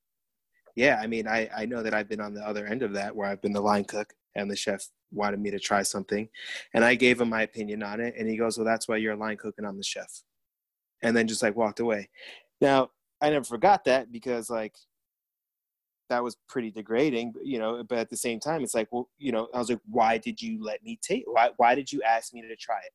Yeah, 0.74 0.98
I 1.00 1.06
mean, 1.06 1.28
I 1.28 1.48
I 1.56 1.66
know 1.66 1.82
that 1.82 1.94
I've 1.94 2.08
been 2.08 2.20
on 2.20 2.34
the 2.34 2.46
other 2.46 2.66
end 2.66 2.82
of 2.82 2.92
that, 2.94 3.14
where 3.14 3.28
I've 3.28 3.42
been 3.42 3.52
the 3.52 3.60
line 3.60 3.84
cook, 3.84 4.12
and 4.34 4.50
the 4.50 4.56
chef 4.56 4.86
wanted 5.12 5.40
me 5.40 5.50
to 5.50 5.58
try 5.58 5.82
something 5.82 6.28
and 6.74 6.84
i 6.84 6.94
gave 6.94 7.20
him 7.20 7.28
my 7.28 7.42
opinion 7.42 7.82
on 7.82 8.00
it 8.00 8.14
and 8.18 8.28
he 8.28 8.36
goes 8.36 8.56
well 8.56 8.64
that's 8.64 8.88
why 8.88 8.96
you're 8.96 9.12
a 9.12 9.16
line 9.16 9.36
cooking 9.36 9.64
i'm 9.64 9.76
the 9.76 9.82
chef 9.82 10.22
and 11.02 11.16
then 11.16 11.26
just 11.26 11.42
like 11.42 11.56
walked 11.56 11.80
away. 11.80 12.08
Now 12.60 12.90
i 13.20 13.30
never 13.30 13.44
forgot 13.44 13.84
that 13.84 14.10
because 14.10 14.50
like 14.50 14.74
that 16.08 16.24
was 16.24 16.36
pretty 16.48 16.70
degrading 16.70 17.32
you 17.42 17.58
know 17.58 17.84
but 17.88 17.98
at 17.98 18.10
the 18.10 18.16
same 18.16 18.40
time 18.40 18.62
it's 18.62 18.74
like 18.74 18.88
well 18.90 19.08
you 19.16 19.30
know 19.30 19.48
i 19.54 19.58
was 19.58 19.70
like 19.70 19.78
why 19.86 20.18
did 20.18 20.42
you 20.42 20.62
let 20.62 20.82
me 20.82 20.98
take 21.00 21.22
why, 21.26 21.50
why 21.56 21.74
did 21.74 21.90
you 21.90 22.02
ask 22.02 22.34
me 22.34 22.42
to 22.42 22.56
try 22.56 22.78
it? 22.78 22.92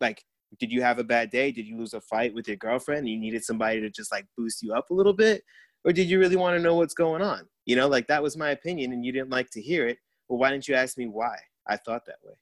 Like 0.00 0.22
did 0.58 0.70
you 0.70 0.80
have 0.82 0.98
a 0.98 1.04
bad 1.04 1.30
day? 1.30 1.50
Did 1.50 1.66
you 1.66 1.76
lose 1.76 1.94
a 1.94 2.00
fight 2.00 2.34
with 2.34 2.48
your 2.48 2.56
girlfriend 2.56 3.08
you 3.08 3.18
needed 3.18 3.44
somebody 3.44 3.80
to 3.80 3.90
just 3.90 4.12
like 4.12 4.26
boost 4.36 4.62
you 4.62 4.74
up 4.74 4.90
a 4.90 4.94
little 4.94 5.12
bit? 5.12 5.42
Or 5.84 5.92
did 5.92 6.08
you 6.08 6.18
really 6.18 6.36
want 6.36 6.56
to 6.56 6.62
know 6.62 6.74
what's 6.74 6.94
going 6.94 7.22
on? 7.22 7.46
You 7.64 7.76
know 7.76 7.88
like 7.88 8.08
that 8.08 8.22
was 8.22 8.36
my 8.36 8.50
opinion 8.50 8.92
and 8.92 9.04
you 9.04 9.12
didn't 9.12 9.30
like 9.30 9.50
to 9.50 9.62
hear 9.62 9.86
it 9.86 9.98
well 10.28 10.38
why 10.38 10.50
didn't 10.50 10.68
you 10.68 10.74
ask 10.74 10.96
me 10.98 11.06
why? 11.06 11.36
I 11.68 11.76
thought 11.76 12.06
that 12.06 12.18
way 12.24 12.34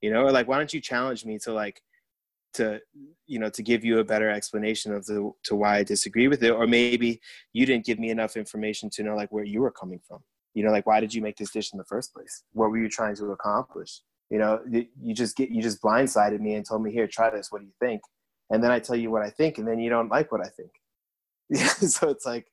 you 0.00 0.10
know 0.12 0.22
or 0.22 0.32
like 0.32 0.48
why 0.48 0.56
don't 0.56 0.72
you 0.72 0.80
challenge 0.80 1.24
me 1.24 1.38
to 1.38 1.52
like 1.52 1.82
to 2.54 2.80
you 3.26 3.38
know 3.38 3.48
to 3.50 3.62
give 3.62 3.84
you 3.84 3.98
a 3.98 4.04
better 4.04 4.30
explanation 4.30 4.92
of 4.92 5.06
the 5.06 5.30
to 5.44 5.54
why 5.54 5.78
i 5.78 5.82
disagree 5.82 6.28
with 6.28 6.42
it? 6.42 6.50
Or 6.50 6.66
maybe 6.66 7.20
you 7.52 7.66
didn't 7.66 7.84
give 7.84 7.98
me 7.98 8.10
enough 8.10 8.36
information 8.36 8.90
to 8.90 9.02
know 9.02 9.14
like 9.14 9.30
where 9.30 9.44
you 9.44 9.60
were 9.60 9.70
coming 9.70 10.00
from. 10.06 10.18
You 10.54 10.64
know 10.64 10.72
like 10.72 10.86
why 10.86 11.00
did 11.00 11.14
you 11.14 11.22
make 11.22 11.36
this 11.36 11.50
dish 11.50 11.72
in 11.72 11.78
the 11.78 11.84
first 11.84 12.12
place? 12.12 12.42
What 12.52 12.70
were 12.70 12.78
you 12.78 12.88
trying 12.88 13.16
to 13.16 13.26
accomplish? 13.26 14.02
You 14.30 14.38
know 14.38 14.60
you 14.68 15.14
just 15.14 15.36
get 15.36 15.50
you 15.50 15.62
just 15.62 15.82
blindsided 15.82 16.40
me 16.40 16.54
and 16.54 16.66
told 16.66 16.82
me 16.82 16.92
here 16.92 17.06
try 17.06 17.30
this. 17.30 17.52
What 17.52 17.60
do 17.60 17.66
you 17.66 17.74
think? 17.80 18.02
And 18.52 18.62
then 18.64 18.72
i 18.72 18.80
tell 18.80 18.96
you 18.96 19.12
what 19.12 19.22
i 19.22 19.30
think 19.30 19.58
and 19.58 19.68
then 19.68 19.78
you 19.78 19.90
don't 19.90 20.10
like 20.10 20.32
what 20.32 20.44
i 20.44 20.48
think. 20.48 20.70
So 21.88 22.08
it's 22.08 22.26
like 22.26 22.46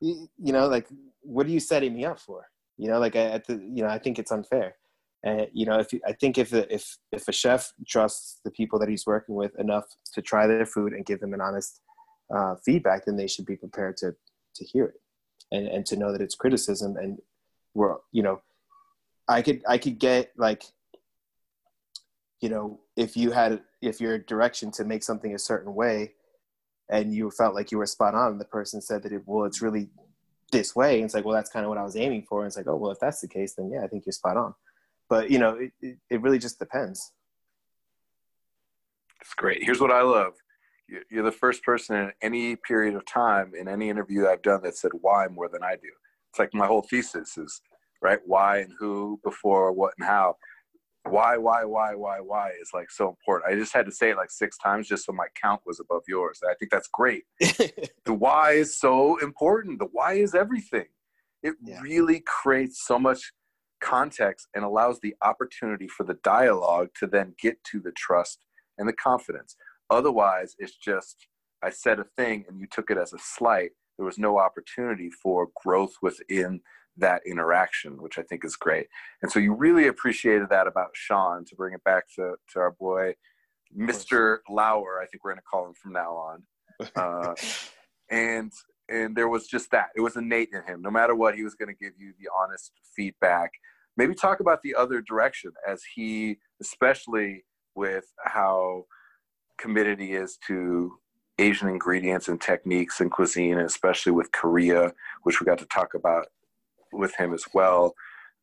you 0.00 0.28
know 0.38 0.68
like 0.68 0.86
what 1.20 1.46
are 1.46 1.50
you 1.50 1.60
setting 1.60 1.94
me 1.94 2.04
up 2.04 2.20
for 2.20 2.44
you 2.82 2.88
know, 2.88 2.98
like 2.98 3.14
at 3.14 3.46
the, 3.46 3.54
you 3.54 3.84
know, 3.84 3.88
I 3.88 3.98
think 3.98 4.18
it's 4.18 4.32
unfair. 4.32 4.74
And 5.22 5.46
you 5.52 5.66
know, 5.66 5.78
if 5.78 5.92
you, 5.92 6.00
I 6.04 6.14
think 6.14 6.36
if 6.36 6.52
if 6.52 6.98
if 7.12 7.28
a 7.28 7.32
chef 7.32 7.72
trusts 7.86 8.40
the 8.44 8.50
people 8.50 8.80
that 8.80 8.88
he's 8.88 9.06
working 9.06 9.36
with 9.36 9.56
enough 9.56 9.84
to 10.14 10.20
try 10.20 10.48
their 10.48 10.66
food 10.66 10.92
and 10.92 11.06
give 11.06 11.20
them 11.20 11.32
an 11.32 11.40
honest 11.40 11.80
uh, 12.34 12.56
feedback, 12.56 13.04
then 13.04 13.16
they 13.16 13.28
should 13.28 13.46
be 13.46 13.54
prepared 13.54 13.96
to 13.98 14.16
to 14.56 14.64
hear 14.64 14.86
it 14.86 15.00
and 15.52 15.68
and 15.68 15.86
to 15.86 15.96
know 15.96 16.10
that 16.10 16.20
it's 16.20 16.34
criticism. 16.34 16.96
And 16.96 17.18
we're, 17.72 17.98
you 18.10 18.24
know, 18.24 18.42
I 19.28 19.42
could 19.42 19.62
I 19.68 19.78
could 19.78 20.00
get 20.00 20.32
like, 20.36 20.64
you 22.40 22.48
know, 22.48 22.80
if 22.96 23.16
you 23.16 23.30
had 23.30 23.60
if 23.80 24.00
your 24.00 24.18
direction 24.18 24.72
to 24.72 24.84
make 24.84 25.04
something 25.04 25.36
a 25.36 25.38
certain 25.38 25.72
way, 25.76 26.14
and 26.90 27.14
you 27.14 27.30
felt 27.30 27.54
like 27.54 27.70
you 27.70 27.78
were 27.78 27.86
spot 27.86 28.16
on, 28.16 28.32
and 28.32 28.40
the 28.40 28.44
person 28.44 28.80
said 28.80 29.04
that 29.04 29.12
it 29.12 29.22
well, 29.24 29.44
it's 29.44 29.62
really 29.62 29.88
this 30.52 30.76
way. 30.76 30.96
And 30.96 31.04
it's 31.04 31.14
like, 31.14 31.24
well, 31.24 31.34
that's 31.34 31.50
kind 31.50 31.64
of 31.64 31.70
what 31.70 31.78
I 31.78 31.82
was 31.82 31.96
aiming 31.96 32.26
for. 32.28 32.40
And 32.40 32.46
it's 32.46 32.56
like, 32.56 32.68
oh, 32.68 32.76
well, 32.76 32.92
if 32.92 33.00
that's 33.00 33.20
the 33.20 33.28
case, 33.28 33.54
then 33.54 33.70
yeah, 33.72 33.82
I 33.82 33.88
think 33.88 34.06
you're 34.06 34.12
spot 34.12 34.36
on. 34.36 34.54
But 35.08 35.30
you 35.30 35.38
know, 35.38 35.56
it, 35.56 35.72
it, 35.80 35.98
it 36.08 36.22
really 36.22 36.38
just 36.38 36.58
depends. 36.58 37.12
It's 39.20 39.34
great. 39.34 39.62
Here's 39.62 39.80
what 39.80 39.90
I 39.90 40.02
love. 40.02 40.34
You're 41.10 41.24
the 41.24 41.32
first 41.32 41.62
person 41.62 41.96
in 41.96 42.12
any 42.20 42.56
period 42.56 42.94
of 42.94 43.06
time 43.06 43.52
in 43.58 43.66
any 43.66 43.88
interview 43.88 44.26
I've 44.26 44.42
done 44.42 44.62
that 44.62 44.76
said 44.76 44.90
why 45.00 45.26
more 45.28 45.48
than 45.48 45.62
I 45.62 45.74
do. 45.76 45.88
It's 46.30 46.38
like 46.38 46.52
my 46.52 46.66
whole 46.66 46.82
thesis 46.82 47.38
is 47.38 47.62
right 48.02 48.18
why 48.26 48.58
and 48.58 48.72
who 48.78 49.18
before 49.24 49.72
what 49.72 49.94
and 49.98 50.06
how 50.06 50.36
why, 51.04 51.36
why, 51.36 51.64
why, 51.64 51.94
why, 51.94 52.20
why 52.20 52.50
is 52.60 52.70
like 52.72 52.90
so 52.90 53.08
important. 53.08 53.52
I 53.52 53.58
just 53.58 53.74
had 53.74 53.86
to 53.86 53.92
say 53.92 54.10
it 54.10 54.16
like 54.16 54.30
six 54.30 54.56
times 54.58 54.88
just 54.88 55.04
so 55.04 55.12
my 55.12 55.26
count 55.40 55.60
was 55.66 55.80
above 55.80 56.02
yours. 56.06 56.40
I 56.48 56.54
think 56.54 56.70
that's 56.70 56.88
great. 56.92 57.24
the 57.40 58.14
why 58.14 58.52
is 58.52 58.78
so 58.78 59.18
important. 59.18 59.78
The 59.78 59.88
why 59.90 60.14
is 60.14 60.34
everything. 60.34 60.86
It 61.42 61.54
yeah. 61.62 61.80
really 61.80 62.20
creates 62.20 62.86
so 62.86 62.98
much 62.98 63.32
context 63.80 64.46
and 64.54 64.64
allows 64.64 65.00
the 65.00 65.14
opportunity 65.22 65.88
for 65.88 66.04
the 66.04 66.18
dialogue 66.22 66.90
to 67.00 67.06
then 67.08 67.34
get 67.40 67.62
to 67.64 67.80
the 67.80 67.92
trust 67.92 68.44
and 68.78 68.88
the 68.88 68.92
confidence. 68.92 69.56
Otherwise, 69.90 70.54
it's 70.58 70.76
just 70.76 71.26
I 71.62 71.70
said 71.70 71.98
a 71.98 72.04
thing 72.16 72.44
and 72.48 72.58
you 72.58 72.66
took 72.70 72.90
it 72.90 72.98
as 72.98 73.12
a 73.12 73.18
slight. 73.18 73.70
There 73.98 74.06
was 74.06 74.18
no 74.18 74.38
opportunity 74.38 75.10
for 75.10 75.48
growth 75.62 75.94
within 76.00 76.60
that 76.98 77.22
interaction, 77.26 78.00
which 78.02 78.18
I 78.18 78.22
think 78.22 78.44
is 78.44 78.56
great. 78.56 78.86
And 79.22 79.30
so 79.30 79.38
you 79.38 79.54
really 79.54 79.86
appreciated 79.86 80.48
that 80.50 80.66
about 80.66 80.90
Sean 80.94 81.44
to 81.46 81.56
bring 81.56 81.74
it 81.74 81.84
back 81.84 82.04
to, 82.16 82.34
to 82.52 82.60
our 82.60 82.72
boy, 82.72 83.14
Mr. 83.76 84.38
Lauer, 84.48 85.00
I 85.02 85.06
think 85.06 85.24
we're 85.24 85.32
going 85.32 85.38
to 85.38 85.50
call 85.50 85.66
him 85.66 85.74
from 85.74 85.92
now 85.92 86.14
on. 86.14 86.42
Uh, 86.96 87.34
and 88.10 88.52
and 88.88 89.16
there 89.16 89.28
was 89.28 89.46
just 89.46 89.70
that. 89.70 89.88
It 89.96 90.00
was 90.00 90.16
innate 90.16 90.50
in 90.52 90.62
him. 90.64 90.82
No 90.82 90.90
matter 90.90 91.14
what, 91.14 91.34
he 91.34 91.42
was 91.42 91.54
going 91.54 91.68
to 91.68 91.84
give 91.84 91.94
you 91.98 92.12
the 92.20 92.28
honest 92.38 92.72
feedback. 92.94 93.50
Maybe 93.96 94.14
talk 94.14 94.40
about 94.40 94.60
the 94.62 94.74
other 94.74 95.00
direction 95.00 95.52
as 95.66 95.82
he, 95.94 96.38
especially 96.60 97.44
with 97.74 98.04
how 98.24 98.84
committed 99.58 99.98
he 99.98 100.12
is 100.12 100.38
to 100.48 100.92
Asian 101.38 101.68
ingredients 101.68 102.28
and 102.28 102.40
techniques 102.40 103.00
and 103.00 103.10
cuisine, 103.10 103.58
and 103.58 103.66
especially 103.66 104.12
with 104.12 104.32
Korea, 104.32 104.92
which 105.22 105.40
we 105.40 105.46
got 105.46 105.58
to 105.58 105.66
talk 105.66 105.94
about 105.94 106.26
with 106.92 107.14
him 107.16 107.32
as 107.32 107.44
well. 107.54 107.94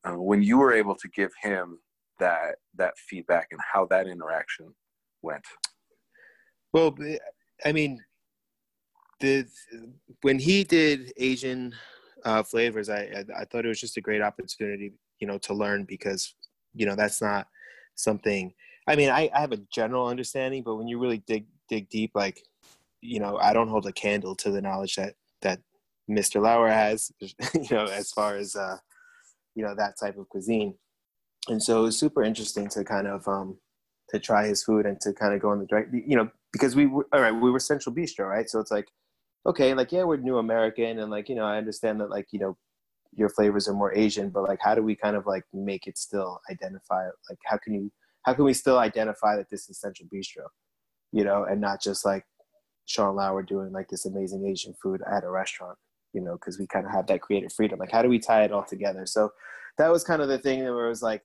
Uh, 0.04 0.14
when 0.14 0.42
you 0.42 0.58
were 0.58 0.74
able 0.74 0.96
to 0.96 1.08
give 1.10 1.32
him 1.42 1.80
that 2.20 2.56
that 2.76 2.98
feedback 2.98 3.48
and 3.52 3.60
how 3.74 3.86
that 3.86 4.08
interaction 4.08 4.74
went. 5.22 5.44
Well, 6.72 6.96
I 7.66 7.72
mean, 7.72 8.04
the 9.20 9.46
when 10.22 10.40
he 10.40 10.64
did 10.64 11.12
Asian 11.18 11.74
uh, 12.26 12.44
flavors, 12.44 12.90
I, 12.90 13.00
I, 13.00 13.26
I 13.42 13.46
thought 13.46 13.66
it 13.66 13.70
was 13.70 13.82
just 13.82 13.98
a 13.98 14.02
great 14.02 14.22
opportunity, 14.22 14.94
you 15.20 15.28
know, 15.28 15.38
to 15.40 15.54
learn 15.54 15.86
because 15.86 16.36
you 16.76 16.86
know 16.86 16.96
that's 16.96 17.22
not 17.22 17.48
something. 17.96 18.54
I 18.88 18.96
mean, 18.96 19.10
I, 19.10 19.30
I 19.34 19.42
have 19.42 19.52
a 19.52 19.62
general 19.72 20.08
understanding, 20.08 20.64
but 20.64 20.76
when 20.76 20.88
you 20.88 21.00
really 21.00 21.20
dig 21.20 21.46
dig 21.68 21.90
deep, 21.90 22.12
like 22.14 22.44
you 23.02 23.20
know, 23.20 23.38
I 23.38 23.54
don't 23.54 23.70
hold 23.70 23.86
a 23.88 23.94
candle 23.94 24.36
to 24.36 24.52
the 24.52 24.62
knowledge 24.62 24.96
that 24.96 25.16
Mr. 26.10 26.42
Lauer 26.42 26.70
has, 26.70 27.12
you 27.22 27.68
know, 27.72 27.86
as 27.86 28.12
far 28.12 28.36
as 28.36 28.56
uh, 28.56 28.78
you 29.56 29.64
know 29.64 29.76
that 29.76 29.96
type 30.00 30.18
of 30.18 30.28
cuisine. 30.30 30.76
And 31.48 31.62
so 31.62 31.80
it 31.80 31.84
was 31.84 32.00
super 32.00 32.24
interesting 32.24 32.68
to 32.70 32.84
kind 32.84 33.08
of 33.08 33.28
um, 33.28 33.58
to 34.10 34.20
try 34.20 34.48
his 34.48 34.64
food 34.64 34.86
and 34.86 35.00
to 35.02 35.14
kind 35.14 35.34
of 35.34 35.42
go 35.42 35.54
in 35.54 35.60
the 35.60 35.66
direct, 35.66 35.94
you 35.94 36.16
know, 36.16 36.30
because 36.52 36.76
we 36.76 36.88
were 36.88 37.08
all 37.14 37.22
right. 37.22 37.32
We 37.32 37.52
were 37.52 37.60
Central 37.60 37.94
Bistro, 37.94 38.28
right? 38.28 38.50
So 38.50 38.60
it's 38.60 38.72
like 38.72 38.88
okay, 39.46 39.74
like 39.74 39.92
yeah, 39.92 40.04
we're 40.04 40.18
New 40.18 40.38
American, 40.38 41.00
and 41.00 41.12
like 41.12 41.30
you 41.30 41.36
know, 41.36 41.46
I 41.46 41.58
understand 41.58 42.02
that 42.02 42.10
like 42.10 42.28
you 42.32 42.40
know, 42.40 42.58
your 43.14 43.30
flavors 43.30 43.68
are 43.68 43.74
more 43.74 43.94
Asian, 43.94 44.30
but 44.30 44.44
like 44.44 44.60
how 44.62 44.76
do 44.76 44.84
we 44.84 44.96
kind 44.96 45.16
of 45.16 45.26
like 45.26 45.44
make 45.54 45.88
it 45.88 45.98
still 45.98 46.40
identify? 46.52 47.06
Like 47.30 47.40
how 47.46 47.58
can 47.58 47.74
you 47.74 47.92
how 48.24 48.34
can 48.34 48.46
we 48.46 48.54
still 48.54 48.80
identify 48.80 49.36
that 49.38 49.50
this 49.50 49.70
is 49.70 49.80
Central 49.80 50.10
Bistro, 50.14 50.46
you 51.12 51.24
know, 51.24 51.46
and 51.46 51.62
not 51.62 51.82
just 51.82 52.06
like 52.06 52.26
Sean 52.86 53.16
Lauer 53.16 53.44
doing 53.44 53.72
like 53.72 53.88
this 53.90 54.06
amazing 54.06 54.46
Asian 54.48 54.74
food 54.82 55.02
at 55.10 55.24
a 55.24 55.30
restaurant, 55.30 55.78
you 56.14 56.22
know, 56.22 56.34
because 56.34 56.60
we 56.60 56.68
kind 56.68 56.86
of 56.86 56.92
have 56.92 57.08
that 57.08 57.22
creative 57.22 57.54
freedom. 57.54 57.80
Like 57.80 57.92
how 57.92 58.02
do 58.02 58.10
we 58.10 58.20
tie 58.20 58.44
it 58.44 58.52
all 58.52 58.64
together? 58.64 59.06
So 59.06 59.32
that 59.78 59.92
was 59.92 60.04
kind 60.04 60.22
of 60.22 60.28
the 60.28 60.38
thing 60.38 60.64
where 60.64 60.86
it 60.86 60.90
was 60.90 61.04
like, 61.04 61.24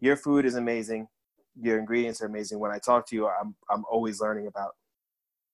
your 0.00 0.16
food 0.16 0.46
is 0.46 0.54
amazing, 0.54 1.08
your 1.60 1.78
ingredients 1.78 2.22
are 2.22 2.26
amazing. 2.26 2.58
When 2.58 2.70
I 2.70 2.78
talk 2.78 3.06
to 3.08 3.16
you, 3.16 3.28
I'm 3.28 3.54
I'm 3.70 3.84
always 3.90 4.20
learning 4.20 4.46
about 4.46 4.72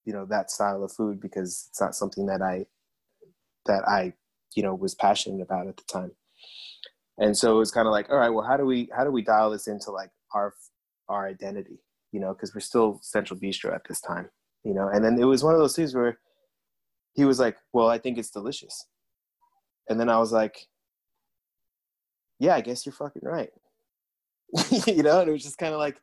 you 0.04 0.12
know 0.12 0.24
that 0.26 0.50
style 0.50 0.84
of 0.84 0.92
food 0.92 1.20
because 1.20 1.66
it's 1.68 1.80
not 1.80 1.94
something 1.94 2.26
that 2.26 2.42
I 2.42 2.66
that 3.66 3.86
I 3.88 4.12
you 4.54 4.62
know 4.62 4.74
was 4.74 4.94
passionate 4.94 5.42
about 5.42 5.66
at 5.66 5.76
the 5.76 5.82
time. 5.84 6.12
And 7.18 7.36
so 7.36 7.54
it 7.56 7.58
was 7.58 7.70
kind 7.70 7.86
of 7.86 7.92
like, 7.92 8.10
all 8.10 8.18
right, 8.18 8.30
well, 8.30 8.46
how 8.46 8.56
do 8.56 8.64
we 8.64 8.88
how 8.96 9.04
do 9.04 9.10
we 9.10 9.22
dial 9.22 9.50
this 9.50 9.68
into 9.68 9.90
like 9.90 10.10
our 10.34 10.54
our 11.08 11.26
identity, 11.26 11.80
you 12.12 12.20
know, 12.20 12.32
because 12.32 12.54
we're 12.54 12.60
still 12.60 13.00
Central 13.02 13.38
Bistro 13.38 13.74
at 13.74 13.82
this 13.88 14.00
time, 14.00 14.28
you 14.64 14.74
know. 14.74 14.88
And 14.88 15.04
then 15.04 15.18
it 15.18 15.24
was 15.24 15.42
one 15.42 15.54
of 15.54 15.60
those 15.60 15.74
things 15.74 15.94
where 15.94 16.18
he 17.16 17.24
was 17.24 17.38
like, 17.40 17.56
well, 17.72 17.88
I 17.88 17.98
think 17.98 18.18
it's 18.18 18.30
delicious, 18.30 18.86
and 19.88 19.98
then 19.98 20.08
I 20.08 20.18
was 20.18 20.32
like, 20.32 20.66
yeah, 22.38 22.54
I 22.54 22.60
guess 22.60 22.86
you're 22.86 22.92
fucking 22.92 23.22
right, 23.24 23.50
you 24.86 25.02
know. 25.02 25.20
And 25.20 25.28
it 25.28 25.32
was 25.32 25.42
just 25.42 25.58
kind 25.58 25.72
of 25.72 25.80
like, 25.80 26.00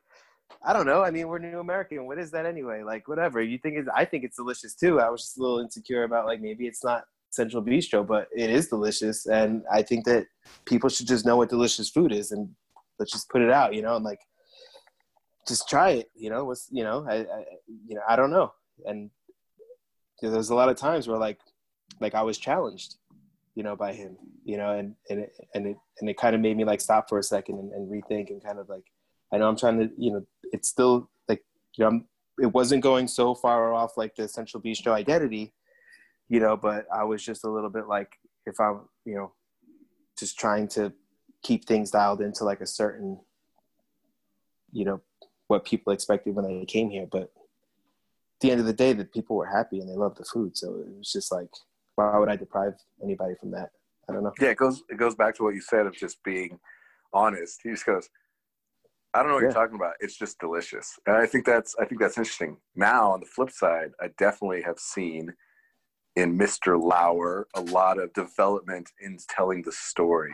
I 0.62 0.72
don't 0.72 0.86
know. 0.86 1.02
I 1.02 1.10
mean, 1.10 1.28
we're 1.28 1.38
New 1.38 1.60
American. 1.60 2.06
What 2.06 2.18
is 2.18 2.30
that 2.32 2.46
anyway? 2.46 2.82
Like, 2.82 3.08
whatever. 3.08 3.42
You 3.42 3.58
think 3.58 3.76
it's, 3.76 3.88
I 3.94 4.04
think 4.04 4.24
it's 4.24 4.36
delicious 4.36 4.74
too. 4.74 5.00
I 5.00 5.08
was 5.10 5.22
just 5.22 5.38
a 5.38 5.40
little 5.40 5.60
insecure 5.60 6.04
about 6.04 6.26
like 6.26 6.40
maybe 6.40 6.66
it's 6.66 6.84
not 6.84 7.04
Central 7.30 7.62
Bistro, 7.62 8.06
but 8.06 8.28
it 8.34 8.50
is 8.50 8.68
delicious. 8.68 9.26
And 9.26 9.62
I 9.72 9.82
think 9.82 10.04
that 10.06 10.26
people 10.64 10.88
should 10.88 11.06
just 11.06 11.26
know 11.26 11.36
what 11.36 11.48
delicious 11.50 11.90
food 11.90 12.12
is 12.12 12.32
and 12.32 12.48
let's 12.98 13.12
just 13.12 13.28
put 13.28 13.42
it 13.42 13.50
out, 13.50 13.74
you 13.74 13.82
know, 13.82 13.96
and 13.96 14.04
like 14.04 14.20
just 15.46 15.68
try 15.68 15.90
it, 15.90 16.10
you 16.14 16.30
know, 16.30 16.44
what's, 16.44 16.68
you 16.70 16.84
know, 16.84 17.04
I, 17.08 17.16
I 17.16 17.44
you 17.86 17.96
know, 17.96 18.02
I 18.08 18.16
don't 18.16 18.30
know. 18.30 18.52
And 18.86 19.10
there's 20.30 20.50
a 20.50 20.54
lot 20.54 20.68
of 20.68 20.76
times 20.76 21.08
where 21.08 21.18
like, 21.18 21.38
like 22.00 22.14
I 22.14 22.22
was 22.22 22.38
challenged, 22.38 22.96
you 23.54 23.62
know, 23.62 23.76
by 23.76 23.92
him, 23.92 24.16
you 24.44 24.56
know, 24.56 24.70
and, 24.72 24.94
and, 25.10 25.20
it, 25.20 25.32
and 25.54 25.66
it, 25.66 25.76
and 26.00 26.08
it 26.10 26.16
kind 26.16 26.34
of 26.34 26.40
made 26.40 26.56
me 26.56 26.64
like 26.64 26.80
stop 26.80 27.08
for 27.08 27.18
a 27.18 27.22
second 27.22 27.58
and, 27.58 27.72
and 27.72 27.90
rethink 27.90 28.30
and 28.30 28.42
kind 28.42 28.58
of 28.58 28.68
like, 28.68 28.84
I 29.32 29.38
know 29.38 29.48
I'm 29.48 29.56
trying 29.56 29.78
to, 29.78 29.90
you 29.96 30.12
know, 30.12 30.26
it's 30.52 30.68
still 30.68 31.10
like, 31.28 31.42
you 31.76 31.84
know, 31.84 31.88
I'm, 31.88 32.06
it 32.40 32.52
wasn't 32.52 32.82
going 32.82 33.06
so 33.06 33.34
far 33.34 33.72
off 33.74 33.96
like 33.96 34.16
the 34.16 34.28
Central 34.28 34.62
Bistro 34.62 34.92
identity, 34.92 35.52
you 36.28 36.40
know, 36.40 36.56
but 36.56 36.86
I 36.92 37.04
was 37.04 37.24
just 37.24 37.44
a 37.44 37.50
little 37.50 37.70
bit 37.70 37.86
like, 37.86 38.12
if 38.46 38.58
I'm, 38.60 38.82
you 39.04 39.14
know, 39.14 39.32
just 40.18 40.38
trying 40.38 40.68
to 40.68 40.92
keep 41.42 41.64
things 41.64 41.90
dialed 41.90 42.20
into 42.20 42.44
like 42.44 42.60
a 42.60 42.66
certain, 42.66 43.20
you 44.72 44.84
know, 44.84 45.00
what 45.48 45.64
people 45.64 45.92
expected 45.92 46.34
when 46.34 46.44
they 46.44 46.64
came 46.64 46.90
here. 46.90 47.06
But 47.10 47.32
the 48.40 48.50
end 48.50 48.60
of 48.60 48.66
the 48.66 48.72
day, 48.72 48.92
the 48.92 49.04
people 49.04 49.36
were 49.36 49.46
happy 49.46 49.80
and 49.80 49.88
they 49.88 49.94
loved 49.94 50.18
the 50.18 50.24
food. 50.24 50.56
So 50.56 50.74
it 50.74 50.98
was 50.98 51.12
just 51.12 51.32
like, 51.32 51.48
why 51.96 52.18
would 52.18 52.28
I 52.28 52.36
deprive 52.36 52.74
anybody 53.02 53.34
from 53.40 53.50
that? 53.52 53.70
I 54.08 54.12
don't 54.12 54.22
know. 54.22 54.32
Yeah, 54.40 54.50
it 54.50 54.58
goes 54.58 54.82
it 54.90 54.98
goes 54.98 55.14
back 55.14 55.34
to 55.36 55.44
what 55.44 55.54
you 55.54 55.60
said 55.60 55.86
of 55.86 55.94
just 55.94 56.22
being 56.24 56.58
honest. 57.12 57.60
He 57.62 57.70
just 57.70 57.86
goes, 57.86 58.08
I 59.14 59.20
don't 59.20 59.28
know 59.28 59.34
what 59.34 59.40
yeah. 59.40 59.46
you're 59.46 59.54
talking 59.54 59.76
about. 59.76 59.94
It's 60.00 60.18
just 60.18 60.38
delicious, 60.38 60.98
and 61.06 61.16
I 61.16 61.26
think 61.26 61.46
that's 61.46 61.74
I 61.80 61.84
think 61.84 62.00
that's 62.00 62.18
interesting. 62.18 62.58
Now, 62.74 63.12
on 63.12 63.20
the 63.20 63.26
flip 63.26 63.50
side, 63.50 63.92
I 64.00 64.08
definitely 64.18 64.62
have 64.62 64.78
seen 64.78 65.32
in 66.16 66.38
Mr. 66.38 66.80
Lauer 66.80 67.48
a 67.54 67.60
lot 67.60 67.98
of 67.98 68.12
development 68.12 68.90
in 69.00 69.18
telling 69.28 69.62
the 69.62 69.72
story, 69.72 70.32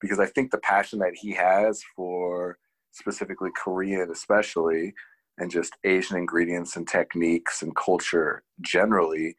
because 0.00 0.18
I 0.18 0.26
think 0.26 0.50
the 0.50 0.58
passion 0.58 0.98
that 1.00 1.14
he 1.14 1.32
has 1.32 1.82
for 1.94 2.58
specifically 2.90 3.50
Korean, 3.56 4.10
especially, 4.10 4.94
and 5.38 5.50
just 5.50 5.76
Asian 5.84 6.16
ingredients 6.16 6.76
and 6.76 6.86
techniques 6.86 7.62
and 7.62 7.74
culture 7.76 8.42
generally, 8.60 9.36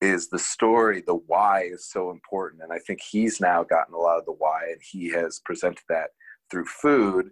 is 0.00 0.28
the 0.28 0.38
story. 0.38 1.02
The 1.04 1.20
why 1.26 1.62
is 1.62 1.90
so 1.90 2.10
important, 2.10 2.62
and 2.62 2.72
I 2.72 2.78
think 2.78 3.00
he's 3.00 3.40
now 3.40 3.64
gotten 3.64 3.94
a 3.94 3.98
lot 3.98 4.18
of 4.18 4.24
the 4.24 4.32
why, 4.32 4.60
and 4.70 4.80
he 4.80 5.08
has 5.10 5.40
presented 5.44 5.82
that 5.88 6.10
through 6.50 6.66
food 6.66 7.30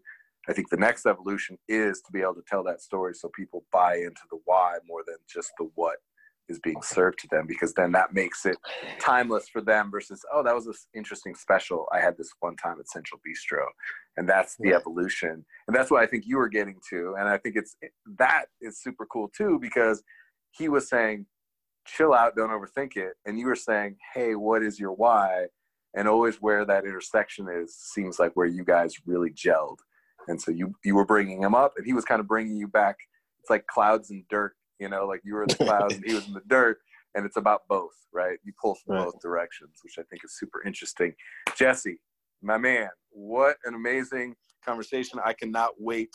I 0.48 0.52
think 0.52 0.70
the 0.70 0.76
next 0.76 1.06
evolution 1.06 1.58
is 1.68 2.00
to 2.02 2.12
be 2.12 2.20
able 2.20 2.34
to 2.34 2.44
tell 2.48 2.62
that 2.64 2.80
story 2.80 3.14
so 3.14 3.28
people 3.34 3.64
buy 3.72 3.96
into 3.96 4.22
the 4.30 4.38
why 4.44 4.76
more 4.86 5.02
than 5.06 5.16
just 5.32 5.50
the 5.58 5.68
what 5.74 5.96
is 6.48 6.58
being 6.60 6.80
served 6.82 7.18
to 7.20 7.28
them 7.30 7.46
because 7.46 7.72
then 7.74 7.92
that 7.92 8.14
makes 8.14 8.46
it 8.46 8.56
timeless 9.00 9.48
for 9.48 9.60
them 9.60 9.90
versus 9.90 10.24
oh 10.32 10.42
that 10.42 10.54
was 10.54 10.66
an 10.66 10.74
interesting 10.94 11.34
special. 11.34 11.86
I 11.92 12.00
had 12.00 12.16
this 12.16 12.30
one 12.40 12.56
time 12.56 12.76
at 12.78 12.88
Central 12.88 13.20
Bistro. 13.26 13.64
And 14.16 14.28
that's 14.28 14.56
the 14.58 14.70
yeah. 14.70 14.76
evolution. 14.76 15.44
And 15.66 15.76
that's 15.76 15.90
what 15.90 16.02
I 16.02 16.06
think 16.06 16.24
you 16.26 16.38
were 16.38 16.48
getting 16.48 16.78
to. 16.90 17.14
And 17.18 17.28
I 17.28 17.36
think 17.38 17.56
it's 17.56 17.76
that 18.18 18.46
is 18.60 18.80
super 18.80 19.06
cool 19.06 19.30
too 19.36 19.58
because 19.60 20.02
he 20.50 20.68
was 20.68 20.88
saying 20.88 21.26
chill 21.86 22.14
out 22.14 22.36
don't 22.36 22.50
overthink 22.50 22.96
it. 22.96 23.14
And 23.26 23.38
you 23.38 23.46
were 23.46 23.56
saying 23.56 23.96
hey 24.14 24.34
what 24.34 24.62
is 24.62 24.78
your 24.78 24.92
why? 24.92 25.46
And 25.94 26.08
always 26.08 26.36
where 26.36 26.64
that 26.64 26.84
intersection 26.84 27.48
is 27.48 27.74
seems 27.74 28.18
like 28.18 28.32
where 28.34 28.46
you 28.46 28.64
guys 28.64 28.94
really 29.06 29.30
gelled. 29.30 29.78
And 30.28 30.40
so 30.40 30.50
you 30.50 30.74
you 30.84 30.94
were 30.94 31.06
bringing 31.06 31.42
him 31.42 31.54
up 31.54 31.74
and 31.76 31.86
he 31.86 31.92
was 31.92 32.04
kind 32.04 32.20
of 32.20 32.28
bringing 32.28 32.56
you 32.56 32.68
back. 32.68 32.96
It's 33.40 33.50
like 33.50 33.66
clouds 33.66 34.10
and 34.10 34.24
dirt 34.28 34.54
you 34.78 34.88
know 34.88 35.06
like 35.06 35.20
you 35.24 35.34
were 35.34 35.42
in 35.42 35.48
the 35.48 35.56
clouds 35.56 35.94
and 35.94 36.04
he 36.06 36.14
was 36.14 36.26
in 36.26 36.34
the 36.34 36.42
dirt 36.48 36.78
and 37.14 37.24
it's 37.24 37.36
about 37.36 37.62
both 37.68 37.94
right 38.12 38.38
you 38.44 38.52
pull 38.60 38.74
from 38.74 38.96
right. 38.96 39.04
both 39.04 39.20
directions 39.20 39.78
which 39.82 39.94
i 39.98 40.02
think 40.10 40.22
is 40.24 40.38
super 40.38 40.62
interesting 40.64 41.12
jesse 41.56 41.98
my 42.42 42.58
man 42.58 42.88
what 43.10 43.56
an 43.64 43.74
amazing 43.74 44.34
conversation 44.64 45.18
i 45.24 45.32
cannot 45.32 45.70
wait 45.78 46.10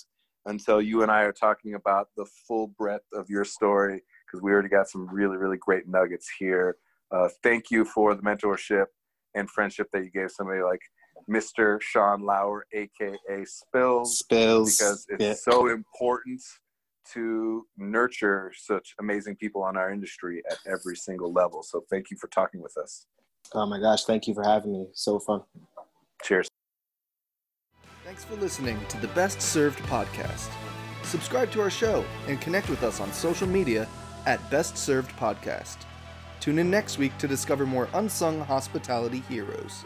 until 0.45 0.81
you 0.81 1.03
and 1.03 1.11
i 1.11 1.21
are 1.21 1.33
talking 1.33 1.75
about 1.75 2.07
the 2.17 2.25
full 2.47 2.67
breadth 2.67 3.05
of 3.13 3.29
your 3.29 3.45
story 3.45 4.01
because 4.25 4.41
we 4.41 4.51
already 4.51 4.69
got 4.69 4.89
some 4.89 5.07
really 5.09 5.37
really 5.37 5.57
great 5.57 5.87
nuggets 5.87 6.29
here 6.37 6.77
uh, 7.11 7.27
thank 7.43 7.69
you 7.69 7.83
for 7.83 8.15
the 8.15 8.21
mentorship 8.21 8.85
and 9.35 9.49
friendship 9.49 9.87
that 9.91 10.03
you 10.03 10.11
gave 10.11 10.31
somebody 10.31 10.61
like 10.61 10.79
Mr. 11.29 11.79
Sean 11.81 12.21
Lauer, 12.21 12.65
aka 12.73 13.45
Spills, 13.45 14.19
Spills, 14.19 14.77
because 14.77 15.05
it's 15.09 15.23
yeah. 15.23 15.33
so 15.33 15.67
important 15.67 16.41
to 17.13 17.65
nurture 17.77 18.51
such 18.55 18.95
amazing 18.99 19.35
people 19.35 19.63
on 19.63 19.77
our 19.77 19.91
industry 19.91 20.41
at 20.49 20.57
every 20.65 20.95
single 20.95 21.31
level. 21.31 21.63
So 21.63 21.83
thank 21.89 22.11
you 22.11 22.17
for 22.17 22.27
talking 22.27 22.61
with 22.61 22.77
us. 22.77 23.07
Oh 23.53 23.65
my 23.65 23.79
gosh, 23.79 24.05
thank 24.05 24.27
you 24.27 24.33
for 24.33 24.43
having 24.43 24.71
me. 24.71 24.87
So 24.93 25.19
fun. 25.19 25.41
Cheers. 26.23 26.47
Thanks 28.05 28.23
for 28.23 28.35
listening 28.35 28.79
to 28.89 28.99
the 28.99 29.07
Best 29.09 29.41
Served 29.41 29.79
podcast. 29.79 30.49
Subscribe 31.03 31.51
to 31.51 31.61
our 31.61 31.69
show 31.69 32.05
and 32.27 32.39
connect 32.39 32.69
with 32.69 32.83
us 32.83 32.99
on 32.99 33.11
social 33.11 33.47
media 33.47 33.87
at 34.25 34.49
Best 34.51 34.77
Served 34.77 35.11
Podcast. 35.11 35.77
Tune 36.39 36.59
in 36.59 36.69
next 36.69 36.97
week 36.97 37.17
to 37.17 37.27
discover 37.27 37.65
more 37.65 37.87
unsung 37.93 38.41
hospitality 38.41 39.19
heroes. 39.29 39.83